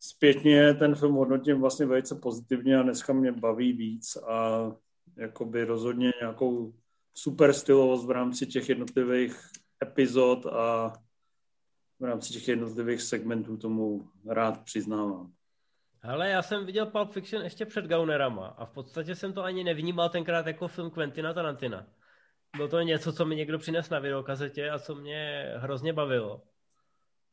zpětně 0.00 0.74
ten 0.74 0.94
film 0.94 1.14
hodnotím 1.14 1.60
vlastně 1.60 1.86
velice 1.86 2.14
pozitivně 2.14 2.78
a 2.78 2.82
dneska 2.82 3.12
mě 3.12 3.32
baví 3.32 3.72
víc 3.72 4.16
a 4.16 4.70
jakoby 5.16 5.64
rozhodně 5.64 6.12
nějakou 6.20 6.74
super 7.14 7.52
stylovost 7.52 8.06
v 8.06 8.10
rámci 8.10 8.46
těch 8.46 8.68
jednotlivých 8.68 9.40
epizod 9.82 10.46
a 10.46 10.92
v 12.00 12.04
rámci 12.04 12.32
těch 12.32 12.48
jednotlivých 12.48 13.02
segmentů 13.02 13.56
tomu 13.56 14.08
rád 14.26 14.64
přiznávám. 14.64 15.32
Hele, 16.00 16.28
já 16.28 16.42
jsem 16.42 16.66
viděl 16.66 16.86
Pulp 16.86 17.12
Fiction 17.12 17.42
ještě 17.42 17.66
před 17.66 17.84
Gaunerama 17.84 18.46
a 18.46 18.64
v 18.64 18.70
podstatě 18.70 19.14
jsem 19.14 19.32
to 19.32 19.44
ani 19.44 19.64
nevnímal 19.64 20.08
tenkrát 20.08 20.46
jako 20.46 20.68
film 20.68 20.90
Quentina 20.90 21.34
Tarantina. 21.34 21.86
Bylo 22.56 22.68
to 22.68 22.80
něco, 22.80 23.12
co 23.12 23.24
mi 23.24 23.36
někdo 23.36 23.58
přines 23.58 23.90
na 23.90 23.98
videokazetě 23.98 24.70
a 24.70 24.78
co 24.78 24.94
mě 24.94 25.52
hrozně 25.56 25.92
bavilo. 25.92 26.42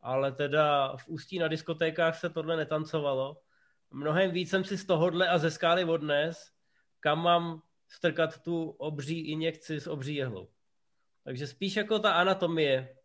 Ale 0.06 0.32
teda 0.32 0.98
v 0.98 1.08
Ústí 1.08 1.40
na 1.40 1.48
diskotékách 1.48 2.20
se 2.20 2.30
tohle 2.30 2.58
netancovalo. 2.58 3.38
Mnohem 3.92 4.32
víc 4.32 4.50
jsem 4.50 4.64
si 4.64 4.78
z 4.78 4.86
tohohle 4.86 5.28
a 5.28 5.38
ze 5.38 5.52
skály 5.52 5.86
odnes, 5.86 6.52
kam 7.00 7.24
mám 7.24 7.62
strkat 7.88 8.38
tu 8.38 8.70
obří 8.70 9.20
injekci 9.20 9.80
s 9.80 9.88
obří 9.88 10.16
jehlou. 10.16 10.48
Takže 11.24 11.48
spíš 11.48 11.76
jako 11.76 12.00
ta 12.00 12.12
anatomie 12.12 12.96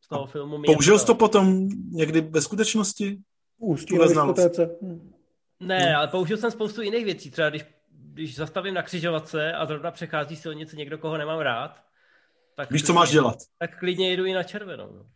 z 0.00 0.08
toho 0.08 0.26
filmu. 0.26 0.58
mě 0.58 0.66
Použil 0.66 0.98
jsi 0.98 1.06
to 1.06 1.14
potom 1.14 1.68
někdy 1.90 2.20
ve 2.20 2.40
skutečnosti? 2.40 3.18
Ústí 3.58 3.98
na 3.98 4.06
diskotéce. 4.06 4.78
Ne, 5.60 5.96
ale 5.96 6.08
použil 6.08 6.36
jsem 6.36 6.50
spoustu 6.50 6.82
jiných 6.82 7.04
věcí. 7.04 7.30
Třeba 7.30 7.50
když, 7.50 7.64
když 7.90 8.36
zastavím 8.36 8.74
na 8.74 8.82
křižovatce 8.82 9.52
a 9.52 9.66
zrovna 9.66 9.90
přechází 9.90 10.36
silnice 10.36 10.76
někdo, 10.76 10.98
koho 10.98 11.18
nemám 11.18 11.38
rád, 11.38 11.84
tak 12.56 12.70
Víš, 12.70 12.86
co 12.86 12.92
máš 12.92 13.10
dělat. 13.10 13.36
Tak 13.58 13.78
klidně 13.78 14.10
jedu 14.10 14.24
i 14.24 14.32
na 14.32 14.42
červenou. 14.42 14.92
No. 14.92 15.06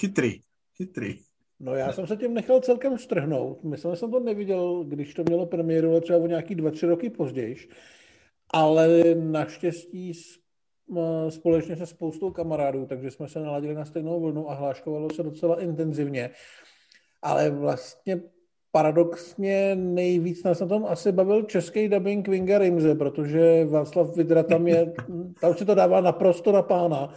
Chytrý, 0.00 0.40
chytrý. 0.76 1.18
No 1.60 1.74
já 1.74 1.92
jsem 1.92 2.06
se 2.06 2.16
tím 2.16 2.34
nechal 2.34 2.60
celkem 2.60 2.98
strhnout. 2.98 3.64
Myslím, 3.64 3.90
že 3.90 3.96
jsem 3.96 4.10
to 4.10 4.20
neviděl, 4.20 4.84
když 4.84 5.14
to 5.14 5.22
mělo 5.22 5.46
premiéru, 5.46 5.90
ale 5.90 6.00
třeba 6.00 6.18
o 6.18 6.26
nějaký 6.26 6.54
dva, 6.54 6.70
tři 6.70 6.86
roky 6.86 7.10
později. 7.10 7.56
Ale 8.50 9.14
naštěstí 9.14 10.12
m, 10.90 11.30
společně 11.30 11.76
se 11.76 11.86
spoustou 11.86 12.30
kamarádů, 12.30 12.86
takže 12.86 13.10
jsme 13.10 13.28
se 13.28 13.40
naladili 13.40 13.74
na 13.74 13.84
stejnou 13.84 14.20
vlnu 14.20 14.50
a 14.50 14.54
hláškovalo 14.54 15.10
se 15.10 15.22
docela 15.22 15.62
intenzivně. 15.62 16.30
Ale 17.22 17.50
vlastně 17.50 18.20
paradoxně 18.72 19.76
nejvíc 19.76 20.42
nás 20.42 20.60
na 20.60 20.66
tom 20.66 20.86
asi 20.86 21.12
bavil 21.12 21.42
český 21.42 21.88
dubbing 21.88 22.28
Winga 22.28 22.58
Rimze, 22.58 22.94
protože 22.94 23.64
Václav 23.64 24.16
Vidra 24.16 24.42
tam 24.42 24.68
je, 24.68 24.92
tam 25.40 25.54
si 25.54 25.64
to 25.64 25.74
dává 25.74 26.00
naprosto 26.00 26.52
na 26.52 26.62
pána. 26.62 27.14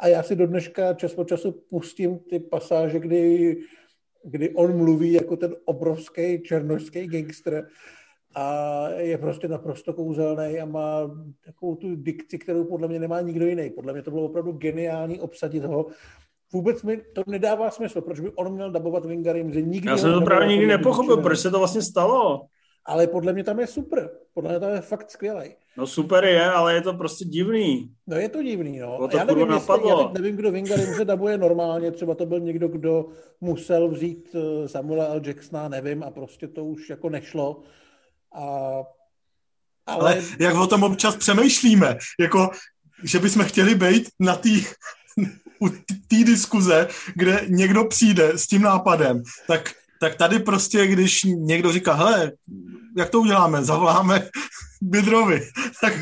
A 0.00 0.08
já 0.08 0.22
si 0.22 0.36
do 0.36 0.46
dneška 0.46 0.94
čas 0.94 1.14
po 1.14 1.24
času 1.24 1.52
pustím 1.70 2.18
ty 2.18 2.40
pasáže, 2.40 2.98
kdy, 2.98 3.56
kdy 4.24 4.54
on 4.54 4.76
mluví 4.76 5.12
jako 5.12 5.36
ten 5.36 5.56
obrovský 5.64 6.42
černošský 6.42 7.06
gangster 7.06 7.66
a 8.34 8.88
je 8.88 9.18
prostě 9.18 9.48
naprosto 9.48 9.92
kouzelný 9.92 10.60
a 10.60 10.64
má 10.64 11.10
takovou 11.44 11.74
tu 11.74 11.94
dikci, 11.94 12.38
kterou 12.38 12.64
podle 12.64 12.88
mě 12.88 12.98
nemá 12.98 13.20
nikdo 13.20 13.46
jiný. 13.46 13.70
Podle 13.70 13.92
mě 13.92 14.02
to 14.02 14.10
bylo 14.10 14.24
opravdu 14.24 14.52
geniální 14.52 15.20
obsadit 15.20 15.64
ho. 15.64 15.86
Vůbec 16.52 16.82
mi 16.82 16.96
to 16.96 17.22
nedává 17.26 17.70
smysl, 17.70 18.00
proč 18.00 18.20
by 18.20 18.30
on 18.30 18.52
měl 18.52 18.70
dabovat 18.70 19.06
Wingarim, 19.06 19.52
že 19.52 19.62
nikdy 19.62 19.90
Já 19.90 19.96
jsem 19.96 20.12
to 20.12 20.20
právě 20.20 20.48
nikdy 20.48 20.66
nepochopil, 20.66 21.16
proč 21.16 21.38
se 21.38 21.50
to 21.50 21.58
vlastně 21.58 21.82
stalo. 21.82 22.46
Ale 22.86 23.06
podle 23.06 23.32
mě 23.32 23.44
tam 23.44 23.60
je 23.60 23.66
super. 23.66 24.10
Podle 24.34 24.50
mě 24.50 24.60
tam 24.60 24.72
je 24.72 24.80
fakt 24.80 25.10
skvělý. 25.10 25.54
No 25.76 25.86
super 25.86 26.24
je, 26.24 26.50
ale 26.50 26.74
je 26.74 26.80
to 26.80 26.94
prostě 26.94 27.24
divný. 27.24 27.90
No 28.06 28.16
je 28.16 28.28
to 28.28 28.42
divný, 28.42 28.78
no. 28.78 29.08
To 29.08 29.16
já, 29.16 29.24
nevím, 29.24 29.50
jestli, 29.50 29.88
já 29.88 29.96
teď 29.96 30.12
nevím, 30.12 30.36
kdo 30.36 30.52
Wingarim 30.52 30.94
se 30.94 31.04
dabuje 31.04 31.38
normálně, 31.38 31.90
třeba 31.90 32.14
to 32.14 32.26
byl 32.26 32.40
někdo, 32.40 32.68
kdo 32.68 33.06
musel 33.40 33.88
vzít 33.88 34.34
eh, 34.34 34.68
Samuela 34.68 35.04
L. 35.04 35.20
Jacksona, 35.26 35.68
nevím, 35.68 36.02
a 36.02 36.10
prostě 36.10 36.48
to 36.48 36.64
už 36.64 36.90
jako 36.90 37.08
nešlo. 37.08 37.62
A, 38.34 38.42
ale, 39.86 40.14
Ale 40.14 40.22
jak 40.40 40.54
o 40.54 40.66
tom 40.66 40.82
občas 40.82 41.16
přemýšlíme, 41.16 41.96
jako, 42.20 42.50
že 43.04 43.18
bychom 43.18 43.44
chtěli 43.44 43.74
být 43.74 44.08
na 44.20 44.36
té 44.36 44.48
u 45.60 45.68
té 46.08 46.24
diskuze, 46.24 46.88
kde 47.14 47.40
někdo 47.48 47.84
přijde 47.84 48.38
s 48.38 48.46
tím 48.46 48.62
nápadem, 48.62 49.22
tak, 49.46 49.70
tak 50.00 50.14
tady 50.14 50.38
prostě, 50.38 50.86
když 50.86 51.22
někdo 51.24 51.72
říká, 51.72 51.94
hele, 51.94 52.32
jak 52.96 53.10
to 53.10 53.20
uděláme, 53.20 53.64
zavoláme 53.64 54.28
Bydrovi, 54.82 55.40
tak 55.80 55.92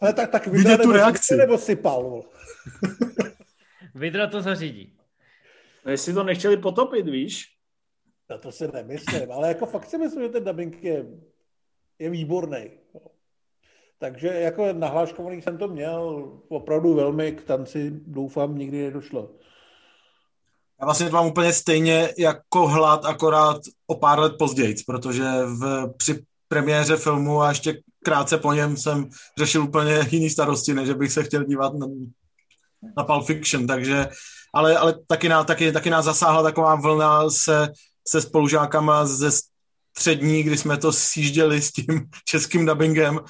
ale 0.00 0.12
tak, 0.12 0.30
tak 0.30 0.46
vidět 0.46 0.76
tu 0.76 0.82
nebo, 0.82 0.92
reakci. 0.92 1.36
nebo 1.36 1.58
sypal. 1.58 2.22
Vidra 3.94 4.26
to 4.30 4.42
zařídí. 4.42 4.96
No, 5.84 5.90
jestli 5.90 6.14
to 6.14 6.24
nechtěli 6.24 6.56
potopit, 6.56 7.06
víš? 7.06 7.44
No 8.30 8.38
to 8.38 8.52
si 8.52 8.68
nemyslím, 8.72 9.32
ale 9.32 9.48
jako 9.48 9.66
fakt 9.66 9.86
si 9.86 9.98
myslím, 9.98 10.22
že 10.22 10.28
ten 10.28 10.44
dubbing 10.44 10.84
je, 10.84 11.06
je 11.98 12.10
výborný. 12.10 12.70
Takže 13.98 14.28
jako 14.28 14.72
nahláškovaný 14.72 15.42
jsem 15.42 15.58
to 15.58 15.68
měl 15.68 16.32
opravdu 16.48 16.94
velmi 16.94 17.32
k 17.32 17.44
tanci, 17.44 17.90
doufám, 18.06 18.58
nikdy 18.58 18.82
nedošlo. 18.82 19.30
Já 20.80 20.84
vlastně 20.84 21.06
to 21.06 21.12
mám 21.12 21.26
úplně 21.26 21.52
stejně 21.52 22.14
jako 22.18 22.68
hlad, 22.68 23.04
akorát 23.04 23.60
o 23.86 23.94
pár 23.94 24.18
let 24.18 24.32
později, 24.38 24.74
protože 24.86 25.24
v, 25.44 25.88
při 25.96 26.24
premiéře 26.48 26.96
filmu 26.96 27.42
a 27.42 27.48
ještě 27.48 27.80
krátce 28.04 28.38
po 28.38 28.52
něm 28.52 28.76
jsem 28.76 29.08
řešil 29.38 29.62
úplně 29.62 30.08
jiný 30.10 30.30
starosti, 30.30 30.74
než 30.74 30.90
bych 30.90 31.12
se 31.12 31.24
chtěl 31.24 31.44
dívat 31.44 31.74
na, 31.74 31.86
na 32.96 33.04
Pulp 33.04 33.26
Fiction, 33.26 33.66
takže, 33.66 34.08
ale, 34.54 34.78
ale 34.78 34.94
taky, 35.06 35.28
nás, 35.28 35.46
taky, 35.46 35.72
taky 35.72 35.90
nás 35.90 36.04
zasáhla 36.04 36.42
taková 36.42 36.74
vlna 36.74 37.30
se, 37.30 37.68
se 38.08 38.20
spolužákama 38.20 39.06
ze 39.06 39.30
střední, 39.98 40.42
kdy 40.42 40.56
jsme 40.56 40.76
to 40.76 40.92
sjížděli 40.92 41.62
s 41.62 41.72
tím 41.72 41.86
českým 42.28 42.66
dubbingem 42.66 43.20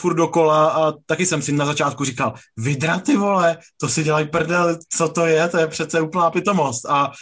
furt 0.00 0.14
dokola 0.14 0.68
a 0.70 0.92
taky 1.06 1.26
jsem 1.26 1.42
si 1.42 1.52
na 1.52 1.66
začátku 1.66 2.04
říkal, 2.04 2.34
vydra 2.56 2.98
ty 2.98 3.16
vole, 3.16 3.58
to 3.76 3.88
si 3.88 4.02
dělají 4.02 4.28
prdel, 4.28 4.78
co 4.88 5.08
to 5.08 5.26
je, 5.26 5.48
to 5.48 5.58
je 5.58 5.66
přece 5.66 6.00
úplná 6.00 6.30
pitomost. 6.30 6.86
A 6.88 7.12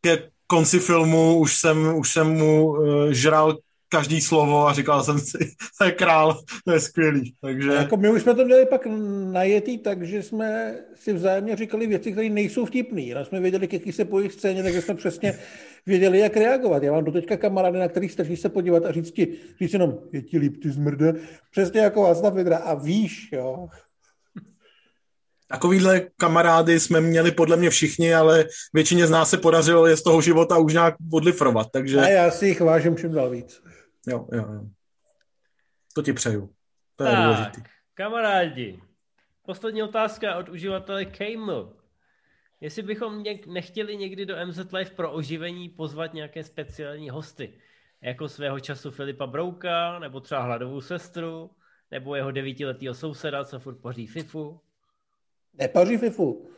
ke 0.00 0.30
konci 0.46 0.78
filmu 0.78 1.38
už 1.38 1.56
jsem, 1.56 1.96
už 1.96 2.12
jsem 2.12 2.26
mu 2.26 2.66
uh, 2.66 3.10
žral 3.10 3.56
každý 3.88 4.20
slovo 4.20 4.68
a 4.68 4.72
říkal 4.72 5.04
jsem 5.04 5.18
si, 5.18 5.38
to 5.78 5.84
je 5.84 5.92
král, 5.92 6.40
to 6.64 6.72
je 6.72 6.80
skvělý. 6.80 7.34
Takže... 7.40 7.72
Jako 7.72 7.96
my 7.96 8.10
už 8.10 8.22
jsme 8.22 8.34
to 8.34 8.44
měli 8.44 8.66
pak 8.66 8.86
najetý 9.32 9.78
tak, 9.78 10.02
že 10.02 10.22
jsme 10.22 10.74
si 10.94 11.12
vzájemně 11.12 11.56
říkali 11.56 11.86
věci, 11.86 12.12
které 12.12 12.28
nejsou 12.28 12.64
vtipné. 12.64 13.02
Jenom 13.02 13.24
jsme 13.24 13.40
věděli, 13.40 13.68
k 13.68 13.72
jaký 13.72 13.92
se 13.92 14.04
pojí 14.04 14.30
scéně, 14.30 14.62
takže 14.62 14.82
jsme 14.82 14.94
přesně 14.94 15.38
věděli, 15.86 16.18
jak 16.18 16.36
reagovat. 16.36 16.82
Já 16.82 16.92
mám 16.92 17.04
doteďka 17.04 17.36
kamarády, 17.36 17.78
na 17.78 17.88
kterých 17.88 18.12
stačí 18.12 18.36
se 18.36 18.48
podívat 18.48 18.84
a 18.84 18.92
říct 18.92 19.10
ti, 19.10 19.28
říct 19.60 19.72
jenom, 19.72 19.98
je 20.12 20.22
ti 20.22 20.38
líp, 20.38 20.62
ty 20.62 20.70
zmrde, 20.70 21.14
přesně 21.50 21.80
jako 21.80 22.02
Václav 22.02 22.34
Vidra. 22.34 22.56
A 22.56 22.74
víš, 22.74 23.28
jo. 23.32 23.68
Takovýhle 25.48 26.02
kamarády 26.16 26.80
jsme 26.80 27.00
měli 27.00 27.30
podle 27.30 27.56
mě 27.56 27.70
všichni, 27.70 28.14
ale 28.14 28.44
většině 28.74 29.06
z 29.06 29.10
nás 29.10 29.30
se 29.30 29.36
podařilo 29.36 29.86
je 29.86 29.96
z 29.96 30.02
toho 30.02 30.20
života 30.20 30.58
už 30.58 30.72
nějak 30.72 30.94
odlifrovat, 31.12 31.66
takže... 31.72 32.00
A 32.00 32.08
já 32.08 32.30
si 32.30 32.46
jich 32.46 32.60
vážím 32.60 32.96
čím 32.96 33.12
dál 33.12 33.30
víc. 33.30 33.62
Jo, 34.06 34.28
jo, 34.32 34.52
jo. 34.52 34.66
To 35.94 36.02
ti 36.02 36.12
přeju. 36.12 36.54
To 36.96 37.04
je 37.04 37.10
tak, 37.10 37.24
důležitý. 37.24 37.62
kamarádi. 37.94 38.80
Poslední 39.42 39.82
otázka 39.82 40.36
od 40.38 40.48
uživatele 40.48 41.04
Camel. 41.04 41.76
Jestli 42.60 42.82
bychom 42.82 43.22
něk- 43.22 43.52
nechtěli 43.52 43.96
někdy 43.96 44.26
do 44.26 44.46
MZ 44.46 44.72
Live 44.72 44.90
pro 44.90 45.12
oživení 45.12 45.68
pozvat 45.68 46.14
nějaké 46.14 46.44
speciální 46.44 47.10
hosty, 47.10 47.60
jako 48.00 48.28
svého 48.28 48.60
času 48.60 48.90
Filipa 48.90 49.26
Brouka, 49.26 49.98
nebo 49.98 50.20
třeba 50.20 50.42
hladovou 50.42 50.80
sestru, 50.80 51.50
nebo 51.90 52.14
jeho 52.14 52.30
devítiletýho 52.30 52.94
souseda, 52.94 53.44
co 53.44 53.58
furt 53.60 53.76
poří 53.76 54.06
FIFU. 54.06 54.60
Nepaří 55.54 55.96
FIFU. 55.96 56.50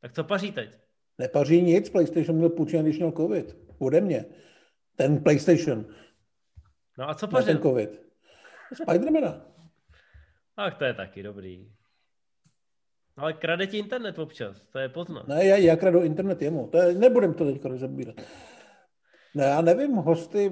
Tak 0.00 0.12
co 0.12 0.24
paří 0.24 0.52
teď? 0.52 0.78
Nepaří 1.18 1.62
nic, 1.62 1.90
PlayStation 1.90 2.36
měl 2.36 2.48
půjčen, 2.50 2.84
když 2.84 2.96
měl 2.96 3.12
covid. 3.12 3.56
Ode 3.78 4.00
mě. 4.00 4.24
Ten 4.96 5.22
PlayStation. 5.22 5.94
No 6.98 7.08
a 7.10 7.14
co 7.14 7.28
pařil? 7.28 7.54
ten 7.54 7.62
covid. 7.62 8.02
Spidermana. 8.72 9.46
Ach, 10.56 10.78
to 10.78 10.84
je 10.84 10.94
taky 10.94 11.22
dobrý. 11.22 11.72
Ale 13.16 13.32
krade 13.32 13.66
ti 13.66 13.78
internet 13.78 14.18
občas, 14.18 14.60
to 14.72 14.78
je 14.78 14.88
poznat. 14.88 15.28
Ne, 15.28 15.44
já, 15.44 15.56
já 15.56 15.76
kradu 15.76 16.02
internet 16.02 16.42
jemu. 16.42 16.68
To 16.68 16.78
je, 16.78 16.94
nebudem 16.94 17.34
to 17.34 17.44
teď 17.44 17.64
rozebírat. 17.64 18.16
Ne, 19.34 19.44
já 19.44 19.60
nevím, 19.60 19.92
hosty, 19.92 20.50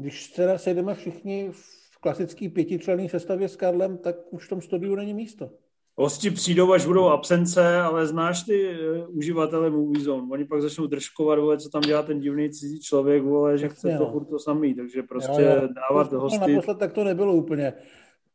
když 0.00 0.24
se 0.26 0.58
sejdeme 0.58 0.94
všichni 0.94 1.50
v 1.52 1.98
klasický 2.00 2.48
pětičlenný 2.48 3.08
sestavě 3.08 3.48
s 3.48 3.56
Karlem, 3.56 3.98
tak 3.98 4.16
už 4.30 4.46
v 4.46 4.48
tom 4.48 4.60
studiu 4.60 4.94
není 4.94 5.14
místo. 5.14 5.50
Hosti 5.96 6.30
přijdou, 6.30 6.72
až 6.72 6.86
budou 6.86 7.04
absence, 7.08 7.76
ale 7.76 8.06
znáš 8.06 8.42
ty 8.42 8.68
uh, 8.70 9.16
uživatele 9.16 9.70
Movie 9.70 10.04
Zone. 10.04 10.26
Oni 10.30 10.44
pak 10.44 10.62
začnou 10.62 10.86
držkovat, 10.86 11.38
vole, 11.38 11.58
co 11.58 11.68
tam 11.68 11.82
dělá 11.82 12.02
ten 12.02 12.20
divný 12.20 12.50
cizí 12.50 12.80
člověk, 12.80 13.22
vole, 13.22 13.58
že 13.58 13.68
chce 13.68 13.98
to 13.98 14.06
furt 14.10 14.24
to 14.24 14.38
samý. 14.38 14.74
Takže 14.74 15.02
prostě 15.02 15.42
Jo, 15.42 15.48
jo. 15.62 15.68
dávat 15.90 16.10
To 16.10 16.20
hosty, 16.20 16.52
Naposled 16.52 16.78
tak 16.78 16.92
to 16.92 17.04
nebylo 17.04 17.34
úplně 17.34 17.72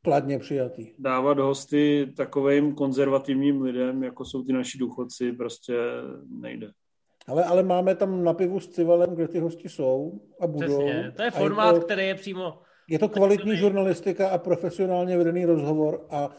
kladně 0.02 0.40
přijatý. 0.40 0.88
dávat 0.99 1.40
hosty 1.40 2.14
takovým 2.18 2.76
konzervativním 2.76 3.61
lidem, 3.61 4.03
jako 4.03 4.26
jsou 4.26 4.44
ty 4.44 4.53
naši 4.53 4.77
důchodci, 4.77 5.31
prostě 5.31 5.77
nejde. 6.30 6.72
Ale, 7.27 7.44
ale 7.44 7.64
máme 7.64 7.95
tam 7.95 8.23
na 8.23 8.34
pivu 8.34 8.60
s 8.60 8.68
Civalem, 8.68 9.15
kde 9.15 9.27
ty 9.27 9.40
hosti 9.40 9.69
jsou 9.69 10.22
a 10.41 10.48
budou. 10.48 10.65
Přesně, 10.65 11.14
to 11.15 11.23
je 11.23 11.31
formát, 11.31 11.76
to, 11.76 11.81
který 11.81 12.07
je 12.07 12.15
přímo... 12.15 12.60
je 12.90 12.99
to 12.99 13.10
kvalitní 13.10 13.57
žurnalistika 13.57 14.30
a 14.30 14.38
profesionálně 14.38 15.18
vedený 15.18 15.45
rozhovor 15.45 16.07
a 16.10 16.30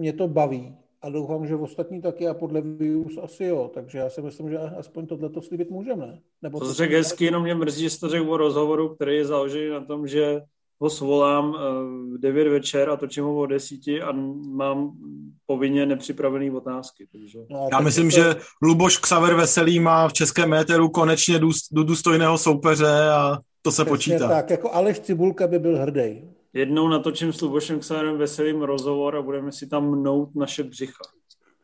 mě 0.00 0.12
to 0.12 0.28
baví. 0.28 0.74
A 1.02 1.10
doufám, 1.10 1.46
že 1.46 1.56
ostatní 1.56 2.02
taky 2.02 2.28
a 2.28 2.34
podle 2.34 2.60
views 2.60 3.18
asi 3.22 3.44
jo. 3.44 3.70
Takže 3.74 3.98
já 3.98 4.10
si 4.10 4.22
myslím, 4.22 4.50
že 4.50 4.58
aspoň 4.58 5.06
tohleto 5.06 5.42
slíbit 5.42 5.70
můžeme. 5.70 6.18
Nebo 6.42 6.60
To 6.60 6.72
řekl 6.72 6.94
hezky, 6.94 7.24
jenom 7.24 7.42
mě 7.42 7.54
mrzí, 7.54 7.82
že 7.82 7.90
jsi 7.90 8.00
to 8.00 8.08
řekl 8.08 8.32
o 8.32 8.36
rozhovoru, 8.36 8.94
který 8.94 9.16
je 9.16 9.24
založený 9.26 9.68
na 9.70 9.80
tom, 9.80 10.06
že 10.08 10.40
ho 10.80 10.90
svolám 10.90 11.56
eh, 11.56 11.60
v 12.16 12.20
9 12.20 12.48
večer 12.48 12.90
a 12.90 12.96
točím 12.96 13.24
ho 13.24 13.36
o 13.36 13.46
10 13.46 13.78
a 13.88 14.12
mám 14.52 14.92
povinně 15.46 15.86
nepřipravený 15.86 16.50
otázky. 16.50 17.06
Takže... 17.12 17.38
No, 17.50 17.58
Já 17.64 17.68
tak 17.76 17.84
myslím, 17.84 18.10
to- 18.10 18.16
že 18.16 18.34
Luboš 18.62 18.96
Ksaver 18.98 19.34
Veselý 19.34 19.80
má 19.80 20.08
v 20.08 20.12
českém 20.12 20.48
méteru 20.50 20.88
konečně 20.88 21.38
důst- 21.38 21.72
důstojného 21.84 22.38
soupeře 22.38 23.08
a 23.10 23.38
to 23.62 23.72
se 23.72 23.84
Přesně 23.84 23.90
počítá. 23.90 24.28
Tak, 24.28 24.50
jako 24.50 24.72
Aleš 24.72 25.00
Cibulka 25.00 25.46
by 25.46 25.58
byl 25.58 25.78
hrdý. 25.78 26.22
Jednou 26.52 26.88
natočím 26.88 27.32
s 27.32 27.40
Lubošem 27.40 27.80
Ksárem 27.80 28.18
veselým 28.18 28.62
rozhovor 28.62 29.16
a 29.16 29.22
budeme 29.22 29.52
si 29.52 29.66
tam 29.66 29.90
mnout 29.90 30.34
naše 30.34 30.62
břicha. 30.62 31.02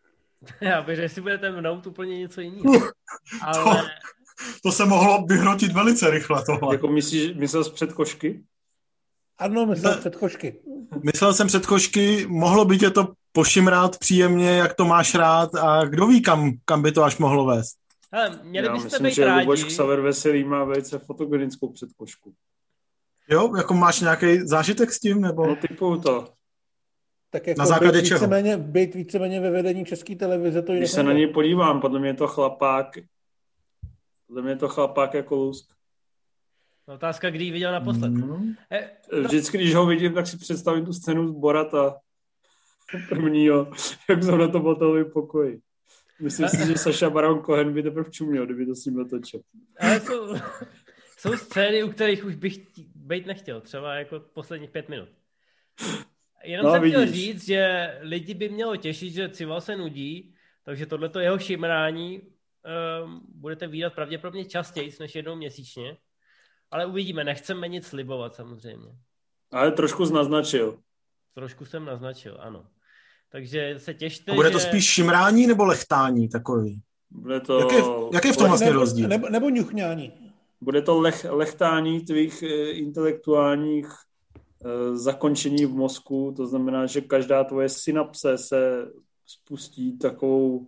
Já 0.60 0.82
bych 0.82 0.96
řekl, 0.96 1.08
že 1.08 1.14
si 1.14 1.20
budete 1.20 1.52
mnout 1.52 1.86
úplně 1.86 2.18
něco 2.18 2.40
jiného. 2.40 2.88
Ale 3.42 3.90
To 4.62 4.72
se 4.72 4.84
mohlo 4.84 5.24
vyhrotit 5.28 5.72
velice 5.72 6.10
rychle 6.10 6.44
tohle. 6.44 6.74
Jako 6.74 6.88
myslíš, 6.88 7.34
myslel 7.34 7.64
jsi 7.64 7.70
před 7.70 7.92
košky? 7.92 8.44
Ano, 9.38 9.66
myslel 9.66 9.92
Ne. 9.94 10.00
předchožky. 10.00 10.60
Myslel 11.02 11.34
jsem 11.34 11.46
před 11.46 11.66
košky, 11.66 12.26
mohlo 12.28 12.64
by 12.64 12.78
tě 12.78 12.90
to 12.90 13.12
pošimrát 13.32 13.98
příjemně, 13.98 14.50
jak 14.50 14.74
to 14.74 14.84
máš 14.84 15.14
rád 15.14 15.54
a 15.54 15.84
kdo 15.84 16.06
ví, 16.06 16.22
kam, 16.22 16.52
kam 16.64 16.82
by 16.82 16.92
to 16.92 17.02
až 17.04 17.18
mohlo 17.18 17.44
vést. 17.46 17.76
Hele, 18.12 18.40
měli 18.42 18.66
Já 18.66 18.72
byste 18.72 18.86
myslím, 18.86 19.06
být 19.06 19.14
že 19.14 19.24
rádi. 19.24 19.40
Luboš 19.40 19.64
Ksaver 19.64 20.00
Veselý 20.00 20.44
má 20.44 20.64
velice 20.64 20.98
fotogenickou 20.98 21.72
předkošku. 21.72 22.34
Jo, 23.30 23.56
jako 23.56 23.74
máš 23.74 24.00
nějaký 24.00 24.46
zážitek 24.46 24.92
s 24.92 25.00
tím, 25.00 25.20
nebo? 25.20 25.46
No 25.46 25.56
typuju 25.56 26.00
to. 26.00 26.28
Tak 27.30 27.46
jako 27.46 27.58
Na 27.58 27.66
základě 27.66 27.98
být 28.00 28.06
čeho? 28.06 28.18
Víceméně, 28.20 28.56
být 28.56 28.94
víceméně 28.94 29.40
ve 29.40 29.50
vedení 29.50 29.84
české 29.84 30.16
televize, 30.16 30.62
to 30.62 30.72
Když 30.72 30.90
se 30.90 31.02
na 31.02 31.12
něj 31.12 31.26
podívám, 31.26 31.80
podle 31.80 32.00
mě 32.00 32.08
je 32.08 32.14
to 32.14 32.26
chlapák, 32.26 32.98
podle 34.26 34.42
mě 34.42 34.50
je 34.52 34.56
to 34.56 34.68
chlapák 34.68 35.14
jako 35.14 35.34
lusk. 35.36 35.66
Otázka, 36.86 37.30
kdy 37.30 37.44
ji 37.44 37.50
viděl 37.50 37.72
naposled. 37.72 38.08
Mm. 38.12 38.54
Eh, 38.70 38.90
Vždycky, 39.20 39.58
když 39.58 39.74
ho 39.74 39.86
vidím, 39.86 40.14
tak 40.14 40.26
si 40.26 40.36
představím 40.36 40.84
tu 40.84 40.92
scénu 40.92 41.28
z 41.28 41.30
Borata 41.30 41.96
prvního, 43.08 43.70
jak 44.10 44.22
jsem 44.22 44.38
na 44.38 44.48
tom 44.48 44.62
hotelovém 44.62 45.10
pokoji. 45.10 45.60
Myslím 46.20 46.48
si, 46.48 46.66
že 46.66 46.78
Saša 46.78 47.10
Baron 47.10 47.42
Cohen 47.44 47.74
by 47.74 47.82
teprve 47.82 48.10
čuměl, 48.10 48.46
kdyby 48.46 48.66
to 48.66 48.74
s 48.74 48.84
ním 48.84 48.96
natočil. 48.96 49.40
Ale 49.80 50.00
jsou, 50.00 50.34
jsou 51.18 51.36
scény, 51.36 51.84
u 51.84 51.90
kterých 51.92 52.24
už 52.24 52.34
bych 52.34 52.58
tí- 52.58 52.90
být 53.06 53.26
nechtěl, 53.26 53.60
třeba 53.60 53.94
jako 53.94 54.20
posledních 54.20 54.70
pět 54.70 54.88
minut. 54.88 55.08
Jenom 56.44 56.66
No, 56.66 56.72
jsem 56.72 56.88
chtěl 56.88 57.00
vidíš. 57.00 57.14
říct, 57.24 57.46
že 57.46 57.94
lidi 58.00 58.34
by 58.34 58.48
mělo 58.48 58.76
těšit, 58.76 59.12
že 59.12 59.28
Cival 59.28 59.60
se 59.60 59.76
nudí, 59.76 60.34
takže 60.64 60.86
tohleto 60.86 61.20
jeho 61.20 61.38
šimrání 61.38 62.20
um, 62.20 63.20
budete 63.28 63.66
výdat 63.66 63.94
pravděpodobně 63.94 64.44
častěji 64.44 64.92
než 65.00 65.14
jednou 65.14 65.36
měsíčně. 65.36 65.96
Ale 66.70 66.86
uvidíme, 66.86 67.24
nechceme 67.24 67.68
nic 67.68 67.86
slibovat 67.86 68.34
samozřejmě. 68.34 68.88
Ale 69.52 69.72
trošku 69.72 70.04
naznačil. 70.04 70.78
Trošku 71.34 71.64
jsem 71.64 71.84
naznačil, 71.84 72.36
ano. 72.40 72.66
Takže 73.28 73.74
se 73.78 73.94
těšte, 73.94 74.32
A 74.32 74.34
bude 74.34 74.50
to 74.50 74.58
že... 74.58 74.64
spíš 74.64 74.84
šimrání 74.84 75.46
nebo 75.46 75.64
lechtání 75.64 76.28
takový? 76.28 76.82
Bude 77.10 77.40
to, 77.40 77.58
Jak 77.60 77.72
je, 77.72 77.82
jak 78.12 78.24
je 78.24 78.32
v 78.32 78.36
tom 78.36 78.48
vlastně 78.48 78.66
nebo, 78.66 78.80
rozdíl? 78.80 79.08
Nebo, 79.08 79.28
nebo 79.28 79.50
ňuchňání. 79.50 80.25
Bude 80.60 80.82
to 80.82 81.00
lech, 81.00 81.26
lechtání 81.28 82.00
tvých 82.00 82.42
eh, 82.42 82.70
intelektuálních 82.70 83.86
eh, 84.64 84.96
zakončení 84.96 85.66
v 85.66 85.74
mozku, 85.74 86.34
to 86.36 86.46
znamená, 86.46 86.86
že 86.86 87.00
každá 87.00 87.44
tvoje 87.44 87.68
synapse 87.68 88.38
se 88.38 88.90
spustí 89.26 89.98
takovou, 89.98 90.66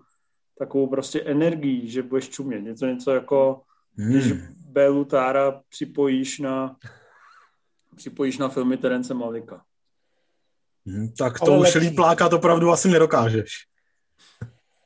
takovou 0.58 0.86
prostě 0.86 1.20
energií, 1.22 1.88
že 1.90 2.02
budeš 2.02 2.28
čumět. 2.28 2.60
Něco, 2.60 2.86
něco 2.86 3.10
jako, 3.10 3.62
když 3.94 4.32
Hmm. 4.32 4.54
Bélu 4.68 5.04
Tára 5.04 5.62
připojíš 5.68 6.38
na 6.38 6.76
připojíš 7.96 8.38
na 8.38 8.48
filmy 8.48 8.76
Terence 8.76 9.14
Malika. 9.14 9.64
Hmm, 10.86 11.12
tak 11.18 11.40
to 11.40 11.52
Ale 11.52 11.60
už 11.60 11.74
lepší. 11.74 11.90
plákat 11.90 12.32
opravdu 12.32 12.70
asi 12.70 12.88
nedokážeš. 12.88 13.50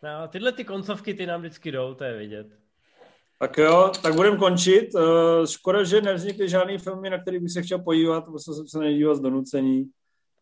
No, 0.03 0.29
tyhle 0.29 0.53
ty 0.53 0.65
koncovky 0.65 1.15
ty 1.15 1.27
nám 1.27 1.41
vždycky 1.41 1.73
jdou, 1.73 1.95
to 1.95 2.05
je 2.05 2.19
vidět. 2.19 2.62
Tak 3.43 3.59
jo, 3.59 3.93
tak 4.03 4.15
budeme 4.15 4.37
končit. 4.37 4.89
Eh, 4.97 5.47
Škoda, 5.47 5.85
že 5.85 6.01
nevznikly 6.01 6.49
žádný 6.49 6.79
filmy, 6.79 7.11
na 7.11 7.19
který 7.19 7.39
bych 7.39 7.53
se 7.53 7.63
chtěl 7.63 7.79
podívat, 7.79 8.29
musel 8.29 8.55
jsem 8.55 8.69
se 8.69 8.79
nedívat 8.79 9.15
z 9.17 9.21
donucení, 9.21 9.89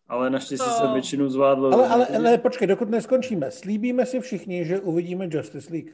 ale 0.09 0.31
naštěstí 0.31 0.67
No. 0.69 0.75
jsem 0.75 0.93
většinu 0.93 1.29
zvládl. 1.29 1.67
Ale, 1.75 1.89
ale, 1.89 2.07
ale 2.07 2.39
počkej, 2.39 2.69
dokud 2.69 2.89
neskončíme, 2.91 3.51
slíbíme 3.51 4.07
si 4.07 4.21
všichni, 4.21 4.65
že 4.65 4.81
uvidíme 4.81 5.29
Justice 5.31 5.73
League. 5.73 5.91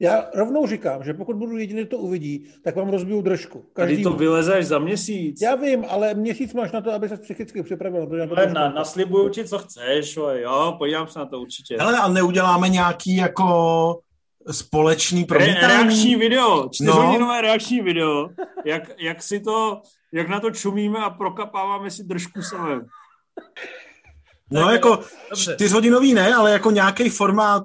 Já 0.00 0.26
rovnou 0.34 0.66
říkám, 0.66 1.04
že 1.04 1.14
pokud 1.14 1.36
budu 1.36 1.58
jediný, 1.58 1.80
kdo 1.80 1.90
to 1.90 1.98
uvidí, 1.98 2.46
tak 2.62 2.76
vám 2.76 2.88
rozbiju 2.88 3.22
držku. 3.22 3.58
Tady 3.58 3.88
Každý 3.88 4.02
to 4.02 4.12
vyleze 4.12 4.56
až 4.56 4.66
za 4.66 4.78
měsíc. 4.78 5.40
Já 5.42 5.54
vím, 5.54 5.84
ale 5.88 6.14
měsíc 6.14 6.54
máš 6.54 6.72
na 6.72 6.80
to, 6.80 6.92
aby 6.92 7.08
se 7.08 7.16
psychicky 7.16 7.62
připravil. 7.62 8.06
To, 8.06 8.16
já 8.16 8.26
to 8.26 8.36
Ale 8.36 8.52
na, 8.52 8.72
naslibuju 8.72 9.28
ti, 9.28 9.44
co 9.44 9.58
chceš, 9.58 10.16
ale 10.16 10.40
jo, 10.40 10.74
podívám 10.78 11.08
se 11.08 11.18
na 11.18 11.26
to 11.26 11.40
určitě. 11.40 11.76
Hele, 11.80 11.98
a 11.98 12.08
neuděláme 12.08 12.68
nějaký 12.68 13.16
jako 13.16 14.00
společný 14.50 15.24
promítání? 15.24 15.60
reakční 15.60 16.16
video, 16.16 16.56
No. 16.62 16.68
čtyřhodinové 16.72 17.40
reakční 17.40 17.80
video, 17.80 18.28
jak, 18.64 18.82
jak 18.98 19.22
si 19.22 19.40
to, 19.40 19.80
jak 20.12 20.28
na 20.28 20.40
to 20.40 20.50
čumíme 20.50 20.98
a 20.98 21.10
prokapáváme 21.10 21.90
si 21.90 22.04
držku 22.04 22.42
samém. 22.42 22.86
No 24.50 24.70
jako 24.70 24.98
Dobře. 25.30 25.54
čtyřhodinový 25.54 26.14
ne, 26.14 26.34
ale 26.34 26.50
jako 26.52 26.70
nějaký 26.70 27.08
formát, 27.08 27.62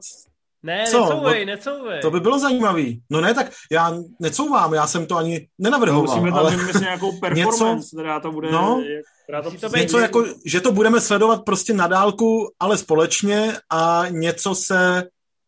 Ne, 0.64 0.84
Co? 0.92 1.00
necouvej, 1.06 1.46
necouvej. 1.46 2.02
to 2.02 2.12
by 2.12 2.20
bylo 2.20 2.40
zajímavý. 2.40 3.02
No 3.10 3.22
ne, 3.22 3.34
tak 3.34 3.52
já 3.72 3.94
necouvám, 4.20 4.74
já 4.74 4.88
jsem 4.88 5.06
to 5.06 5.18
ani 5.18 5.48
nenavrhoval, 5.60 6.02
Musíme 6.02 6.30
tam 6.30 6.40
ale 6.40 6.52
vymyslet 6.52 6.82
nějakou 6.84 7.12
performance, 7.20 7.90
která 7.96 8.20
to 8.20 8.32
bude... 8.32 8.52
No. 8.52 8.84
která 9.24 9.42
to 9.42 9.52
to 9.52 9.70
být- 9.70 9.82
něco 9.82 10.00
jako, 10.00 10.26
že 10.46 10.62
to 10.62 10.72
budeme 10.72 11.02
sledovat 11.02 11.42
prostě 11.46 11.74
na 11.74 11.88
dálku, 11.88 12.52
ale 12.60 12.78
společně 12.78 13.54
a 13.70 14.04
něco 14.10 14.56
se, 14.56 15.04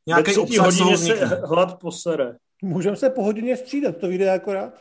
nějaký 0.08 0.38
obsah 0.38 0.66
hodině 0.66 0.98
se 0.98 1.26
hlad 1.46 1.80
posere. 1.80 2.36
Můžeme 2.62 2.96
se 2.96 3.10
po 3.10 3.24
hodině 3.24 3.58
střídat, 3.58 3.98
to 3.98 4.08
vyjde 4.08 4.32
akorát. 4.32 4.74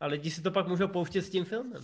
A 0.00 0.06
lidi 0.06 0.30
si 0.30 0.42
to 0.42 0.50
pak 0.50 0.68
můžou 0.68 0.88
pouštět 0.88 1.22
s 1.22 1.30
tím 1.30 1.44
filmem. 1.44 1.82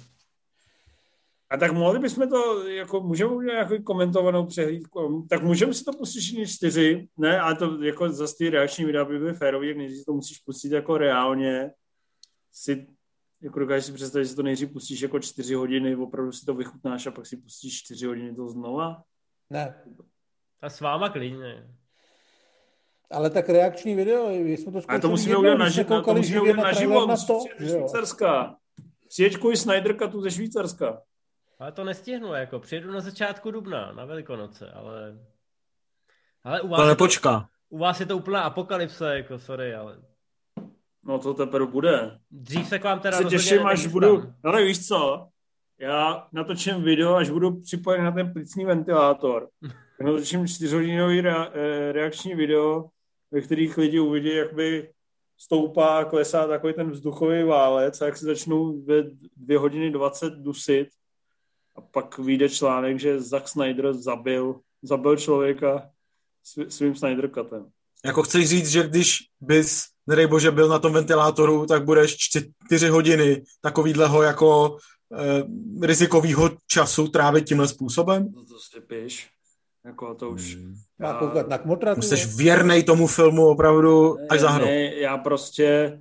A 1.50 1.56
tak 1.56 1.72
mohli 1.72 1.98
bychom 1.98 2.28
to, 2.28 2.68
jako 2.68 3.00
můžeme 3.00 3.30
udělat 3.30 3.54
nějakou 3.54 3.82
komentovanou 3.82 4.46
přehlídku, 4.46 5.26
tak 5.30 5.42
můžeme 5.42 5.74
si 5.74 5.84
to 5.84 5.92
pustit 5.92 6.20
všichni 6.20 6.46
čtyři, 6.46 7.08
ne, 7.16 7.40
ale 7.40 7.54
to 7.54 7.82
jako 7.82 8.08
zase 8.08 8.34
ty 8.38 8.50
reakční 8.50 8.84
videa 8.84 9.04
by 9.04 9.18
byly 9.18 9.34
férový, 9.34 9.68
jak 9.68 9.76
nejdřív 9.76 9.98
si 9.98 10.04
to 10.04 10.12
musíš 10.12 10.38
pustit 10.38 10.72
jako 10.72 10.98
reálně, 10.98 11.70
si, 12.52 12.86
jako 13.40 13.58
dokážeš 13.58 13.84
si 13.84 13.92
představit, 13.92 14.24
že 14.24 14.30
si 14.30 14.36
to 14.36 14.42
nejdřív 14.42 14.72
pustíš 14.72 15.00
jako 15.00 15.20
čtyři 15.20 15.54
hodiny, 15.54 15.96
opravdu 15.96 16.32
si 16.32 16.46
to 16.46 16.54
vychutnáš 16.54 17.06
a 17.06 17.10
pak 17.10 17.26
si 17.26 17.36
pustíš 17.36 17.82
čtyři 17.82 18.06
hodiny 18.06 18.34
to 18.34 18.48
znova. 18.48 19.02
Ne. 19.50 19.82
A 20.60 20.70
s 20.70 20.80
váma 20.80 21.08
klidně. 21.08 21.68
Ale 23.12 23.30
tak 23.30 23.48
reakční 23.48 23.94
video, 23.94 24.28
my 24.28 24.56
jsme 24.56 24.72
to 24.72 24.80
Ale 24.88 25.00
to 25.00 25.08
musíme 25.08 25.36
udělat 25.36 25.54
jsme 25.54 25.64
naživo, 25.64 26.02
to 26.02 26.14
musíme 26.14 26.40
udělat 26.40 26.56
na 26.56 26.62
naživo, 26.62 26.92
trailer 26.92 27.08
na 27.08 27.16
to, 27.26 27.40
ze 27.58 27.66
že 27.66 27.72
jo. 27.72 27.78
Švýcarska. 27.78 28.56
Přijeďkuj 29.08 29.56
Snyderka 29.56 30.08
tu 30.08 30.20
ze 30.20 30.30
Švýcarska. 30.30 31.02
Ale 31.58 31.72
to 31.72 31.84
nestihnu, 31.84 32.34
jako 32.34 32.58
přijedu 32.58 32.92
na 32.92 33.00
začátku 33.00 33.50
dubna, 33.50 33.92
na 33.92 34.04
Velikonoce, 34.04 34.70
ale... 34.70 35.18
Ale 36.44 36.60
u 36.60 36.68
vás, 36.68 36.80
to, 36.80 36.86
nepočká. 36.86 37.48
u 37.68 37.78
vás 37.78 38.00
je 38.00 38.06
to 38.06 38.16
úplná 38.16 38.42
apokalypse, 38.42 39.16
jako 39.16 39.38
sorry, 39.38 39.74
ale 39.74 39.96
No 41.04 41.18
to 41.18 41.34
teprve 41.34 41.66
bude. 41.66 42.18
dřív 42.30 42.68
se 42.68 42.78
k 42.78 42.84
vám 42.84 43.00
teda 43.00 43.16
se 43.16 43.22
rozhodně 43.22 43.38
těším, 43.38 43.66
až 43.66 43.86
budu, 43.86 44.32
ale 44.44 44.64
víš 44.64 44.86
co, 44.88 45.28
já 45.80 46.26
natočím 46.32 46.82
video, 46.82 47.14
až 47.14 47.30
budu 47.30 47.60
připojen 47.60 48.04
na 48.04 48.10
ten 48.10 48.32
plicní 48.32 48.64
ventilátor. 48.64 49.48
Natočím 50.00 50.46
čtyřhodinový 50.48 51.20
rea, 51.20 51.50
eh, 51.54 51.92
reakční 51.92 52.34
video, 52.34 52.88
ve 53.32 53.40
kterých 53.40 53.78
lidi 53.78 54.00
uvidí, 54.00 54.34
jak 54.34 54.54
by 54.54 54.92
stoupá 55.38 55.98
a 55.98 56.04
klesá 56.04 56.46
takový 56.46 56.74
ten 56.74 56.90
vzduchový 56.90 57.42
válec 57.42 58.00
a 58.00 58.04
jak 58.04 58.16
se 58.16 58.26
začnou 58.26 58.82
ve 58.82 59.02
dvě 59.36 59.58
hodiny 59.58 59.90
20 59.90 60.32
dusit 60.32 60.88
a 61.76 61.80
pak 61.80 62.18
vyjde 62.18 62.48
článek, 62.48 63.00
že 63.00 63.20
Zack 63.20 63.48
Snyder 63.48 63.92
zabil, 63.92 64.60
zabil 64.82 65.16
člověka 65.16 65.90
sv- 66.44 66.68
svým 66.68 66.94
Snyder 66.94 67.30
Cutem. 67.30 67.66
Jako 68.04 68.22
chceš 68.22 68.48
říct, 68.48 68.68
že 68.68 68.88
když 68.88 69.18
bys, 69.40 69.82
nedej 70.06 70.26
bože, 70.26 70.50
byl 70.50 70.68
na 70.68 70.78
tom 70.78 70.92
ventilátoru, 70.92 71.66
tak 71.66 71.84
budeš 71.84 72.16
čtyři 72.16 72.88
hodiny 72.88 73.42
takovýhleho 73.60 74.22
jako 74.22 74.78
eh, 75.12 75.42
rizikovýho 75.86 76.50
času 76.66 77.08
trávit 77.08 77.44
tímhle 77.44 77.68
způsobem? 77.68 78.32
To, 78.32 78.44
to 78.44 78.58
si 78.58 78.80
píš. 78.80 79.31
Jako 79.84 80.14
to 80.14 80.30
už... 80.30 80.56
Hmm. 80.56 80.74
Má 80.98 81.14
koukat 81.14 81.48
na 81.48 81.58
kmotra. 81.58 81.94
Jsi 81.94 82.36
věrnej 82.36 82.82
tomu 82.82 83.06
filmu 83.06 83.46
opravdu 83.46 84.16
až 84.30 84.40
za. 84.40 84.58
Ne, 84.58 84.94
já 84.94 85.18
prostě, 85.18 85.98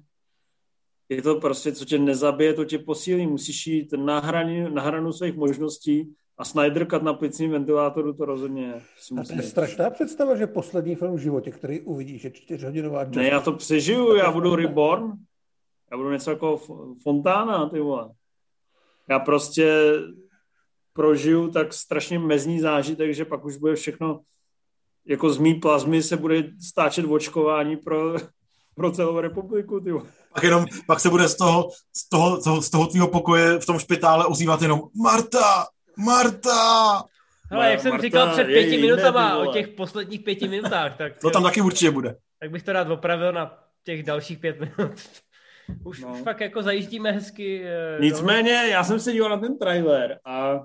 je 1.09 1.21
to 1.21 1.35
prostě, 1.35 1.71
co 1.71 1.85
tě 1.85 1.99
nezabije, 1.99 2.53
to 2.53 2.65
tě 2.65 2.79
posílí. 2.79 3.27
Musíš 3.27 3.67
jít 3.67 3.93
na, 3.93 4.19
hraní, 4.19 4.73
na 4.73 4.81
hranu 4.81 5.13
svých 5.13 5.35
možností 5.35 6.13
a 6.37 6.45
Snyder 6.45 6.87
Cut 6.87 7.03
na 7.03 7.13
plicním 7.13 7.51
ventilátoru 7.51 8.13
to 8.13 8.25
rozhodně 8.25 8.81
si 8.99 9.15
A 9.19 9.23
to 9.23 9.33
je 9.33 9.41
strašná 9.41 9.89
představa, 9.89 10.35
že 10.35 10.47
poslední 10.47 10.95
film 10.95 11.15
v 11.15 11.19
životě, 11.19 11.51
který 11.51 11.81
uvidíš, 11.81 12.23
je 12.23 12.31
čtyřhodinová 12.31 13.03
Ne, 13.03 13.27
já 13.27 13.39
to 13.39 13.53
přežiju, 13.53 14.15
já 14.15 14.31
budu 14.31 14.55
Reborn. 14.55 15.11
Já 15.91 15.97
budu 15.97 16.11
něco 16.11 16.31
jako 16.31 16.57
Fontána, 17.03 17.69
ty 17.69 17.79
vole. 17.79 18.09
Já 19.09 19.19
prostě 19.19 19.93
prožiju 20.93 21.51
tak 21.51 21.73
strašně 21.73 22.19
mezní 22.19 22.59
zážitek, 22.59 23.13
že 23.13 23.25
pak 23.25 23.45
už 23.45 23.57
bude 23.57 23.75
všechno 23.75 24.19
jako 25.05 25.29
z 25.29 25.37
mý 25.37 25.53
plazmy 25.53 26.03
se 26.03 26.17
bude 26.17 26.43
stáčet 26.67 27.05
očkování 27.05 27.77
pro, 27.77 28.13
pro 28.75 28.91
celou 28.91 29.19
republiku, 29.19 29.79
ty 29.79 29.91
vole. 29.91 30.05
Pak, 30.33 30.43
jenom, 30.43 30.65
pak 30.87 30.99
se 30.99 31.09
bude 31.09 31.27
z 31.27 31.35
toho, 31.37 31.69
z 31.95 32.09
toho, 32.09 32.37
z 32.41 32.43
toho, 32.43 32.61
z 32.61 32.69
toho 32.69 32.87
tvýho 32.87 33.07
pokoje 33.07 33.59
v 33.59 33.65
tom 33.65 33.79
špitále 33.79 34.25
ozývat 34.25 34.61
jenom 34.61 34.81
Marta, 35.03 35.65
Marta! 35.97 37.03
Hele, 37.51 37.71
jak 37.71 37.79
jsem 37.79 37.91
Marta, 37.91 38.03
říkal 38.03 38.29
před 38.31 38.43
pěti 38.43 38.77
minutama 38.81 39.37
o 39.37 39.53
těch 39.53 39.67
posledních 39.67 40.21
pěti 40.21 40.47
minutách, 40.47 40.97
tak, 40.97 41.19
To 41.21 41.29
tam 41.29 41.43
taky 41.43 41.61
určitě 41.61 41.91
bude. 41.91 42.15
tak 42.39 42.51
bych 42.51 42.63
to 42.63 42.73
rád 42.73 42.89
opravil 42.91 43.31
na 43.33 43.57
těch 43.83 44.03
dalších 44.03 44.39
pět 44.39 44.59
minut. 44.59 44.91
Už, 45.83 46.01
No. 46.01 46.11
už 46.13 46.21
fakt 46.21 46.39
jako 46.39 46.63
zajíždíme 46.63 47.11
hezky. 47.11 47.63
eh, 47.65 47.97
Nicméně, 48.01 48.51
já 48.51 48.83
jsem 48.83 48.99
se 48.99 49.11
díval 49.11 49.29
na 49.29 49.37
ten 49.37 49.57
trailer 49.57 50.19
a 50.25 50.59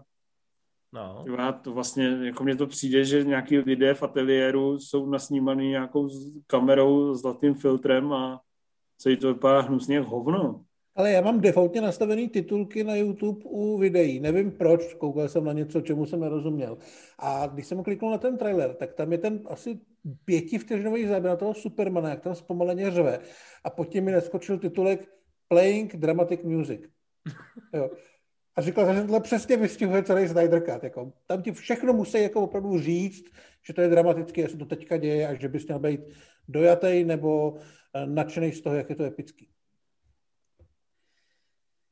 No. 0.96 1.24
Já 1.38 1.52
to 1.52 1.72
vlastně, 1.72 2.18
jako 2.22 2.44
mně 2.44 2.56
to 2.56 2.66
přijde, 2.66 3.04
že 3.04 3.24
nějaký 3.24 3.58
lidé 3.58 3.94
v 3.94 4.02
ateliéru 4.02 4.78
jsou 4.78 5.06
nasnímaný 5.06 5.68
nějakou 5.68 6.08
kamerou 6.46 7.14
s 7.14 7.20
zlatým 7.20 7.54
filtrem 7.54 8.12
a 8.12 8.40
celý 8.98 9.16
to 9.16 9.34
vypadá 9.34 9.60
hnusně 9.60 9.96
jak 9.96 10.06
hovno. 10.06 10.62
Ale 10.94 11.10
já 11.12 11.20
mám 11.20 11.40
defaultně 11.40 11.80
nastavený 11.80 12.28
titulky 12.28 12.84
na 12.84 12.94
YouTube 12.94 13.40
u 13.44 13.78
videí. 13.78 14.20
Nevím 14.20 14.52
proč, 14.52 14.94
koukal 14.94 15.28
jsem 15.28 15.44
na 15.44 15.52
něco, 15.52 15.80
čemu 15.80 16.06
jsem 16.06 16.20
nerozuměl. 16.20 16.78
A 17.18 17.46
když 17.46 17.66
jsem 17.66 17.82
kliknul 17.82 18.10
na 18.10 18.18
ten 18.18 18.38
trailer, 18.38 18.74
tak 18.74 18.94
tam 18.94 19.12
je 19.12 19.18
ten 19.18 19.40
asi 19.46 19.80
pětivteřinový 20.24 21.06
záběr 21.06 21.30
na 21.30 21.36
toho 21.36 21.54
Supermana, 21.54 22.10
jak 22.10 22.20
tam 22.20 22.34
zpomaleně 22.34 22.90
řve. 22.90 23.18
A 23.64 23.70
pod 23.70 23.88
tím 23.88 24.04
mi 24.04 24.12
neskočil 24.12 24.58
titulek 24.58 25.08
Playing 25.48 25.96
Dramatic 25.96 26.42
Music. 26.42 26.80
Jo. 27.74 27.90
A 28.56 28.62
říkal 28.62 28.94
že 28.94 29.00
tohle 29.00 29.20
přesně 29.20 29.56
vystihuje 29.56 30.02
celý 30.02 30.28
Snyder 30.28 30.62
Cut. 30.62 30.82
Jako, 30.82 31.12
tam 31.26 31.42
ti 31.42 31.52
všechno 31.52 31.92
musí 31.92 32.22
jako 32.22 32.42
opravdu 32.42 32.78
říct, 32.78 33.24
že 33.66 33.72
to 33.72 33.80
je 33.80 33.88
dramatické, 33.88 34.40
jestli 34.40 34.58
to 34.58 34.64
teďka 34.64 34.96
děje 34.96 35.28
a 35.28 35.34
že 35.34 35.48
bys 35.48 35.66
měl 35.66 35.78
být 35.78 36.00
dojatý 36.48 37.04
nebo 37.04 37.58
eh, 37.94 38.06
nadšený 38.06 38.52
z 38.52 38.60
toho, 38.60 38.76
jak 38.76 38.90
je 38.90 38.96
to 38.96 39.04
epický. 39.04 39.48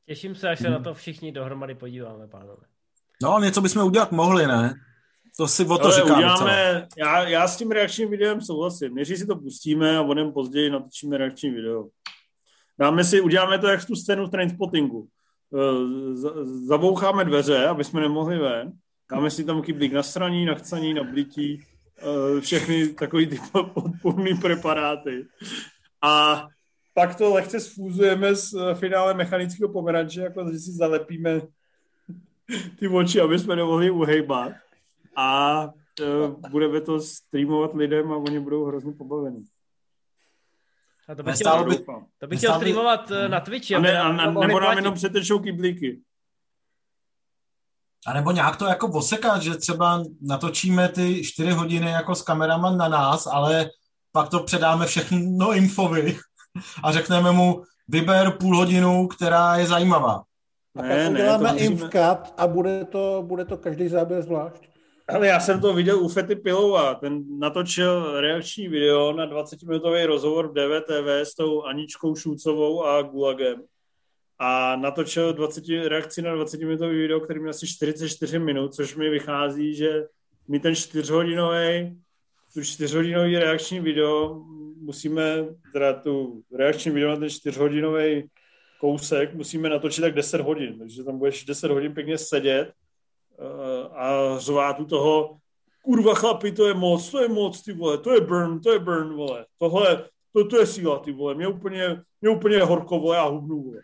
Těším 0.05 0.35
se, 0.35 0.49
až 0.49 0.59
se 0.59 0.69
na 0.69 0.79
to 0.79 0.93
všichni 0.93 1.31
dohromady 1.31 1.75
podíváme, 1.75 2.27
pánové. 2.27 2.67
No, 3.23 3.39
něco 3.39 3.61
bychom 3.61 3.83
udělat 3.83 4.11
mohli, 4.11 4.47
ne? 4.47 4.73
To 5.37 5.47
si 5.47 5.65
o 5.65 5.77
to 5.77 5.83
Ale 5.83 5.95
říkám 5.95 6.17
uděláme, 6.17 6.87
já, 6.97 7.27
já 7.27 7.47
s 7.47 7.57
tím 7.57 7.71
reakčním 7.71 8.09
videem 8.09 8.41
souhlasím. 8.41 8.95
Než 8.95 9.07
si 9.07 9.25
to 9.25 9.35
pustíme 9.35 9.97
a 9.97 10.03
budeme 10.03 10.31
později 10.31 10.69
natočíme 10.69 11.17
reakční 11.17 11.49
video. 11.49 11.87
Dáme 12.79 13.03
si, 13.03 13.21
uděláme 13.21 13.59
to 13.59 13.67
jak 13.67 13.85
tu 13.85 13.95
scénu 13.95 14.25
v 14.25 14.29
Trainspottingu. 14.29 15.07
Eh, 15.53 16.45
Zaboucháme 16.45 17.25
dveře, 17.25 17.67
aby 17.67 17.83
jsme 17.83 18.01
nemohli 18.01 18.37
ven. 18.37 18.71
Dáme 19.11 19.31
si 19.31 19.43
tam 19.43 19.61
kyblík 19.61 19.93
na 19.93 20.03
straní, 20.03 20.45
na 20.45 20.55
chcaní, 20.55 20.93
na 20.93 21.03
blití, 21.03 21.61
eh, 21.97 22.41
všechny 22.41 22.87
takový 22.87 23.27
ty 23.27 23.39
podpůrný 23.73 24.33
preparáty. 24.41 25.27
A 26.01 26.47
pak 26.93 27.15
to 27.15 27.33
lehce 27.33 27.59
sfúzujeme 27.59 28.35
s 28.35 28.53
eh, 28.53 28.75
finále 28.75 29.13
mechanického 29.13 29.71
pomeranče, 29.71 30.21
jako 30.21 30.51
že 30.51 30.59
si 30.59 30.71
zalepíme 30.71 31.41
ty 32.79 32.87
oči, 32.87 33.21
aby 33.21 33.39
jsme 33.39 33.55
nemohli 33.55 33.91
uhejbat. 33.91 34.51
A 35.15 35.69
budeme 36.51 36.81
to 36.81 36.99
streamovat 36.99 37.73
lidem 37.73 38.11
a 38.11 38.17
oni 38.17 38.39
budou 38.39 38.65
hrozně 38.65 38.93
pobavení. 38.93 39.45
A 41.07 41.15
to 41.15 41.23
bych 41.23 41.35
chtěl, 41.35 41.65
by- 41.65 41.77
to 42.17 42.27
bych 42.27 42.39
chtěl 42.39 42.49
stálo 42.51 42.59
by- 42.59 42.65
streamovat 42.65 43.11
eh, 43.11 43.29
na 43.29 43.39
Twitchi, 43.39 43.75
A, 43.75 43.79
ne, 43.79 43.99
a, 43.99 44.07
a, 44.07 44.29
mohli 44.31 44.47
nebo 44.47 44.59
nám 44.59 44.77
jenom 44.77 44.93
přetečou 44.93 45.39
kyblíky. 45.39 46.01
A 48.07 48.13
nebo 48.13 48.31
nějak 48.31 48.55
to 48.55 48.65
jako 48.65 48.87
osekat, 48.87 49.41
že 49.41 49.55
třeba 49.55 50.03
natočíme 50.21 50.89
ty 50.89 51.23
čtyři 51.23 51.51
hodiny 51.51 51.91
jako 51.91 52.15
s 52.15 52.21
kamerama 52.21 52.71
na 52.75 52.87
nás, 52.87 53.27
ale 53.27 53.69
pak 54.11 54.29
to 54.29 54.39
předáme 54.43 54.85
všechno 54.85 55.53
infovi 55.53 56.17
a 56.83 56.91
řekneme 56.91 57.31
mu, 57.31 57.63
vyber 57.87 58.31
půl 58.31 58.57
hodinu, 58.57 59.07
která 59.07 59.55
je 59.55 59.67
zajímavá. 59.67 60.23
A 60.75 60.81
Ne, 60.81 60.89
pak 60.89 60.97
ne, 60.97 61.09
uděláme 61.09 61.47
to 61.49 61.53
musíme- 61.53 61.71
infkat 61.71 62.33
a 62.37 62.47
bude 62.47 62.85
to, 62.85 63.23
bude 63.27 63.45
to 63.45 63.57
každý 63.57 63.87
záběr 63.87 64.21
zvlášť. 64.21 64.69
Ale 65.07 65.27
já 65.27 65.39
jsem 65.39 65.61
to 65.61 65.73
viděl 65.73 65.99
u 65.99 66.07
Fety 66.07 66.35
Pilova. 66.35 66.95
Ten 66.95 67.39
natočil 67.39 68.21
reakční 68.21 68.67
video 68.67 69.13
na 69.13 69.27
20-minutový 69.27 70.05
rozhovor 70.05 70.47
v 70.47 70.53
DVTV 70.53 71.07
s 71.07 71.35
tou 71.35 71.63
Aničkou 71.63 72.15
Šulcovou 72.15 72.85
a 72.85 73.01
Gulagem. 73.01 73.63
A 74.39 74.75
natočil 74.75 75.33
20, 75.33 75.63
reakci 75.87 76.21
na 76.21 76.35
20-minutový 76.35 76.97
video, 76.97 77.19
který 77.19 77.39
měl 77.39 77.49
asi 77.49 77.67
44 77.67 78.39
minut, 78.39 78.73
což 78.73 78.95
mi 78.95 79.09
vychází, 79.09 79.75
že 79.75 80.03
my 80.47 80.59
ten 80.59 80.73
4-hodinový, 80.73 81.97
tu 82.53 82.59
4-hodinový 82.59 83.39
reakční 83.39 83.79
video 83.79 84.41
musíme, 84.77 85.45
teda 85.73 85.93
tu 85.93 86.43
reakční 86.57 86.91
video 86.91 87.09
na 87.09 87.15
ten 87.15 87.27
4-hodinový 87.27 88.27
kousek 88.79 89.33
musíme 89.33 89.69
natočit 89.69 90.01
tak 90.01 90.13
10 90.13 90.41
hodin, 90.41 90.79
takže 90.79 91.03
tam 91.03 91.17
budeš 91.17 91.45
10 91.45 91.71
hodin 91.71 91.93
pěkně 91.93 92.17
sedět 92.17 92.71
a 93.95 94.35
řvát 94.37 94.79
u 94.79 94.85
toho 94.85 95.37
kurva 95.83 96.15
chlapi, 96.15 96.51
to 96.51 96.67
je 96.67 96.73
moc, 96.73 97.09
to 97.09 97.21
je 97.21 97.27
moc, 97.27 97.61
ty 97.61 97.73
vole, 97.73 97.97
to 97.97 98.13
je 98.13 98.21
burn, 98.21 98.59
to 98.61 98.71
je 98.71 98.79
burn, 98.79 99.13
vole, 99.13 99.45
tohle, 99.57 100.03
to, 100.33 100.47
to 100.47 100.59
je 100.59 100.67
síla, 100.67 100.99
ty 100.99 101.11
vole, 101.11 101.35
mě 101.35 101.47
úplně, 101.47 102.01
mě 102.21 102.29
úplně 102.29 102.63
horko, 102.63 102.99
vole, 102.99 103.15
já 103.15 103.23
hubnu, 103.23 103.63
vole. 103.63 103.77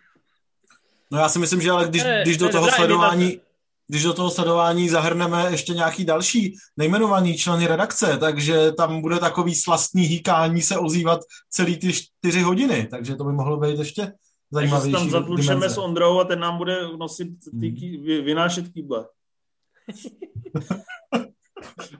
No 1.11 1.19
já 1.19 1.29
si 1.29 1.39
myslím, 1.39 1.61
že 1.61 1.71
ale 1.71 1.87
když, 1.87 2.03
když 2.23 2.37
do 2.37 2.49
toho 2.49 2.67
sledování, 2.71 3.39
když 3.87 4.03
do 4.03 4.13
toho 4.13 4.29
sledování 4.29 4.89
zahrneme 4.89 5.47
ještě 5.51 5.73
nějaký 5.73 6.05
další 6.05 6.55
nejmenovaný 6.77 7.37
členy 7.37 7.67
redakce, 7.67 8.17
takže 8.17 8.71
tam 8.71 9.01
bude 9.01 9.19
takový 9.19 9.55
slastný 9.55 10.03
hýkání 10.03 10.61
se 10.61 10.77
ozývat 10.77 11.19
celý 11.49 11.77
ty 11.77 11.93
čtyři 11.93 12.41
hodiny, 12.41 12.87
takže 12.91 13.15
to 13.15 13.23
by 13.23 13.33
mohlo 13.33 13.57
být 13.57 13.79
ještě 13.79 14.01
Takže 14.01 14.15
zajímavější 14.51 14.97
tam 14.97 15.09
zatlučeme 15.09 15.55
dimenze. 15.55 15.75
s 15.75 15.77
Ondrou 15.77 16.19
a 16.19 16.23
ten 16.23 16.39
nám 16.39 16.57
bude 16.57 16.87
nosit, 16.97 17.27
ty, 17.59 17.71
ký, 17.71 17.97
vy, 17.97 18.21
vynášet 18.21 18.69
kýble. 18.69 19.05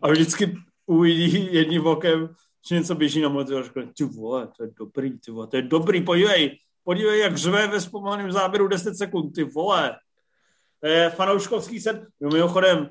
A 0.02 0.10
vždycky 0.10 0.58
uvidí 0.86 1.54
jedním 1.54 1.88
okem, 1.88 2.30
že 2.70 2.76
něco 2.76 2.96
běží 2.96 3.22
na 3.22 3.30
moci 3.30 3.56
a 3.56 3.64
řekne, 3.64 3.88
ty 3.98 4.04
vole, 4.04 4.48
to 4.58 4.64
je 4.64 4.70
dobrý, 4.80 5.20
ty 5.20 5.32
vole, 5.32 5.48
to 5.48 5.56
je 5.56 5.62
dobrý, 5.62 6.02
podívej, 6.02 6.58
podívej, 6.84 7.20
jak 7.20 7.38
řve 7.38 7.68
ve 7.68 7.82
zpomaleném 7.82 8.32
záběru 8.32 8.68
10 8.68 8.96
sekund, 8.96 9.32
ty 9.32 9.44
vole. 9.44 9.96
To 10.80 10.88
je 10.88 11.10
fanouškovský 11.10 11.80
set. 11.80 12.04
Jo, 12.20 12.30
mimochodem, 12.34 12.90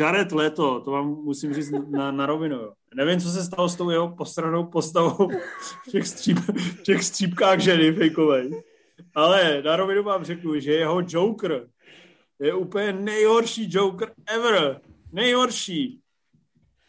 Jared 0.00 0.32
Leto, 0.32 0.80
to 0.80 0.90
vám 0.90 1.06
musím 1.06 1.54
říct 1.54 1.72
na, 1.90 2.10
na 2.10 2.26
rovinu, 2.26 2.56
jo. 2.56 2.72
Nevím, 2.94 3.20
co 3.20 3.30
se 3.30 3.44
stalo 3.44 3.68
s 3.68 3.76
tou 3.76 3.90
jeho 3.90 4.16
postranou 4.16 4.66
postavou 4.66 5.28
v 5.86 5.90
těch, 5.90 6.06
stříp, 6.06 6.38
v 6.38 6.82
těch 6.82 7.04
střípkách 7.04 7.60
ženy 7.60 7.92
fejkovej. 7.92 8.62
Ale 9.14 9.62
na 9.62 9.76
rovinu 9.76 10.02
vám 10.02 10.24
řeknu, 10.24 10.60
že 10.60 10.72
jeho 10.72 11.02
Joker 11.08 11.66
je 12.46 12.54
úplně 12.54 12.92
nejhorší 12.92 13.68
Joker 13.70 14.12
ever. 14.26 14.80
Nejhorší. 15.12 16.00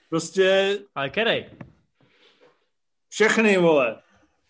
Prostě 0.09 0.77
Ale 0.95 1.09
kerej. 1.09 1.45
všechny, 3.09 3.57
vole. 3.57 4.01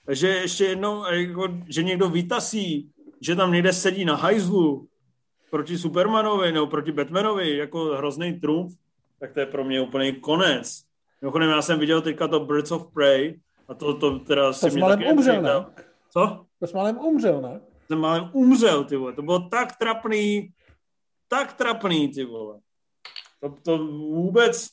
Takže 0.05 0.27
ještě 0.27 0.65
jednou, 0.65 1.05
jako, 1.05 1.47
že 1.69 1.83
někdo 1.83 2.09
vytasí, 2.09 2.91
že 3.21 3.35
tam 3.35 3.51
někde 3.51 3.73
sedí 3.73 4.05
na 4.05 4.15
hajzlu 4.15 4.87
proti 5.49 5.77
Supermanovi 5.77 6.51
nebo 6.51 6.67
proti 6.67 6.91
Batmanovi 6.91 7.57
jako 7.57 7.83
hrozný 7.85 8.39
trumf, 8.39 8.73
tak 9.19 9.33
to 9.33 9.39
je 9.39 9.45
pro 9.45 9.63
mě 9.63 9.81
úplný 9.81 10.13
konec. 10.13 10.83
Mimochodem, 11.21 11.49
já 11.49 11.61
jsem 11.61 11.79
viděl 11.79 12.01
teďka 12.01 12.27
to 12.27 12.39
Birds 12.39 12.71
of 12.71 12.93
Prey 12.93 13.39
a 13.67 13.73
to, 13.73 13.93
to 13.93 14.19
teda 14.19 14.47
To 14.47 14.53
si 14.53 14.69
s 14.69 14.73
mě 14.73 14.81
malem 14.81 14.99
taky 14.99 15.11
umřel, 15.11 15.41
ne? 15.41 15.65
Co? 16.09 16.45
To 16.59 16.67
s 16.67 16.73
malem 16.73 16.97
umřel, 16.97 17.41
ne? 17.41 17.61
Ten 17.87 17.99
málem 17.99 18.29
umřel, 18.33 18.83
ty 18.83 18.95
vole. 18.95 19.13
To 19.13 19.21
bylo 19.21 19.49
tak 19.49 19.77
trapný, 19.77 20.53
tak 21.31 21.53
trapný, 21.53 22.11
ty 22.11 22.25
vole. 22.25 22.59
To, 23.39 23.49
to 23.63 23.77
vůbec, 23.87 24.67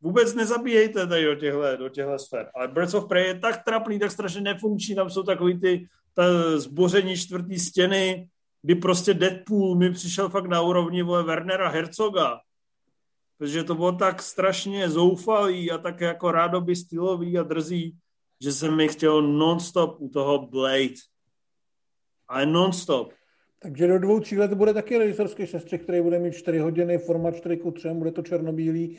vůbec 0.00 0.34
nezabíjejte 0.34 1.06
tady 1.06 1.24
do 1.24 1.34
těchto, 1.34 1.76
do 1.76 1.88
těchto 1.88 2.18
sfér. 2.18 2.50
Ale 2.54 2.68
Birds 2.68 2.94
of 2.94 3.08
Prey 3.08 3.26
je 3.26 3.38
tak 3.38 3.64
trapný, 3.64 3.98
tak 3.98 4.10
strašně 4.10 4.40
nefunkční. 4.40 4.94
Tam 4.94 5.10
jsou 5.10 5.22
takový 5.22 5.60
ty 5.60 5.88
ta 6.14 6.58
zboření 6.58 7.16
čtvrtý 7.16 7.58
stěny, 7.58 8.28
kdy 8.62 8.74
prostě 8.74 9.14
Deadpool 9.14 9.74
mi 9.74 9.92
přišel 9.92 10.28
fakt 10.28 10.46
na 10.46 10.60
úrovni 10.60 11.02
vole 11.02 11.22
Wernera 11.22 11.68
Herzoga. 11.68 12.40
Protože 13.38 13.64
to 13.64 13.74
bylo 13.74 13.92
tak 13.92 14.22
strašně 14.22 14.90
zoufalý 14.90 15.70
a 15.70 15.78
tak 15.78 16.00
jako 16.00 16.32
rádoby 16.32 16.76
stylový 16.76 17.38
a 17.38 17.42
drzý, 17.42 17.96
že 18.40 18.52
jsem 18.52 18.76
mi 18.76 18.88
chtěl 18.88 19.22
non-stop 19.22 19.96
u 20.00 20.08
toho 20.08 20.46
Blade. 20.46 21.00
Ale 22.28 22.46
non-stop. 22.46 23.12
Takže 23.62 23.86
do 23.86 23.98
dvou, 23.98 24.20
tří 24.20 24.38
let 24.38 24.52
bude 24.52 24.74
taky 24.74 24.98
režiserský 24.98 25.46
sestřih, 25.46 25.82
který 25.82 26.00
bude 26.00 26.18
mít 26.18 26.32
4 26.34 26.58
hodiny, 26.58 26.98
format 26.98 27.36
4 27.36 27.56
ku 27.56 27.70
3, 27.70 27.88
bude 27.88 28.12
to 28.12 28.22
černobílý 28.22 28.98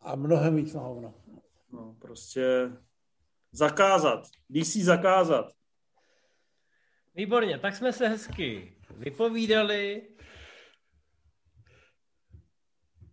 a 0.00 0.16
mnohem 0.16 0.56
víc 0.56 0.74
na 0.74 0.80
hovno. 0.80 1.14
No, 1.72 1.96
prostě 2.00 2.70
zakázat. 3.52 4.26
DC 4.50 4.76
zakázat. 4.76 5.52
Výborně, 7.14 7.58
tak 7.58 7.76
jsme 7.76 7.92
se 7.92 8.08
hezky 8.08 8.72
vypovídali. 8.96 10.02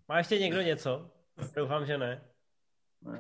Má 0.08 0.18
ještě 0.18 0.40
někdo 0.40 0.62
něco? 0.62 1.12
Doufám, 1.56 1.86
že 1.86 1.98
ne. 1.98 2.24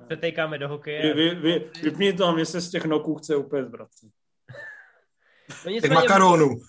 Přetejkáme 0.06 0.58
do 0.58 0.68
Vy, 0.68 0.72
hokeje. 0.72 1.14
vy, 1.14 1.36
vy, 1.36 1.72
vypni 1.84 2.14
to 2.14 2.26
a 2.26 2.32
mě 2.32 2.46
se 2.46 2.62
z 2.62 2.72
těch 2.72 2.86
noků 2.86 3.16
chce 3.16 3.36
úplně 3.36 3.66
zvracet. 3.66 4.10
No 5.50 5.56
Těch 5.64 5.74
nicméně, 5.74 5.96
makaronů. 5.96 6.60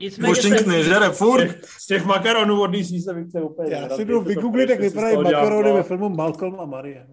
Nicméně 0.00 0.28
Washingtony, 0.34 0.84
žere 0.84 1.10
Z 1.12 1.18
furt. 1.18 1.40
těch, 1.40 1.64
z 1.64 1.86
těch 1.86 2.04
makaronů 2.04 2.60
od 2.62 2.66
DC 2.66 3.04
se 3.04 3.12
mi 3.14 3.24
chce 3.24 3.40
úplně 3.42 3.74
Já 3.74 3.88
si 3.88 4.04
jdu 4.04 4.18
To 4.18 4.24
vygooglit, 4.28 4.70
jak 4.70 4.80
vypadají 4.80 5.16
makarony 5.16 5.72
ve 5.72 5.82
filmu 5.82 6.08
Malcolm 6.08 6.60
a 6.60 6.64
Marie. 6.66 7.06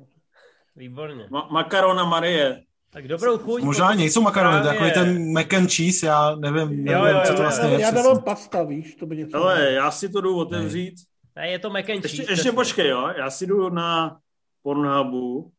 Výborně. 0.75 1.27
Ma- 1.31 1.51
makarona 1.51 2.03
Marie. 2.05 2.61
Tak 2.91 3.07
dobrou 3.07 3.37
chuť. 3.37 3.61
Možná 3.63 3.93
nejsou 3.93 4.21
makarony, 4.21 4.61
to 4.61 4.67
je 4.67 4.73
Právě. 4.73 4.93
takový 4.93 5.05
ten 5.15 5.33
mac 5.33 5.53
and 5.53 5.71
cheese, 5.71 6.05
já 6.05 6.35
nevím, 6.35 6.67
nevím 6.69 6.87
Jo, 6.87 7.05
jo, 7.05 7.21
co 7.25 7.31
jo, 7.31 7.35
to 7.35 7.41
jo. 7.41 7.41
vlastně 7.41 7.67
Já, 7.69 7.73
je. 7.73 7.81
já 7.81 7.91
dávám 7.91 8.21
pasta, 8.23 8.63
víš, 8.63 8.95
to 8.95 9.05
by 9.05 9.17
něco. 9.17 9.37
Hele, 9.37 9.71
já 9.71 9.91
si 9.91 10.09
to 10.09 10.21
jdu 10.21 10.37
otevřít. 10.37 10.93
Ne, 11.35 11.49
je 11.51 11.59
to 11.59 11.69
mac 11.69 11.89
and 11.89 12.01
cheese. 12.01 12.07
Ještě, 12.21 12.31
ještě 12.33 12.51
počkej, 12.51 12.87
jo. 12.89 13.09
Já 13.17 13.29
si 13.31 13.45
jdu 13.47 13.69
na 13.69 14.17
Pornhubu 14.63 15.51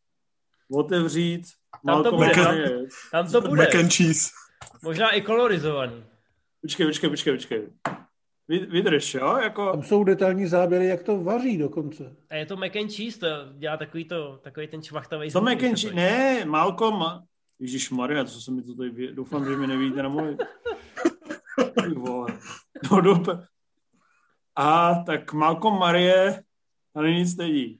otevřít 0.72 1.42
Tam 1.86 2.02
to 2.02 2.12
bude. 2.16 2.32
Tam 3.12 3.30
to 3.32 3.40
bude. 3.40 3.62
Mac 3.62 3.74
and 3.74 3.92
cheese. 3.92 4.30
Možná 4.82 5.10
i 5.10 5.20
kolorizovaný. 5.20 6.04
Počkej, 6.66 6.86
počkej, 6.86 7.10
počkej, 7.10 7.32
počkej. 7.36 7.60
Vy- 8.48 8.66
Vydrž, 8.66 9.14
jo? 9.14 9.36
Jako, 9.36 9.72
Tam 9.72 9.82
jsou 9.82 10.04
detailní 10.04 10.46
záběry, 10.46 10.86
jak 10.86 11.02
to 11.02 11.20
vaří 11.22 11.58
dokonce. 11.58 12.16
A 12.30 12.34
je 12.34 12.46
to 12.46 12.56
mac 12.56 12.76
and 12.76 12.92
cheese, 12.92 13.18
to 13.18 13.26
dělá 13.58 13.76
takový, 13.76 14.04
to, 14.04 14.38
takový 14.42 14.68
ten 14.68 14.82
čvachtavý 14.82 15.26
to 15.28 15.30
zvuk, 15.38 15.44
mac 15.44 15.52
and 15.52 15.60
se 15.60 15.68
cheese, 15.68 15.88
to- 15.88 15.94
ne, 15.96 16.44
Malcolm, 16.44 17.04
Ježíš 17.60 17.90
Maria, 17.90 18.24
co 18.24 18.40
se 18.40 18.50
mi 18.50 18.62
to 18.62 18.74
tady, 18.74 18.90
vě- 18.90 19.14
doufám, 19.14 19.44
že 19.44 19.56
mi 19.56 19.66
nevíte 19.66 20.02
na 20.02 20.08
můj. 20.08 20.36
No, 22.90 23.00
dope. 23.00 23.32
A 24.56 24.94
tak 24.94 25.32
Malcolm 25.32 25.78
Marie, 25.78 26.42
tady 26.94 27.14
nic 27.14 27.36
není. 27.36 27.78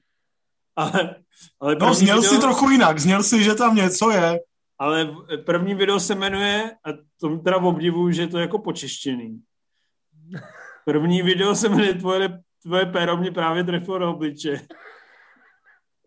Ale, 0.75 1.15
ale 1.59 1.73
No, 1.73 1.79
první 1.79 1.95
zněl 1.95 2.15
video, 2.21 2.33
si 2.33 2.39
trochu 2.41 2.69
jinak, 2.69 2.99
zněl 2.99 3.23
si, 3.23 3.43
že 3.43 3.55
tam 3.55 3.75
něco 3.75 4.09
je. 4.11 4.39
Ale 4.79 5.15
první 5.45 5.75
video 5.75 5.99
se 5.99 6.15
jmenuje, 6.15 6.71
a 6.83 6.89
to 7.19 7.37
teda 7.37 7.57
obdivuju, 7.57 8.11
že 8.11 8.21
je 8.21 8.27
to 8.27 8.39
jako 8.39 8.59
počeštěný. 8.59 9.41
První 10.85 11.21
video 11.21 11.55
se 11.55 11.69
jmenuje 11.69 11.93
Tvoje, 11.93 12.39
tvoje 12.63 12.85
péro 12.85 13.17
mě 13.17 13.31
právě 13.31 13.63
trefilo 13.63 13.99
do 13.99 14.11
obliče. 14.11 14.59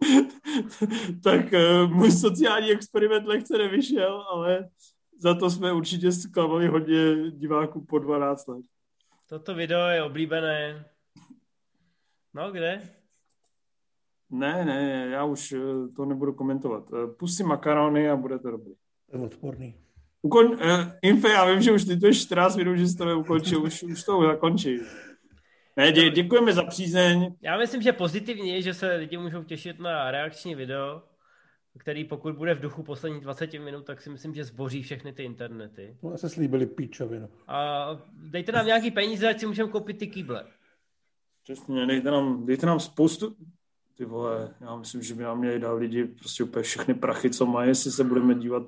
tak 1.24 1.40
uh, 1.52 1.90
můj 1.90 2.10
sociální 2.12 2.70
experiment 2.70 3.26
lehce 3.26 3.58
nevyšel, 3.58 4.24
ale 4.32 4.68
za 5.18 5.34
to 5.34 5.50
jsme 5.50 5.72
určitě 5.72 6.12
zklamali 6.12 6.66
hodně 6.68 7.30
diváků 7.30 7.84
po 7.84 7.98
12 7.98 8.46
let. 8.46 8.64
Toto 9.28 9.54
video 9.54 9.88
je 9.88 10.02
oblíbené. 10.02 10.84
No, 12.34 12.50
kde? 12.50 12.99
Ne, 14.30 14.64
ne, 14.64 15.08
já 15.10 15.24
už 15.24 15.52
eh, 15.52 15.58
to 15.96 16.04
nebudu 16.04 16.32
komentovat. 16.32 16.84
Eh, 16.92 17.06
Pustím 17.18 17.46
makarony 17.46 18.10
a 18.10 18.16
bude 18.16 18.38
to 18.38 18.50
dobrý. 18.50 18.72
To 19.10 19.16
je 19.16 19.22
odporný. 19.22 19.74
Ukon, 20.22 20.46
uh, 20.46 20.58
Infe, 21.02 21.28
já 21.28 21.44
vím, 21.44 21.62
že 21.62 21.72
už 21.72 21.84
ty 21.84 21.96
to 21.96 22.06
je 22.06 22.14
14 22.14 22.56
minut, 22.56 22.76
že 22.76 22.86
jsi 22.86 22.96
to 22.96 23.04
neukončil, 23.04 23.62
už, 23.62 23.82
už 23.82 24.04
to 24.04 24.22
zakončí. 24.22 24.78
Ne, 25.76 25.92
dě, 25.92 26.10
děkujeme 26.10 26.52
za 26.52 26.64
přízeň. 26.64 27.34
Já 27.40 27.58
myslím, 27.58 27.82
že 27.82 27.92
pozitivně 27.92 28.54
je, 28.54 28.62
že 28.62 28.74
se 28.74 28.96
lidi 28.96 29.16
můžou 29.16 29.42
těšit 29.42 29.78
na 29.78 30.10
reakční 30.10 30.54
video, 30.54 31.02
který 31.78 32.04
pokud 32.04 32.36
bude 32.36 32.54
v 32.54 32.60
duchu 32.60 32.82
posledních 32.82 33.22
20 33.22 33.52
minut, 33.52 33.86
tak 33.86 34.00
si 34.00 34.10
myslím, 34.10 34.34
že 34.34 34.44
zboří 34.44 34.82
všechny 34.82 35.12
ty 35.12 35.22
internety. 35.22 35.96
No, 36.02 36.18
se 36.18 36.28
slíbili 36.28 36.66
píčovinu. 36.66 37.28
A 37.48 37.88
dejte 38.12 38.52
nám 38.52 38.66
nějaký 38.66 38.90
peníze, 38.90 39.28
ať 39.28 39.40
si 39.40 39.46
můžeme 39.46 39.70
koupit 39.70 39.98
ty 39.98 40.06
kýble. 40.06 40.46
Přesně, 41.42 41.86
dejte 41.86 42.10
nám, 42.10 42.46
dejte 42.46 42.66
nám 42.66 42.80
spoustu... 42.80 43.36
Ty 44.00 44.06
vole, 44.06 44.54
já 44.60 44.76
myslím, 44.76 45.02
že 45.02 45.14
by 45.14 45.22
nám 45.22 45.38
měli 45.38 45.58
dát 45.58 45.72
lidi 45.72 46.04
prostě 46.04 46.44
úplně 46.44 46.62
všechny 46.62 46.94
prachy, 46.94 47.30
co 47.30 47.46
mají, 47.46 47.68
jestli 47.68 47.90
se 47.90 48.04
budeme 48.04 48.34
dívat 48.34 48.62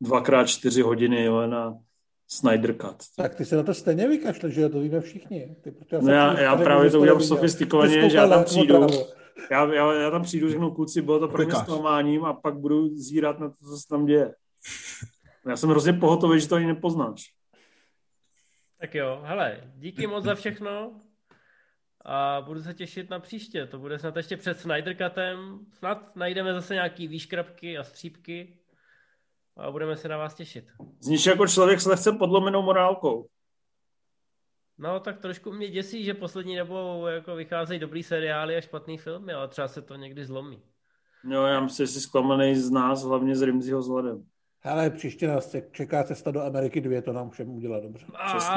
dvakrát 0.00 0.44
čtyři 0.46 0.82
hodiny 0.82 1.24
jo, 1.24 1.46
na 1.46 1.78
Snyder 2.28 2.74
Cut. 2.76 2.96
Tak 3.16 3.34
ty 3.34 3.44
se 3.44 3.56
na 3.56 3.62
to 3.62 3.74
stejně 3.74 4.08
vykašle, 4.08 4.50
že 4.50 4.60
jo, 4.60 4.68
to 4.68 4.80
víme 4.80 5.00
všichni. 5.00 5.56
Ty, 5.62 5.70
protože 5.70 5.98
No 6.02 6.12
já- 6.12 6.40
já 6.40 6.56
právě 6.56 6.90
to 6.90 7.00
udělám 7.00 7.20
sofistikovaně, 7.20 8.10
že 8.10 8.16
já 8.16 8.28
tam 8.28 8.44
přijdu. 8.44 8.86
Já, 9.50 9.74
já, 9.74 9.92
já 9.92 10.10
tam 10.10 10.22
přijdu, 10.22 10.48
řeknu, 10.50 10.70
kluci, 10.70 11.02
bylo 11.02 11.18
to 11.18 11.28
pro 11.28 11.44
mě 11.44 11.54
zklamáním 11.54 12.24
a 12.24 12.32
pak 12.32 12.54
budu 12.58 12.96
zírat 12.96 13.38
na 13.40 13.48
to, 13.48 13.54
co 13.54 13.76
se 13.76 13.88
tam 13.88 14.06
děje. 14.06 14.34
Já 15.46 15.56
jsem 15.56 15.70
hrozně 15.70 15.92
pohotový, 15.92 16.40
že 16.40 16.48
to 16.48 16.54
ani 16.54 16.66
nepoznáš. 16.66 17.24
Tak 18.80 18.94
jo, 18.94 19.20
hele, 19.24 19.60
díky 19.76 20.06
moc 20.06 20.24
za 20.24 20.34
všechno 20.34 21.00
a 22.04 22.40
budu 22.40 22.62
se 22.62 22.74
těšit 22.74 23.10
na 23.10 23.20
příště. 23.20 23.66
To 23.66 23.78
bude 23.78 23.98
snad 23.98 24.16
ještě 24.16 24.36
před 24.36 24.60
Snyder 24.60 24.96
Cutem. 24.96 25.58
Snad 25.72 26.16
najdeme 26.16 26.54
zase 26.54 26.74
nějaký 26.74 27.08
výškrabky 27.08 27.78
a 27.78 27.84
střípky 27.84 28.58
a 29.56 29.70
budeme 29.70 29.96
se 29.96 30.08
na 30.08 30.16
vás 30.16 30.34
těšit. 30.34 30.64
Zníš 31.00 31.26
jako 31.26 31.46
člověk 31.46 31.80
s 31.80 31.86
lehce 31.86 32.12
podlomenou 32.12 32.62
morálkou. 32.62 33.26
No, 34.78 35.00
tak 35.00 35.18
trošku 35.18 35.52
mě 35.52 35.68
děsí, 35.68 36.04
že 36.04 36.14
poslední 36.14 36.56
dobou 36.56 37.06
jako 37.06 37.34
vycházejí 37.34 37.80
dobrý 37.80 38.02
seriály 38.02 38.56
a 38.56 38.60
špatný 38.60 38.98
filmy, 38.98 39.32
ale 39.32 39.48
třeba 39.48 39.68
se 39.68 39.82
to 39.82 39.96
někdy 39.96 40.24
zlomí. 40.24 40.62
Jo, 41.24 41.42
já 41.42 41.60
myslím, 41.60 41.86
že 41.86 41.92
jsi 41.92 42.00
zklamaný 42.00 42.54
z 42.54 42.70
nás, 42.70 43.04
hlavně 43.04 43.36
z 43.36 43.42
Rimziho 43.42 43.80
vzhledem. 43.80 44.24
Hele, 44.60 44.90
příště 44.90 45.28
nás 45.28 45.56
čeká 45.72 46.04
cesta 46.04 46.30
do 46.30 46.42
Ameriky 46.42 46.80
2, 46.80 47.02
to 47.02 47.12
nám 47.12 47.30
všem 47.30 47.50
udělá 47.50 47.80
dobře. 47.80 48.06
Přesně. 48.26 48.54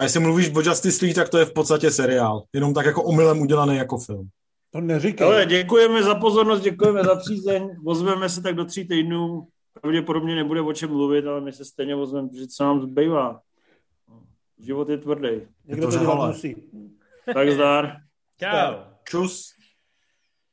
A 0.00 0.04
jestli 0.04 0.20
mluvíš 0.20 0.50
o 0.56 0.60
Justice 0.60 1.04
League, 1.04 1.14
tak 1.14 1.28
to 1.28 1.38
je 1.38 1.44
v 1.44 1.52
podstatě 1.52 1.90
seriál. 1.90 2.42
Jenom 2.52 2.74
tak 2.74 2.86
jako 2.86 3.02
omylem 3.02 3.40
udělaný 3.40 3.76
jako 3.76 3.98
film. 3.98 4.28
To 4.70 4.80
neříkej. 4.80 5.26
Ale 5.26 5.46
děkujeme 5.46 6.02
za 6.02 6.14
pozornost, 6.14 6.60
děkujeme 6.60 7.04
za 7.04 7.16
přízeň. 7.16 7.76
Ozveme 7.86 8.28
se 8.28 8.42
tak 8.42 8.54
do 8.54 8.64
tří 8.64 8.88
týdnů. 8.88 9.46
Pravděpodobně 9.80 10.34
nebude 10.34 10.60
o 10.60 10.72
čem 10.72 10.90
mluvit, 10.90 11.26
ale 11.26 11.40
my 11.40 11.52
se 11.52 11.64
stejně 11.64 11.94
ozveme, 11.96 12.28
protože 12.28 12.46
co 12.46 12.64
nám 12.64 12.80
zbývá. 12.80 13.40
Život 14.58 14.88
je 14.88 14.98
tvrdý. 14.98 15.28
Někdo 15.66 15.86
to 15.86 15.92
to 15.92 15.98
dělat 15.98 16.28
musí. 16.28 16.56
Tak 17.34 17.50
zdar. 17.50 17.96
čau. 18.38 18.74
Čus. 19.04 19.59